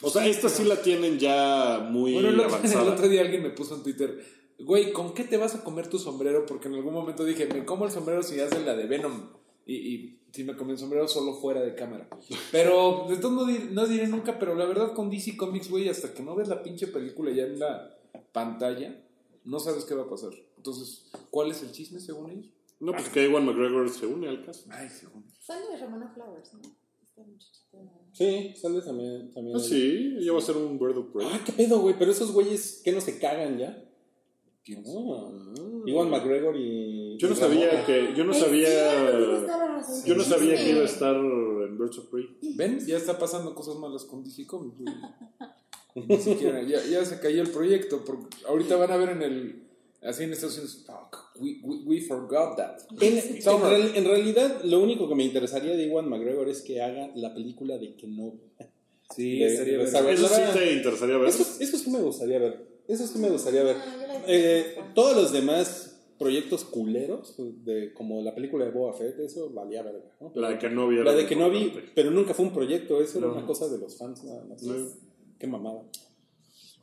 O 0.03 0.09
sea, 0.09 0.25
esta 0.27 0.49
sí 0.49 0.63
la 0.63 0.81
tienen 0.81 1.19
ya 1.19 1.87
muy 1.91 2.13
Bueno, 2.13 2.29
el 2.29 2.39
otro, 2.39 2.49
el 2.49 2.55
avanzada. 2.55 2.91
otro 2.93 3.07
día 3.07 3.21
alguien 3.21 3.43
me 3.43 3.51
puso 3.51 3.75
en 3.75 3.83
Twitter, 3.83 4.19
güey, 4.59 4.91
¿con 4.91 5.13
qué 5.13 5.23
te 5.23 5.37
vas 5.37 5.53
a 5.53 5.63
comer 5.63 5.87
tu 5.89 5.99
sombrero? 5.99 6.43
Porque 6.47 6.67
en 6.69 6.73
algún 6.73 6.93
momento 6.93 7.23
dije, 7.23 7.45
me 7.45 7.63
como 7.65 7.85
el 7.85 7.91
sombrero 7.91 8.23
si 8.23 8.39
hacen 8.39 8.65
la 8.65 8.75
de 8.75 8.87
Venom. 8.87 9.29
Y, 9.65 9.75
y 9.75 10.19
si 10.31 10.43
me 10.43 10.55
comí 10.55 10.71
el 10.71 10.77
sombrero 10.77 11.07
solo 11.07 11.33
fuera 11.33 11.61
de 11.61 11.75
cámara. 11.75 12.07
Pero, 12.51 13.05
de 13.09 13.17
todo 13.17 13.45
no, 13.45 13.59
no 13.71 13.87
diré 13.87 14.07
nunca, 14.07 14.39
pero 14.39 14.55
la 14.55 14.65
verdad 14.65 14.93
con 14.93 15.09
DC 15.09 15.37
Comics, 15.37 15.69
güey, 15.69 15.89
hasta 15.89 16.13
que 16.13 16.23
no 16.23 16.35
ves 16.35 16.47
la 16.47 16.63
pinche 16.63 16.87
película 16.87 17.31
ya 17.31 17.43
en 17.43 17.59
la 17.59 17.97
pantalla, 18.31 19.03
No 19.43 19.59
sabes 19.59 19.85
qué 19.85 19.95
va 19.95 20.03
a 20.03 20.09
pasar. 20.09 20.31
Entonces, 20.57 21.09
¿cuál 21.29 21.51
es 21.51 21.61
el 21.63 21.71
chisme 21.71 21.99
según 21.99 22.29
ellos? 22.29 22.49
No, 22.79 22.93
pues 22.93 23.09
que 23.09 23.25
Ewan 23.25 23.45
McGregor 23.45 23.89
se 23.89 24.05
une 24.05 24.27
al 24.27 24.45
caso. 24.45 24.65
Ay, 24.69 24.89
según 24.89 25.25
Sale 25.39 25.67
de 25.67 25.77
Ramona 25.77 26.11
Flowers, 26.13 26.53
¿no? 26.53 26.61
Sí, 28.11 28.53
sale 28.55 28.81
también. 28.81 29.31
también 29.31 29.55
Ah, 29.55 29.59
sí, 29.59 30.15
ella 30.17 30.33
va 30.33 30.39
a 30.39 30.41
ser 30.41 30.57
un 30.57 30.77
Bird 30.77 30.97
of 30.97 31.07
Prey. 31.13 31.27
Ah, 31.31 31.39
qué 31.45 31.51
pedo, 31.51 31.79
güey. 31.79 31.95
Pero 31.97 32.11
esos 32.11 32.31
güeyes, 32.31 32.81
¿qué 32.83 32.91
no 32.91 33.01
se 33.01 33.19
cagan 33.19 33.57
ya? 33.57 33.83
¿Quién 34.63 34.83
Ah, 34.85 35.31
Iwan 35.87 36.09
McGregor 36.09 36.55
y. 36.55 37.17
Yo 37.17 37.27
no 37.27 37.33
y 37.33 37.37
sabía 37.37 37.67
Ramona. 37.67 37.85
que. 37.85 38.13
Yo 38.15 38.23
no 38.23 38.33
sabía. 38.33 39.01
razón. 39.41 40.05
Yo 40.05 40.15
no 40.15 40.23
sabía 40.23 40.55
que 40.55 40.69
iba 40.69 40.83
a 40.83 40.87
Sí. 40.87 40.93
estar 40.93 41.15
en 41.15 41.77
Birds 41.77 41.97
of 41.97 42.05
Prey. 42.07 42.25
¿Ven? 42.55 42.79
Ya 42.85 42.97
está 42.97 43.17
pasando 43.17 43.55
cosas 43.55 43.75
malas 43.77 44.05
con 44.05 44.23
DC 44.23 44.45
Comics. 44.45 44.77
güey. 44.79 44.93
Ni 46.07 46.17
siquiera, 46.17 46.61
ya, 46.63 46.83
ya 46.85 47.03
se 47.03 47.19
cayó 47.19 47.41
el 47.41 47.49
proyecto. 47.49 48.03
Porque 48.05 48.37
ahorita 48.47 48.75
van 48.75 48.91
a 48.91 48.97
ver 48.97 49.09
en 49.09 49.21
el. 49.23 49.63
Así 50.03 50.23
en 50.23 50.33
Estados 50.33 50.55
Unidos. 50.57 50.83
Fuck, 50.85 51.17
we, 51.41 51.59
we, 51.63 51.75
we 51.85 52.01
forgot 52.01 52.55
that. 52.57 52.77
En, 52.99 53.17
en 53.17 53.61
real- 53.61 53.91
en 53.95 54.05
realidad, 54.05 54.63
lo 54.63 54.79
único 54.79 55.07
que 55.09 55.15
me 55.15 55.23
interesaría 55.23 55.75
de 55.75 55.85
Iwan 55.87 56.07
McGregor 56.09 56.47
es 56.49 56.61
que 56.61 56.81
haga 56.81 57.11
la 57.15 57.33
película 57.33 57.77
de 57.77 57.95
Kenobi. 57.95 58.39
Sí, 59.15 59.39
De- 59.39 59.47
estaría 59.53 59.77
de 59.79 59.83
esa- 59.83 60.09
Eso 60.09 60.27
sí 60.27 60.41
te 60.53 60.73
interesaría 60.73 61.17
ver. 61.17 61.29
Eso, 61.29 61.43
eso 61.59 61.77
sí 61.77 61.89
me 61.91 61.99
gustaría 61.99 62.39
ver. 62.39 62.70
Eso 62.87 63.07
sí 63.07 63.19
me 63.19 63.29
gustaría 63.29 63.63
ver. 63.63 63.77
Ah, 63.79 64.23
Eh, 64.27 64.77
todos 64.93 65.15
los 65.15 65.31
demás 65.31 65.87
proyectos 66.19 66.63
culeros, 66.65 67.35
de, 67.65 67.93
como 67.93 68.21
la 68.21 68.35
película 68.35 68.65
de 68.65 68.71
Boba 68.71 68.93
Fett, 68.93 69.17
eso 69.19 69.49
valía 69.51 69.81
verga. 69.81 70.05
¿no? 70.19 70.31
La 70.35 70.49
de 70.49 70.59
Kenobi 70.59 70.95
era 70.95 71.05
La 71.05 71.11
de 71.13 71.23
muy 71.23 71.29
Kenobi, 71.29 71.57
importante. 71.59 71.91
pero 71.95 72.11
nunca 72.11 72.33
fue 72.35 72.45
un 72.45 72.53
proyecto, 72.53 73.01
eso 73.01 73.19
No. 73.19 73.27
era 73.27 73.37
una 73.37 73.47
cosa 73.47 73.67
de 73.69 73.79
los 73.79 73.97
fans 73.97 74.23
nada 74.23 74.43
más. 74.45 74.61
No. 74.61 74.87
Qué 75.39 75.47
mamada. 75.47 75.81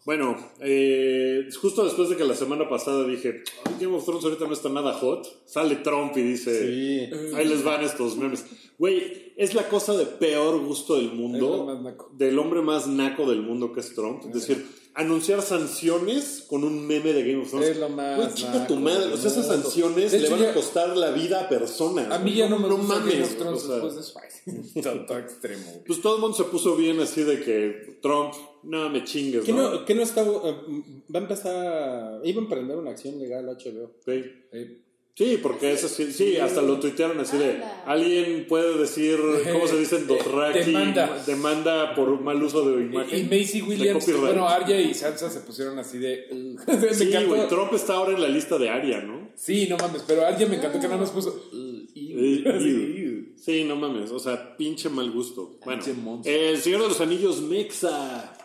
Bueno, 0.04 0.36
eh, 0.60 1.48
justo 1.60 1.84
después 1.84 2.08
de 2.08 2.16
que 2.16 2.24
la 2.24 2.34
semana 2.34 2.66
pasada 2.68 3.06
dije, 3.06 3.42
"Ay, 3.64 3.74
Game 3.78 3.94
of 3.94 4.04
Thrones 4.06 4.24
ahorita 4.24 4.46
no 4.46 4.54
está 4.54 4.70
nada 4.70 4.94
hot, 4.94 5.26
sale 5.44 5.76
Trump 5.76 6.16
y 6.16 6.22
dice, 6.22 6.66
Sí. 6.66 7.34
ahí 7.34 7.46
les 7.46 7.62
van 7.62 7.82
estos 7.84 8.16
memes. 8.16 8.44
Güey, 8.78 9.34
es 9.36 9.54
la 9.54 9.68
cosa 9.68 9.94
de 9.96 10.06
peor 10.06 10.64
gusto 10.64 10.96
del 10.96 11.12
mundo, 11.12 11.64
más 11.66 11.82
naco. 11.82 12.10
del 12.16 12.38
hombre 12.38 12.62
más 12.62 12.86
naco 12.86 13.28
del 13.28 13.42
mundo 13.42 13.72
que 13.72 13.80
es 13.80 13.94
Trump. 13.94 14.22
Es 14.28 14.32
decir, 14.34 14.66
anunciar 14.98 15.40
sanciones 15.42 16.44
con 16.48 16.64
un 16.64 16.86
meme 16.86 17.12
de 17.12 17.22
Game 17.22 17.42
of 17.42 17.50
Thrones. 17.50 17.68
Es 17.68 17.76
lo 17.78 17.88
más 17.88 18.16
Güey, 18.16 18.34
chica 18.34 18.66
tu 18.66 18.76
madre. 18.76 19.12
O 19.12 19.16
sea, 19.16 19.30
esas 19.30 19.46
sanciones 19.46 20.12
le 20.12 20.28
van 20.28 20.44
a 20.44 20.52
costar 20.52 20.96
la 20.96 21.12
vida 21.12 21.40
a 21.42 21.48
personas. 21.48 22.10
A 22.10 22.18
mí 22.18 22.34
ya 22.34 22.48
no 22.48 22.58
me 22.58 22.68
no 22.68 22.76
gusta 22.78 22.96
mames. 22.96 23.12
Game 23.12 23.24
of 23.24 23.36
Thrones 23.36 23.62
o 23.62 23.66
sea, 23.66 23.74
después 23.76 23.94
de 23.94 24.00
eso. 24.00 24.18
Ay, 24.20 24.28
Está 24.74 25.06
todo 25.06 25.18
extremo. 25.18 25.62
güey. 25.70 25.84
Pues 25.84 26.00
todo 26.02 26.16
el 26.16 26.20
mundo 26.20 26.36
se 26.36 26.44
puso 26.44 26.74
bien 26.74 26.98
así 27.00 27.22
de 27.22 27.40
que 27.42 27.98
Trump, 28.02 28.34
no 28.64 28.90
me 28.90 29.04
chingues, 29.04 29.44
¿Qué 29.44 29.52
¿no? 29.52 29.70
no, 29.70 29.84
qué 29.84 29.94
no 29.94 30.02
está, 30.02 30.22
eh, 30.22 30.56
va 31.14 31.18
a 31.20 31.22
empezar, 31.22 32.20
iba 32.24 32.40
a 32.40 32.42
emprender 32.42 32.76
una 32.76 32.90
acción 32.90 33.18
legal 33.20 33.46
HBO? 33.46 33.92
Sí. 34.04 34.24
Eh, 34.52 34.78
Sí, 35.18 35.36
porque 35.42 35.72
eso 35.72 35.88
sí, 35.88 36.12
sí, 36.12 36.36
hasta 36.36 36.62
lo 36.62 36.78
tuitearon 36.78 37.18
así 37.18 37.36
de 37.36 37.60
alguien 37.84 38.46
puede 38.46 38.78
decir, 38.78 39.18
¿cómo 39.52 39.66
se 39.66 39.76
dice 39.80 40.04
Dothraki? 40.04 40.60
Demanda. 40.60 41.24
Demanda 41.26 41.94
por 41.96 42.20
mal 42.20 42.40
uso 42.40 42.70
de 42.70 42.82
Y 42.82 42.84
imagen. 42.84 43.24
Macy 43.28 43.62
Williams, 43.62 44.20
bueno, 44.20 44.48
Arya 44.48 44.80
y 44.80 44.94
Sansa 44.94 45.28
se 45.28 45.40
pusieron 45.40 45.76
así 45.76 45.98
de. 45.98 46.28
Sí, 46.92 47.12
güey, 47.26 47.48
Trump 47.48 47.72
está 47.74 47.94
ahora 47.94 48.12
en 48.12 48.22
la 48.22 48.28
lista 48.28 48.58
de 48.58 48.70
Aria, 48.70 49.00
¿no? 49.00 49.30
Sí, 49.34 49.66
no 49.68 49.76
mames, 49.76 50.04
pero 50.06 50.24
Arya 50.24 50.46
me 50.46 50.54
encantó 50.54 50.78
que 50.78 50.86
nada 50.86 51.00
más 51.00 51.10
puso. 51.10 51.50
Sí. 51.92 52.44
Sí, 53.38 53.64
no 53.64 53.76
mames, 53.76 54.10
o 54.10 54.18
sea, 54.18 54.56
pinche 54.56 54.88
mal 54.88 55.10
gusto. 55.10 55.58
Bueno. 55.64 55.82
El 56.24 56.58
Señor 56.58 56.82
de 56.82 56.88
los 56.88 57.00
Anillos 57.00 57.40
Mexa. 57.40 58.36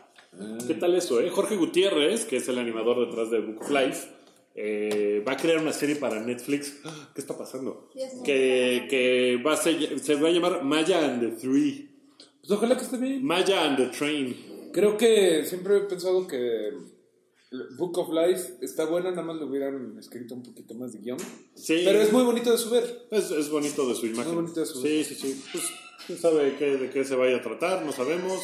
¿Qué 0.68 0.74
tal 0.76 0.95
eso, 0.95 1.20
eh? 1.20 1.30
Jorge 1.30 1.56
Gutiérrez, 1.56 2.26
que 2.26 2.38
es 2.38 2.48
el 2.48 2.58
animador 2.58 3.08
detrás 3.08 3.30
de 3.30 3.41
Book 3.41 3.62
of 3.62 3.72
Life, 3.72 4.08
eh, 4.56 5.24
va 5.28 5.34
a 5.34 5.38
crear 5.38 5.60
una 5.60 5.74
serie 5.74 5.96
para 5.96 6.20
Netflix. 6.22 6.74
¿Qué 7.16 7.22
está 7.22 7.38
pasando? 7.38 7.90
Sí, 7.94 8.02
es 8.02 8.14
muy 8.16 8.24
Que, 8.24 8.88
que 8.90 9.42
va 9.46 9.54
a 9.54 9.58
ser- 9.58 10.00
se 10.00 10.16
va 10.16 10.28
a 10.30 10.32
llamar 10.32 10.64
Maya 10.64 11.04
and 11.06 11.22
the 11.22 11.36
Three. 11.42 11.90
Pues 12.42 12.52
ojalá 12.52 12.76
que 12.78 12.84
esté 12.84 12.98
bien. 12.98 13.24
Maya 13.24 13.64
and 13.64 13.78
the 13.78 13.86
Train. 13.98 14.70
Creo 14.74 14.98
que 14.98 15.46
siempre 15.46 15.78
he 15.78 15.82
pensado 15.82 16.28
que 16.28 16.72
Book 17.78 17.98
of 18.00 18.10
Life 18.12 18.56
está 18.62 18.86
buena, 18.86 19.12
nada 19.12 19.22
más 19.22 19.36
le 19.38 19.46
hubieran 19.46 19.96
escrito 20.00 20.34
un 20.34 20.42
poquito 20.44 20.74
más 20.74 20.92
de 20.94 21.00
guion. 21.00 21.20
Sí. 21.56 21.82
Pero 21.86 22.02
es 22.02 22.12
muy 22.12 22.24
bonito 22.24 22.52
de 22.52 22.58
su 22.58 22.70
ver. 22.72 23.06
Es, 23.12 23.30
es 23.32 23.50
bonito 23.50 23.88
de 23.88 23.96
su 23.96 24.08
imagen. 24.08 24.34
Muy 24.34 24.42
bonito 24.44 24.60
de 24.60 24.66
su- 24.66 24.82
Sí, 24.82 25.04
sí, 25.04 25.14
sí. 25.16 25.44
Pues, 25.52 25.64
quién 26.08 26.18
sabe 26.18 26.56
qué, 26.58 26.78
de 26.78 26.90
qué 26.90 27.06
se 27.06 27.16
vaya 27.16 27.38
a 27.38 27.42
tratar, 27.42 27.86
no 27.86 27.92
sabemos. 27.92 28.42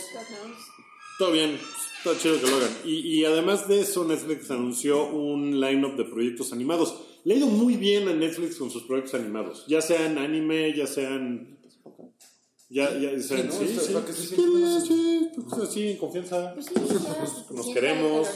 Todo 1.18 1.32
bien, 1.32 1.58
todo 2.04 2.16
chido 2.16 2.40
que 2.40 2.48
lo 2.50 2.56
hagan. 2.58 2.72
Y, 2.86 2.96
y 3.20 3.26
además 3.26 3.68
de 3.68 3.82
eso, 3.82 4.04
Netflix 4.06 4.50
anunció 4.52 5.08
un 5.10 5.60
line-up 5.60 5.96
de 5.98 6.06
proyectos 6.06 6.54
animados. 6.54 6.96
Le 7.26 7.34
ha 7.34 7.38
ido 7.38 7.48
muy 7.48 7.76
bien 7.76 8.08
a 8.08 8.14
Netflix 8.14 8.56
con 8.58 8.72
sus 8.72 8.84
proyectos 8.84 9.16
animados. 9.16 9.66
Ya 9.68 9.82
sean 9.82 10.18
anime, 10.18 10.76
ya 10.76 10.88
sean. 10.88 11.58
Ya, 12.70 12.98
ya 12.98 13.20
sean. 13.22 13.52
Sí, 13.52 13.64
Está- 13.66 13.82
sí. 13.82 13.94
para 13.94 14.06
que 14.06 14.14
se 14.14 14.22
Sí, 14.22 14.36
sí, 14.88 15.30
pues 15.36 15.62
así, 15.62 15.88
en 15.90 15.98
confianza. 15.98 16.54
Pues 16.54 16.66
sí, 16.68 16.74
Nos 17.56 17.68
queremos. 17.74 18.28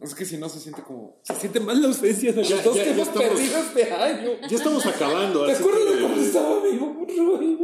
El. 0.00 0.08
Es 0.08 0.14
que 0.14 0.24
si 0.24 0.36
no 0.38 0.48
se 0.48 0.60
siente 0.60 0.82
como. 0.82 1.20
Se 1.22 1.34
siente 1.34 1.60
mal 1.60 1.80
la 1.80 1.88
ausencia 1.88 2.32
de 2.32 2.38
los 2.40 2.48
Ya- 2.48 2.62
dos 2.62 2.76
ya- 2.76 2.84
que 2.84 2.90
hemos 2.90 3.08
estamos- 3.08 3.28
perdido 3.28 3.58
este 3.58 3.92
año. 3.92 4.30
Ya 4.48 4.56
estamos 4.56 4.86
acabando. 4.86 5.46
¿Te 5.46 5.52
acuerdas 5.52 5.82
que- 5.84 5.94
de 5.94 6.00
cuando 6.02 6.20
estaba 6.22 6.62
vivo 6.62 7.06
Rui? 7.08 7.58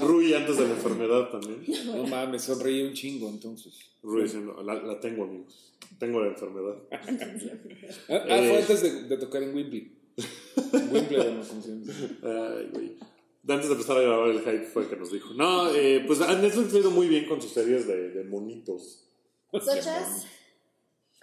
Rui 0.00 0.34
antes 0.34 0.56
de 0.56 0.64
la 0.64 0.70
enfermedad 0.74 1.30
también. 1.30 1.64
No 1.86 2.06
mames, 2.06 2.42
sonreí 2.42 2.82
un 2.82 2.92
chingo 2.92 3.28
entonces. 3.28 3.74
Rui 4.02 4.22
diciendo, 4.24 4.62
la, 4.62 4.74
la 4.74 5.00
tengo, 5.00 5.24
amigos. 5.24 5.72
Tengo 5.98 6.20
la 6.20 6.28
enfermedad. 6.28 6.76
Ah, 8.08 8.22
ah, 8.28 8.38
Eh. 8.38 8.48
fue 8.48 8.58
antes 8.58 8.82
de, 8.82 9.02
de 9.04 9.16
tocar 9.18 9.42
en 9.42 9.54
Wembley. 9.54 9.92
Wimbledon, 10.72 11.38
no 11.38 11.42
funciona. 11.44 11.92
Ay, 12.22 12.68
güey. 12.72 12.96
Antes 13.48 13.68
de 13.68 13.72
empezar 13.74 13.98
a 13.98 14.00
grabar 14.00 14.28
el 14.30 14.38
hype 14.40 14.64
fue 14.72 14.88
que 14.88 14.96
nos 14.96 15.12
dijo. 15.12 15.34
No, 15.34 15.74
eh, 15.74 16.02
pues 16.06 16.20
a 16.20 16.34
Netflix 16.34 16.72
le 16.72 16.78
ha 16.78 16.82
ido 16.82 16.90
muy 16.90 17.08
bien 17.08 17.26
con 17.26 17.40
sus 17.42 17.52
series 17.52 17.86
de, 17.86 18.10
de 18.10 18.24
monitos. 18.24 19.04
Such 19.52 19.68
as. 19.86 20.26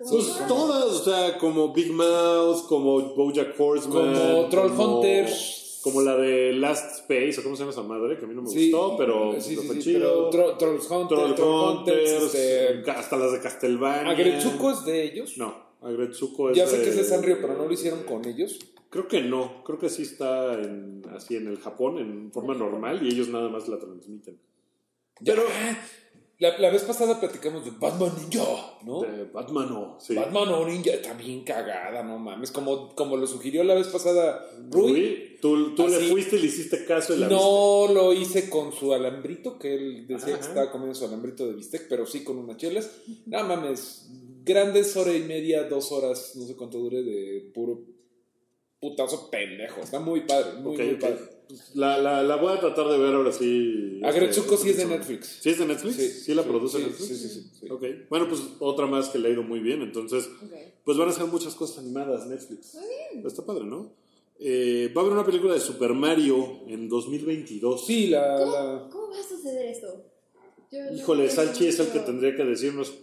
Pues 0.09 0.33
Troll. 0.35 0.47
todas, 0.47 0.85
o 0.85 1.03
sea, 1.03 1.37
como 1.37 1.73
Big 1.73 1.91
Mouth, 1.91 2.65
como 2.67 3.01
Bojack 3.15 3.59
Horseman. 3.59 4.13
Como 4.13 4.49
Troll 4.49 4.69
como- 4.75 4.97
Hunters. 4.99 5.57
Como 5.83 6.01
la 6.03 6.15
de 6.15 6.53
Last 6.53 6.99
Space, 6.99 7.39
o 7.39 7.43
cómo 7.43 7.55
se 7.55 7.61
llama 7.61 7.71
esa 7.71 7.81
madre, 7.81 8.15
que 8.19 8.25
a 8.25 8.27
mí 8.27 8.35
no 8.35 8.43
me 8.43 8.49
Sí, 8.49 8.69
gustó, 8.69 8.95
pero 8.97 9.33
sí, 9.41 9.55
pero 9.55 9.61
sí, 9.63 9.67
fue 9.67 9.79
chido. 9.79 10.29
pero 10.29 10.49
Tro- 10.53 10.57
Trolls 10.59 10.91
Hunters, 10.91 11.07
Troll 11.21 11.35
Troll 11.35 11.77
Hunters, 11.79 12.11
Hunters, 12.21 12.35
este, 12.35 12.91
hasta 12.91 13.17
las 13.17 13.31
de 13.31 13.39
Castlevania. 13.39 14.11
Agretsuko 14.11 14.69
es 14.71 14.85
de 14.85 15.03
ellos. 15.03 15.37
No, 15.39 15.55
Agretsuko 15.81 16.51
es 16.51 16.57
Ya 16.57 16.67
sé 16.67 16.77
de- 16.77 16.83
que 16.83 16.89
es 16.91 16.97
de 16.97 17.03
Sanrio, 17.03 17.37
pero 17.41 17.55
no 17.55 17.65
lo 17.65 17.73
hicieron 17.73 18.03
con 18.03 18.23
ellos. 18.27 18.59
Creo 18.91 19.07
que 19.07 19.21
no, 19.21 19.63
creo 19.63 19.79
que 19.79 19.89
sí 19.89 20.03
está 20.03 20.53
en, 20.53 21.01
así 21.15 21.35
en 21.35 21.47
el 21.47 21.57
Japón 21.57 21.97
en 21.97 22.31
forma 22.31 22.53
normal 22.53 22.99
y 23.03 23.09
ellos 23.11 23.29
nada 23.29 23.49
más 23.49 23.67
la 23.67 23.79
transmiten. 23.79 24.37
Pero 25.25 25.41
la, 26.41 26.57
la 26.57 26.71
vez 26.71 26.81
pasada 26.81 27.19
platicamos 27.19 27.63
de 27.63 27.69
Batman 27.69 28.11
Ninja, 28.17 28.79
¿no? 28.83 29.01
De 29.01 29.25
Batman 29.25 29.69
no, 29.69 29.97
sí. 29.99 30.15
Batman 30.15 30.49
o 30.49 30.65
Ninja 30.65 30.91
está 30.93 31.13
bien 31.13 31.43
cagada, 31.43 32.01
no 32.01 32.17
mames. 32.17 32.49
Como, 32.49 32.95
como 32.95 33.15
lo 33.15 33.27
sugirió 33.27 33.63
la 33.63 33.75
vez 33.75 33.87
pasada 33.89 34.43
Rui. 34.71 34.91
Rui, 34.91 35.37
tú, 35.39 35.75
tú 35.75 35.87
le 35.87 35.99
fuiste 35.99 36.37
y 36.37 36.39
le 36.39 36.47
hiciste 36.47 36.83
caso 36.85 37.13
y 37.13 37.19
la 37.19 37.27
viste. 37.27 37.43
No 37.43 37.93
lo 37.93 38.11
hice 38.11 38.49
con 38.49 38.73
su 38.73 38.91
alambrito, 38.91 39.59
que 39.59 39.75
él 39.75 40.07
decía 40.07 40.33
que 40.33 40.41
estaba 40.41 40.71
comiendo 40.71 40.95
su 40.95 41.05
alambrito 41.05 41.45
de 41.45 41.53
bistec, 41.53 41.87
pero 41.87 42.07
sí 42.07 42.23
con 42.23 42.39
unas 42.39 42.57
chelas. 42.57 42.89
No 43.27 43.43
mames, 43.43 44.09
grandes 44.43 44.97
hora 44.97 45.13
y 45.13 45.21
media, 45.21 45.65
dos 45.65 45.91
horas, 45.91 46.35
no 46.37 46.47
sé 46.47 46.55
cuánto 46.55 46.79
dure 46.79 47.03
de 47.03 47.51
puro 47.53 47.83
putazo 48.79 49.29
pendejo. 49.29 49.81
Está 49.81 49.99
muy 49.99 50.21
padre, 50.21 50.53
muy, 50.59 50.75
muy 50.75 50.95
padre. 50.95 51.19
La, 51.75 51.97
la, 51.97 52.23
la 52.23 52.35
voy 52.35 52.53
a 52.53 52.59
tratar 52.59 52.87
de 52.89 52.97
ver 52.97 53.13
ahora 53.15 53.31
sí. 53.31 53.99
Agretsuko 54.03 54.55
este, 54.55 54.63
sí 54.65 54.69
es 54.71 54.77
de 54.77 54.83
este 54.83 54.97
Netflix. 54.97 55.27
¿Sí 55.41 55.49
es 55.49 55.59
de 55.59 55.65
Netflix? 55.65 56.23
¿Sí, 56.25 56.33
la 56.33 56.43
produce 56.43 56.77
sí, 56.77 56.83
Netflix? 56.83 57.07
Sí, 57.07 57.15
sí, 57.15 57.29
sí. 57.29 57.51
sí. 57.59 57.69
Ok. 57.69 57.83
Bueno, 58.09 58.27
pues 58.29 58.41
otra 58.59 58.85
más 58.87 59.09
que 59.09 59.19
le 59.19 59.29
ha 59.29 59.31
ido 59.31 59.43
muy 59.43 59.59
bien. 59.59 59.81
Entonces, 59.81 60.29
pues 60.83 60.97
van 60.97 61.09
a 61.09 61.11
ser 61.13 61.25
muchas 61.25 61.55
cosas 61.55 61.79
animadas 61.79 62.27
Netflix. 62.27 62.75
Muy 62.75 62.83
bien. 63.13 63.25
Está 63.27 63.45
padre, 63.45 63.65
¿no? 63.65 63.91
Eh, 64.39 64.91
va 64.95 65.01
a 65.01 65.05
haber 65.05 65.13
una 65.17 65.25
película 65.25 65.53
de 65.53 65.59
Super 65.59 65.93
Mario 65.93 66.61
en 66.67 66.89
2022. 66.89 67.85
Sí, 67.85 68.07
la, 68.07 68.37
¿Cómo, 68.39 68.51
la- 68.51 68.89
cómo 68.91 69.09
va 69.11 69.19
a 69.19 69.23
suceder 69.23 69.67
esto? 69.67 70.05
Híjole, 70.95 71.29
Salchi 71.29 71.67
es 71.67 71.79
el 71.79 71.87
que 71.89 71.99
tendría 71.99 72.35
que 72.35 72.43
decirnos. 72.45 72.93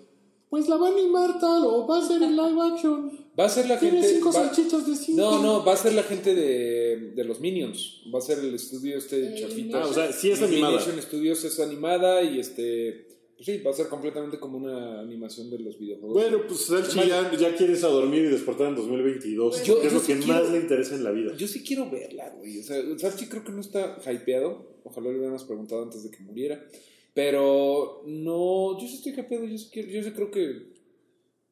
Pues 0.50 0.68
la 0.68 0.76
van 0.76 0.94
a 0.94 0.96
animar 0.96 1.38
tal 1.38 1.62
o 1.66 1.86
va 1.86 1.98
a 1.98 2.06
ser 2.06 2.22
en 2.22 2.34
live 2.34 2.60
action. 2.72 3.27
Va 3.38 3.44
a 3.44 3.48
ser 3.48 3.68
la 3.68 3.78
Tiene 3.78 3.98
gente. 4.00 4.14
cinco 4.16 4.32
va- 4.32 4.46
salchichas 4.46 4.86
de 4.86 4.96
cinco. 4.96 5.20
no, 5.20 5.42
no, 5.42 5.64
va 5.64 5.74
a 5.74 5.76
ser 5.76 5.92
la 5.94 6.02
gente 6.02 6.34
de, 6.34 7.12
de 7.14 7.24
los 7.24 7.38
Minions. 7.40 8.02
Va 8.12 8.18
a 8.18 8.22
ser 8.22 8.38
el 8.40 8.54
estudio 8.54 8.98
este 8.98 9.34
Eh, 9.34 9.40
chafita. 9.40 9.82
Ah, 9.82 9.86
o 9.86 9.92
sea, 9.92 10.12
sí 10.12 10.30
es 10.30 10.42
animada. 10.42 10.74
Illumination 10.74 11.02
Studios 11.02 11.44
es 11.44 11.60
animada 11.60 12.22
y 12.22 12.40
este. 12.40 13.06
Pues 13.36 13.46
sí, 13.46 13.58
va 13.58 13.70
a 13.70 13.74
ser 13.74 13.86
completamente 13.86 14.40
como 14.40 14.58
una 14.58 14.98
animación 14.98 15.48
de 15.48 15.60
los 15.60 15.78
videojuegos. 15.78 16.12
Bueno, 16.20 16.38
pues 16.48 16.62
Salchi 16.66 16.96
ya, 17.08 17.30
ya 17.36 17.54
quiere 17.54 17.74
irse 17.74 17.86
a 17.86 17.90
dormir 17.90 18.24
y 18.24 18.28
despertar 18.30 18.66
en 18.70 18.74
2022. 18.74 19.62
Yo- 19.62 19.80
que 19.80 19.86
es 19.86 19.92
yo 19.92 19.98
lo 20.00 20.04
sí 20.04 20.12
que 20.14 20.18
quiero- 20.18 20.40
más 20.42 20.50
le 20.50 20.58
interesa 20.58 20.96
en 20.96 21.04
la 21.04 21.12
vida. 21.12 21.36
Yo 21.36 21.46
sí 21.46 21.62
quiero 21.62 21.88
verla, 21.88 22.34
güey. 22.36 22.58
O 22.58 22.62
sea, 22.64 22.82
Salchi 22.98 23.26
creo 23.26 23.44
que 23.44 23.52
no 23.52 23.60
está 23.60 23.96
hypeado. 24.12 24.80
Ojalá 24.82 25.10
le 25.10 25.18
hubiéramos 25.18 25.44
preguntado 25.44 25.84
antes 25.84 26.02
de 26.02 26.10
que 26.10 26.18
muriera. 26.24 26.66
Pero 27.14 28.02
no, 28.06 28.80
yo 28.80 28.88
sí 28.88 28.94
estoy 28.96 29.12
hypeado. 29.12 29.44
Yo 29.44 29.56
sí, 29.58 29.68
quiero- 29.72 29.88
yo 29.90 30.02
sí 30.02 30.10
creo 30.10 30.30
que 30.32 30.72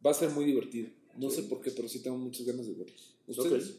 va 0.04 0.10
a 0.10 0.14
ser 0.14 0.30
muy 0.30 0.44
divertido. 0.44 0.88
No 1.18 1.30
sé 1.30 1.43
por 1.44 1.60
qué, 1.60 1.70
pero 1.70 1.88
sí 1.88 2.02
tengo 2.02 2.16
muchas 2.18 2.47
ganas 2.47 2.66
de 2.66 2.74
verlo. 2.74 2.94
¿Ustedes? 3.26 3.70
Ok. 3.70 3.76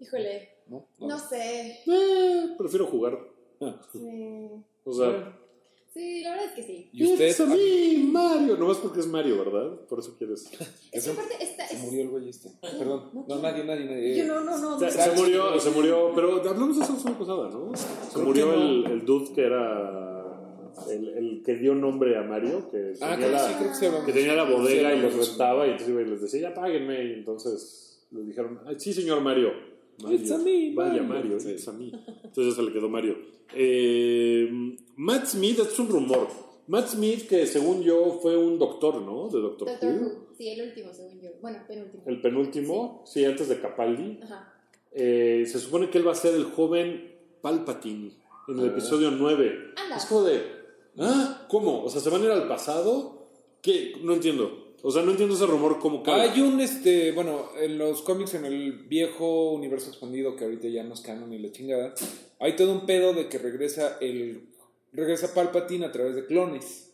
Híjole, 0.00 0.48
¿No? 0.66 0.86
no 1.00 1.18
sé. 1.18 1.80
Eh, 1.86 2.54
prefiero 2.58 2.86
jugar. 2.86 3.18
Ah. 3.60 3.80
Sí. 3.92 3.98
O 4.84 4.92
sea, 4.92 5.38
Sí, 5.94 6.20
la 6.20 6.32
verdad 6.32 6.44
es 6.48 6.52
que 6.52 6.62
sí. 6.62 6.90
¿Y 6.92 7.04
usted? 7.10 7.26
"It's 7.28 7.40
a 7.40 7.46
mí, 7.46 8.10
Mario. 8.12 8.58
Nomás 8.58 8.76
porque 8.76 9.00
es 9.00 9.06
Mario, 9.06 9.38
¿verdad? 9.38 9.80
Por 9.88 9.98
eso 10.00 10.14
quieres. 10.18 10.44
Es 10.92 11.04
que 11.04 11.10
aparte 11.10 11.42
está. 11.42 11.66
Se 11.66 11.76
es- 11.76 11.82
murió 11.84 12.02
el 12.02 12.08
güey 12.10 12.28
este. 12.28 12.50
Perdón. 12.60 13.24
No, 13.26 13.38
nadie, 13.38 13.64
nadie, 13.64 13.86
nadie. 13.86 14.14
Yo 14.18 14.24
no, 14.26 14.40
no, 14.44 14.58
no. 14.58 14.78
Se, 14.78 14.84
no. 14.84 14.90
se 14.90 15.10
murió, 15.12 15.58
se 15.58 15.70
murió, 15.70 16.12
pero 16.14 16.32
hablamos 16.46 16.76
de 16.76 16.84
eso 16.84 16.92
la 16.92 16.98
semana 16.98 17.18
pasada, 17.18 17.48
¿no? 17.48 17.74
Se 17.74 18.12
Creo 18.12 18.26
murió 18.26 18.46
no. 18.46 18.52
el, 18.52 18.86
el 18.92 19.06
dude 19.06 19.32
que 19.32 19.40
era 19.40 20.05
el, 20.90 21.08
el 21.08 21.42
que 21.44 21.54
dio 21.56 21.74
nombre 21.74 22.16
a 22.16 22.22
Mario, 22.22 22.70
que 22.70 22.92
Ah, 23.00 23.12
tenía, 23.14 23.28
la, 23.32 23.38
sí, 23.40 23.54
creo 23.58 23.68
que 23.70 23.74
se 23.76 23.90
llama. 23.90 24.04
que 24.06 24.12
tenía 24.12 24.34
la 24.34 24.44
bodega 24.44 24.92
Sí, 24.92 24.98
y 24.98 25.02
los 25.02 25.28
rentaba 25.28 25.66
y 25.66 25.70
entonces 25.70 25.88
iba 25.90 26.02
y 26.02 26.04
les 26.06 26.20
decía, 26.22 26.40
ya 26.40 26.54
páguenme. 26.54 27.04
Y 27.04 27.12
entonces 27.14 28.06
les 28.10 28.26
dijeron, 28.26 28.60
"Ay, 28.66 28.76
sí, 28.78 28.92
señor 28.92 29.20
Mario. 29.20 29.52
Mario. 30.02 30.18
It's 30.18 30.30
a 30.30 30.38
me, 30.38 30.72
Vaya, 30.74 31.02
Mario. 31.02 31.40
Sí. 31.40 31.50
it's 31.52 31.66
a 31.68 31.72
me. 31.72 31.86
Entonces 31.88 32.46
ya 32.48 32.52
se 32.54 32.62
le 32.62 32.72
quedó 32.72 32.88
Mario. 32.88 33.16
Eh, 33.54 34.76
Matt 34.96 35.26
Smith 35.26 35.58
es 35.60 35.78
un 35.78 35.88
rumor. 35.88 36.28
Matt 36.68 36.88
Smith, 36.88 37.26
que 37.28 37.46
según 37.46 37.82
yo 37.82 38.18
fue 38.20 38.36
un 38.36 38.58
doctor, 38.58 39.00
¿no? 39.00 39.28
De 39.28 39.40
Doctor, 39.40 39.68
Doctor 39.68 39.94
Who. 39.94 40.06
Who. 40.06 40.26
Sí, 40.36 40.48
el 40.48 40.68
último, 40.68 40.92
según 40.92 41.20
yo. 41.20 41.30
Bueno, 41.40 41.58
penúltimo. 41.66 42.02
El 42.06 42.20
penúltimo, 42.20 43.02
sí, 43.06 43.24
antes 43.24 43.48
de 43.48 43.60
Capaldi. 43.60 44.20
Ajá. 44.22 44.52
Eh, 44.92 45.44
se 45.46 45.58
supone 45.58 45.88
que 45.90 45.98
él 45.98 46.06
va 46.06 46.12
a 46.12 46.16
ser 46.16 46.34
el 46.34 46.44
joven 46.44 47.14
Palpatine 47.40 48.12
en 48.48 48.58
el 48.58 48.64
Ah. 48.64 48.72
episodio 48.72 49.10
9. 49.12 49.72
Anda. 49.76 49.96
Es 49.96 50.06
como 50.06 50.24
de, 50.24 50.42
¿ah? 50.98 51.46
¿Cómo? 51.48 51.82
O 51.82 51.90
sea, 51.90 52.00
¿se 52.00 52.10
van 52.10 52.22
a 52.22 52.24
ir 52.24 52.30
al 52.30 52.48
pasado? 52.48 53.28
¿Qué? 53.62 53.94
No 54.02 54.14
entiendo. 54.14 54.66
O 54.82 54.90
sea, 54.90 55.02
no 55.02 55.10
entiendo 55.10 55.34
ese 55.34 55.46
rumor 55.46 55.78
cómo 55.80 56.02
cae. 56.02 56.30
Hay 56.30 56.40
un, 56.40 56.60
este, 56.60 57.10
bueno, 57.12 57.48
en 57.60 57.78
los 57.78 58.02
cómics, 58.02 58.34
en 58.34 58.44
el 58.44 58.72
viejo 58.84 59.50
universo 59.52 59.88
expandido, 59.88 60.36
que 60.36 60.44
ahorita 60.44 60.68
ya 60.68 60.84
no 60.84 60.94
es 60.94 61.00
canon 61.00 61.30
ni 61.30 61.38
la 61.38 61.50
chingada, 61.50 61.94
hay 62.38 62.54
todo 62.54 62.72
un 62.72 62.86
pedo 62.86 63.12
de 63.12 63.28
que 63.28 63.38
regresa 63.38 63.98
el, 64.00 64.48
regresa 64.92 65.34
Palpatine 65.34 65.86
a 65.86 65.92
través 65.92 66.14
de 66.14 66.26
clones. 66.26 66.92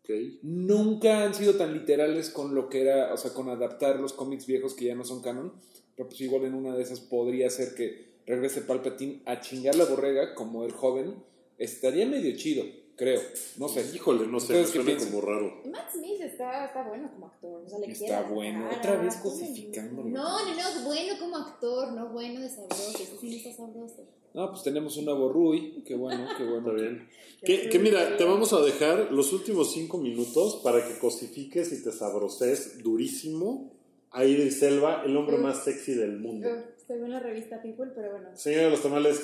Ok. 0.00 0.10
Nunca 0.42 1.24
han 1.24 1.34
sido 1.34 1.54
tan 1.54 1.72
literales 1.72 2.30
con 2.30 2.54
lo 2.54 2.68
que 2.68 2.82
era, 2.82 3.14
o 3.14 3.16
sea, 3.16 3.32
con 3.32 3.48
adaptar 3.48 4.00
los 4.00 4.12
cómics 4.12 4.46
viejos 4.46 4.74
que 4.74 4.86
ya 4.86 4.94
no 4.94 5.04
son 5.04 5.22
canon, 5.22 5.52
pero 5.96 6.08
pues 6.08 6.20
igual 6.20 6.44
en 6.44 6.54
una 6.54 6.76
de 6.76 6.82
esas 6.82 7.00
podría 7.00 7.48
ser 7.48 7.74
que 7.74 8.10
regrese 8.26 8.62
Palpatine 8.62 9.22
a 9.24 9.40
chingar 9.40 9.76
la 9.76 9.84
borrega 9.84 10.34
como 10.34 10.64
el 10.64 10.72
joven. 10.72 11.14
Estaría 11.58 12.06
medio 12.06 12.36
chido, 12.36 12.64
creo, 13.00 13.20
no 13.56 13.68
sé. 13.68 13.90
Híjole, 13.94 14.26
no 14.26 14.38
sé, 14.38 14.52
me 14.52 14.60
¿Ustedes 14.60 14.66
qué 14.66 14.72
suena 14.74 14.86
piensan? 14.86 15.10
como 15.10 15.22
raro. 15.22 15.62
Matt 15.64 15.90
Smith 15.92 16.20
está, 16.20 16.66
está 16.66 16.86
bueno 16.86 17.10
como 17.10 17.26
actor. 17.26 17.62
O 17.64 17.68
sea, 17.68 17.78
le 17.78 17.90
Está 17.90 18.22
bueno. 18.22 18.66
cara, 18.68 18.78
Otra 18.78 18.96
vez 19.02 19.16
cosificándolo. 19.16 20.08
No, 20.10 20.44
no, 20.44 20.54
no, 20.54 20.84
bueno 20.84 21.14
como 21.18 21.36
actor, 21.38 21.92
no 21.92 22.08
bueno 22.10 22.40
de 22.42 22.48
sabroso. 22.50 23.18
Sí 23.20 23.36
está 23.36 23.56
sabroso. 23.56 24.06
No, 24.34 24.50
pues 24.50 24.62
tenemos 24.62 24.96
un 24.98 25.06
nuevo 25.06 25.32
Rui, 25.32 25.82
qué 25.84 25.96
bueno, 25.96 26.28
qué 26.36 26.44
bueno. 26.44 26.68
Está 26.70 26.82
bien. 26.82 27.08
Que, 27.42 27.68
que 27.70 27.78
mira, 27.78 28.16
te 28.18 28.24
vamos 28.24 28.52
a 28.52 28.60
dejar 28.60 29.10
los 29.10 29.32
últimos 29.32 29.72
cinco 29.72 29.96
minutos 29.98 30.60
para 30.62 30.86
que 30.86 30.98
cosifiques 30.98 31.72
y 31.72 31.82
te 31.82 31.90
sabroces 31.90 32.82
durísimo 32.82 33.72
a 34.12 34.24
Idris 34.24 34.62
Elba, 34.62 35.02
el 35.06 35.16
hombre 35.16 35.38
más 35.38 35.64
sexy 35.64 35.94
del 35.94 36.18
mundo. 36.18 36.48
Uh, 36.48 36.80
Estoy 36.80 36.98
en 36.98 37.10
la 37.12 37.20
revista 37.20 37.62
People, 37.62 37.92
pero 37.94 38.10
bueno. 38.12 38.36
Señora 38.36 38.64
de 38.64 38.70
los 38.70 38.82
tamales, 38.82 39.20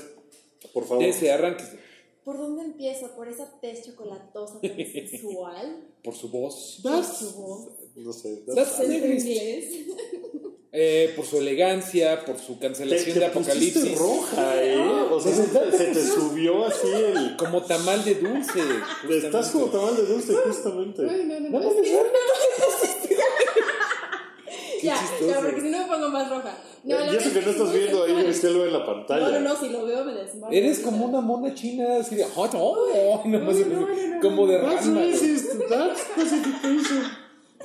por 0.73 0.85
favor. 0.85 1.05
Ese, 1.05 1.31
arránquese. 1.31 1.79
¿Por 2.27 2.39
dónde 2.39 2.63
empiezo? 2.65 3.13
¿Por 3.15 3.29
esa 3.29 3.49
tez 3.61 3.85
chocolatosa 3.87 4.59
tan 4.61 4.77
sensual? 4.77 5.87
Por 6.03 6.13
su 6.17 6.29
voz. 6.29 6.81
¿Por 6.83 7.05
su 7.05 7.33
voz? 7.35 7.69
No 7.95 8.13
sé. 8.13 8.45
That's- 8.47 8.81
¿En 8.83 8.89
Negrist. 8.91 9.27
inglés? 9.29 9.65
Eh, 10.73 11.13
por 11.15 11.25
su 11.25 11.39
elegancia, 11.39 12.25
por 12.25 12.37
su 12.41 12.55
Te, 12.55 12.67
cancelación 12.67 13.15
te 13.15 13.21
de 13.21 13.29
pusiste 13.31 13.53
Apocalipsis. 13.53 13.99
roja, 13.99 14.63
¿eh? 14.63 14.77
O 15.09 15.21
sea, 15.21 15.33
se 15.37 15.45
te, 15.45 15.71
se 15.79 15.85
te 15.87 16.05
subió 16.05 16.67
así 16.67 16.89
el... 16.93 17.37
Como 17.37 17.63
tamal 17.63 18.05
de 18.05 18.17
dulce. 18.17 18.61
Estás 19.09 19.51
como 19.53 19.67
tamal 19.67 19.97
de 19.97 20.03
dulce, 20.07 20.35
justamente. 20.35 21.03
Uy, 21.03 21.25
no, 21.27 21.41
no, 21.41 21.49
no. 21.49 21.61
No, 21.61 21.77
que- 21.77 21.83
Qué 24.81 24.87
ya, 24.87 24.97
ya, 25.27 25.41
porque 25.41 25.61
si 25.63 25.69
no 25.69 25.79
me 25.79 25.87
pongo 25.87 26.09
más 26.11 26.29
roja. 26.29 26.59
No, 26.87 26.99
la 26.99 27.13
y 27.13 27.17
eso 27.17 27.29
verdad 27.29 27.33
que 27.33 27.41
no 27.47 27.51
es 27.51 27.57
estás 27.57 27.73
viendo 27.73 28.03
ahí. 28.05 28.13
Idris 28.13 28.45
Elba 28.45 28.65
en 28.65 28.73
la 28.73 28.87
pantalla. 28.87 29.29
No, 29.29 29.41
no, 29.41 29.41
no, 29.41 29.57
si 29.57 29.69
lo 29.71 29.85
veo 29.85 30.05
me 30.05 30.13
desmayo. 30.15 30.57
Eres 30.57 30.79
como 30.81 31.07
una 31.07 31.21
mona 31.21 31.53
china 31.55 31.97
así 32.01 32.15
de. 32.17 32.25
"Oh, 32.37 32.49
oh", 32.55 33.23
No, 33.27 33.39
no, 33.39 33.53
no, 33.53 33.81
no, 33.81 34.21
como 34.21 34.47
de 34.47 34.59
That's 34.59 34.87
racist. 34.95 35.53
That's 35.69 36.03
classification. 36.15 37.03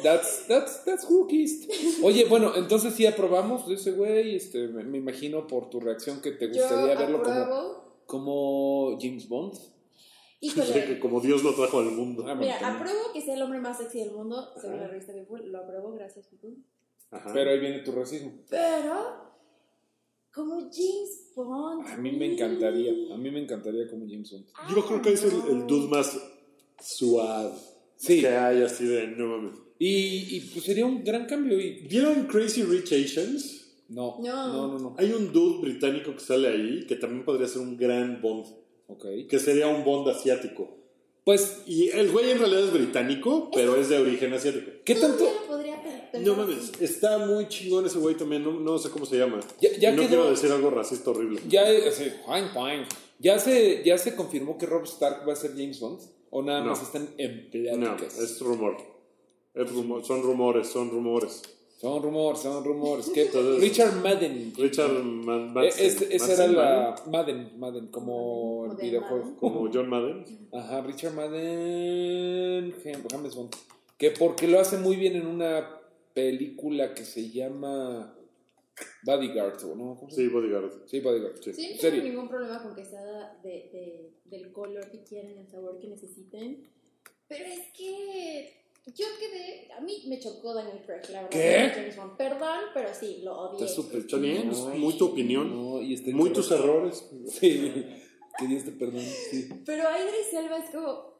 That's, 0.04 0.48
that's, 0.48 0.84
that's 0.86 1.08
rookies. 1.10 1.68
Oye, 2.02 2.26
bueno, 2.26 2.54
entonces 2.56 2.94
sí 2.96 3.06
aprobamos 3.06 3.68
de 3.68 3.76
ese 3.76 3.92
güey. 3.92 4.36
Este, 4.36 4.68
me, 4.70 4.84
me 4.84 4.98
imagino 4.98 5.46
por 5.46 5.70
tu 5.70 5.80
reacción 5.80 6.22
que 6.22 6.32
te 6.32 6.48
Yo 6.48 6.54
gustaría 6.62 6.96
verlo 6.96 7.22
como, 7.22 7.36
apruebo. 7.36 7.84
como 8.08 8.98
James 9.00 9.28
Bond. 9.30 9.54
Que 10.40 10.48
Híjole. 10.48 11.00
como 11.00 11.22
Dios 11.22 11.44
lo 11.44 11.54
trajo 11.54 11.78
al 11.80 11.92
mundo. 11.92 12.26
Ah, 12.28 12.34
Mira, 12.34 12.58
apruebo 12.68 13.00
que 13.14 13.22
sea 13.22 13.36
el 13.36 13.44
hombre 13.44 13.60
más 13.60 13.78
sexy 13.78 14.00
del 14.00 14.12
mundo, 14.14 14.50
según 14.60 14.80
la 14.80 14.88
revista 14.88 15.14
People. 15.14 15.46
Lo 15.48 15.60
apruebo, 15.60 15.92
gracias, 15.94 16.26
People. 16.26 16.56
Ajá. 17.12 17.32
Pero 17.34 17.52
ahí 17.52 17.60
viene 17.60 17.80
tu 17.80 17.92
racismo. 17.92 18.32
Pero, 18.50 19.32
como 20.34 20.56
James 20.62 21.32
Bond. 21.36 21.88
A 21.88 21.98
mí 21.98 22.12
me 22.14 22.34
encantaría. 22.34 22.92
A 23.14 23.18
mí 23.18 23.30
me 23.32 23.42
encantaría 23.42 23.88
como 23.90 24.06
James 24.10 24.32
Bond. 24.32 24.46
Yo 24.76 24.86
creo 24.86 25.02
que 25.02 25.12
es 25.14 25.24
el, 25.24 25.34
el 25.50 25.68
dude 25.68 25.88
más 25.90 26.18
suave 26.82 27.52
Sí. 27.98 28.22
que 28.22 28.30
hay 28.30 28.64
así 28.64 28.86
de 28.86 29.08
no 29.08 29.28
mames. 29.28 29.60
Y, 29.78 30.38
y 30.38 30.40
pues 30.54 30.66
sería 30.66 30.86
un 30.86 31.04
gran 31.04 31.26
cambio. 31.26 31.60
Y 31.60 31.88
¿Vieron 31.88 32.26
Crazy 32.28 32.64
Rich 32.64 32.94
Asians? 32.94 33.58
no, 33.90 34.18
No. 34.22 34.48
no, 34.48 34.68
no, 34.70 34.80
no. 34.80 34.96
Hay 34.98 35.12
un 35.12 35.32
dude 35.34 35.62
británico 35.62 36.14
que 36.14 36.20
sale 36.22 36.48
ahí 36.48 36.86
que 36.88 36.96
también 36.96 37.26
podría 37.26 37.48
ser 37.48 37.62
un 37.62 37.76
gran 37.78 38.22
Bond, 38.22 38.46
Ok. 38.88 39.06
que 39.30 39.38
sería 39.40 39.68
un 39.68 39.84
Bond 39.84 40.08
asiático. 40.10 40.78
Pues, 41.24 41.62
Y 41.68 41.90
el 41.90 42.12
güey 42.12 42.32
en 42.32 42.40
realidad 42.40 42.64
es 42.64 42.74
británico, 42.74 43.52
pero 43.54 43.76
es 43.76 43.90
de 43.90 44.00
origen 44.00 44.34
asiático. 44.34 44.72
¿qué 44.84 44.96
tanto? 44.96 45.24
No 46.20 46.36
mames, 46.36 46.72
está 46.82 47.20
muy 47.20 47.48
chingón 47.48 47.86
ese 47.86 48.00
güey 48.00 48.16
también, 48.16 48.44
no, 48.44 48.52
no 48.60 48.78
sé 48.78 48.90
cómo 48.90 49.06
se 49.06 49.18
llama. 49.18 49.40
Ya- 49.62 49.72
ya 49.78 49.92
no 49.92 49.98
quedó- 50.02 50.08
quiero 50.10 50.30
decir 50.32 50.52
algo 50.52 50.70
racista 50.72 51.12
horrible. 51.12 51.40
Ya, 51.48 51.66
sí, 51.92 52.12
fine, 52.26 52.50
fine. 52.54 52.86
¿Ya 53.20 53.38
se, 53.40 53.84
¿Ya 53.86 53.98
se 53.98 54.16
confirmó 54.16 54.58
que 54.58 54.66
Rob 54.66 54.84
Stark 54.84 55.28
va 55.28 55.34
a 55.34 55.36
ser 55.36 55.52
James 55.52 55.80
Bond? 55.80 56.02
¿O 56.32 56.42
nada 56.44 56.62
No. 56.62 56.68
más 56.72 56.82
están 56.82 57.10
en 57.18 57.50
No, 57.80 57.96
pláticas? 57.96 58.18
es 58.20 58.40
rumor. 58.42 58.78
Es 59.54 59.72
rumor. 59.72 60.04
Son 60.04 60.24
rumores, 60.24 60.68
son 60.68 60.90
rumores. 60.90 61.42
Son 61.82 62.02
rumores, 62.04 62.42
son 62.42 62.64
rumores. 62.64 63.10
¿Qué? 63.14 63.24
Entonces- 63.24 63.60
Richard 63.62 63.96
Madden. 64.04 64.54
Richard 64.56 64.92
Man- 65.04 65.50
Eh, 65.50 65.52
Madsen. 65.54 66.08
esa 66.12 66.34
era 66.34 66.48
la 66.48 66.96
Madden, 67.10 67.60
Madden, 67.60 67.88
como 67.88 68.68
el 68.72 68.78
videojuego. 68.78 69.24
Madden. 69.26 69.36
Como 69.38 69.70
John 69.74 69.90
Madden. 69.90 70.26
Ajá, 70.54 70.82
Richard 70.82 71.14
Madden. 71.14 72.74
Jam- 72.84 73.08
James 73.10 73.36
Bond. 73.36 73.56
Que 73.98 74.12
porque 74.12 74.48
lo 74.48 74.60
hace 74.60 74.78
muy 74.78 74.96
bien 74.96 75.16
en 75.16 75.26
una 75.28 75.80
película 76.14 76.94
que 76.94 77.04
se 77.06 77.30
llama 77.32 78.16
Bodyguard, 79.04 79.64
¿o 79.66 79.76
no? 79.76 79.96
¿Cómo 79.96 80.10
se 80.10 80.18
Sí? 80.18 80.28
Bodyguard. 80.28 80.72
Sí, 80.88 81.00
Bodyguard. 81.00 81.38
Sí. 81.42 81.54
Sí, 81.54 81.74
no 81.76 81.82
tengo 81.90 82.04
ningún 82.04 82.30
problema 82.30 82.62
con 82.62 82.76
que 82.76 82.86
sea 82.86 83.40
de, 83.44 83.50
de- 83.50 84.12
del 84.26 84.52
color 84.52 84.90
que 84.92 85.04
quieran, 85.04 85.38
el 85.38 85.48
sabor 85.50 85.80
que 85.80 85.88
necesiten. 85.88 86.64
Pero 87.28 87.46
es 87.46 87.62
que 87.78 88.61
yo 88.86 89.06
quedé. 89.20 89.72
A 89.74 89.82
mí 89.82 90.04
me 90.08 90.20
chocó 90.20 90.54
Daniel 90.54 90.82
Craig, 90.86 91.02
la 91.12 91.24
verdad. 91.24 91.30
¿Qué? 91.30 91.72
James 91.74 91.96
Bond. 91.96 92.18
Perdón, 92.18 92.60
pero 92.74 92.90
sí, 92.94 93.20
lo 93.24 93.38
odié. 93.38 93.66
Está 93.66 93.76
súper 93.76 94.00
Está 94.00 94.18
bien, 94.18 94.50
es 94.50 94.58
No, 94.58 94.68
muy 94.76 94.98
tu 94.98 95.06
opinión. 95.06 95.50
No, 95.50 95.82
y 95.82 95.94
está 95.94 96.12
Muy 96.12 96.32
tus 96.32 96.52
errores. 96.52 97.08
Sí, 97.28 97.86
que 98.38 98.48
Dios 98.48 98.66
te 98.66 98.72
perdone. 98.72 99.04
Sí. 99.04 99.50
Pero 99.66 99.84
Idris 99.84 100.34
Elba 100.34 100.58
es 100.58 100.70
como. 100.72 101.11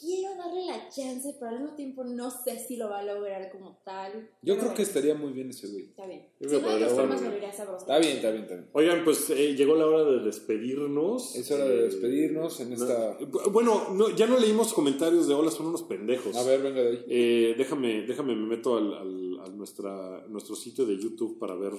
Quiero 0.00 0.36
darle 0.36 0.64
la 0.66 0.88
chance, 0.90 1.34
pero 1.40 1.50
al 1.50 1.60
mismo 1.60 1.74
tiempo 1.74 2.04
no 2.04 2.30
sé 2.30 2.56
si 2.60 2.76
lo 2.76 2.88
va 2.88 3.00
a 3.00 3.02
lograr 3.02 3.50
como 3.50 3.80
tal. 3.84 4.30
Yo 4.42 4.56
creo 4.56 4.72
que 4.72 4.82
estaría 4.82 5.14
muy 5.16 5.32
bien 5.32 5.50
ese 5.50 5.66
güey. 5.66 5.86
Está 5.86 6.06
bien. 6.06 6.22
Yo 6.38 6.48
Si 6.48 6.56
creo 6.56 6.70
no, 6.70 6.78
de 6.78 6.86
formas 6.86 7.20
bueno. 7.20 7.36
iría 7.36 7.52
sabroso. 7.52 7.80
Está 7.80 7.98
bien, 7.98 8.16
está 8.18 8.30
bien, 8.30 8.42
está 8.44 8.54
bien. 8.54 8.68
Oigan, 8.74 9.02
pues 9.04 9.28
eh, 9.30 9.56
llegó 9.56 9.74
la 9.74 9.86
hora 9.86 10.04
de 10.04 10.20
despedirnos. 10.24 11.34
Es 11.34 11.50
hora 11.50 11.64
de 11.64 11.78
Eh, 11.80 11.82
despedirnos 11.82 12.60
en 12.60 12.74
esta. 12.74 13.18
no- 13.20 13.50
Bueno, 13.50 13.88
no, 13.92 14.14
ya 14.14 14.28
no 14.28 14.38
leímos 14.38 14.72
comentarios 14.72 15.26
de 15.26 15.34
hola, 15.34 15.50
son 15.50 15.66
unos 15.66 15.82
pendejos. 15.82 16.36
A 16.36 16.44
ver, 16.44 16.62
venga 16.62 16.80
de 16.80 16.90
ahí. 16.90 17.04
Eh, 17.08 17.54
déjame, 17.58 18.02
déjame, 18.06 18.36
me 18.36 18.46
meto 18.46 18.76
al, 18.76 18.94
al- 18.94 19.40
a 19.40 19.48
nuestra, 19.48 20.24
nuestro 20.28 20.54
sitio 20.54 20.86
de 20.86 20.96
YouTube 20.96 21.40
para 21.40 21.56
ver 21.56 21.72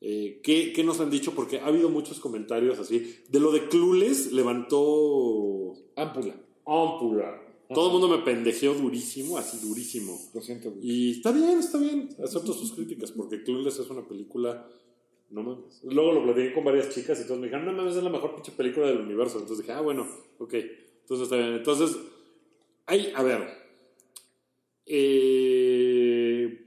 eh, 0.00 0.40
qué, 0.42 0.72
qué 0.74 0.82
nos 0.82 0.98
han 1.00 1.10
dicho, 1.10 1.32
porque 1.34 1.60
ha 1.60 1.66
habido 1.66 1.90
muchos 1.90 2.20
comentarios 2.20 2.78
así. 2.78 3.22
De 3.28 3.38
lo 3.38 3.52
de 3.52 3.68
Clules 3.68 4.32
levantó 4.32 5.74
Ámpula. 5.96 6.40
Ámpula. 6.66 7.40
Todo 7.72 7.86
el 7.86 7.92
mundo 7.92 8.08
me 8.08 8.22
pendejeó 8.22 8.74
durísimo, 8.74 9.38
así 9.38 9.66
durísimo. 9.66 10.18
Lo 10.34 10.40
siento, 10.40 10.70
güey. 10.70 10.82
Y 10.82 11.10
está 11.12 11.32
bien, 11.32 11.58
está 11.58 11.78
bien. 11.78 12.08
Acepto 12.22 12.52
sus 12.52 12.72
críticas, 12.72 13.10
porque 13.12 13.42
Clueless 13.42 13.78
es 13.78 13.88
una 13.90 14.06
película. 14.06 14.68
No 15.30 15.42
mames. 15.42 15.80
Luego 15.82 16.12
lo 16.12 16.22
platiqué 16.24 16.52
con 16.52 16.64
varias 16.64 16.90
chicas 16.90 17.20
y 17.20 17.24
todos 17.24 17.40
me 17.40 17.46
dijeron, 17.46 17.66
no 17.66 17.72
mames, 17.72 17.96
es 17.96 18.02
la 18.02 18.10
mejor 18.10 18.34
pinche 18.34 18.52
película 18.52 18.86
del 18.86 19.00
universo. 19.00 19.38
Entonces 19.38 19.64
dije, 19.64 19.72
ah, 19.72 19.80
bueno, 19.80 20.06
ok. 20.38 20.54
Entonces 21.00 21.24
está 21.24 21.36
bien. 21.36 21.54
Entonces, 21.54 21.96
hay, 22.86 23.12
a 23.14 23.22
ver. 23.22 23.48
Eh, 24.86 25.63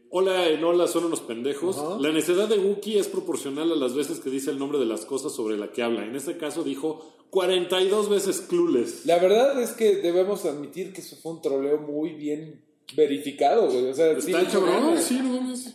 hola 0.10 0.50
en 0.50 0.64
hola 0.64 0.88
son 0.88 1.06
unos 1.06 1.22
pendejos. 1.22 1.78
La 2.02 2.12
necedad 2.12 2.48
de 2.48 2.58
Wookiee 2.60 3.00
es 3.00 3.08
proporcional 3.08 3.72
a 3.72 3.76
las 3.76 3.94
veces 3.96 4.20
que 4.20 4.30
dice 4.30 4.52
el 4.52 4.60
nombre 4.60 4.80
de 4.80 4.86
las 4.86 5.06
cosas 5.06 5.34
sobre 5.34 5.58
la 5.58 5.72
que 5.72 5.84
habla. 5.84 6.06
En 6.06 6.16
este 6.16 6.38
caso 6.38 6.64
dijo 6.64 7.06
42 7.30 8.10
veces 8.10 8.42
clueless. 8.42 9.06
La 9.06 9.20
verdad 9.20 9.62
es 9.62 9.72
que 9.72 9.98
debemos 9.98 10.46
admitir 10.46 10.94
que 10.94 11.02
eso 11.02 11.16
fue 11.18 11.34
un 11.34 11.42
troleo 11.42 11.80
muy 11.80 12.14
bien 12.14 12.64
verificado, 12.96 13.70
güey. 13.70 13.90
O 13.90 13.94
sea, 13.94 14.20
sí, 14.22 14.32
Está 14.32 14.60
ganas. 14.60 15.04
sí, 15.04 15.20
no 15.22 15.42
mames. 15.42 15.74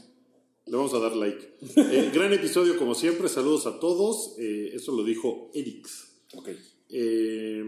Le 0.67 0.77
vamos 0.77 0.95
a 0.95 0.99
dar 1.01 1.15
like. 1.17 1.57
Eh, 1.77 2.11
gran 2.15 2.33
episodio 2.33 2.79
como 2.79 2.95
siempre, 2.95 3.29
saludos 3.29 3.67
a 3.67 3.81
todos. 3.81 4.35
Eh, 4.39 4.71
eso 4.75 4.93
lo 4.93 5.05
dijo 5.05 5.51
Erix. 5.55 6.15
Ok. 6.35 6.49
Eh, 6.89 7.63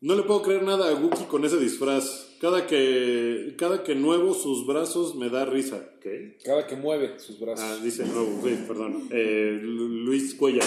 no 0.00 0.14
le 0.14 0.22
puedo 0.22 0.42
creer 0.42 0.62
nada 0.62 0.90
a 0.90 0.94
Wookiee 0.94 1.26
con 1.26 1.44
ese 1.44 1.56
disfraz. 1.58 2.27
Cada 2.40 2.66
que, 2.66 3.54
cada 3.58 3.82
que 3.82 3.94
nuevo 3.94 4.32
sus 4.34 4.66
brazos 4.66 5.16
me 5.16 5.28
da 5.28 5.44
risa. 5.44 5.92
¿Qué? 6.00 6.38
Cada 6.44 6.66
que 6.66 6.76
mueve 6.76 7.18
sus 7.18 7.40
brazos. 7.40 7.64
Ah, 7.64 7.80
dice 7.82 8.04
nuevo, 8.06 8.40
sí, 8.44 8.56
perdón. 8.66 9.08
Eh, 9.10 9.58
Lu- 9.62 9.88
Luis 9.88 10.34
Cuella. 10.34 10.62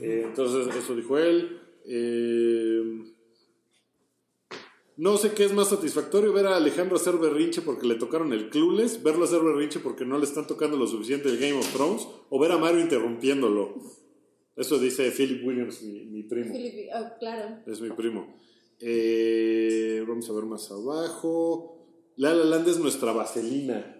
Eh, 0.00 0.22
entonces, 0.26 0.74
eso 0.76 0.94
dijo 0.94 1.18
él. 1.18 1.60
Eh, 1.84 3.12
no 4.98 5.18
sé 5.18 5.32
qué 5.32 5.44
es 5.44 5.52
más 5.52 5.68
satisfactorio 5.68 6.32
ver 6.32 6.46
a 6.46 6.56
Alejandro 6.56 6.96
hacer 6.96 7.16
berrinche 7.18 7.60
porque 7.60 7.86
le 7.86 7.96
tocaron 7.96 8.32
el 8.32 8.48
Clueless, 8.48 9.02
verlo 9.02 9.24
hacer 9.24 9.42
berrinche 9.42 9.80
porque 9.80 10.04
no 10.06 10.18
le 10.18 10.24
están 10.24 10.46
tocando 10.46 10.76
lo 10.78 10.86
suficiente 10.86 11.28
el 11.28 11.38
Game 11.38 11.54
of 11.58 11.70
Thrones, 11.72 12.06
o 12.30 12.38
ver 12.40 12.52
a 12.52 12.58
Mario 12.58 12.80
interrumpiéndolo. 12.80 13.74
Eso 14.56 14.78
dice 14.78 15.10
Philip 15.10 15.44
Williams, 15.46 15.82
mi, 15.82 16.06
mi 16.06 16.22
primo. 16.22 16.54
Philip- 16.54 16.88
oh, 16.94 17.18
claro. 17.18 17.58
Es 17.66 17.80
mi 17.80 17.90
primo. 17.90 18.38
Eh, 18.80 20.04
vamos 20.06 20.28
a 20.28 20.32
ver 20.32 20.44
más 20.44 20.70
abajo. 20.70 21.86
La 22.16 22.34
La 22.34 22.44
Land 22.44 22.68
es 22.68 22.78
nuestra 22.78 23.12
vaselina. 23.12 23.92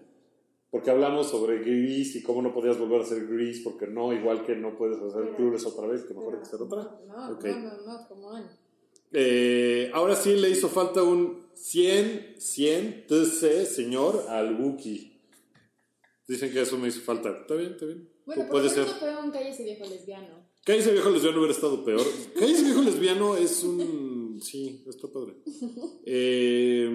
Porque 0.70 0.90
hablamos 0.90 1.28
sobre 1.30 1.58
Grease 1.60 2.18
y 2.18 2.22
cómo 2.22 2.42
no 2.42 2.52
podías 2.52 2.78
volver 2.78 3.00
a 3.00 3.04
hacer 3.04 3.26
Grease 3.26 3.62
porque 3.62 3.86
no, 3.86 4.12
igual 4.12 4.44
que 4.44 4.56
no 4.56 4.76
puedes 4.76 4.98
hacer 5.00 5.34
Clueless 5.36 5.64
otra 5.64 5.86
vez, 5.86 6.02
que 6.02 6.12
mejor 6.12 6.34
hay 6.34 6.40
que 6.40 6.46
hacer 6.46 6.60
otra. 6.60 7.00
No, 7.06 7.32
Ok. 7.32 7.44
no, 7.44 7.58
no, 7.58 7.82
no, 7.86 8.08
come 8.08 8.24
on. 8.26 8.42
Eh, 9.12 9.90
ahora 9.94 10.16
sí 10.16 10.34
le 10.34 10.50
hizo 10.50 10.68
falta 10.68 11.02
un 11.02 11.46
100, 11.54 12.34
100 12.38 13.06
TC, 13.06 13.64
señor, 13.64 14.24
al 14.28 14.60
Wookiee. 14.60 15.18
Dicen 16.28 16.52
que 16.52 16.60
eso 16.60 16.76
me 16.76 16.88
hizo 16.88 17.00
falta. 17.00 17.30
Está 17.30 17.54
bien, 17.54 17.72
está 17.72 17.86
bien. 17.86 18.10
Bueno, 18.26 18.46
puede 18.50 18.68
ser. 18.68 18.84
fue 18.84 19.16
un 19.16 19.30
viejo 19.30 19.84
lesbiano. 19.88 20.46
Cállese 20.64 20.92
viejo 20.92 21.10
lesbiano 21.10 21.38
hubiera 21.38 21.54
estado 21.54 21.84
peor. 21.84 22.02
Cállese 22.38 22.64
viejo 22.64 22.82
lesbiano 22.82 23.36
es 23.36 23.62
un... 23.62 24.15
Sí, 24.40 24.82
está 24.86 25.08
padre. 25.08 25.34
Eh, 26.04 26.88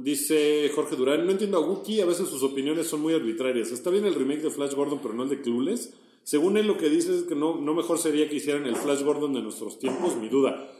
dice 0.00 0.70
Jorge 0.74 0.96
Durán, 0.96 1.24
no 1.24 1.32
entiendo 1.32 1.58
a 1.58 1.60
Wookiee, 1.60 2.02
a 2.02 2.06
veces 2.06 2.28
sus 2.28 2.42
opiniones 2.42 2.86
son 2.86 3.00
muy 3.00 3.14
arbitrarias. 3.14 3.72
Está 3.72 3.90
bien 3.90 4.04
el 4.04 4.14
remake 4.14 4.42
de 4.42 4.50
Flash 4.50 4.74
Gordon, 4.74 5.00
pero 5.02 5.14
no 5.14 5.22
el 5.22 5.28
de 5.28 5.40
Clueless. 5.40 5.94
Según 6.22 6.56
él 6.56 6.66
lo 6.66 6.76
que 6.76 6.88
dice 6.88 7.16
es 7.16 7.22
que 7.22 7.34
no, 7.34 7.60
no 7.60 7.74
mejor 7.74 7.98
sería 7.98 8.28
que 8.28 8.36
hicieran 8.36 8.66
el 8.66 8.76
Flash 8.76 9.02
Gordon 9.02 9.32
de 9.32 9.42
nuestros 9.42 9.78
tiempos, 9.78 10.16
mi 10.16 10.28
duda. 10.28 10.70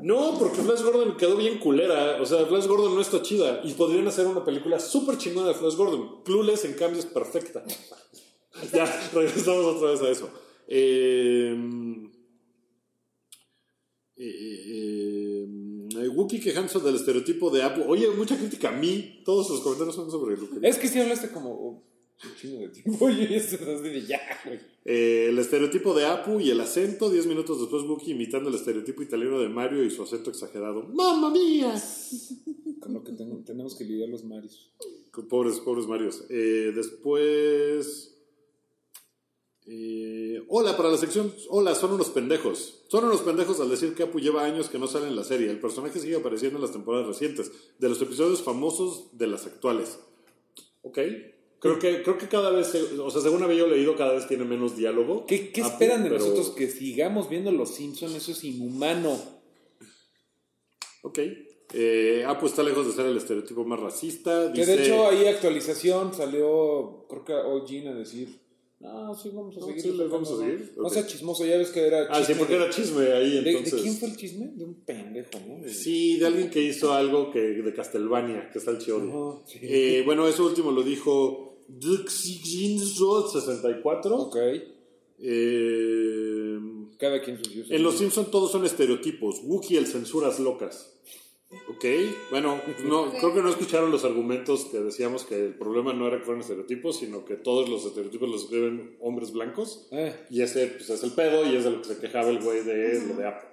No, 0.00 0.38
porque 0.38 0.62
Flash 0.62 0.82
Gordon 0.82 1.16
quedó 1.16 1.36
bien 1.36 1.58
culera. 1.58 2.22
O 2.22 2.26
sea, 2.26 2.46
Flash 2.46 2.66
Gordon 2.66 2.94
no 2.94 3.00
está 3.00 3.20
chida. 3.20 3.60
Y 3.64 3.72
podrían 3.72 4.06
hacer 4.06 4.26
una 4.26 4.44
película 4.44 4.78
súper 4.78 5.18
chingona 5.18 5.48
de 5.48 5.54
Flash 5.54 5.74
Gordon. 5.74 6.22
Clueless, 6.24 6.64
en 6.64 6.74
cambio, 6.74 7.00
es 7.00 7.06
perfecta. 7.06 7.64
ya, 8.72 9.10
regresamos 9.12 9.64
otra 9.76 9.90
vez 9.90 10.02
a 10.02 10.10
eso. 10.10 10.30
Eh, 10.68 11.56
eh, 14.18 15.46
eh, 15.94 16.08
Wookiee 16.08 16.40
quejándose 16.40 16.80
del 16.80 16.96
estereotipo 16.96 17.50
de 17.50 17.62
Apu. 17.62 17.82
Oye, 17.86 18.08
mucha 18.10 18.36
crítica 18.36 18.70
a 18.70 18.72
mí. 18.78 19.22
Todos 19.24 19.48
los 19.50 19.60
comentarios 19.60 19.94
son 19.94 20.10
sobre 20.10 20.36
que 20.36 20.68
Es 20.68 20.78
que 20.78 20.88
si 20.88 20.98
hablaste 21.00 21.30
como 21.30 21.50
oh, 21.52 21.82
un 22.24 22.34
chingo 22.40 22.60
de 22.60 22.68
tiempo 22.68 23.08
y 23.10 23.22
eso 23.34 23.56
es 23.56 23.62
así 23.62 23.88
de 23.88 24.02
ya, 24.06 24.20
güey. 24.44 24.58
Eh, 24.84 25.26
el 25.28 25.38
estereotipo 25.38 25.94
de 25.94 26.06
Apu 26.06 26.40
y 26.40 26.50
el 26.50 26.60
acento. 26.60 27.10
Diez 27.10 27.26
minutos 27.26 27.60
después, 27.60 27.82
Wookiee 27.84 28.14
imitando 28.14 28.48
el 28.48 28.56
estereotipo 28.56 29.02
italiano 29.02 29.38
de 29.40 29.48
Mario 29.48 29.84
y 29.84 29.90
su 29.90 30.02
acento 30.02 30.30
exagerado. 30.30 30.82
¡Mamma 30.84 31.30
mía! 31.30 31.74
Con 32.80 32.94
lo 32.94 33.02
que 33.04 33.12
ten- 33.12 33.44
tenemos 33.44 33.74
que 33.76 33.84
lidiar 33.84 34.08
los 34.08 34.24
Marios. 34.24 34.70
Con 35.10 35.26
Pobres, 35.28 35.58
pobres 35.60 35.86
Marios. 35.86 36.24
Eh, 36.30 36.72
después. 36.74 38.14
Eh, 39.70 40.42
hola, 40.48 40.76
para 40.76 40.88
la 40.90 40.96
sección. 40.96 41.32
Hola, 41.50 41.74
son 41.74 41.92
unos 41.92 42.08
pendejos. 42.10 42.82
Son 42.88 43.04
unos 43.04 43.20
pendejos 43.20 43.60
al 43.60 43.68
decir 43.68 43.94
que 43.94 44.04
Apu 44.04 44.18
lleva 44.18 44.44
años 44.44 44.68
que 44.70 44.78
no 44.78 44.86
sale 44.86 45.08
en 45.08 45.16
la 45.16 45.24
serie. 45.24 45.50
El 45.50 45.60
personaje 45.60 46.00
sigue 46.00 46.16
apareciendo 46.16 46.56
en 46.56 46.62
las 46.62 46.72
temporadas 46.72 47.06
recientes, 47.06 47.52
de 47.78 47.88
los 47.88 48.00
episodios 48.00 48.42
famosos 48.42 49.16
de 49.18 49.26
las 49.26 49.46
actuales. 49.46 49.98
Ok. 50.82 50.98
Creo 51.60 51.78
que, 51.80 52.02
creo 52.04 52.16
que 52.18 52.28
cada 52.28 52.50
vez, 52.50 52.72
o 52.74 53.10
sea, 53.10 53.20
según 53.20 53.42
había 53.42 53.58
yo 53.58 53.66
leído, 53.66 53.96
cada 53.96 54.14
vez 54.14 54.28
tiene 54.28 54.44
menos 54.44 54.76
diálogo. 54.76 55.26
¿Qué, 55.26 55.50
qué 55.50 55.60
Apu, 55.62 55.70
esperan 55.72 56.04
de 56.04 56.10
pero- 56.10 56.20
nosotros 56.20 56.50
que 56.50 56.68
sigamos 56.70 57.28
viendo 57.28 57.50
Los 57.50 57.70
Simpsons? 57.74 58.14
Eso 58.14 58.30
es 58.32 58.44
inhumano. 58.44 59.18
Ok. 61.02 61.18
Eh, 61.74 62.24
Apu 62.26 62.46
está 62.46 62.62
lejos 62.62 62.86
de 62.86 62.92
ser 62.92 63.06
el 63.06 63.16
estereotipo 63.16 63.64
más 63.64 63.80
racista. 63.80 64.52
Que 64.52 64.60
Dice, 64.60 64.76
de 64.76 64.84
hecho 64.84 65.08
ahí 65.08 65.26
actualización 65.26 66.14
salió, 66.14 67.06
creo 67.10 67.24
que 67.24 67.32
hoy 67.34 67.62
Gina 67.66 67.90
a 67.90 67.94
decir, 67.94 68.40
no, 68.80 69.14
sí 69.16 69.30
vamos 69.34 69.56
a 69.56 69.60
No, 69.60 69.66
seguir. 69.66 69.82
sí, 69.82 69.92
les 69.92 70.08
vamos 70.10 70.28
a 70.28 70.32
¿no? 70.32 70.38
seguir. 70.38 70.72
No 70.76 70.88
sea 70.88 71.04
chismoso, 71.06 71.44
ya 71.44 71.58
ves 71.58 71.70
que 71.70 71.84
era 71.86 72.06
Ah, 72.10 72.20
sí, 72.20 72.26
chisme 72.28 72.36
porque 72.38 72.54
de- 72.56 72.62
era 72.62 72.70
chisme 72.72 73.12
ahí, 73.12 73.40
¿De, 73.42 73.50
entonces. 73.50 73.74
de 73.74 73.82
quién 73.82 73.94
fue 73.96 74.08
el 74.08 74.16
chisme? 74.16 74.46
De 74.54 74.64
un 74.64 74.74
pendejo, 74.84 75.30
¿no? 75.48 75.60
De- 75.62 75.74
Sí, 75.74 76.16
de 76.18 76.26
alguien 76.26 76.48
que 76.50 76.62
hizo 76.62 76.92
algo 76.92 77.30
que 77.32 77.40
de 77.40 77.74
Castlevania, 77.74 78.50
que 78.52 78.58
está 78.58 78.70
el 78.70 78.78
chido. 78.78 79.42
Sí. 79.46 79.58
Eh, 79.62 80.02
bueno, 80.06 80.28
eso 80.28 80.44
último 80.46 80.70
lo 80.70 80.82
dijo 80.82 81.58
Duxinzo64. 81.68 84.10
Ok. 84.12 84.36
Eh, 85.20 86.58
Cada 86.98 87.20
quien 87.22 87.42
sus 87.44 87.70
en 87.70 87.82
Los 87.82 87.98
Simpson 87.98 88.30
todos 88.30 88.50
son 88.52 88.64
estereotipos. 88.64 89.40
Wookiee 89.44 89.78
el 89.78 89.86
censuras 89.86 90.38
locas. 90.40 90.94
Ok, 91.50 91.84
bueno, 92.30 92.60
no, 92.84 93.10
creo 93.10 93.32
que 93.32 93.40
no 93.40 93.48
escucharon 93.48 93.90
los 93.90 94.04
argumentos 94.04 94.66
que 94.66 94.80
decíamos 94.80 95.24
que 95.24 95.46
el 95.46 95.54
problema 95.54 95.94
no 95.94 96.06
era 96.06 96.18
que 96.18 96.24
fueran 96.24 96.42
estereotipos, 96.42 96.98
sino 96.98 97.24
que 97.24 97.36
todos 97.36 97.70
los 97.70 97.86
estereotipos 97.86 98.28
los 98.28 98.42
escriben 98.44 98.98
hombres 99.00 99.32
blancos. 99.32 99.86
Eh, 99.90 100.14
Y 100.28 100.42
ese 100.42 100.66
pues, 100.66 100.90
es 100.90 101.02
el 101.02 101.12
pedo 101.12 101.50
y 101.50 101.56
es 101.56 101.64
de 101.64 101.70
lo 101.70 101.80
que 101.80 101.88
se 101.88 101.98
quejaba 101.98 102.28
el 102.28 102.40
güey 102.42 102.62
de 102.64 103.00
lo 103.06 103.14
de 103.14 103.26
Apu. 103.26 103.46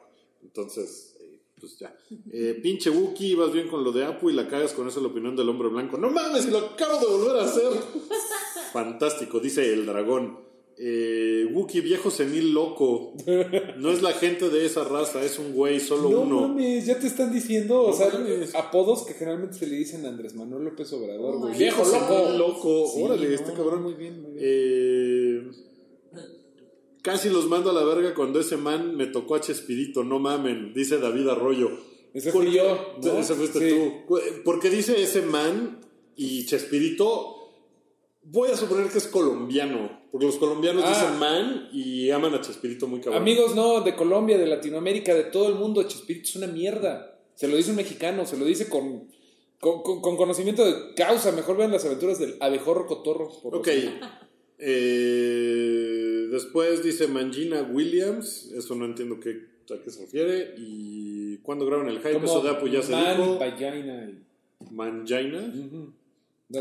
Entonces, 0.44 1.16
eh, 1.22 1.40
pues 1.58 1.80
ya. 1.80 1.96
Eh, 2.32 2.60
pinche 2.62 2.90
Wookie, 2.90 3.28
ibas 3.32 3.54
bien 3.54 3.70
con 3.70 3.84
lo 3.86 3.94
de 3.94 4.04
Apu 4.04 4.30
y 4.30 4.34
la 4.34 4.50
cagas 4.50 4.74
con 4.74 4.90
esa 4.90 5.00
la 5.00 5.08
opinión 5.08 5.38
del 5.38 5.48
hombre 5.48 5.70
blanco. 5.70 5.98
No 5.98 6.10
mames, 6.10 6.48
lo 6.50 6.58
acabo 6.58 7.00
de 7.00 7.06
volver 7.06 7.38
a 7.38 7.46
hacer. 7.46 7.72
Fantástico, 8.74 9.40
dice 9.40 9.72
el 9.72 9.86
dragón. 9.86 10.45
Eh, 10.78 11.48
Wookie, 11.54 11.80
viejo 11.82 12.12
senil 12.12 12.52
loco. 12.54 13.14
No 13.78 13.92
es 13.92 14.02
la 14.02 14.12
gente 14.12 14.50
de 14.50 14.66
esa 14.66 14.84
raza, 14.84 15.24
es 15.24 15.40
un 15.40 15.54
güey, 15.54 15.80
solo 15.80 16.10
no 16.10 16.20
uno. 16.22 16.42
mames, 16.50 16.86
ya 16.86 17.00
te 17.00 17.08
están 17.08 17.32
diciendo, 17.34 17.82
o 17.84 17.88
No 17.92 17.94
sea, 17.96 18.10
mames. 18.12 18.54
apodos 18.56 19.04
que 19.06 19.14
generalmente 19.14 19.58
se 19.58 19.68
le 19.68 19.78
dicen 19.78 20.06
a 20.06 20.10
Andrés 20.10 20.36
Manuel 20.36 20.66
López 20.66 20.92
Obrador, 20.92 21.38
güey. 21.40 21.58
Viejo 21.58 21.84
loco. 21.86 22.30
loco. 22.38 22.92
Sí, 22.94 23.02
Órale, 23.04 23.28
no, 23.30 23.34
este 23.36 23.54
cabrón. 23.54 23.84
Muy 23.84 23.94
bien, 23.94 24.22
muy 24.22 24.32
bien. 24.34 24.44
Eh, 24.46 25.52
casi 27.02 27.30
los 27.30 27.48
mando 27.48 27.70
a 27.70 27.74
la 27.74 27.84
verga 27.84 28.14
cuando 28.14 28.40
ese 28.40 28.58
man 28.58 28.96
me 28.98 29.08
tocó 29.08 29.36
a 29.36 29.42
Chespirito, 29.42 30.04
no 30.04 30.20
mamen, 30.20 30.74
dice 30.74 30.98
David 30.98 31.28
Arroyo. 31.30 31.70
Ese 32.14 32.32
¿Por 32.32 32.44
fui 32.44 32.52
qué? 32.54 32.58
yo, 32.58 32.98
¿no? 33.04 33.20
Ese 33.20 33.36
fuiste 33.36 33.60
Sí. 33.60 33.76
tú. 34.08 34.14
Porque 34.44 34.70
dice 34.70 35.02
ese 35.02 35.22
man 35.22 35.80
y 36.16 36.46
Chespirito, 36.46 37.35
voy 38.26 38.50
a 38.52 38.58
suponer 38.58 38.90
que 38.90 38.98
es 38.98 39.08
colombiano, 39.08 40.02
porque 40.12 40.26
los 40.26 40.36
colombianos 40.38 40.84
Ah. 40.86 40.90
dicen 40.90 41.20
man 41.20 41.70
y 41.72 42.10
aman 42.10 42.34
a 42.34 42.42
Chespirito 42.42 42.88
muy 42.88 43.00
cabrón. 43.00 43.22
Amigos, 43.22 43.56
no, 43.56 43.82
de 43.82 43.96
Colombia, 43.96 44.38
de 44.38 44.48
Latinoamérica, 44.48 45.14
de 45.14 45.26
todo 45.26 45.48
el 45.50 45.56
mundo, 45.56 45.84
Chespirito 45.84 46.26
es 46.30 46.36
una 46.36 46.48
mierda. 46.48 47.20
Se 47.36 47.48
lo 47.48 47.56
dice 47.58 47.70
un 47.72 47.76
mexicano, 47.78 48.26
se 48.26 48.38
lo 48.38 48.46
dice 48.46 48.70
con, 48.70 49.08
con, 49.60 49.84
con- 49.84 50.02
con 50.02 50.18
conocimiento 50.18 50.66
de 50.66 50.94
causa. 50.96 51.32
Mejor 51.32 51.58
vean 51.58 51.72
las 51.72 51.86
aventuras 51.86 52.18
del 52.20 52.36
abejorro 52.40 52.88
cotorro. 52.88 53.30
por 53.42 53.56
Ok. 53.58 53.68
Eh, 54.58 56.28
después 56.32 56.84
dice 56.84 57.08
Mangina 57.08 57.62
Williams, 57.64 58.52
eso 58.56 58.76
no 58.76 58.86
entiendo 58.86 59.20
qué, 59.20 59.32
a 59.74 59.82
qué 59.84 59.90
se 59.90 60.02
refiere. 60.02 60.56
Y 60.58 61.38
cuando 61.40 61.66
graban 61.66 61.88
el 61.90 61.98
hype, 61.98 62.24
eso 62.24 62.42
de 62.42 62.50
Apu 62.50 62.68
ya 62.68 62.82
se 62.82 62.92
man, 62.94 63.18
dijo. 63.18 63.40
Mangina. 64.72 65.54
No, 66.50 66.60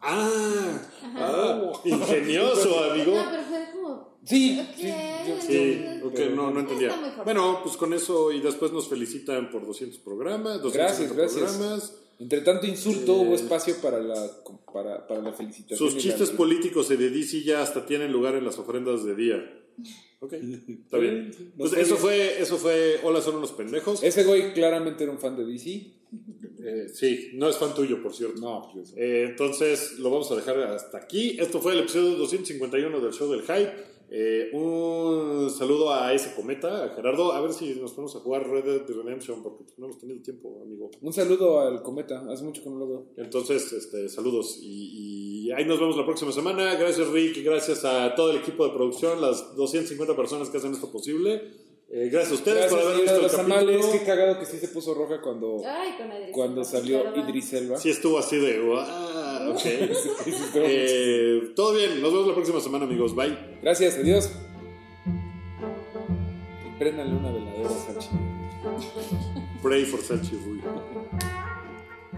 Ah, 0.00 0.80
ah, 1.02 1.72
ingenioso, 1.84 2.90
amigo. 2.90 3.12
No, 3.16 3.24
pero 3.30 3.42
fue 3.44 3.64
como. 3.72 4.10
Sí, 4.24 4.60
Ok, 4.60 4.76
sí, 4.76 4.86
yo- 4.86 5.40
Sí, 5.40 5.84
yo- 6.00 6.06
ok, 6.06 6.12
pero- 6.14 6.34
no, 6.36 6.50
no 6.50 6.60
entendía. 6.60 6.94
Bueno, 7.24 7.60
pues 7.62 7.76
con 7.76 7.92
eso 7.94 8.30
y 8.32 8.40
después 8.40 8.70
nos 8.72 8.88
felicitan 8.88 9.50
por 9.50 9.66
200 9.66 9.98
programas, 10.00 10.60
250 10.62 10.78
Gracias, 10.78 11.12
gracias. 11.16 11.56
programas. 11.56 11.96
Entre 12.18 12.42
tanto 12.42 12.66
insulto, 12.66 13.12
Eh, 13.16 13.24
hubo 13.24 13.34
espacio 13.34 13.76
para 13.80 13.98
la, 13.98 14.14
para, 14.72 15.06
para 15.06 15.22
la 15.22 15.32
felicitación. 15.32 15.78
Sus 15.78 15.92
y 15.92 15.96
la- 15.96 16.02
chistes 16.02 16.30
políticos 16.30 16.88
de 16.90 16.96
DC 16.98 17.42
ya 17.42 17.62
hasta 17.62 17.86
tienen 17.86 18.12
lugar 18.12 18.34
en 18.34 18.44
las 18.44 18.58
ofrendas 18.58 19.04
de 19.04 19.14
día. 19.14 19.36
Ok, 20.20 20.34
está 20.34 20.98
bien. 20.98 21.32
Sí, 21.34 21.50
Pues 21.56 21.72
eso 21.72 21.96
fue, 21.96 22.42
eso 22.42 22.58
fue, 22.58 23.00
hola, 23.02 23.22
son 23.22 23.36
unos 23.36 23.52
pendejos. 23.52 24.02
Ese 24.02 24.24
güey 24.24 24.52
claramente 24.52 25.04
era 25.04 25.12
un 25.12 25.18
fan 25.18 25.34
de 25.36 25.46
DC. 25.46 25.94
Eh, 26.64 26.88
sí, 26.88 27.30
no 27.34 27.48
es 27.48 27.56
fan 27.56 27.74
tuyo, 27.74 28.02
por 28.02 28.14
cierto. 28.14 28.40
No, 28.40 28.70
pues, 28.72 28.92
Eh, 28.96 29.26
entonces 29.30 29.98
lo 29.98 30.10
vamos 30.10 30.30
a 30.30 30.36
dejar 30.36 30.58
hasta 30.58 30.98
aquí. 30.98 31.36
Esto 31.38 31.60
fue 31.60 31.72
el 31.72 31.80
episodio 31.80 32.16
251 32.16 33.00
del 33.00 33.12
show 33.12 33.30
del 33.30 33.42
hype. 33.42 33.90
Eh, 34.12 34.50
un 34.52 35.48
saludo 35.50 35.94
a 35.94 36.12
ese 36.12 36.34
cometa, 36.34 36.84
a 36.84 36.88
Gerardo. 36.88 37.32
A 37.32 37.40
ver 37.40 37.52
si 37.52 37.74
nos 37.76 37.92
ponemos 37.92 38.16
a 38.16 38.18
jugar 38.18 38.48
Red 38.48 38.64
Dead 38.64 38.86
Redemption 38.88 39.40
porque 39.40 39.64
no 39.76 39.86
hemos 39.86 39.98
tenido 39.98 40.20
tiempo, 40.20 40.60
amigo. 40.62 40.90
un 41.00 41.12
saludo 41.12 41.60
al 41.60 41.82
cometa. 41.82 42.24
Hace 42.28 42.42
mucho 42.42 42.62
que 42.62 42.70
no 42.70 42.78
lo 42.78 42.88
veo. 42.88 43.06
Entonces, 43.16 43.72
este, 43.72 44.08
saludos 44.08 44.58
y, 44.60 45.44
y 45.46 45.52
ahí 45.52 45.64
nos 45.64 45.78
vemos 45.78 45.96
la 45.96 46.04
próxima 46.04 46.32
semana. 46.32 46.74
Gracias 46.74 47.06
Rick, 47.08 47.44
gracias 47.44 47.84
a 47.84 48.14
todo 48.16 48.32
el 48.32 48.38
equipo 48.38 48.66
de 48.66 48.74
producción, 48.74 49.20
las 49.20 49.54
250 49.54 50.16
personas 50.16 50.50
que 50.50 50.56
hacen 50.56 50.72
esto 50.72 50.90
posible. 50.90 51.59
Eh, 51.92 52.08
gracias 52.08 52.30
a 52.30 52.34
ustedes 52.36 52.56
Gracias, 52.70 52.80
por 52.80 52.88
haber 52.92 53.02
visto 53.02 53.20
el 53.26 53.30
tamales. 53.32 53.86
Qué 53.86 54.04
cagado 54.04 54.38
que 54.38 54.46
sí 54.46 54.58
se 54.58 54.68
puso 54.68 54.94
roja 54.94 55.20
cuando, 55.20 55.60
Ay, 55.66 55.96
con 55.98 56.06
Idris 56.12 56.30
cuando 56.32 56.64
salió 56.64 57.02
claro. 57.02 57.18
Idris 57.28 57.52
Elba. 57.52 57.78
Sí 57.78 57.90
estuvo 57.90 58.18
así 58.18 58.36
de... 58.36 58.60
"Wow, 58.60 59.50
ok". 59.52 59.58
Sí, 59.60 59.70
sí, 60.24 60.30
estuvo- 60.30 60.62
Eh, 60.64 61.52
todo 61.56 61.74
bien, 61.74 62.00
nos 62.00 62.12
vemos 62.12 62.28
la 62.28 62.34
próxima 62.34 62.60
semana 62.60 62.84
amigos, 62.84 63.14
bye. 63.16 63.36
Gracias, 63.60 63.96
adiós. 63.96 64.30
Y 66.64 66.78
préndanle 66.78 67.16
una 67.16 67.32
veladora 67.32 67.68
a 67.70 67.92
Sachi. 67.92 68.08
Pray 69.60 69.84
for 69.84 70.00
Sachi 70.00 70.36
Rui. 70.44 70.60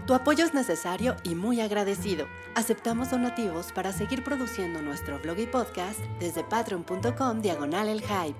Tu 0.05 0.13
apoyo 0.13 0.45
es 0.45 0.53
necesario 0.53 1.15
y 1.23 1.33
muy 1.33 1.61
agradecido. 1.61 2.27
Aceptamos 2.55 3.09
donativos 3.09 3.71
para 3.71 3.91
seguir 3.93 4.23
produciendo 4.23 4.81
nuestro 4.83 5.17
blog 5.19 5.39
y 5.39 5.47
podcast 5.47 5.99
desde 6.19 6.43
patreon.com 6.43 7.41
diagonal 7.41 7.87
el 7.87 8.01
hype. 8.01 8.35